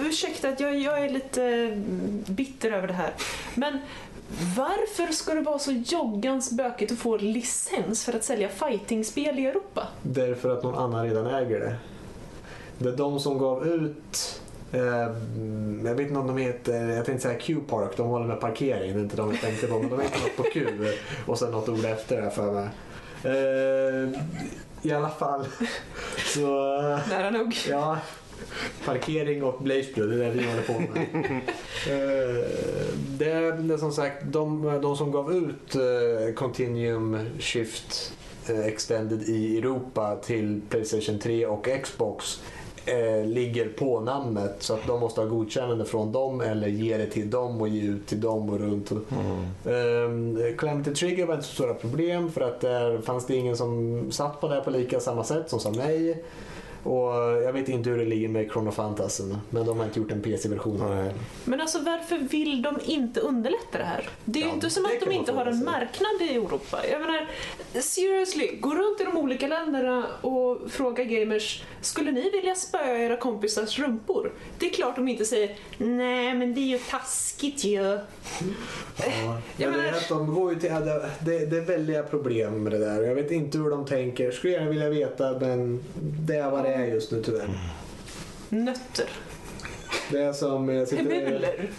Ursäkta 0.09 0.49
att 0.49 0.61
jag, 0.61 0.79
jag 0.79 1.05
är 1.05 1.09
lite 1.09 1.43
mm, 1.45 2.25
bitter 2.29 2.71
över 2.71 2.89
det 2.89 2.95
här. 2.95 3.13
Men 3.55 3.79
varför 4.57 5.13
ska 5.13 5.35
det 5.35 5.41
vara 5.41 5.59
så 5.59 5.73
joggans 5.73 6.51
bökigt 6.53 6.93
att 6.93 6.99
få 6.99 7.17
licens 7.17 8.05
för 8.05 8.13
att 8.13 8.25
sälja 8.25 8.49
fightingspel 8.49 9.39
i 9.39 9.47
Europa? 9.47 9.89
Därför 10.03 10.51
att 10.51 10.63
någon 10.63 10.75
annan 10.75 11.05
redan 11.09 11.27
äger 11.27 11.61
det. 11.61 11.77
Det 12.79 12.89
är 12.89 12.97
de 12.97 13.21
som 13.21 13.39
gav 13.39 13.67
ut 13.67 14.41
eh, 14.73 14.81
jag 15.85 15.95
vet 15.95 16.01
inte 16.09 16.19
om 16.21 16.27
de 16.27 16.37
heter, 16.37 16.89
jag 16.89 17.05
tänkte 17.07 17.29
säga 17.29 17.39
Q-Park, 17.41 17.97
de 17.97 18.07
håller 18.09 18.27
med 18.27 18.41
parkering, 18.41 18.93
det 18.93 18.99
är 18.99 19.03
inte 19.03 19.17
de 19.17 19.31
jag 19.31 19.41
tänkte 19.41 19.67
på, 19.67 19.79
men 19.79 19.91
de 19.91 20.01
heter 20.01 20.21
något 20.21 20.37
på 20.37 20.43
Q 20.43 20.67
och 21.27 21.39
sen 21.39 21.51
något 21.51 21.69
ord 21.69 21.85
efter 21.85 22.23
det 22.23 22.31
för 22.31 22.53
mig. 22.53 22.69
Eh, 23.25 24.21
I 24.83 24.93
alla 24.93 25.09
fall 25.09 25.47
så, 26.35 26.41
Nära 27.09 27.31
nog. 27.31 27.57
ja, 27.69 27.99
parkering 28.85 29.43
och 29.43 29.63
Blaze 29.63 29.93
Blue, 29.95 30.17
det 30.17 30.25
är 30.25 30.29
det 30.29 30.35
vi 30.35 30.47
håller 30.47 30.63
på 30.63 30.73
med. 30.73 31.41
Eh, 31.87 32.45
det, 33.19 33.53
det 33.53 33.75
är 33.75 33.79
som 33.79 33.93
sagt, 33.93 34.25
de, 34.25 34.79
de 34.83 34.97
som 34.97 35.13
gav 35.13 35.33
ut 35.33 35.75
eh, 35.75 36.35
Continuum 36.35 37.19
Shift 37.39 38.13
eh, 38.49 38.67
Extended 38.67 39.23
i 39.23 39.59
Europa 39.59 40.17
till 40.17 40.61
Playstation 40.69 41.19
3 41.19 41.47
och 41.47 41.69
Xbox 41.83 42.41
eh, 42.87 43.27
ligger 43.27 43.69
på 43.69 44.01
namnet 44.01 44.57
så 44.59 44.75
att 44.75 44.87
de 44.87 45.01
måste 45.01 45.21
ha 45.21 45.29
godkännande 45.29 45.85
från 45.85 46.13
dem 46.13 46.41
eller 46.41 46.69
ge 46.69 46.97
det 46.97 47.07
till 47.07 47.31
dem 47.31 47.61
och 47.61 47.69
ge 47.69 47.83
ut 47.83 48.07
till 48.07 48.21
dem 48.21 48.51
och 48.51 48.61
runt. 48.61 48.93
Um, 49.65 50.39
Calamity 50.59 50.95
Trigger 50.95 51.27
var 51.27 51.35
inte 51.35 51.47
så 51.47 51.55
stora 51.55 51.75
problem 51.75 52.33
för 52.33 52.41
att 52.41 52.61
där 52.61 52.99
fanns 52.99 53.27
det 53.27 53.37
ingen 53.37 53.57
som 53.57 54.03
satt 54.13 54.41
på 54.41 54.49
det 54.49 54.61
på 54.61 54.71
lika 54.71 55.01
samma 55.01 55.25
sätt 55.25 55.51
som 55.51 55.61
sa 55.61 55.71
nej. 55.71 56.25
Och 56.85 57.13
jag 57.43 57.53
vet 57.53 57.69
inte 57.69 57.91
hur 57.91 57.99
det 57.99 58.05
ligger 58.05 58.29
med 58.29 58.51
Chrono 58.51 58.71
Phantasm 58.73 59.33
men 59.51 59.67
de 59.67 59.79
har 59.79 59.85
inte 59.85 60.01
gjort 60.01 60.11
en 60.13 60.23
PC-version. 60.23 61.11
Men 61.45 61.61
alltså 61.61 61.79
varför 61.79 62.19
vill 62.19 62.63
de 62.63 62.77
inte 62.85 63.21
underlätta 63.21 63.79
det 63.79 63.85
här? 63.85 64.09
Det 64.25 64.39
är 64.39 64.43
ju 64.43 64.49
Ja, 64.49 64.55
inte 64.55 64.71
som 64.71 64.85
att 64.87 65.01
de 65.01 65.13
inte 65.13 65.33
har 65.33 65.47
en 65.47 65.65
marknad 65.65 66.21
i 66.21 66.29
Europa. 66.37 66.79
Jag 66.91 67.01
menar, 67.01 67.29
seriously, 67.81 68.51
gå 68.61 68.75
runt 68.75 69.01
i 69.01 69.05
de 69.05 69.17
olika 69.19 69.47
länderna 69.47 70.07
och 70.21 70.59
fråga 70.71 71.05
gamers, 71.05 71.65
skulle 71.81 72.13
ni 72.13 72.31
vilja 72.31 72.55
spöa 72.55 72.99
era 72.99 73.17
kompisars 73.17 73.79
rumpor? 73.79 74.33
Det 74.59 74.67
är 74.67 74.71
klart 74.71 74.97
de 74.97 75.09
inte 75.09 75.25
säger, 75.25 75.57
nej 75.79 76.35
men 76.35 76.55
det 76.55 76.61
är 76.61 76.69
ju 76.69 76.79
taskigt 76.79 77.65
ju. 77.65 77.75
Ja. 77.83 77.99
Jag 79.57 79.71
Men 79.71 79.79
det, 79.79 79.85
är 79.85 79.87
menar- 79.87 79.99
att 79.99 80.09
de 80.09 80.35
går 80.35 80.53
ju 80.55 80.61
till, 80.61 80.71
ja, 80.71 80.81
det, 80.81 81.11
det, 81.25 81.47
det 81.47 81.57
är 81.57 81.61
väldiga 81.65 82.03
problem 82.03 82.63
med 82.63 82.73
det 82.73 82.79
där. 82.79 83.03
Jag 83.03 83.15
vet 83.15 83.31
inte 83.31 83.59
hur 83.59 83.71
de 83.71 83.85
tänker. 83.87 84.31
Skulle 84.31 84.53
gärna 84.53 84.71
vilja 84.71 84.91
veta 84.91 85.39
men 85.41 85.85
det 86.27 86.37
är 86.37 86.51
vad 86.51 86.65
det 86.65 86.74
är 86.75 86.87
just 86.87 87.11
nu 87.13 87.23
tyvärr. 87.23 87.49
Nötter. 88.49 89.09
Det 90.11 90.23
är 90.23 90.33
som... 90.33 90.69
Jag 90.69 90.89
sitter, 90.89 91.03
Emuler. 91.05 91.71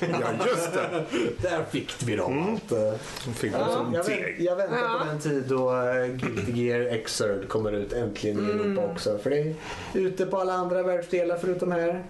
Ja, 0.00 0.46
just 0.46 0.72
det. 0.74 1.04
där 1.42 1.64
fick 1.70 1.94
vi 2.06 2.16
dem 2.16 2.48
allt. 2.52 2.72
eh. 2.72 2.92
De 3.24 3.34
fick 3.34 3.52
Ja, 3.52 3.68
som 3.72 3.94
jag, 3.94 4.04
vänt, 4.04 4.20
jag 4.38 4.56
väntar 4.56 4.76
Ja. 4.78 4.98
på 5.00 5.04
den 5.06 5.20
tid 5.20 5.44
då 5.48 5.72
uh, 5.72 6.06
Guilty 6.06 6.52
Gear 6.62 6.98
Xrd 7.04 7.48
kommer 7.48 7.72
ut 7.72 7.92
äntligen 7.92 8.38
i 8.38 8.50
Europa 8.50 8.92
också. 8.92 9.18
För 9.18 9.30
det 9.30 9.38
är 9.38 9.54
ute 9.94 10.26
på 10.26 10.36
alla 10.38 10.52
andra 10.52 10.82
världsdelar 10.82 11.36
förutom 11.40 11.72
här. 11.72 12.04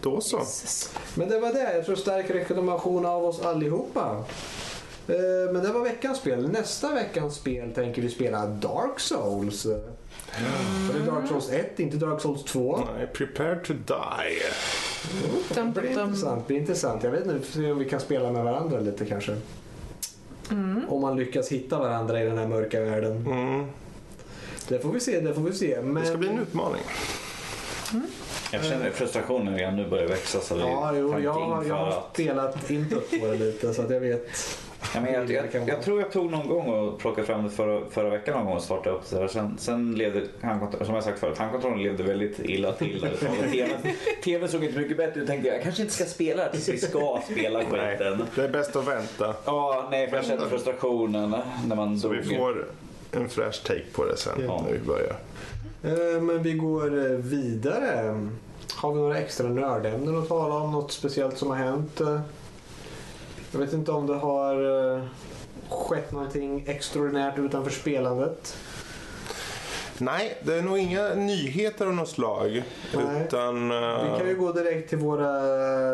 Då 0.00 0.20
så. 0.20 0.42
Men 1.14 1.28
det 1.28 1.38
var 1.40 1.52
det. 1.52 1.74
Jag 1.76 1.86
tror 1.86 1.96
stark 1.96 2.30
rekommendation 2.30 3.06
av 3.06 3.24
oss 3.24 3.40
allihopa. 3.42 4.24
Eh, 5.08 5.52
Men 5.52 5.62
det 5.62 5.72
var 5.72 5.80
veckans 5.84 6.18
spel. 6.18 6.48
Nästa 6.48 6.94
veckans 6.94 7.34
spel 7.34 7.72
tänker 7.74 8.02
vi 8.02 8.08
spela 8.08 8.46
Dark 8.46 9.00
Souls. 9.00 9.66
Och 10.88 10.94
det 10.94 11.00
är 11.02 11.06
Dark 11.06 11.28
Souls 11.28 11.50
1, 11.50 11.80
inte 11.80 11.96
Dark 11.96 12.20
Souls 12.20 12.44
2. 12.44 12.80
Nej, 12.98 13.06
prepare 13.06 13.56
to 13.56 13.72
die. 13.72 14.42
Dum, 15.54 15.72
Det 15.74 15.80
blir 15.80 15.90
intressant. 16.02 16.40
Det 16.40 16.46
blir 16.46 16.60
intressant. 16.60 17.02
Jag 17.04 17.10
vet 17.10 17.26
inte 17.26 17.70
om 17.72 17.78
vi 17.78 17.84
kan 17.88 18.00
spela 18.00 18.30
med 18.32 18.44
varandra 18.44 18.80
lite 18.80 19.04
kanske. 19.06 19.36
Om 20.88 21.00
man 21.00 21.16
lyckas 21.16 21.48
hitta 21.48 21.78
varandra 21.78 22.22
i 22.22 22.24
den 22.26 22.38
här 22.38 22.46
mörka 22.48 22.80
världen. 22.80 23.26
Mm. 23.26 23.66
Det 24.68 24.78
får 24.78 24.92
vi 24.92 25.00
se, 25.00 25.20
det 25.20 25.34
får 25.34 25.42
vi 25.42 25.52
se. 25.52 25.78
Men... 25.82 25.94
Det 26.02 26.08
ska 26.08 26.16
bli 26.16 26.28
en 26.28 26.38
utmaning. 26.38 26.82
Jag 28.52 28.64
känner 28.64 28.90
frustrationen 28.90 29.56
redan 29.56 29.76
nu 29.76 29.88
börjar 29.88 30.08
växa. 30.08 30.40
Så 30.40 30.54
det 30.54 30.62
är 30.62 30.66
Ja, 30.66 30.92
jo, 30.96 31.20
jag, 31.20 31.32
har- 31.32 31.64
jag 31.64 31.74
har 31.74 31.88
att- 31.88 32.10
spelat 32.12 32.70
introt 32.70 33.10
på 33.20 33.26
det 33.26 33.34
lite 33.34 33.74
så 33.74 33.82
att 33.82 33.90
jag 33.90 34.00
vet. 34.00 34.28
Ja, 34.96 35.02
men 35.02 35.12
jag, 35.12 35.30
jag, 35.30 35.68
jag 35.68 35.82
tror 35.82 36.00
jag 36.00 36.12
tog 36.12 36.30
någon 36.30 36.48
gång 36.48 36.66
och 36.68 36.98
plockade 36.98 37.26
fram 37.26 37.44
det 37.44 37.50
förra, 37.50 37.80
förra 37.90 38.10
veckan 38.10 38.34
någon 38.34 38.44
gång 38.46 38.56
och 38.56 38.62
startade 38.62 38.96
upp 38.96 39.10
det 39.10 39.18
där. 39.18 39.28
Sen, 39.28 39.56
sen 39.58 39.92
levde, 39.94 40.22
handkont- 40.40 40.84
som 40.84 40.94
jag 40.94 41.04
sagt 41.04 41.18
förut, 41.18 41.38
handkontrollen 41.38 41.82
levde 41.82 42.02
väldigt 42.02 42.38
illa 42.38 42.72
till. 42.72 43.00
där 43.00 43.10
TVn, 43.50 43.70
TVn 44.24 44.48
såg 44.48 44.64
inte 44.64 44.78
mycket 44.78 44.96
bättre 44.96 45.20
ut. 45.20 45.26
tänkte 45.26 45.48
jag, 45.48 45.56
jag 45.56 45.62
kanske 45.62 45.82
inte 45.82 45.94
ska 45.94 46.04
spela 46.04 46.36
det 46.36 46.42
här 46.42 46.50
tills 46.50 46.68
vi 46.68 46.78
ska 46.78 47.20
spela 47.30 47.58
Nej, 47.72 47.96
skiten. 47.98 48.22
det 48.34 48.42
är 48.44 48.48
bäst 48.48 48.76
att 48.76 48.88
vänta. 48.88 49.34
Ja, 49.44 49.88
nej, 49.90 50.08
för 50.10 50.16
jag 50.16 50.24
kände 50.26 50.48
frustrationen 50.48 51.34
när 51.66 51.76
man 51.76 51.98
Så 51.98 52.08
dog. 52.08 52.16
vi 52.16 52.36
får 52.36 52.66
en 53.12 53.28
fresh 53.28 53.62
take 53.66 53.82
på 53.92 54.04
det 54.04 54.16
sen 54.16 54.32
Ja. 54.46 54.64
när 54.66 54.72
vi 54.72 54.78
börjar. 54.78 55.16
Eh, 55.82 56.20
Men 56.22 56.42
vi 56.42 56.52
går 56.52 56.98
eh, 57.06 57.16
vidare. 57.16 58.20
Har 58.76 58.92
vi 58.92 59.00
några 59.00 59.18
extra 59.18 59.48
nördämnen 59.48 60.18
att 60.18 60.28
tala 60.28 60.54
om? 60.54 60.72
Något 60.72 60.92
speciellt 60.92 61.38
som 61.38 61.48
har 61.50 61.56
hänt? 61.56 62.00
Eh, 63.56 63.60
Jag 63.60 63.66
vet 63.66 63.74
inte 63.74 63.92
om 63.92 64.06
det 64.06 64.14
har 64.14 64.94
eh, 64.96 65.02
skett 65.70 66.12
någonting 66.12 66.64
extraordinärt 66.68 67.38
utanför 67.38 67.70
spelandet. 67.70 68.56
Nej, 69.98 70.38
det 70.42 70.54
är 70.54 70.62
nog 70.62 70.78
inga 70.78 71.14
nyheter 71.14 71.86
av 71.86 71.94
något 71.94 72.08
slag. 72.08 72.62
Nej. 72.94 73.24
Utan... 73.26 73.70
eh, 73.70 74.12
Vi 74.12 74.18
kan 74.18 74.28
ju 74.28 74.36
gå 74.36 74.52
direkt 74.52 74.88
till 74.88 74.98
våra 74.98 75.30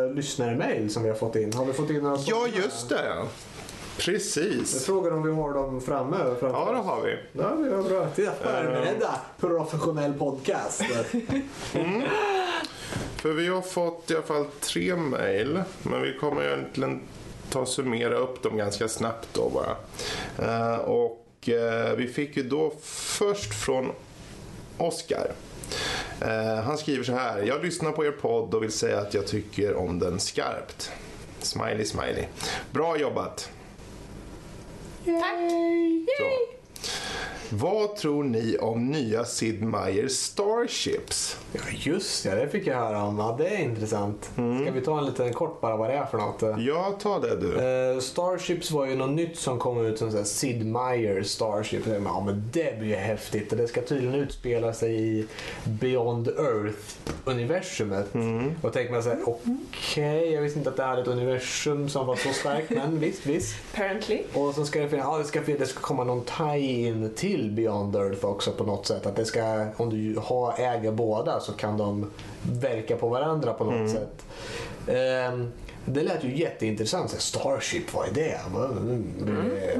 lyssnarmail 0.06 0.90
som 0.90 1.02
vi 1.02 1.08
har 1.08 1.16
fått 1.16 1.36
in. 1.36 1.52
Har 1.52 1.64
vi 1.64 1.72
fått 1.72 1.90
in 1.90 2.02
några 2.02 2.18
Ja, 2.26 2.46
just 2.62 2.88
det. 2.88 3.04
Jag 3.06 3.26
Precis. 3.98 4.86
frågar 4.86 5.10
om 5.12 5.22
vi 5.22 5.32
har 5.32 5.54
dem 5.54 5.80
framme. 5.80 6.16
framför 6.16 6.48
Ja, 6.48 6.72
det 6.72 6.78
har 6.78 7.02
vi. 7.02 7.16
Ja, 7.32 7.48
det 7.70 7.76
var 7.76 7.82
bra. 7.88 8.06
Titta, 8.14 8.32
förberedda. 8.32 9.14
Professionell 9.40 10.12
podcast. 10.14 10.82
För 13.16 13.32
vi 13.32 13.48
har 13.48 13.62
fått 13.62 14.10
i 14.10 14.14
alla 14.14 14.22
fall 14.22 14.44
tre 14.60 14.96
mejl. 14.96 15.62
Men 15.82 16.02
vi 16.02 16.18
kommer 16.20 16.42
egentligen 16.42 17.00
ta 17.52 17.66
summera 17.66 18.14
upp 18.14 18.42
dem 18.42 18.56
ganska 18.56 18.88
snabbt 18.88 19.28
då 19.32 19.48
bara. 19.48 19.76
Eh, 20.38 20.76
och 20.76 21.48
eh, 21.48 21.96
vi 21.96 22.06
fick 22.08 22.36
ju 22.36 22.42
då 22.42 22.72
först 22.82 23.54
från 23.54 23.92
Oskar. 24.78 25.32
Eh, 26.20 26.62
han 26.64 26.78
skriver 26.78 27.04
så 27.04 27.12
här. 27.12 27.42
Jag 27.42 27.64
lyssnar 27.64 27.92
på 27.92 28.04
er 28.04 28.10
podd 28.10 28.54
och 28.54 28.62
vill 28.62 28.72
säga 28.72 29.00
att 29.00 29.14
jag 29.14 29.26
tycker 29.26 29.74
om 29.74 29.98
den 29.98 30.20
skarpt. 30.20 30.92
Smiley, 31.38 31.84
smiley. 31.84 32.24
Bra 32.72 32.96
jobbat. 32.98 33.50
Tack! 35.04 35.50
Så. 36.18 36.61
Vad 37.54 37.96
tror 37.96 38.24
ni 38.24 38.56
om 38.58 38.90
nya 38.90 39.24
Sid 39.24 39.62
Meier's 39.62 40.08
Starships? 40.08 41.36
Ja, 41.52 41.60
just 41.70 42.24
det. 42.24 42.34
Det 42.34 42.48
fick 42.48 42.66
jag 42.66 42.76
höra 42.76 43.02
om. 43.02 43.18
Ja, 43.18 43.34
det 43.38 43.48
är 43.48 43.58
intressant. 43.58 44.30
Ska 44.34 44.72
vi 44.74 44.80
ta 44.80 44.98
en 44.98 45.04
liten 45.04 45.32
kort 45.32 45.60
bara 45.60 45.76
vad 45.76 45.90
det 45.90 45.94
är 45.94 46.04
för 46.04 46.18
något? 46.18 46.42
Ja, 46.58 46.98
ta 47.00 47.18
det 47.18 47.36
du. 47.36 47.58
Eh, 47.58 47.98
Starships 48.00 48.70
var 48.70 48.86
ju 48.86 48.96
något 48.96 49.10
nytt 49.10 49.38
som 49.38 49.58
kom 49.58 49.86
ut 49.86 49.98
som 49.98 50.10
så 50.10 50.16
här 50.16 50.24
Sid 50.24 50.66
Meier 50.66 51.22
Starship. 51.22 51.86
Ja 52.04 52.22
men 52.26 52.50
det 52.52 52.78
blir 52.78 52.88
ju 52.88 52.94
häftigt 52.94 53.52
och 53.52 53.58
det 53.58 53.68
ska 53.68 53.82
tydligen 53.82 54.14
utspela 54.14 54.72
sig 54.72 55.18
i 55.18 55.26
Beyond 55.64 56.28
Earth-universumet. 56.28 58.06
Och 58.62 58.72
tänker 58.72 58.92
man 58.92 59.02
såhär, 59.02 59.18
okej, 59.24 60.32
jag 60.32 60.42
visste 60.42 60.58
inte 60.58 60.70
att 60.70 60.76
det 60.76 60.82
hade 60.82 61.02
ett 61.02 61.08
universum 61.08 61.88
som 61.88 62.06
var 62.06 62.16
så 62.16 62.28
starkt 62.28 62.70
men 62.70 62.98
visst, 63.00 63.26
visst. 63.26 63.54
Apparently. 63.72 64.22
Och 64.34 64.54
så 64.54 64.64
ska 64.64 64.80
det, 64.80 64.88
finnas, 64.88 65.06
ja, 65.06 65.18
det, 65.18 65.24
ska, 65.24 65.40
det 65.40 65.66
ska 65.66 65.80
komma 65.80 66.04
någon 66.04 66.24
tie-in 66.76 67.10
till 67.16 67.50
Beyond 67.50 67.96
Earth 67.96 68.24
också 68.24 68.50
på 68.52 68.64
något 68.64 68.86
sätt. 68.86 69.06
Att 69.06 69.16
det 69.16 69.24
ska, 69.24 69.66
om 69.76 69.90
du 69.90 70.18
har, 70.22 70.54
äger 70.58 70.92
båda 70.92 71.40
så 71.40 71.52
kan 71.52 71.76
de 71.78 72.10
verka 72.42 72.96
på 72.96 73.08
varandra 73.08 73.52
på 73.52 73.64
något 73.64 73.90
sätt. 73.90 74.24
Ehm, 74.88 75.52
det 75.84 76.02
lät 76.02 76.24
ju 76.24 76.36
jätteintressant. 76.38 77.10
Så 77.10 77.16
Starship, 77.20 77.94
vad 77.94 78.08
är 78.08 78.12
det? 78.14 78.40
Vad- 78.54 78.70
mm, 78.70 79.04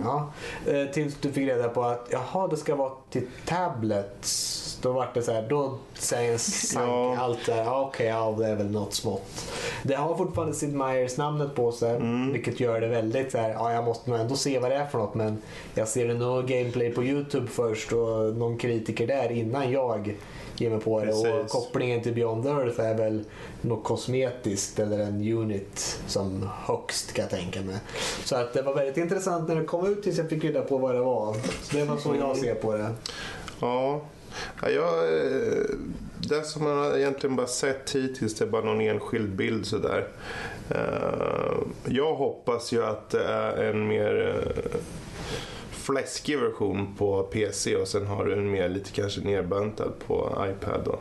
Ja. 0.04 0.32
Eh, 0.66 0.86
Tills 0.92 1.16
du 1.20 1.32
fick 1.32 1.48
reda 1.48 1.68
på 1.68 1.82
att 1.82 2.08
jaha, 2.10 2.48
det 2.48 2.56
ska 2.56 2.74
vara 2.74 2.92
till 3.10 3.26
tablets. 3.46 4.71
Då 4.82 4.92
var 4.92 5.08
det 5.14 5.22
så 5.22 5.32
här, 5.32 5.46
då 5.48 5.78
sank 5.94 6.88
Ja. 6.88 7.16
allt 7.18 7.46
där. 7.46 7.56
Ja, 7.64 7.86
Okej, 7.88 8.06
ja, 8.06 8.34
det 8.38 8.46
är 8.46 8.54
väl 8.56 8.70
något 8.70 8.94
smått. 8.94 9.52
Det 9.82 9.94
har 9.94 10.16
fortfarande 10.16 10.54
Sid 10.54 10.74
Meier's 10.74 11.18
namnet 11.18 11.54
på 11.54 11.72
sig. 11.72 12.00
Vilket 12.32 12.60
gör 12.60 12.80
det 12.80 12.86
väldigt 12.88 13.32
så 13.32 13.38
här, 13.38 13.50
ja 13.50 13.72
jag 13.72 13.84
måste 13.84 14.10
nog 14.10 14.20
ändå 14.20 14.34
se 14.36 14.58
vad 14.58 14.70
det 14.70 14.76
är 14.76 14.86
för 14.86 14.98
något. 14.98 15.14
Men 15.14 15.38
jag 15.74 15.88
ser 15.88 16.08
det 16.08 16.14
nog 16.14 16.46
gameplay 16.46 16.90
på 16.90 17.04
YouTube 17.04 17.46
först 17.46 17.92
och 17.92 18.36
någon 18.36 18.58
kritiker 18.58 19.06
där 19.06 19.32
innan 19.32 19.72
jag 19.72 20.16
ger 20.56 20.70
mig 20.70 20.80
på 20.80 21.04
det. 21.04 21.12
Och 21.12 21.22
Precis. 21.24 21.52
kopplingen 21.52 22.02
till 22.02 22.14
Beyond 22.14 22.46
Earth 22.46 22.80
är 22.80 22.94
väl 22.94 23.24
något 23.60 23.84
kosmetiskt 23.84 24.78
eller 24.78 24.98
en 24.98 25.32
unit 25.32 26.00
som 26.06 26.48
högst 26.66 27.12
kan 27.12 27.22
jag 27.22 27.30
tänka 27.30 27.60
mig. 27.60 27.76
Så 28.24 28.36
att 28.36 28.52
det 28.52 28.62
var 28.62 28.74
väldigt 28.74 28.96
intressant 28.96 29.48
när 29.48 29.56
det 29.56 29.64
kom 29.64 29.86
ut 29.92 30.02
tills 30.02 30.18
jag 30.18 30.28
fick 30.28 30.44
reda 30.44 30.60
på 30.60 30.78
vad 30.78 30.94
det 30.94 31.00
var. 31.00 31.34
Så 31.62 31.76
det 31.76 31.84
var 31.84 31.96
så 31.96 32.14
jag 32.18 32.36
ser 32.36 32.54
på 32.54 32.72
det. 32.72 32.90
Ja, 33.60 34.00
ja 34.62 34.68
jag, 34.68 35.04
eh, 35.04 35.62
det 36.28 36.42
som 36.46 36.64
man 36.64 36.78
har 36.78 36.96
egentligen 36.98 37.36
bara 37.36 37.46
sett 37.46 37.90
hittills 37.94 38.34
det 38.34 38.44
är 38.44 38.48
bara 38.48 38.64
någon 38.64 38.80
enskild 38.80 39.30
bild 39.30 39.66
sådär. 39.66 40.06
Eh, 40.70 41.58
Jag 41.84 42.14
hoppas 42.14 42.72
ju 42.72 42.84
att 42.84 43.10
det 43.10 43.24
är 43.24 43.64
en 43.64 43.86
mer 43.88 44.36
eh, 44.54 44.80
fläskig 45.70 46.38
version 46.38 46.94
på 46.98 47.22
PC 47.22 47.76
och 47.76 47.88
sen 47.88 48.06
har 48.06 48.24
du 48.24 48.32
en 48.32 48.50
mer 48.50 48.68
lite 48.68 48.90
kanske 48.90 49.20
nerbantad 49.20 49.92
på 50.06 50.46
iPad 50.50 50.80
då. 50.84 50.98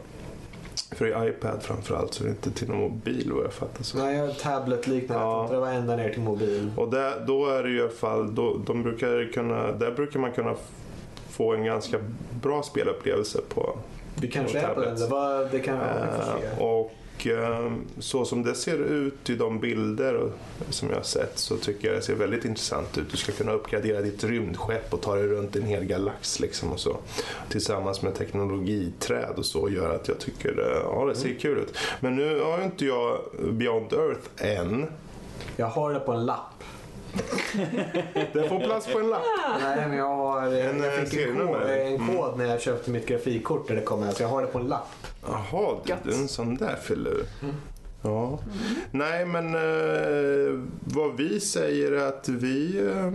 För 0.95 1.07
i 1.07 1.29
iPad 1.29 1.63
framförallt 1.63 2.13
så 2.13 2.23
är 2.23 2.25
det 2.25 2.31
inte 2.31 2.51
till 2.51 2.67
någon 2.67 2.79
mobil 2.81 3.31
vad 3.35 3.43
jag 3.45 3.53
fattar 3.53 3.83
så. 3.83 3.97
Nej, 3.97 4.17
jag 4.17 4.39
tablet 4.39 4.87
liknande. 4.87 5.23
Ja. 5.23 5.47
Det 5.51 5.57
var 5.59 5.67
ända 5.71 5.95
ner 5.95 6.09
till 6.09 6.21
mobil. 6.21 6.71
Och 6.77 6.91
där, 6.91 7.23
då 7.27 7.45
är 7.47 7.63
det 7.63 7.69
ju 7.69 7.77
i 7.77 7.81
alla 7.81 7.89
fall, 7.89 8.35
då, 8.35 8.57
de 8.65 8.83
brukar 8.83 9.31
kunna, 9.33 9.71
där 9.71 9.91
brukar 9.91 10.19
man 10.19 10.31
kunna 10.31 10.55
få 11.41 11.53
en 11.53 11.65
ganska 11.65 11.97
bra 12.41 12.63
spelupplevelse 12.63 13.41
på 13.49 13.77
Vi 14.15 14.27
kanske 14.27 14.57
Och 14.57 14.63
är 14.69 14.73
på 14.73 14.81
den. 14.81 14.95
Det, 14.95 15.07
var, 15.07 15.47
det 15.51 15.59
kan 15.59 15.77
ja, 15.77 15.83
vi 15.83 16.23
får 16.23 16.41
Eh, 16.43 16.61
och 16.61 16.91
eh, 17.27 17.71
så 17.99 18.25
som 18.25 18.43
det 18.43 18.55
ser 18.55 18.77
ut 18.77 19.29
i 19.29 19.35
de 19.35 19.59
bilder 19.59 20.31
som 20.69 20.89
jag 20.89 20.95
har 20.95 21.03
sett 21.03 21.37
så 21.39 21.57
tycker 21.57 21.87
jag 21.87 21.97
det 21.97 22.01
ser 22.01 22.15
väldigt 22.15 22.45
intressant 22.45 22.97
ut. 22.97 23.11
Du 23.11 23.17
ska 23.17 23.31
kunna 23.31 23.51
uppgradera 23.51 24.01
ditt 24.01 24.23
rymdskepp 24.23 24.93
och 24.93 25.01
ta 25.01 25.15
dig 25.15 25.27
runt 25.27 25.55
en 25.55 25.63
hel 25.65 25.85
galax 25.85 26.39
liksom 26.39 26.71
och 26.71 26.79
så. 26.79 26.97
Tillsammans 27.49 28.01
med 28.01 28.15
teknologiträd 28.15 29.33
och 29.37 29.45
så 29.45 29.69
gör 29.69 29.95
att 29.95 30.07
jag 30.07 30.19
tycker 30.19 30.81
ja, 30.85 31.05
det 31.05 31.15
ser 31.15 31.25
Mm. 31.25 31.39
kul 31.39 31.57
ut. 31.57 31.77
Men 31.99 32.15
nu 32.15 32.39
har 32.39 32.57
ju 32.57 32.63
inte 32.63 32.85
jag 32.85 33.17
Beyond 33.51 33.93
Earth 33.93 34.27
än. 34.37 34.85
Jag 35.57 35.67
har 35.67 35.93
det 35.93 35.99
på 35.99 36.11
en 36.11 36.25
lapp. 36.25 36.50
Det 38.33 38.49
får 38.49 38.59
plats 38.59 38.87
på 38.93 38.99
en 38.99 39.09
lapp. 39.09 39.21
Nej, 39.61 39.87
men 39.87 39.97
jag 39.97 40.05
har 40.15 40.41
En, 40.47 40.53
jag 40.83 40.85
eh, 40.85 40.91
fick 40.91 40.97
en 40.99 41.05
kod, 41.05 41.09
serienummer. 41.11 41.67
en 41.67 41.95
Mm. 41.95 42.15
kod 42.15 42.37
när 42.37 42.45
jag 42.45 42.61
köpte 42.61 42.91
mitt 42.91 43.07
grafikkort 43.07 43.67
där 43.67 43.75
det 43.75 43.81
kom. 43.81 44.11
Så 44.11 44.23
jag 44.23 44.29
har 44.29 44.41
det 44.41 44.47
på 44.47 44.59
en 44.59 44.67
lapp. 44.67 44.87
Jaha, 45.27 45.75
du, 46.03 46.13
en 46.13 46.27
sån 46.27 46.55
där 46.55 46.75
du. 47.03 47.25
Mm. 47.43 47.55
Ja. 48.01 48.39
Nej, 48.91 49.25
men 49.25 49.55
eh, 49.55 50.59
vad 50.83 51.17
vi 51.17 51.39
säger 51.39 51.91
är 51.91 52.07
att 52.07 52.29
vi, 52.29 52.79
eh, 52.87 53.11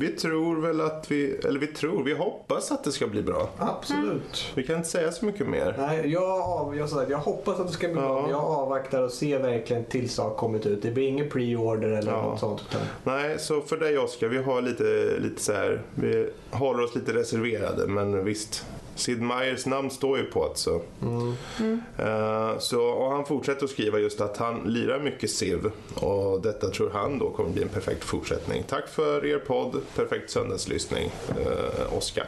vi 0.00 0.08
tror 0.08 0.60
väl 0.60 0.80
att 0.80 1.10
vi, 1.10 1.34
eller 1.44 1.60
vi 1.60 1.66
tror, 1.66 2.04
vi 2.04 2.14
hoppas 2.14 2.72
att 2.72 2.84
det 2.84 2.92
ska 2.92 3.06
bli 3.06 3.22
bra. 3.22 3.48
Absolut. 3.58 4.52
Vi 4.54 4.62
kan 4.66 4.76
inte 4.76 4.88
säga 4.88 5.12
så 5.12 5.24
mycket 5.24 5.48
mer. 5.48 5.74
Nej, 5.78 6.12
jag, 6.12 6.40
av, 6.40 6.76
jag, 6.76 6.88
sa 6.88 7.04
jag 7.04 7.18
hoppas 7.18 7.60
att 7.60 7.66
det 7.66 7.72
ska 7.72 7.86
bli 7.86 7.96
bra. 7.96 8.20
Men 8.22 8.30
Jag 8.30 8.40
avvaktar 8.40 9.02
och 9.02 9.10
ser 9.10 9.38
verkligen 9.38 9.84
tills 9.84 10.16
det 10.16 10.22
har 10.22 10.34
kommit 10.34 10.66
ut. 10.66 10.82
Det 10.82 10.90
blir 10.90 11.08
ingen 11.08 11.28
pre-order 11.30 11.88
eller 11.88 12.12
Ja. 12.12 12.22
något 12.22 12.40
sånt. 12.40 12.62
Utan, 12.70 12.80
Nej, 13.04 13.38
så 13.38 13.60
för 13.60 13.76
dig 13.76 13.98
Oskar, 13.98 14.28
vi 14.28 14.38
har 14.42 14.62
lite, 14.62 15.16
lite 15.18 15.42
så 15.42 15.52
här, 15.52 15.82
vi 15.94 16.30
håller 16.50 16.84
oss 16.84 16.94
lite 16.94 17.12
reserverade, 17.12 17.86
men 17.86 18.24
visst. 18.24 18.64
Sid 19.00 19.22
Meier's 19.22 19.68
namn 19.68 19.90
står 19.90 20.18
ju 20.18 20.24
på 20.24 20.48
det 20.48 20.58
så. 20.58 20.82
mm. 21.02 21.80
Eh, 21.98 22.58
så, 22.58 22.82
och 22.82 23.12
han 23.12 23.24
fortsätter 23.24 23.64
att 23.64 23.70
skriva 23.70 23.98
just 23.98 24.20
att 24.20 24.36
han 24.36 24.62
lirar 24.64 25.00
mycket 25.00 25.30
Civ 25.30 25.70
och 25.94 26.42
detta 26.42 26.68
tror 26.68 26.90
han 26.90 27.18
då 27.18 27.30
kommer 27.30 27.50
bli 27.50 27.62
en 27.62 27.68
perfekt 27.68 28.04
fortsättning. 28.04 28.62
Tack 28.68 28.88
för 28.88 29.26
er 29.26 29.38
podd, 29.38 29.80
perfekt 29.96 30.30
söndagslyssning, 30.30 31.10
uh, 31.38 31.96
Oskar. 31.96 32.26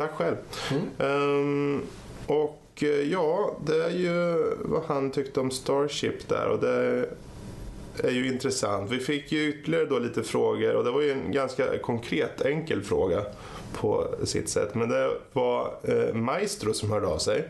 Tack 0.00 0.12
själv. 0.12 0.36
Ehm, 0.98 1.82
och 2.26 2.82
eh, 2.82 2.88
ja, 2.88 3.56
det 3.66 3.84
är 3.84 3.90
ju 3.90 4.44
vad 4.58 4.82
han 4.82 5.10
tyckte 5.10 5.40
om 5.40 5.50
Starship 5.50 6.28
där 6.28 6.48
och 6.48 6.60
det 6.60 7.06
är 7.98 8.10
ju 8.10 8.28
intressant. 8.28 8.90
Vi 8.90 8.98
fick 8.98 9.32
ju 9.32 9.48
ytterligare 9.48 9.86
då 9.86 9.98
lite 9.98 10.22
frågor 10.22 10.74
och 10.74 10.84
det 10.84 10.90
var 10.90 11.00
ju 11.00 11.12
en 11.12 11.32
ganska 11.32 11.78
konkret 11.78 12.40
enkel 12.40 12.82
fråga 12.82 13.24
på 13.72 14.06
sitt 14.24 14.48
sätt. 14.48 14.74
Men 14.74 14.88
det 14.88 15.10
var 15.32 15.72
eh, 15.82 16.14
Maestro 16.14 16.74
som 16.74 16.90
hörde 16.90 17.06
av 17.06 17.18
sig. 17.18 17.48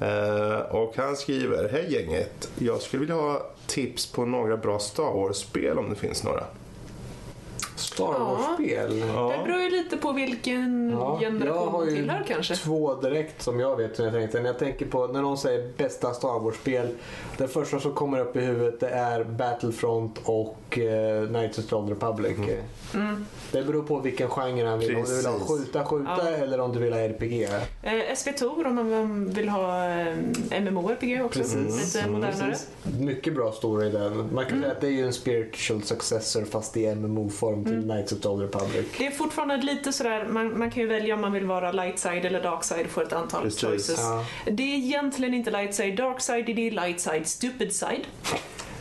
Eh, 0.00 0.58
och 0.70 0.94
han 0.96 1.16
skriver, 1.16 1.68
hej 1.68 1.92
gänget. 1.92 2.50
Jag 2.58 2.80
skulle 2.82 3.00
vilja 3.00 3.14
ha 3.14 3.46
tips 3.66 4.06
på 4.12 4.24
några 4.24 4.56
bra 4.56 4.78
Star 4.78 5.12
Wars-spel 5.12 5.78
om 5.78 5.90
det 5.90 5.96
finns 5.96 6.24
några. 6.24 6.44
Star 7.76 8.04
Ja. 8.18 8.18
Wars-spel. 8.18 9.00
Det 9.00 9.44
beror 9.46 9.60
ju 9.60 9.70
lite 9.70 9.96
på 9.96 10.12
vilken 10.12 10.90
Ja, 10.90 11.18
jag 11.22 11.32
generation 11.32 11.68
har 11.68 11.78
man 11.78 11.88
ju 11.88 11.96
tillhör 11.96 12.24
kanske. 12.28 12.56
två 12.56 12.94
direkt 12.94 13.42
som 13.42 13.60
jag 13.60 13.76
vet 13.76 13.96
som 13.96 14.04
jag 14.04 14.14
tänkte. 14.14 14.40
När 14.40 14.46
jag 14.46 14.58
tänker 14.58 14.86
på 14.86 15.06
när 15.06 15.22
någon 15.22 15.38
säger 15.38 15.68
bästa 15.76 16.14
Star 16.14 16.38
Wars-spel. 16.40 16.88
Det 17.36 17.48
första 17.48 17.80
som 17.80 17.94
kommer 17.94 18.20
upp 18.20 18.36
i 18.36 18.40
huvudet 18.40 18.80
det 18.80 18.88
är 18.88 19.24
Battlefront 19.24 20.18
och 20.24 20.78
eh, 20.78 21.26
Knights 21.26 21.58
of 21.58 21.64
the 21.86 21.92
Republic. 21.92 22.36
Mm. 22.94 23.26
Det 23.52 23.62
beror 23.62 23.82
på 23.82 23.98
vilken 24.00 24.28
genre 24.30 24.66
han 24.66 24.78
vill. 24.78 24.96
Om 24.96 25.04
du 25.04 25.16
vill 25.16 25.26
ha 25.26 25.32
Precis. 25.38 25.48
skjuta, 25.48 25.84
skjuta 25.84 26.16
Ja. 26.30 26.36
eller 26.36 26.60
om 26.60 26.72
du 26.72 26.78
vill 26.78 26.92
ha 26.92 27.00
RPG. 27.00 27.42
Eh, 27.82 27.92
SV-Tor 28.16 28.66
om 28.66 28.74
man 28.74 29.30
vill 29.30 29.48
ha 29.48 29.84
eh, 29.88 30.60
MMORPG 30.62 31.22
också. 31.24 31.38
Precis. 31.40 31.94
Lite 31.94 32.00
Mm, 32.08 32.12
modernare. 32.12 32.50
Precis. 32.50 32.68
Mycket 33.00 33.34
bra 33.34 33.52
story 33.52 33.86
i 33.86 33.90
den. 33.90 34.34
Man 34.34 34.46
kan 34.46 34.60
säga 34.60 34.72
att 34.72 34.80
det 34.80 34.86
är 34.86 34.90
ju 34.90 35.06
en 35.06 35.12
spiritual 35.12 35.82
successor 35.82 36.44
fast 36.44 36.76
i 36.76 36.86
MMO-form 36.94 37.64
till 37.64 37.82
Knights 37.82 38.12
of 38.12 38.20
the 38.20 38.28
Old 38.28 38.42
Republic. 38.42 38.86
Det 38.98 39.06
är 39.06 39.10
fortfarande 39.10 39.56
lite 39.56 39.92
sådär, 39.92 40.26
man, 40.30 40.58
man 40.58 40.70
kan 40.70 40.82
ju 40.82 40.88
välja 40.88 41.14
om 41.14 41.20
man 41.20 41.32
vill 41.32 41.46
vara 41.46 41.72
light 41.72 41.98
side 41.98 42.24
eller 42.24 42.42
dark 42.42 42.64
side 42.64 42.84
och 42.84 42.90
få 42.92 43.00
ett 43.00 43.12
antal 43.12 43.42
Precis. 43.42 43.60
choices. 43.64 43.98
Ja. 43.98 44.24
Det 44.50 44.62
är 44.62 44.76
egentligen 44.76 45.34
inte 45.34 45.50
light 45.50 45.74
side, 45.74 45.96
dark 45.96 46.20
side, 46.20 46.46
det 46.46 46.66
är 46.66 46.70
light 46.70 47.00
side, 47.00 47.26
stupid 47.26 47.72
side. 47.72 48.06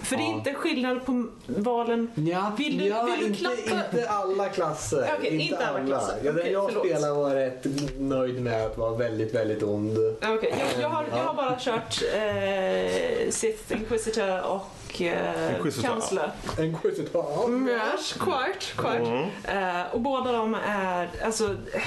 För 0.07 0.15
det 0.17 0.23
är 0.23 0.27
inte 0.27 0.53
skillnad 0.53 1.05
på 1.05 1.25
valen. 1.45 2.11
Ja, 2.15 2.51
Vill 2.57 2.77
du- 2.77 2.85
ja, 2.87 3.03
vill 3.03 3.19
du 3.19 3.25
inte, 3.25 3.39
klappa? 3.39 3.85
inte 3.97 4.09
alla 4.09 4.49
klasser. 4.49 5.09
Okej, 5.19 5.41
inte 5.49 5.67
alla 5.67 5.85
klasser. 5.85 6.15
Ja, 6.23 6.31
den 6.31 6.39
Okej, 6.41 6.51
jag 6.51 6.65
förlåt. 6.69 6.85
spelade 6.85 7.13
var 7.13 7.35
rätt 7.35 7.65
nöjd 7.99 8.41
med 8.41 8.65
att 8.65 8.77
vara 8.77 8.95
väldigt, 8.97 9.35
väldigt 9.35 9.63
ond. 9.63 9.97
Okej, 10.27 10.53
jag, 10.73 10.81
jag, 10.83 10.89
har, 10.89 11.05
jag 11.11 11.17
har 11.23 11.33
bara 11.33 11.55
kört 11.59 12.01
eh, 12.15 13.29
Sith 13.31 13.71
Inquisitor 13.73 14.41
och 14.41 14.61
eh, 15.01 15.55
Inquisitor. 15.55 15.87
Kansler. 15.87 16.31
En 16.57 16.77
quizzital. 16.77 17.45
Mm, 17.45 17.67
Yes, 17.67 18.13
quite, 18.13 18.65
quite. 18.75 19.29
Eh, 19.43 19.93
och 19.93 20.01
båda 20.01 20.31
de 20.31 20.55
är, 20.65 21.09
alltså, 21.23 21.45
eh, 21.73 21.81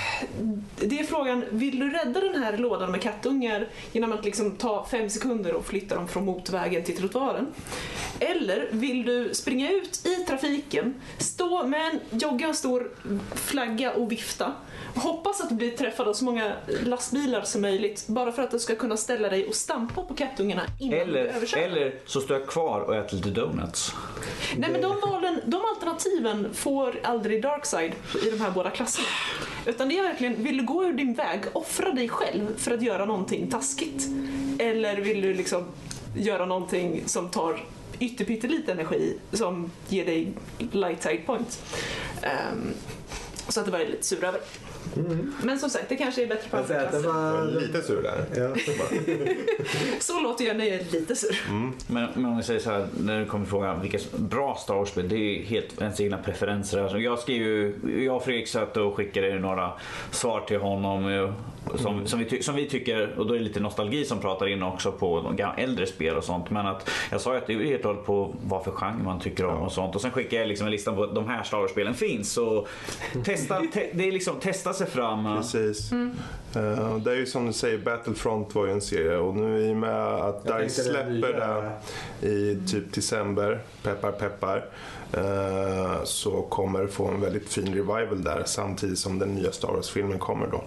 det 0.76 0.98
är 1.00 1.04
frågan, 1.04 1.44
vill 1.50 1.78
du 1.78 1.90
rädda 1.90 2.20
den 2.20 2.42
här 2.42 2.56
lådan 2.56 2.90
med 2.90 3.02
kattungar 3.02 3.68
genom 3.92 4.12
att 4.12 4.24
liksom 4.24 4.56
ta 4.56 4.86
fem 4.90 5.10
sekunder 5.10 5.54
och 5.54 5.66
flytta 5.66 5.94
dem 5.94 6.08
från 6.08 6.24
motorvägen 6.24 6.84
till 6.84 6.96
trottoaren? 6.96 7.46
Eller 8.18 8.68
vill 8.70 9.06
du 9.06 9.34
springa 9.34 9.70
ut 9.70 10.06
i 10.06 10.14
trafiken, 10.14 10.94
stå 11.18 11.66
med 11.66 11.86
en 11.86 12.20
jogga 12.20 12.54
stor 12.54 12.90
flagga 13.34 13.92
och 13.92 14.12
vifta 14.12 14.52
Hoppas 14.94 15.40
att 15.40 15.48
du 15.48 15.54
blir 15.54 15.70
träffad 15.70 16.08
av 16.08 16.12
så 16.12 16.24
många 16.24 16.52
lastbilar 16.84 17.42
som 17.42 17.62
möjligt 17.62 18.06
bara 18.06 18.32
för 18.32 18.42
att 18.42 18.50
du 18.50 18.58
ska 18.58 18.74
kunna 18.74 18.96
ställa 18.96 19.28
dig 19.28 19.46
och 19.46 19.54
stampa 19.54 20.02
på 20.02 20.14
kattungarna 20.14 20.62
innan 20.78 20.98
du 20.98 21.04
blir 21.04 21.20
Eller, 21.22 21.56
eller 21.56 21.94
så 22.06 22.20
står 22.20 22.38
jag 22.38 22.48
kvar 22.48 22.80
och 22.90 22.96
äter 22.96 23.16
lite 23.16 23.30
donuts. 23.30 23.94
Nej 24.56 24.70
men 24.70 24.80
de 24.80 25.00
valen, 25.00 25.40
de 25.44 25.60
alternativen 25.74 26.54
får 26.54 27.00
aldrig 27.02 27.42
Darkside 27.42 27.92
i 28.26 28.30
de 28.30 28.40
här 28.40 28.50
båda 28.50 28.70
klasserna. 28.70 29.08
Utan 29.66 29.88
det 29.88 29.98
är 29.98 30.02
verkligen, 30.02 30.44
vill 30.44 30.56
du 30.56 30.64
gå 30.64 30.84
ur 30.84 30.92
din 30.92 31.14
väg, 31.14 31.40
offra 31.52 31.92
dig 31.92 32.08
själv 32.08 32.56
för 32.56 32.70
att 32.70 32.82
göra 32.82 33.04
någonting 33.04 33.50
taskigt? 33.50 34.08
Eller 34.58 34.96
vill 34.96 35.20
du 35.20 35.34
liksom 35.34 35.64
göra 36.16 36.46
någonting 36.46 37.02
som 37.06 37.28
tar 37.28 37.64
ytterpyttelite 37.98 38.72
energi 38.72 39.18
som 39.32 39.70
ger 39.88 40.04
dig 40.04 40.32
light 40.72 41.02
side 41.02 41.26
points? 41.26 41.62
Um, 42.22 42.74
så 43.50 43.60
att 43.60 43.66
det 43.66 43.72
var 43.72 43.78
jag 43.78 43.88
lite 43.88 44.06
sur 44.06 44.24
över. 44.24 44.40
Men 45.42 45.58
som 45.58 45.70
sagt, 45.70 45.88
det 45.88 45.96
kanske 45.96 46.22
är 46.22 46.26
bättre 46.26 46.50
på 46.50 46.56
andra 46.56 46.74
klasser. 46.74 47.08
Jag 47.08 47.14
var... 47.14 47.42
är 47.42 47.60
lite 47.60 47.82
sur 47.82 48.02
där. 48.02 48.24
Ja. 48.36 48.74
Så 50.00 50.20
låter 50.20 50.44
jag 50.44 50.56
när 50.56 50.64
jag 50.64 50.74
är 50.74 50.84
lite 50.92 51.16
sur. 51.16 51.40
Men, 51.88 52.08
men 52.14 52.24
om 52.24 52.36
vi 52.36 52.42
säger 52.42 52.60
så 52.60 52.70
här, 52.70 52.86
när 53.00 53.20
det 53.20 53.26
kommer 53.26 53.46
frågan 53.46 53.82
vilka 53.82 53.98
bra 54.16 54.56
Star 54.62 54.74
Wars-spel, 54.74 55.08
det 55.08 55.16
är 55.16 55.42
helt 55.42 55.80
ens 55.80 56.00
egna 56.00 56.18
preferenser. 56.18 56.82
Alltså 56.82 56.98
jag 56.98 57.18
skrev 57.18 57.36
ju, 57.36 57.74
jag 58.04 58.16
och 58.16 58.24
Fredrik 58.24 58.48
satt 58.48 58.76
och 58.76 58.96
skickade 58.96 59.38
några 59.38 59.72
svar 60.10 60.40
till 60.40 60.58
honom 60.58 61.32
som, 61.74 62.06
som, 62.06 62.18
vi, 62.18 62.42
som 62.42 62.54
vi 62.54 62.68
tycker, 62.68 63.18
och 63.18 63.26
då 63.26 63.34
är 63.34 63.38
det 63.38 63.44
lite 63.44 63.60
nostalgi 63.60 64.04
som 64.04 64.18
pratar 64.20 64.48
in 64.48 64.62
också 64.62 64.92
på 64.92 65.34
äldre 65.56 65.86
spel 65.86 66.16
och 66.16 66.24
sånt. 66.24 66.50
Men 66.50 66.66
att 66.66 66.90
jag 67.10 67.20
sa 67.20 67.32
ju 67.32 67.38
att 67.38 67.46
det 67.46 67.52
är 67.52 67.64
helt 67.64 67.84
och 67.84 67.88
hållet 67.90 68.06
på 68.06 68.34
vad 68.44 68.64
för 68.64 68.70
genre 68.70 69.02
man 69.04 69.20
tycker 69.20 69.46
om 69.46 69.62
och 69.62 69.72
sånt. 69.72 69.94
Och 69.94 70.00
sen 70.00 70.10
skickade 70.10 70.42
jag 70.42 70.48
liksom 70.48 70.66
en 70.66 70.70
lista 70.70 70.92
på 70.92 71.06
de 71.06 71.28
här 71.28 71.42
Star 71.42 71.58
Wars-spelen 71.58 71.94
finns. 71.94 72.32
Så 72.32 72.66
testa, 73.24 73.60
te, 73.60 73.90
det 73.92 74.08
är 74.08 74.12
liksom 74.12 74.40
testa 74.40 74.72
sig 74.72 74.86
fram. 74.86 75.36
Precis. 75.36 75.92
Mm. 75.92 76.16
Eh, 76.56 76.96
det 76.96 77.10
är 77.10 77.16
ju 77.16 77.26
som 77.26 77.46
du 77.46 77.52
säger, 77.52 77.78
Battlefront 77.78 78.54
var 78.54 78.66
ju 78.66 78.72
en 78.72 78.80
serie 78.80 79.16
och 79.16 79.36
nu 79.36 79.58
i 79.60 79.72
och 79.72 79.76
med 79.76 80.04
att 80.04 80.42
Jag 80.46 80.62
DICE 80.62 80.82
släpper 80.82 81.10
nya- 81.10 81.60
den 82.20 82.30
i 82.30 82.58
typ 82.66 82.94
december, 82.94 83.60
peppar 83.82 84.12
peppar, 84.12 84.64
så 86.04 86.42
kommer 86.42 86.86
få 86.86 87.06
en 87.06 87.20
väldigt 87.20 87.48
fin 87.48 87.66
revival 87.66 88.22
där 88.24 88.42
samtidigt 88.46 88.98
som 88.98 89.18
den 89.18 89.34
nya 89.34 89.52
Star 89.52 89.68
Wars-filmen 89.68 90.18
kommer 90.18 90.46
då. 90.46 90.62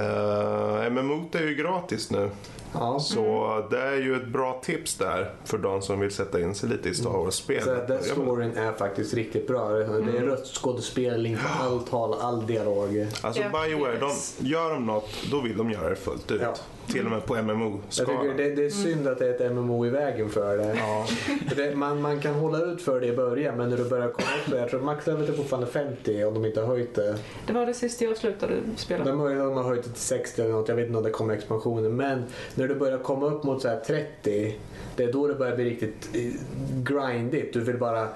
Uh, 0.00 0.90
MMO 0.90 1.28
är 1.32 1.46
ju 1.46 1.54
gratis 1.54 2.10
nu. 2.10 2.30
Ja. 2.72 3.00
Så 3.00 3.66
det 3.70 3.80
är 3.80 3.96
ju 3.96 4.16
ett 4.16 4.28
bra 4.28 4.60
tips 4.64 4.94
där 4.94 5.30
för 5.44 5.58
de 5.58 5.82
som 5.82 6.00
vill 6.00 6.10
sätta 6.10 6.40
in 6.40 6.54
sig 6.54 6.68
lite 6.68 6.88
i 6.88 6.94
Star 6.94 7.10
Wars-spel. 7.10 7.62
Så 7.62 7.70
att 7.70 7.88
den 7.88 8.02
storyn 8.02 8.56
är 8.56 8.72
faktiskt 8.72 9.14
riktigt 9.14 9.46
bra. 9.46 9.68
Det 9.68 10.18
är 10.18 10.26
röstskådespel, 10.26 11.38
all 11.60 11.82
tal, 11.82 12.14
all 12.20 12.46
dialog. 12.46 13.06
Alltså 13.20 13.42
Bioware, 13.42 13.98
de, 13.98 14.12
gör 14.48 14.70
de 14.70 14.86
något, 14.86 15.10
då 15.30 15.40
vill 15.40 15.56
de 15.56 15.70
göra 15.70 15.90
det 15.90 15.96
fullt 15.96 16.30
ut. 16.30 16.40
Ja. 16.42 16.54
Till 16.88 17.04
och 17.04 17.10
med 17.12 17.26
på 17.26 17.36
Jag 17.36 17.44
tycker 17.44 17.54
MMO-skalan. 17.54 18.36
det, 18.36 18.54
det 18.54 18.66
är 18.66 18.70
synd 18.70 19.08
att 19.08 19.18
det 19.18 19.26
är 19.26 19.46
ett 19.46 19.52
MMO 19.52 19.86
i 19.86 19.90
vägen 19.90 20.30
för 20.30 20.58
det. 20.58 20.74
Ja. 20.76 21.06
Det 21.56 21.76
man, 21.76 22.00
man 22.02 22.20
kan 22.20 22.34
hålla 22.34 22.58
ut 22.58 22.82
för 22.82 23.00
det 23.00 23.06
i 23.06 23.16
början 23.16 23.56
men 23.56 23.70
när 23.70 23.76
du 23.76 23.84
börjar 23.84 24.08
komma 24.08 24.28
upp 24.46 24.58
jag 24.58 24.70
tror 24.70 24.80
maxlevel 24.80 25.28
är 25.28 25.32
fortfarande 25.32 25.70
50 25.70 26.24
om 26.24 26.34
de 26.34 26.44
inte 26.44 26.60
har 26.60 26.66
höjt 26.66 26.94
det. 26.94 27.18
Det 27.46 27.52
var 27.52 27.66
det 27.66 27.74
sista 27.74 28.04
jag 28.04 28.16
slutade 28.16 28.54
spela. 28.76 29.04
De 29.04 29.20
har, 29.20 29.34
de 29.34 29.56
har 29.56 29.62
höjt 29.64 29.84
det 29.84 29.90
till 29.90 30.00
60 30.02 30.42
eller 30.42 30.52
något, 30.52 30.68
jag 30.68 30.76
vet 30.76 30.86
inte 30.86 30.98
om 30.98 31.04
det 31.04 31.10
kommer 31.10 31.34
expansioner. 31.34 31.88
Men 31.88 32.24
när 32.54 32.68
du 32.68 32.74
börjar 32.74 32.98
komma 32.98 33.26
upp 33.26 33.44
mot 33.44 33.62
så 33.62 33.68
här 33.68 33.80
30, 33.80 34.58
det 34.96 35.04
är 35.04 35.12
då 35.12 35.26
det 35.28 35.34
börjar 35.34 35.56
bli 35.56 35.64
riktigt 35.64 36.08
eh, 36.14 36.32
grindigt. 36.82 37.52
Du 37.52 37.60
vill 37.60 37.78
bara 37.78 38.08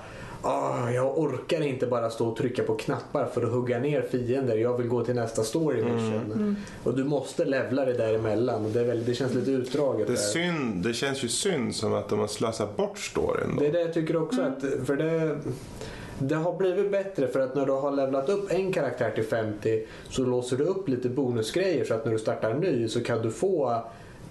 Ah, 0.46 0.90
jag 0.90 1.18
orkar 1.18 1.60
inte 1.60 1.86
bara 1.86 2.10
stå 2.10 2.28
och 2.28 2.36
trycka 2.36 2.62
på 2.62 2.74
knappar 2.74 3.26
för 3.26 3.42
att 3.42 3.52
hugga 3.52 3.78
ner 3.78 4.02
fiender. 4.02 4.56
Jag 4.56 4.76
vill 4.76 4.88
gå 4.88 5.04
till 5.04 5.14
nästa 5.14 5.42
story 5.42 5.82
mission. 5.82 6.56
Och 6.84 6.96
du 6.96 7.04
måste 7.04 7.44
levla 7.44 7.84
det 7.84 7.92
däremellan. 7.92 8.64
Och 8.64 8.70
det, 8.70 8.80
är 8.80 8.84
väl, 8.84 9.04
det 9.04 9.14
känns 9.14 9.34
lite 9.34 9.50
utdraget. 9.50 10.06
Det, 10.06 10.16
synd, 10.16 10.84
det 10.84 10.94
känns 10.94 11.24
ju 11.24 11.28
synd 11.28 11.74
som 11.74 11.94
att 11.94 12.08
de 12.08 12.18
har 12.18 12.26
slösat 12.26 12.76
bort 12.76 12.98
storyn. 12.98 13.54
Då. 13.54 13.60
Det 13.60 13.66
är 13.66 13.72
det 13.72 13.80
jag 13.80 13.94
tycker 13.94 14.16
också. 14.16 14.42
Att, 14.42 14.86
för 14.86 14.96
det, 14.96 15.38
det 16.18 16.34
har 16.34 16.56
blivit 16.56 16.90
bättre 16.90 17.28
för 17.28 17.40
att 17.40 17.54
när 17.54 17.66
du 17.66 17.72
har 17.72 17.92
levlat 17.92 18.28
upp 18.28 18.52
en 18.52 18.72
karaktär 18.72 19.10
till 19.10 19.24
50 19.24 19.86
så 20.08 20.22
låser 20.22 20.56
du 20.56 20.64
upp 20.64 20.88
lite 20.88 21.08
bonusgrejer 21.08 21.84
så 21.84 21.94
att 21.94 22.04
när 22.04 22.12
du 22.12 22.18
startar 22.18 22.54
ny 22.54 22.88
så 22.88 23.04
kan 23.04 23.22
du 23.22 23.30
få 23.30 23.82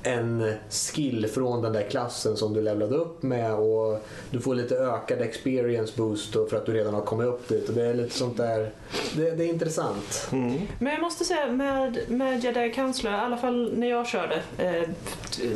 en 0.05 0.53
skill 0.69 1.27
från 1.27 1.61
den 1.61 1.73
där 1.73 1.89
klassen 1.89 2.37
som 2.37 2.53
du 2.53 2.61
levlade 2.61 2.95
upp 2.95 3.23
med 3.23 3.53
och 3.53 4.05
du 4.31 4.39
får 4.39 4.55
lite 4.55 4.75
ökad 4.75 5.21
experience 5.21 5.93
boost 5.95 6.33
för 6.33 6.55
att 6.55 6.65
du 6.65 6.73
redan 6.73 6.93
har 6.93 7.01
kommit 7.01 7.27
upp 7.27 7.47
dit 7.47 7.69
och 7.69 7.75
det 7.75 7.85
är 7.85 7.93
lite 7.93 8.17
sånt 8.17 8.37
där 8.37 8.71
det, 9.15 9.31
det 9.31 9.43
är 9.43 9.47
intressant. 9.49 10.27
Mm. 10.31 10.61
Men 10.79 10.93
jag 10.93 11.01
måste 11.01 11.25
säga 11.25 11.51
med, 11.51 11.99
med 12.07 12.43
Jedi 12.43 12.71
Counselor, 12.71 13.13
i 13.13 13.17
alla 13.17 13.37
fall 13.37 13.73
när 13.75 13.87
jag 13.87 14.07
körde 14.07 14.41
eh, 14.57 14.89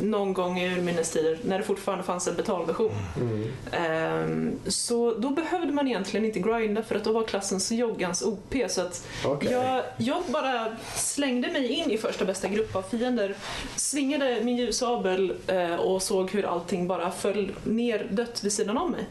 någon 0.02 0.32
gång 0.32 0.58
i 0.58 0.74
urminnes 0.74 1.16
när 1.42 1.58
det 1.58 1.64
fortfarande 1.64 2.04
fanns 2.04 2.28
en 2.28 2.34
betalversion. 2.34 2.92
Mm. 3.20 3.48
Ehm, 3.72 4.58
så 4.66 5.14
då 5.14 5.30
behövde 5.30 5.72
man 5.72 5.88
egentligen 5.88 6.26
inte 6.26 6.38
grinda 6.40 6.82
för 6.82 6.94
att 6.94 7.04
då 7.04 7.12
var 7.12 7.22
klassen 7.22 7.60
så 7.60 7.74
joggans 7.74 8.22
OP 8.22 8.54
så 8.68 8.80
att 8.80 9.06
Okej. 9.24 9.52
jag, 9.52 9.82
jag 9.96 10.22
bara 10.28 10.76
slängde 10.94 11.52
mig 11.52 11.66
in 11.66 11.90
i 11.90 11.98
första 11.98 12.24
bästa 12.24 12.48
grupp 12.48 12.76
av 12.76 12.82
fiender, 12.82 13.34
svingade 13.76 14.39
min 14.44 14.56
ljusabel 14.56 15.32
eh, 15.46 15.74
och 15.74 16.02
såg 16.02 16.30
hur 16.30 16.44
allting 16.44 16.86
bara 16.86 17.10
föll 17.10 17.52
ner 17.64 18.06
dött 18.10 18.44
vid 18.44 18.52
sidan 18.52 18.78
om 18.78 18.90
mig. 18.90 19.06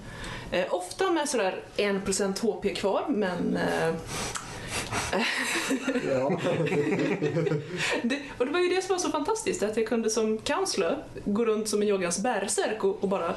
Eh, 0.51 0.73
ofta 0.73 1.11
med 1.11 1.30
sådär 1.30 1.56
1% 1.77 2.41
HP 2.41 2.76
kvar 2.76 3.06
men 3.07 3.57
eh, 3.57 3.93
Det, 8.04 8.20
och 8.38 8.46
det 8.46 8.52
var 8.52 8.60
ju 8.60 8.70
det 8.70 8.82
som 8.82 8.94
var 8.94 9.00
så 9.00 9.10
fantastiskt, 9.10 9.64
att 9.64 9.78
jag 9.78 9.88
kunde 9.88 10.10
som 10.10 10.38
counselor 10.38 10.98
gå 11.26 11.46
runt 11.46 11.70
som 11.70 11.82
en 11.82 11.88
joggans 11.88 12.20
bärsärk 12.20 12.84
och, 12.84 13.04
och 13.04 13.10
bara 13.10 13.34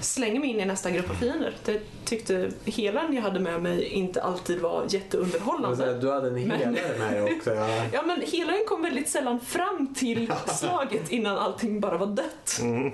slänga 0.00 0.40
mig 0.40 0.50
in 0.50 0.60
i 0.60 0.64
nästa 0.64 0.90
grupp 0.90 1.10
av 1.10 1.14
fiender. 1.14 1.54
Jag 1.64 1.80
tyckte 2.04 2.50
helan 2.64 3.14
jag 3.14 3.22
hade 3.22 3.40
med 3.40 3.62
mig 3.62 3.84
inte 3.84 4.22
alltid 4.22 4.60
var 4.60 4.84
jätteunderhållande. 4.88 5.98
Du 6.00 6.10
hade 6.10 6.28
en 6.28 6.36
helare 6.36 6.70
med 6.98 7.12
dig 7.12 7.36
också. 7.36 7.54
Ja. 7.54 7.66
Ja 7.92 8.02
men 8.02 8.20
helaren 8.20 8.64
kom 8.68 8.82
väldigt 8.82 9.08
sällan 9.08 9.40
fram 9.40 9.94
till 9.94 10.32
slaget 10.46 11.10
innan 11.10 11.38
allting 11.38 11.80
bara 11.80 11.98
var 11.98 12.06
dött. 12.06 12.58
Mm. 12.60 12.92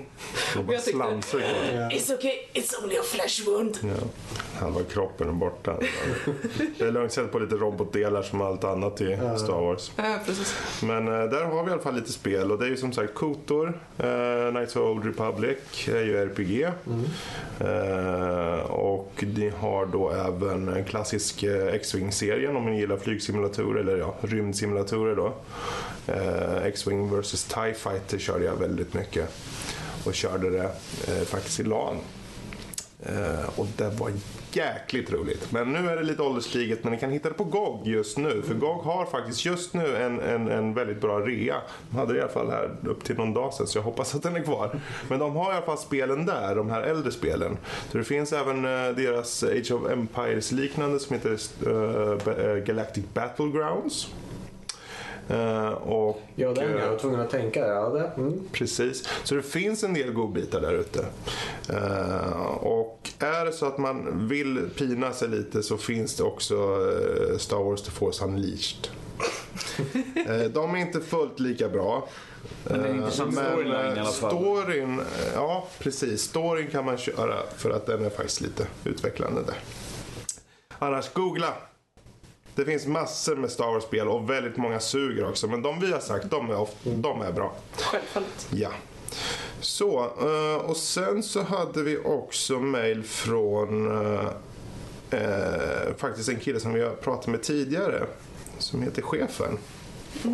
De 0.55 0.65
bara 0.65 0.73
Jag 0.73 0.83
tyckte-. 0.83 0.99
It's 1.91 2.13
okay, 2.13 2.33
it's 2.53 2.83
only 2.83 2.97
a 2.97 3.03
flesh 3.03 3.45
wound. 3.45 3.77
Ja. 3.81 3.89
Halva 4.59 4.83
kroppen 4.83 5.29
är 5.29 5.33
borta. 5.33 5.79
Det 6.77 6.85
är 6.85 6.91
lugnt, 6.91 7.11
sätt 7.11 7.31
på 7.31 7.39
lite 7.39 7.55
robotdelar 7.83 8.21
som 8.21 8.41
allt 8.41 8.63
annat 8.63 9.01
i 9.01 9.17
Star 9.37 9.61
Wars. 9.61 9.91
Ja, 9.95 10.19
precis. 10.25 10.55
Men 10.83 11.07
eh, 11.07 11.29
där 11.29 11.45
har 11.45 11.63
vi 11.63 11.69
i 11.69 11.73
alla 11.73 11.81
fall 11.81 11.95
lite 11.95 12.11
spel 12.11 12.51
och 12.51 12.59
det 12.59 12.65
är 12.65 12.69
ju 12.69 12.77
som 12.77 12.93
sagt 12.93 13.13
Kotor, 13.13 13.79
eh, 13.97 14.51
Knights 14.51 14.75
of 14.75 14.81
Old 14.81 15.05
Republic 15.05 15.87
är 15.87 16.03
ju 16.03 16.17
RPG. 16.17 16.63
Eh, 17.59 18.71
och 18.71 19.23
ni 19.35 19.49
har 19.49 19.85
då 19.85 20.11
även 20.11 20.67
en 20.67 20.85
klassisk 20.85 21.43
eh, 21.43 21.67
X-Wing-serien 21.67 22.55
om 22.55 22.65
ni 22.65 22.79
gillar 22.79 22.97
flygsimulatorer 22.97 23.79
eller 23.79 23.97
ja, 23.97 24.15
rymdsimulatorer 24.21 25.15
då. 25.15 25.33
Eh, 26.07 26.65
X-Wing 26.65 27.19
vs 27.19 27.43
TIE 27.43 27.73
Fighter 27.73 28.17
körde 28.17 28.45
jag 28.45 28.55
väldigt 28.55 28.93
mycket 28.93 29.29
och 30.05 30.13
körde 30.13 30.49
det 30.49 30.71
eh, 31.07 31.23
faktiskt 31.25 31.59
i 31.59 31.63
LAN. 31.63 31.97
Eh, 33.03 33.59
och 33.59 33.67
det 33.77 33.89
var 33.89 34.11
jäkligt 34.55 35.11
roligt. 35.11 35.51
Men 35.51 35.73
nu 35.73 35.89
är 35.89 35.95
det 35.95 36.03
lite 36.03 36.21
ålderstiget 36.21 36.83
men 36.83 36.93
ni 36.93 36.99
kan 36.99 37.11
hitta 37.11 37.29
det 37.29 37.35
på 37.35 37.43
GOG 37.43 37.87
just 37.87 38.17
nu. 38.17 38.41
För 38.41 38.53
GOG 38.53 38.81
har 38.81 39.05
faktiskt 39.05 39.45
just 39.45 39.73
nu 39.73 39.97
en, 39.97 40.19
en, 40.19 40.47
en 40.47 40.73
väldigt 40.73 41.01
bra 41.01 41.19
rea. 41.19 41.55
De 41.89 41.97
hade 41.97 42.13
det 42.13 42.19
i 42.19 42.21
alla 42.21 42.31
fall 42.31 42.49
här 42.49 42.75
upp 42.83 43.03
till 43.03 43.15
någon 43.15 43.33
dag 43.33 43.53
sedan 43.53 43.67
så 43.67 43.77
jag 43.77 43.83
hoppas 43.83 44.15
att 44.15 44.23
den 44.23 44.35
är 44.35 44.43
kvar. 44.43 44.79
Men 45.09 45.19
de 45.19 45.35
har 45.35 45.53
i 45.53 45.55
alla 45.55 45.65
fall 45.65 45.77
spelen 45.77 46.25
där, 46.25 46.55
de 46.55 46.69
här 46.69 46.81
äldre 46.81 47.11
spelen. 47.11 47.57
Så 47.91 47.97
det 47.97 48.03
finns 48.03 48.33
även 48.33 48.65
eh, 48.65 48.95
deras 48.95 49.43
Age 49.43 49.71
of 49.71 49.91
Empires 49.91 50.51
liknande 50.51 50.99
som 50.99 51.15
heter 51.15 51.37
eh, 51.67 52.45
eh, 52.45 52.55
Galactic 52.55 53.03
Battlegrounds. 53.13 54.07
Eh, 55.29 55.67
och, 55.67 56.21
Ja, 56.35 56.53
den 56.53 56.75
eh, 56.75 56.81
jag 56.81 56.89
var 56.89 56.97
tvungen 56.97 57.19
att 57.19 57.29
tänka. 57.29 57.67
Ja, 57.67 57.89
det. 57.89 58.21
Mm. 58.21 58.41
Precis, 58.51 59.09
så 59.23 59.35
det 59.35 59.43
finns 59.43 59.83
en 59.83 59.93
del 59.93 60.13
godbitar 60.13 60.61
där 60.61 60.73
ute. 60.73 61.05
Eh, 61.69 62.47
och 62.47 63.09
är 63.19 63.45
det 63.45 63.51
så 63.51 63.65
att 63.65 63.77
man 63.77 64.27
vill 64.27 64.69
pina 64.77 65.13
sig 65.13 65.27
lite 65.29 65.63
så 65.63 65.77
finns 65.77 66.15
det 66.15 66.23
också 66.23 66.55
Star 67.37 67.63
Wars 67.63 67.81
The 67.81 67.91
Force 67.91 68.25
Unleashed. 68.25 68.87
De 70.53 70.75
är 70.75 70.79
inte 70.79 70.99
fullt 70.99 71.39
lika 71.39 71.69
bra. 71.69 72.07
Men 72.63 72.81
det 72.81 72.87
är 72.87 72.91
en 72.91 72.97
intressant 72.97 73.33
storyline 73.33 73.97
i 73.97 73.99
alla 73.99 74.11
fall. 74.11 74.31
Storyn, 74.31 75.01
ja 75.35 75.67
precis. 75.79 76.21
Storyn 76.21 76.67
kan 76.67 76.85
man 76.85 76.97
köra 76.97 77.35
för 77.57 77.69
att 77.69 77.85
den 77.85 78.05
är 78.05 78.09
faktiskt 78.09 78.41
lite 78.41 78.67
utvecklande 78.83 79.41
där. 79.41 79.57
Annars, 80.79 81.13
googla. 81.13 81.53
Det 82.55 82.65
finns 82.65 82.85
massor 82.87 83.35
med 83.35 83.51
Star 83.51 83.65
Wars-spel 83.73 84.07
och 84.07 84.29
väldigt 84.29 84.57
många 84.57 84.79
suger 84.79 85.29
också. 85.29 85.47
Men 85.47 85.61
de 85.61 85.79
vi 85.79 85.91
har 85.91 85.99
sagt, 85.99 86.29
de 86.29 86.49
är, 86.49 86.59
of- 86.59 86.75
de 86.83 87.21
är 87.21 87.31
bra. 87.31 87.53
Självfallet. 87.77 88.47
Ja. 88.51 88.69
Så, 89.59 89.99
eh, 90.21 90.69
och 90.69 90.77
sen 90.77 91.23
så 91.23 91.41
hade 91.41 91.83
vi 91.83 91.97
också 91.97 92.59
mail 92.59 93.03
från 93.03 93.91
eh, 94.15 94.27
eh, 95.09 95.95
faktiskt 95.97 96.29
en 96.29 96.39
kille 96.39 96.59
som 96.59 96.73
vi 96.73 96.81
har 96.83 96.89
pratat 96.91 97.27
med 97.27 97.43
tidigare. 97.43 98.05
Som 98.57 98.81
heter 98.83 99.01
Chefen. 99.01 99.57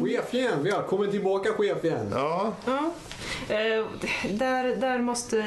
Chef 0.03 0.33
igen. 0.33 0.63
Välkommen 0.63 1.11
tillbaka 1.11 1.53
chef 1.53 1.83
igen. 1.85 2.09
Ja, 2.11 2.53
Ja. 2.65 2.91
Eh, 3.55 3.85
där, 4.31 4.75
där 4.75 4.99
måste 4.99 5.37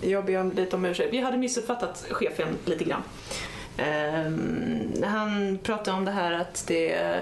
jag 0.00 0.24
be 0.24 0.36
om 0.40 0.50
lite 0.52 0.76
om 0.76 0.84
ursäkt. 0.84 1.12
Vi 1.12 1.18
hade 1.20 1.36
missuppfattat 1.36 2.04
chefen 2.10 2.48
lite 2.64 2.84
grann. 2.84 3.02
Eh, 3.76 4.32
han 5.08 5.58
pratade 5.62 5.96
om 5.96 6.04
det 6.04 6.10
här 6.10 6.32
att 6.32 6.64
det, 6.66 7.20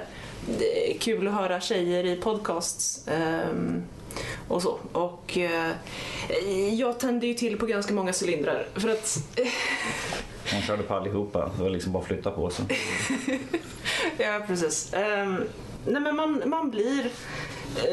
det 0.58 0.90
är 0.94 0.98
kul 0.98 1.28
att 1.28 1.34
höra 1.34 1.60
tjejer 1.60 2.04
i 2.06 2.16
podcasts. 2.16 3.08
Eh, 3.08 3.48
och 4.48 4.62
så. 4.62 4.78
Och 4.92 5.38
eh, 5.38 5.70
jag 6.72 7.00
tände 7.00 7.26
ju 7.26 7.34
till 7.34 7.58
på 7.58 7.66
ganska 7.66 7.94
många 7.94 8.12
cylindrar. 8.22 8.66
För 8.74 8.88
att 8.88 9.18
Hon 10.52 10.62
körde 10.62 10.82
på 10.82 10.94
allihopa. 10.94 11.50
Det 11.56 11.62
var 11.62 11.70
liksom 11.70 11.92
bara 11.92 12.02
att 12.02 12.06
flytta 12.08 12.30
på 12.30 12.50
sig. 12.50 12.64
Ja, 14.18 14.40
precis. 14.46 14.94
Ehm, 14.94 15.44
nej, 15.86 16.02
men 16.02 16.16
man, 16.16 16.42
man 16.46 16.70
blir 16.70 17.10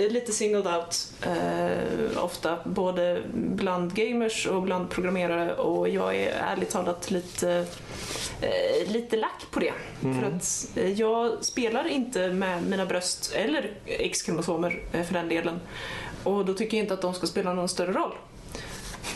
lite 0.10 0.32
singled 0.32 0.68
out 0.68 1.14
eh, 1.22 2.24
ofta, 2.24 2.58
både 2.64 3.22
bland 3.34 3.94
gamers 3.94 4.48
och 4.48 4.62
bland 4.62 4.90
programmerare 4.90 5.56
och 5.56 5.90
jag 5.90 6.16
är 6.16 6.32
ärligt 6.32 6.70
talat 6.70 7.12
lite, 7.12 7.66
eh, 8.42 8.92
lite 8.92 9.18
lack 9.18 9.46
på 9.52 9.60
det. 9.60 9.74
För 10.02 10.28
att 10.28 10.78
eh, 10.78 10.92
jag 10.94 11.46
spelar 11.46 11.88
inte 11.88 12.28
med 12.28 12.64
mina 12.64 12.86
bröst 12.86 13.34
eller 13.36 13.72
X-kromosomer 13.86 14.80
eh, 14.94 15.04
för 15.04 15.14
den 15.14 15.30
delen 15.30 15.60
och 16.24 16.46
då 16.46 16.54
tycker 16.54 16.78
jag 16.78 16.84
inte 16.84 16.94
att 16.94 17.02
de 17.02 17.14
ska 17.14 17.28
spela 17.28 17.54
någon 17.54 17.70
större 17.70 17.92
roll. 17.92 18.14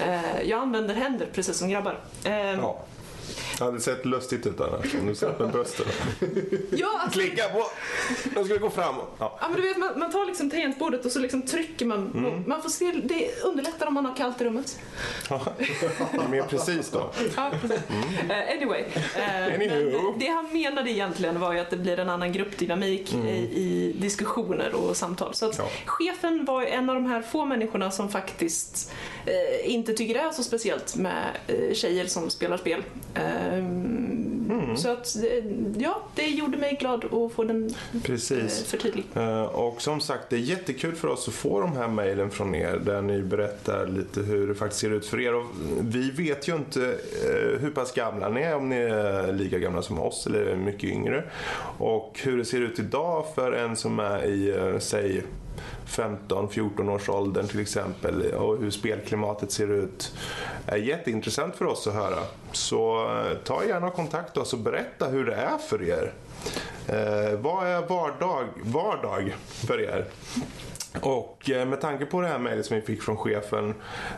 Eh, 0.02 0.42
jag 0.44 0.60
använder 0.60 0.96
händer 0.96 1.28
precis 1.34 1.58
som 1.58 1.70
grabbar. 1.70 2.00
Ja. 2.24 2.86
Det 3.58 3.64
hade 3.64 3.80
sett 3.80 4.06
lustigt 4.06 4.48
ut 4.48 4.62
annars 4.62 4.94
om 5.02 5.08
du 5.08 5.16
satt 5.16 5.40
med 5.40 5.52
brösten. 5.52 5.86
ja, 6.72 6.88
alltså, 7.00 7.20
Klicka 7.20 7.44
på! 7.50 7.64
De 8.36 8.44
skulle 8.46 8.60
gå 8.60 8.70
fram. 8.70 8.96
Ja. 9.20 9.38
Ja 9.42 9.48
men 9.50 9.62
du 9.62 9.68
vet 9.68 9.78
man, 9.78 10.00
man 10.00 10.12
tar 10.12 10.26
liksom 10.26 10.50
tangentbordet 10.50 11.06
och 11.06 11.12
så 11.12 11.20
liksom 11.20 11.42
trycker 11.42 11.86
man. 11.86 12.12
på- 12.12 12.50
Man 12.50 12.62
får 12.62 12.70
se, 12.70 12.92
det 13.04 13.44
underlättar 13.44 13.88
om 13.88 13.94
man 13.94 14.06
har 14.06 14.16
kallt 14.16 14.42
i 14.42 14.44
rummet. 14.44 14.80
Mer 16.32 16.44
precis 16.50 16.92
då. 16.92 17.10
Ja, 17.36 17.52
precis. 17.62 17.80
Eh, 18.30 18.52
anyway. 18.58 18.84
eh, 19.16 19.46
Anywho. 19.56 20.02
men 20.12 20.20
det 20.20 20.28
han 20.28 20.54
menade 20.54 20.92
egentligen 20.92 21.40
var 21.40 21.54
ju 21.54 21.60
att 21.60 21.70
det 21.70 21.78
blir 21.78 22.00
en 22.00 22.10
annan 22.10 22.32
gruppdynamik 22.34 23.14
i, 23.14 23.18
i 23.62 23.96
diskussioner 24.00 24.74
och 24.76 24.98
samtal. 24.98 25.34
Så 25.34 25.46
att 25.50 25.58
Ja. 25.58 25.70
chefen 25.86 26.46
var 26.46 26.62
en 26.64 26.90
av 26.90 26.96
de 26.96 27.06
här 27.06 27.22
få 27.22 27.46
människorna 27.46 27.92
som 27.92 28.10
faktiskt 28.10 28.92
eh, 29.26 29.72
inte 29.74 29.94
tycker 29.94 30.14
det 30.14 30.20
är 30.20 30.32
så 30.32 30.44
speciellt 30.44 30.96
med 30.96 31.24
eh, 31.48 31.74
tjejer 31.74 32.06
som 32.06 32.30
spelar 32.30 32.58
spel. 32.58 32.84
Ehm, 33.16 34.22
Så 34.78 34.90
att, 34.92 35.16
eh, 35.16 35.44
ja, 35.78 36.02
det 36.16 36.28
gjorde 36.28 36.58
mig 36.58 36.78
glad 36.80 37.06
att 37.06 37.32
få 37.32 37.44
den 37.44 37.66
eh, 37.94 38.02
Precis. 38.04 38.64
förtydlig. 38.64 39.06
Eh, 39.16 39.42
Och 39.44 39.82
som 39.82 40.00
sagt, 40.02 40.30
det 40.30 40.36
är 40.36 40.40
jättekul 40.40 40.96
för 40.96 41.08
oss 41.08 41.28
att 41.28 41.34
få 41.34 41.60
de 41.62 41.72
här 41.78 41.88
mejlen 41.88 42.30
från 42.32 42.56
er 42.56 42.82
där 42.86 43.02
ni 43.02 43.22
berättar 43.22 43.88
lite 43.88 44.20
hur 44.22 44.48
det 44.48 44.56
faktiskt 44.56 44.82
ser 44.82 44.90
ut 44.92 45.06
för 45.06 45.20
er. 45.22 45.36
Och 45.36 45.46
vi 45.82 46.12
vet 46.12 46.48
ju 46.48 46.56
inte 46.56 46.84
eh, 46.86 47.60
hur 47.62 47.70
pass 47.76 47.92
gamla 47.94 48.30
ni 48.30 48.42
är, 48.42 48.56
om 48.56 48.70
ni 48.70 48.76
är 48.76 49.34
lika 49.34 49.60
gamla 49.60 49.82
som 49.82 50.00
oss 50.00 50.28
eller 50.28 50.56
mycket 50.56 50.84
yngre. 50.90 51.24
Och 51.78 52.20
hur 52.24 52.38
det 52.38 52.46
ser 52.46 52.62
ut 52.62 52.80
idag 52.80 53.26
för 53.36 53.52
en 53.52 53.76
som 53.76 54.00
är 54.00 54.24
i, 54.26 54.50
eh, 54.50 54.80
säg 54.80 55.22
15-14 55.88 56.90
års 56.90 57.10
åldern 57.10 57.48
till 57.48 57.60
exempel 57.60 58.34
och 58.34 58.58
hur 58.58 58.72
spelklimatet 58.72 59.52
ser 59.52 59.72
ut 59.72 60.18
är 60.66 60.78
jätteintressant 60.78 61.56
för 61.56 61.66
oss 61.66 61.88
att 61.88 61.94
höra. 61.94 62.20
Så 62.52 63.08
eh, 63.20 63.38
ta 63.44 63.66
gärna 63.66 63.90
kontakt 63.90 64.38
oss 64.38 64.54
och 64.54 64.60
berätta 64.60 65.08
hur 65.08 65.26
det 65.26 65.36
är 65.36 65.58
för 65.58 65.84
er. 65.84 66.14
Eh, 66.88 67.40
vad 67.40 67.68
är 67.68 67.88
vardag, 67.88 68.48
vardag 68.64 69.36
för 69.48 69.82
er? 69.82 70.06
Och 71.02 71.50
eh, 71.50 71.68
med 71.68 71.82
tanke 71.82 72.06
på 72.06 72.22
det 72.22 72.28
här 72.28 72.40
mejlet 72.40 72.66
som 72.66 72.76
vi 72.76 72.82
fick 72.82 73.02
från 73.02 73.18
chefen 73.18 73.74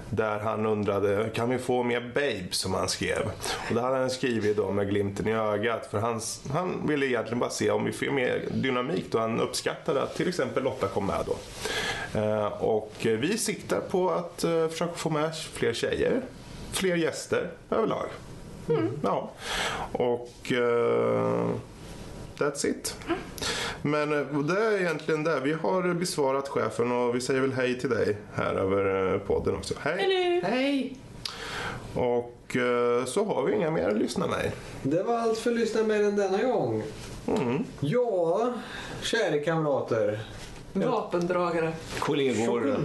där 0.09 0.39
han 0.39 0.65
undrade 0.65 1.29
kan 1.33 1.49
vi 1.49 1.57
få 1.57 1.83
mer 1.83 2.01
babe 2.01 2.51
som 2.51 2.73
han 2.73 2.89
skrev. 2.89 3.31
Och 3.69 3.75
det 3.75 3.81
hade 3.81 3.97
han 3.97 4.09
skrivit 4.09 4.57
då 4.57 4.71
med 4.71 4.89
glimten 4.89 5.27
i 5.27 5.33
ögat 5.33 5.87
för 5.91 5.99
han, 5.99 6.21
han 6.53 6.87
ville 6.87 7.05
egentligen 7.05 7.39
bara 7.39 7.49
se 7.49 7.71
om 7.71 7.85
vi 7.85 7.91
får 7.91 8.05
mer 8.05 8.43
dynamik 8.51 9.05
då 9.11 9.19
han 9.19 9.39
uppskattade 9.39 10.01
att 10.01 10.15
till 10.15 10.27
exempel 10.27 10.63
Lotta 10.63 10.87
kom 10.87 11.05
med 11.05 11.25
då. 11.25 11.37
Eh, 12.19 12.45
och 12.45 12.93
vi 13.01 13.37
siktar 13.37 13.79
på 13.79 14.09
att 14.09 14.43
eh, 14.43 14.67
försöka 14.67 14.93
få 14.93 15.09
med 15.09 15.35
fler 15.35 15.73
tjejer, 15.73 16.21
fler 16.71 16.95
gäster 16.95 17.49
överlag. 17.69 18.07
Ja. 19.03 19.31
Och 19.91 20.51
eh, 20.51 21.49
That's 22.37 22.65
it. 22.67 22.95
Men 23.81 24.13
eh, 24.13 24.39
det 24.41 24.59
är 24.65 24.81
egentligen 24.81 25.23
det. 25.23 25.39
Vi 25.39 25.53
har 25.53 25.93
besvarat 25.93 26.47
chefen 26.47 26.91
och 26.91 27.15
vi 27.15 27.21
säger 27.21 27.41
väl 27.41 27.53
hej 27.53 27.79
till 27.79 27.89
dig 27.89 28.17
här 28.33 28.53
över 28.53 29.13
eh, 29.13 29.19
podden 29.19 29.55
också. 29.55 29.73
Hej! 29.79 30.03
Eller? 30.03 30.41
Hej! 30.49 30.97
Och 31.95 32.55
eh, 32.57 33.05
så 33.05 33.25
har 33.25 33.43
vi 33.45 33.55
inga 33.55 33.71
mer 33.71 33.91
lyssnarmejl. 33.91 34.51
Det 34.83 35.03
var 35.03 35.17
allt 35.17 35.37
för 35.37 35.51
lyssna 35.51 35.83
med 35.83 36.01
den 36.03 36.15
denna 36.15 36.43
gång. 36.43 36.83
Mm. 37.27 37.63
Ja, 37.79 38.53
kära 39.01 39.39
kamrater. 39.43 40.19
Vapendragare. 40.73 41.71
Kollegor. 41.99 42.77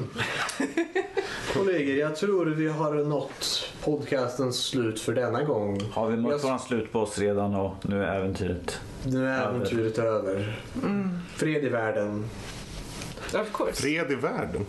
Kollegor, 1.55 1.95
jag 1.97 2.17
tror 2.17 2.47
vi 2.47 2.69
har 2.69 2.95
nått 2.95 3.69
podcastens 3.85 4.65
slut 4.65 5.01
för 5.01 5.13
denna 5.13 5.43
gång. 5.45 5.81
Har 5.93 6.09
vi 6.09 6.17
mött 6.17 6.33
Jag- 6.33 6.39
våran 6.39 6.59
slut 6.59 6.93
på 6.93 6.99
oss 7.01 7.19
redan 7.19 7.55
och 7.55 7.75
nu 7.83 8.05
är 8.05 8.17
äventyret 8.17 8.81
Nu 9.07 9.29
är 9.29 9.49
äventyret 9.49 9.99
över. 9.99 10.61
Fred 11.37 11.65
i 11.65 11.69
världen. 11.69 12.25
Of 13.35 13.53
course. 13.53 13.83
Fred 13.83 14.13
i 14.13 14.15
världen. 14.15 14.67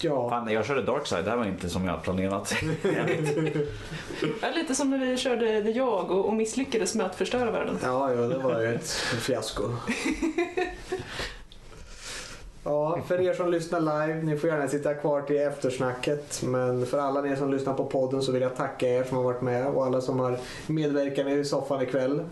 Ja. 0.00 0.30
Fan, 0.30 0.52
jag 0.52 0.66
körde 0.66 0.82
Darkside, 0.82 1.24
det 1.24 1.30
här 1.30 1.36
var 1.36 1.44
inte 1.44 1.68
som 1.68 1.84
jag 1.84 1.90
hade 1.90 2.02
planerat. 2.02 2.54
Ja, 4.42 4.48
lite 4.54 4.74
som 4.74 4.90
när 4.90 4.98
vi 4.98 5.16
körde 5.16 5.62
The 5.62 5.70
Jag 5.70 6.10
och, 6.10 6.26
och 6.26 6.34
misslyckades 6.34 6.94
med 6.94 7.06
att 7.06 7.14
förstöra 7.14 7.50
världen. 7.50 7.78
Ja, 7.82 8.12
ja, 8.14 8.20
det 8.20 8.38
var 8.38 8.60
ju 8.60 8.74
ett 8.74 8.90
fiasko. 9.20 9.62
Ja, 12.64 13.00
för 13.08 13.20
er 13.20 13.34
som 13.34 13.50
lyssnar 13.50 13.80
live, 13.80 14.22
ni 14.22 14.36
får 14.36 14.50
gärna 14.50 14.68
sitta 14.68 14.94
kvar 14.94 15.22
till 15.22 15.36
eftersnacket. 15.36 16.42
Men 16.42 16.86
för 16.86 16.98
alla 16.98 17.20
ni 17.20 17.36
som 17.36 17.52
lyssnar 17.52 17.74
på 17.74 17.84
podden 17.84 18.22
så 18.22 18.32
vill 18.32 18.42
jag 18.42 18.56
tacka 18.56 18.88
er 18.88 19.04
som 19.04 19.16
har 19.16 19.24
varit 19.24 19.42
med 19.42 19.66
och 19.66 19.86
alla 19.86 20.00
som 20.00 20.20
har 20.20 20.38
medverkat 20.66 21.26
i 21.26 21.44
soffan 21.44 21.82
ikväll. 21.82 22.24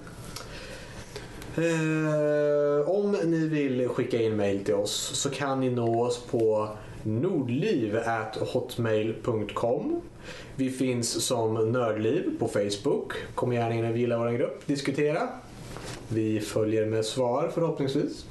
Eh, 1.57 2.89
om 2.89 3.17
ni 3.25 3.49
vill 3.49 3.89
skicka 3.89 4.23
in 4.23 4.37
mail 4.37 4.65
till 4.65 4.75
oss 4.75 5.11
så 5.15 5.31
kan 5.31 5.61
ni 5.61 5.71
nå 5.71 6.05
oss 6.05 6.23
på 6.31 6.69
nordliv.hotmail.com 7.03 10.01
Vi 10.57 10.71
finns 10.71 11.25
som 11.25 11.73
Nördliv 11.73 12.39
på 12.39 12.49
Facebook. 12.49 13.13
Kom 13.35 13.53
gärna 13.53 13.75
in 13.75 13.85
och 13.85 13.97
gilla 13.97 14.19
vår 14.19 14.31
grupp. 14.31 14.67
Diskutera. 14.67 15.29
Vi 16.09 16.41
följer 16.41 16.87
med 16.87 17.05
svar 17.05 17.51
förhoppningsvis. 17.55 18.25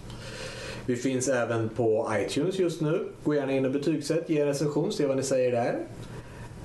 Vi 0.85 0.95
finns 0.95 1.27
även 1.27 1.69
på 1.69 2.11
iTunes 2.13 2.59
just 2.59 2.81
nu. 2.81 3.07
Gå 3.23 3.35
gärna 3.35 3.53
in 3.53 3.65
och 3.65 3.71
betygsätt, 3.71 4.29
ge 4.29 4.39
en 4.39 4.47
recension, 4.47 4.91
se 4.91 5.05
vad 5.05 5.17
ni 5.17 5.23
säger 5.23 5.51
där. 5.51 5.79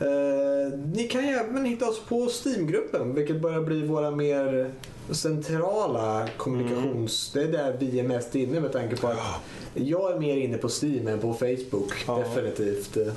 Eh, 0.00 0.78
ni 0.94 1.08
kan 1.08 1.26
ju 1.26 1.28
även 1.28 1.64
hitta 1.64 1.88
oss 1.88 2.00
på 2.08 2.28
Steam-gruppen, 2.44 3.14
vilket 3.14 3.40
börjar 3.40 3.60
bli 3.60 3.86
våra 3.86 4.10
mer 4.10 4.72
centrala 5.10 6.28
kommunikations... 6.36 7.30
Det 7.34 7.42
är 7.42 7.48
där 7.48 7.76
vi 7.78 8.00
är 8.00 8.08
mest 8.08 8.34
inne 8.34 8.60
med 8.60 8.72
tanke 8.72 8.96
på 8.96 9.08
att 9.08 9.18
jag 9.74 10.12
är 10.12 10.18
mer 10.18 10.36
inne 10.36 10.58
på 10.58 10.68
Steam 10.82 11.08
än 11.08 11.18
på 11.18 11.34
Facebook. 11.34 11.92
Ja. 12.06 12.18
Definitivt. 12.18 12.94
Så 12.94 13.10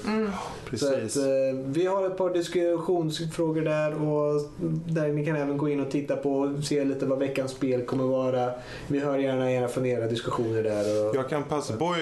Precis. 0.69 1.17
att, 1.17 1.23
eh, 1.23 1.59
vi 1.65 1.85
har 1.85 2.05
ett 2.07 2.17
par 2.17 2.29
diskussionsfrågor 2.29 3.61
där 3.61 3.93
och 4.07 4.41
där 4.87 5.07
ni 5.07 5.25
kan 5.25 5.35
även 5.35 5.57
gå 5.57 5.69
in 5.69 5.79
och 5.79 5.91
titta 5.91 6.15
på 6.15 6.33
och 6.39 6.63
se 6.63 6.85
lite 6.85 7.05
vad 7.05 7.19
veckans 7.19 7.51
spel 7.51 7.85
kommer 7.85 8.03
vara. 8.03 8.51
Vi 8.87 8.99
hör 8.99 9.17
gärna 9.17 9.51
era 9.51 9.67
fundera 9.67 10.07
diskussioner 10.07 10.63
där. 10.63 11.09
Och, 11.09 11.15
Jag 11.15 11.29
kan 11.29 11.43
passa 11.43 11.77
på, 11.77 11.95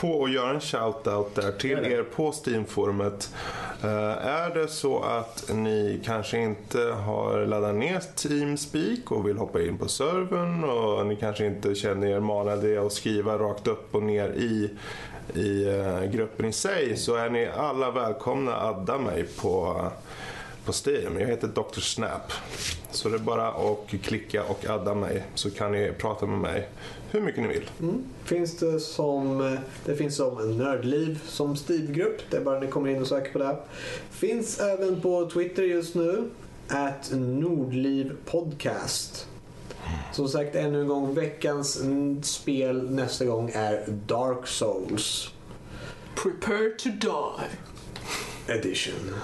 på 0.00 0.24
att 0.24 0.32
göra 0.32 0.50
en 0.50 0.60
shout-out 0.60 1.34
där 1.34 1.52
till 1.52 1.78
er 1.78 2.02
på 2.02 2.32
Steam-forumet. 2.32 3.34
Eh, 3.82 4.26
är 4.26 4.54
det 4.54 4.68
så 4.68 5.02
att 5.02 5.50
ni 5.54 6.00
kanske 6.04 6.38
inte 6.38 6.78
har 6.78 7.46
laddat 7.46 7.74
ner 7.74 8.00
Teamspeak 8.14 9.12
och 9.12 9.28
vill 9.28 9.38
hoppa 9.38 9.62
in 9.62 9.78
på 9.78 9.88
servern 9.88 10.64
och 10.64 11.06
ni 11.06 11.16
kanske 11.16 11.46
inte 11.46 11.74
känner 11.74 12.06
er 12.06 12.20
manade 12.20 12.86
att 12.86 12.92
skriva 12.92 13.38
rakt 13.38 13.66
upp 13.66 13.94
och 13.94 14.02
ner 14.02 14.28
i 14.28 14.70
i 15.34 15.68
eh, 15.68 16.10
gruppen 16.10 16.46
i 16.46 16.52
sig 16.52 16.96
så 16.96 17.14
är 17.14 17.30
ni 17.30 17.46
alla 17.46 17.90
välkomna 17.90 18.56
att 18.56 18.76
adda 18.76 18.98
mig 18.98 19.24
på, 19.40 19.82
på 20.68 20.88
Steam. 20.88 21.20
Jag 21.20 21.26
heter 21.26 21.48
Dr. 21.48 21.80
Snap. 21.80 22.32
Så 22.90 23.08
det 23.08 23.14
är 23.14 23.18
bara 23.18 23.48
att 23.48 23.90
klicka 24.02 24.44
och 24.44 24.66
adda 24.66 24.94
mig 24.94 25.24
så 25.34 25.50
kan 25.50 25.72
ni 25.72 25.92
prata 25.98 26.26
med 26.26 26.38
mig 26.38 26.68
hur 27.10 27.20
mycket 27.20 27.42
ni 27.42 27.48
vill. 27.48 27.70
Mm. 27.80 28.04
Finns 28.24 28.56
det, 28.56 28.80
som, 28.80 29.56
det 29.84 29.96
finns 29.96 30.16
som 30.16 30.58
Nördliv 30.58 31.20
som 31.26 31.56
Steam-grupp. 31.56 32.20
Det 32.30 32.36
är 32.36 32.40
bara 32.40 32.60
ni 32.60 32.66
kommer 32.66 32.90
in 32.90 33.00
och 33.00 33.06
söker 33.06 33.32
på 33.32 33.38
det. 33.38 33.56
Finns 34.10 34.60
även 34.60 35.00
på 35.00 35.30
Twitter 35.30 35.62
just 35.62 35.94
nu. 35.94 36.30
At 36.68 37.10
Nordliv 37.12 38.16
Podcast. 38.24 39.28
Som 40.12 40.28
sagt 40.28 40.54
ännu 40.54 40.80
en 40.80 40.88
gång, 40.88 41.14
veckans 41.14 41.80
mm, 41.80 42.22
spel 42.22 42.90
nästa 42.90 43.24
gång 43.24 43.50
är 43.54 43.84
Dark 44.06 44.46
Souls 44.46 45.32
Prepare 46.14 46.70
to 46.78 46.88
die. 46.88 47.48
Edition. 48.54 49.14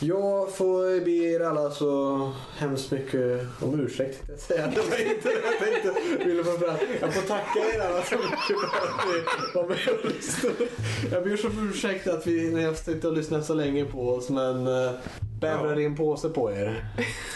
Jag 0.00 0.54
får 0.54 1.04
be 1.04 1.10
er 1.10 1.40
alla 1.40 1.70
så 1.70 2.32
hemskt 2.56 2.90
mycket 2.90 3.46
om 3.62 3.80
ursäkt. 3.80 4.22
Jag, 4.28 4.38
säga. 4.38 4.66
Det 4.66 4.80
var 4.80 5.10
inte 5.14 5.28
det 5.28 5.34
jag 5.44 5.58
tänkte 5.58 6.24
ville 6.24 6.44
få 6.44 6.58
fram. 6.58 6.76
Jag 7.00 7.14
får 7.14 7.22
tacka 7.28 7.58
er 7.74 7.80
alla 7.80 8.02
så 8.02 8.14
mycket 8.14 8.60
för 8.60 8.88
att 8.88 9.06
ni 9.06 9.22
var 9.54 9.68
med 9.68 9.98
och 10.04 10.10
lyssnade. 10.10 10.54
Jag 11.12 11.24
ber 11.24 11.36
så 11.36 11.48
om 11.48 11.68
ursäkt 11.70 12.06
att 12.08 12.26
vi 12.26 12.50
när 12.50 12.60
jag 12.62 12.76
suttit 12.76 13.04
och 13.04 13.12
lyssnat 13.12 13.44
så 13.46 13.54
länge 13.54 13.84
på 13.84 14.08
oss 14.10 14.28
men 14.30 14.66
uh, 14.66 14.90
bävrar 15.40 15.76
Ja. 15.76 15.80
in 15.80 15.96
påse 15.96 16.28
på 16.28 16.52
er. 16.52 16.84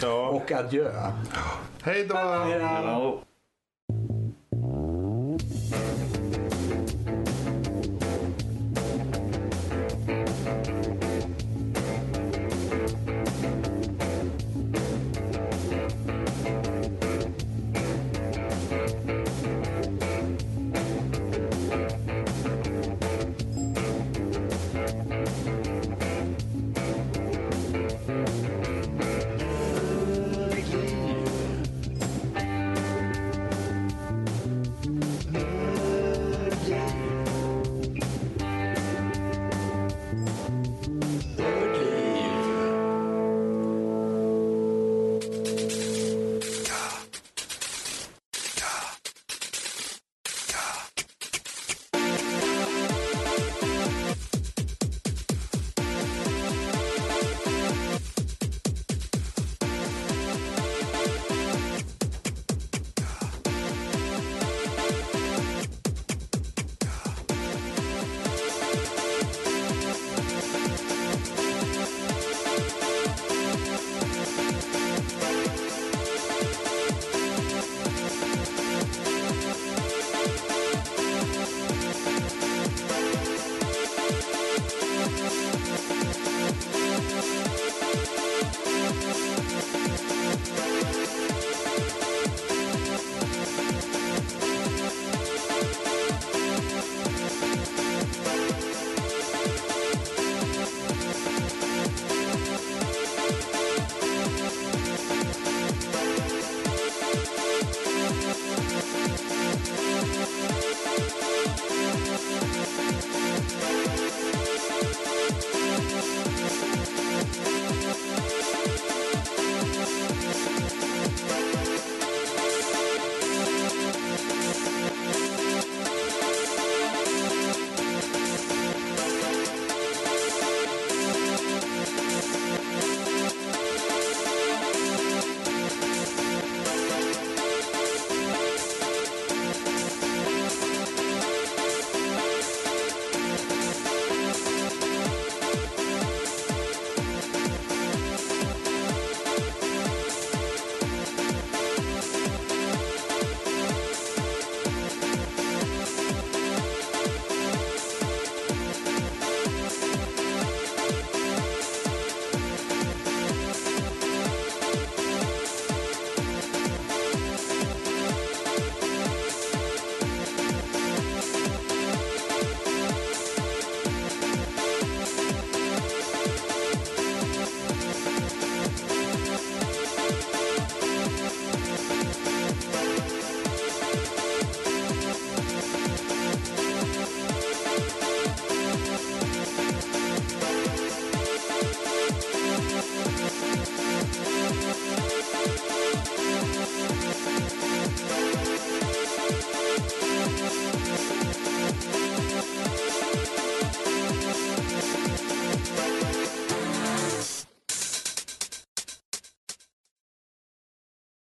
Ja. 0.02 0.28
Och 0.28 0.52
adjö. 0.52 0.90
Hej 1.82 2.06
då! 2.06 2.14
Hej 2.16 2.60
då. 2.86 3.22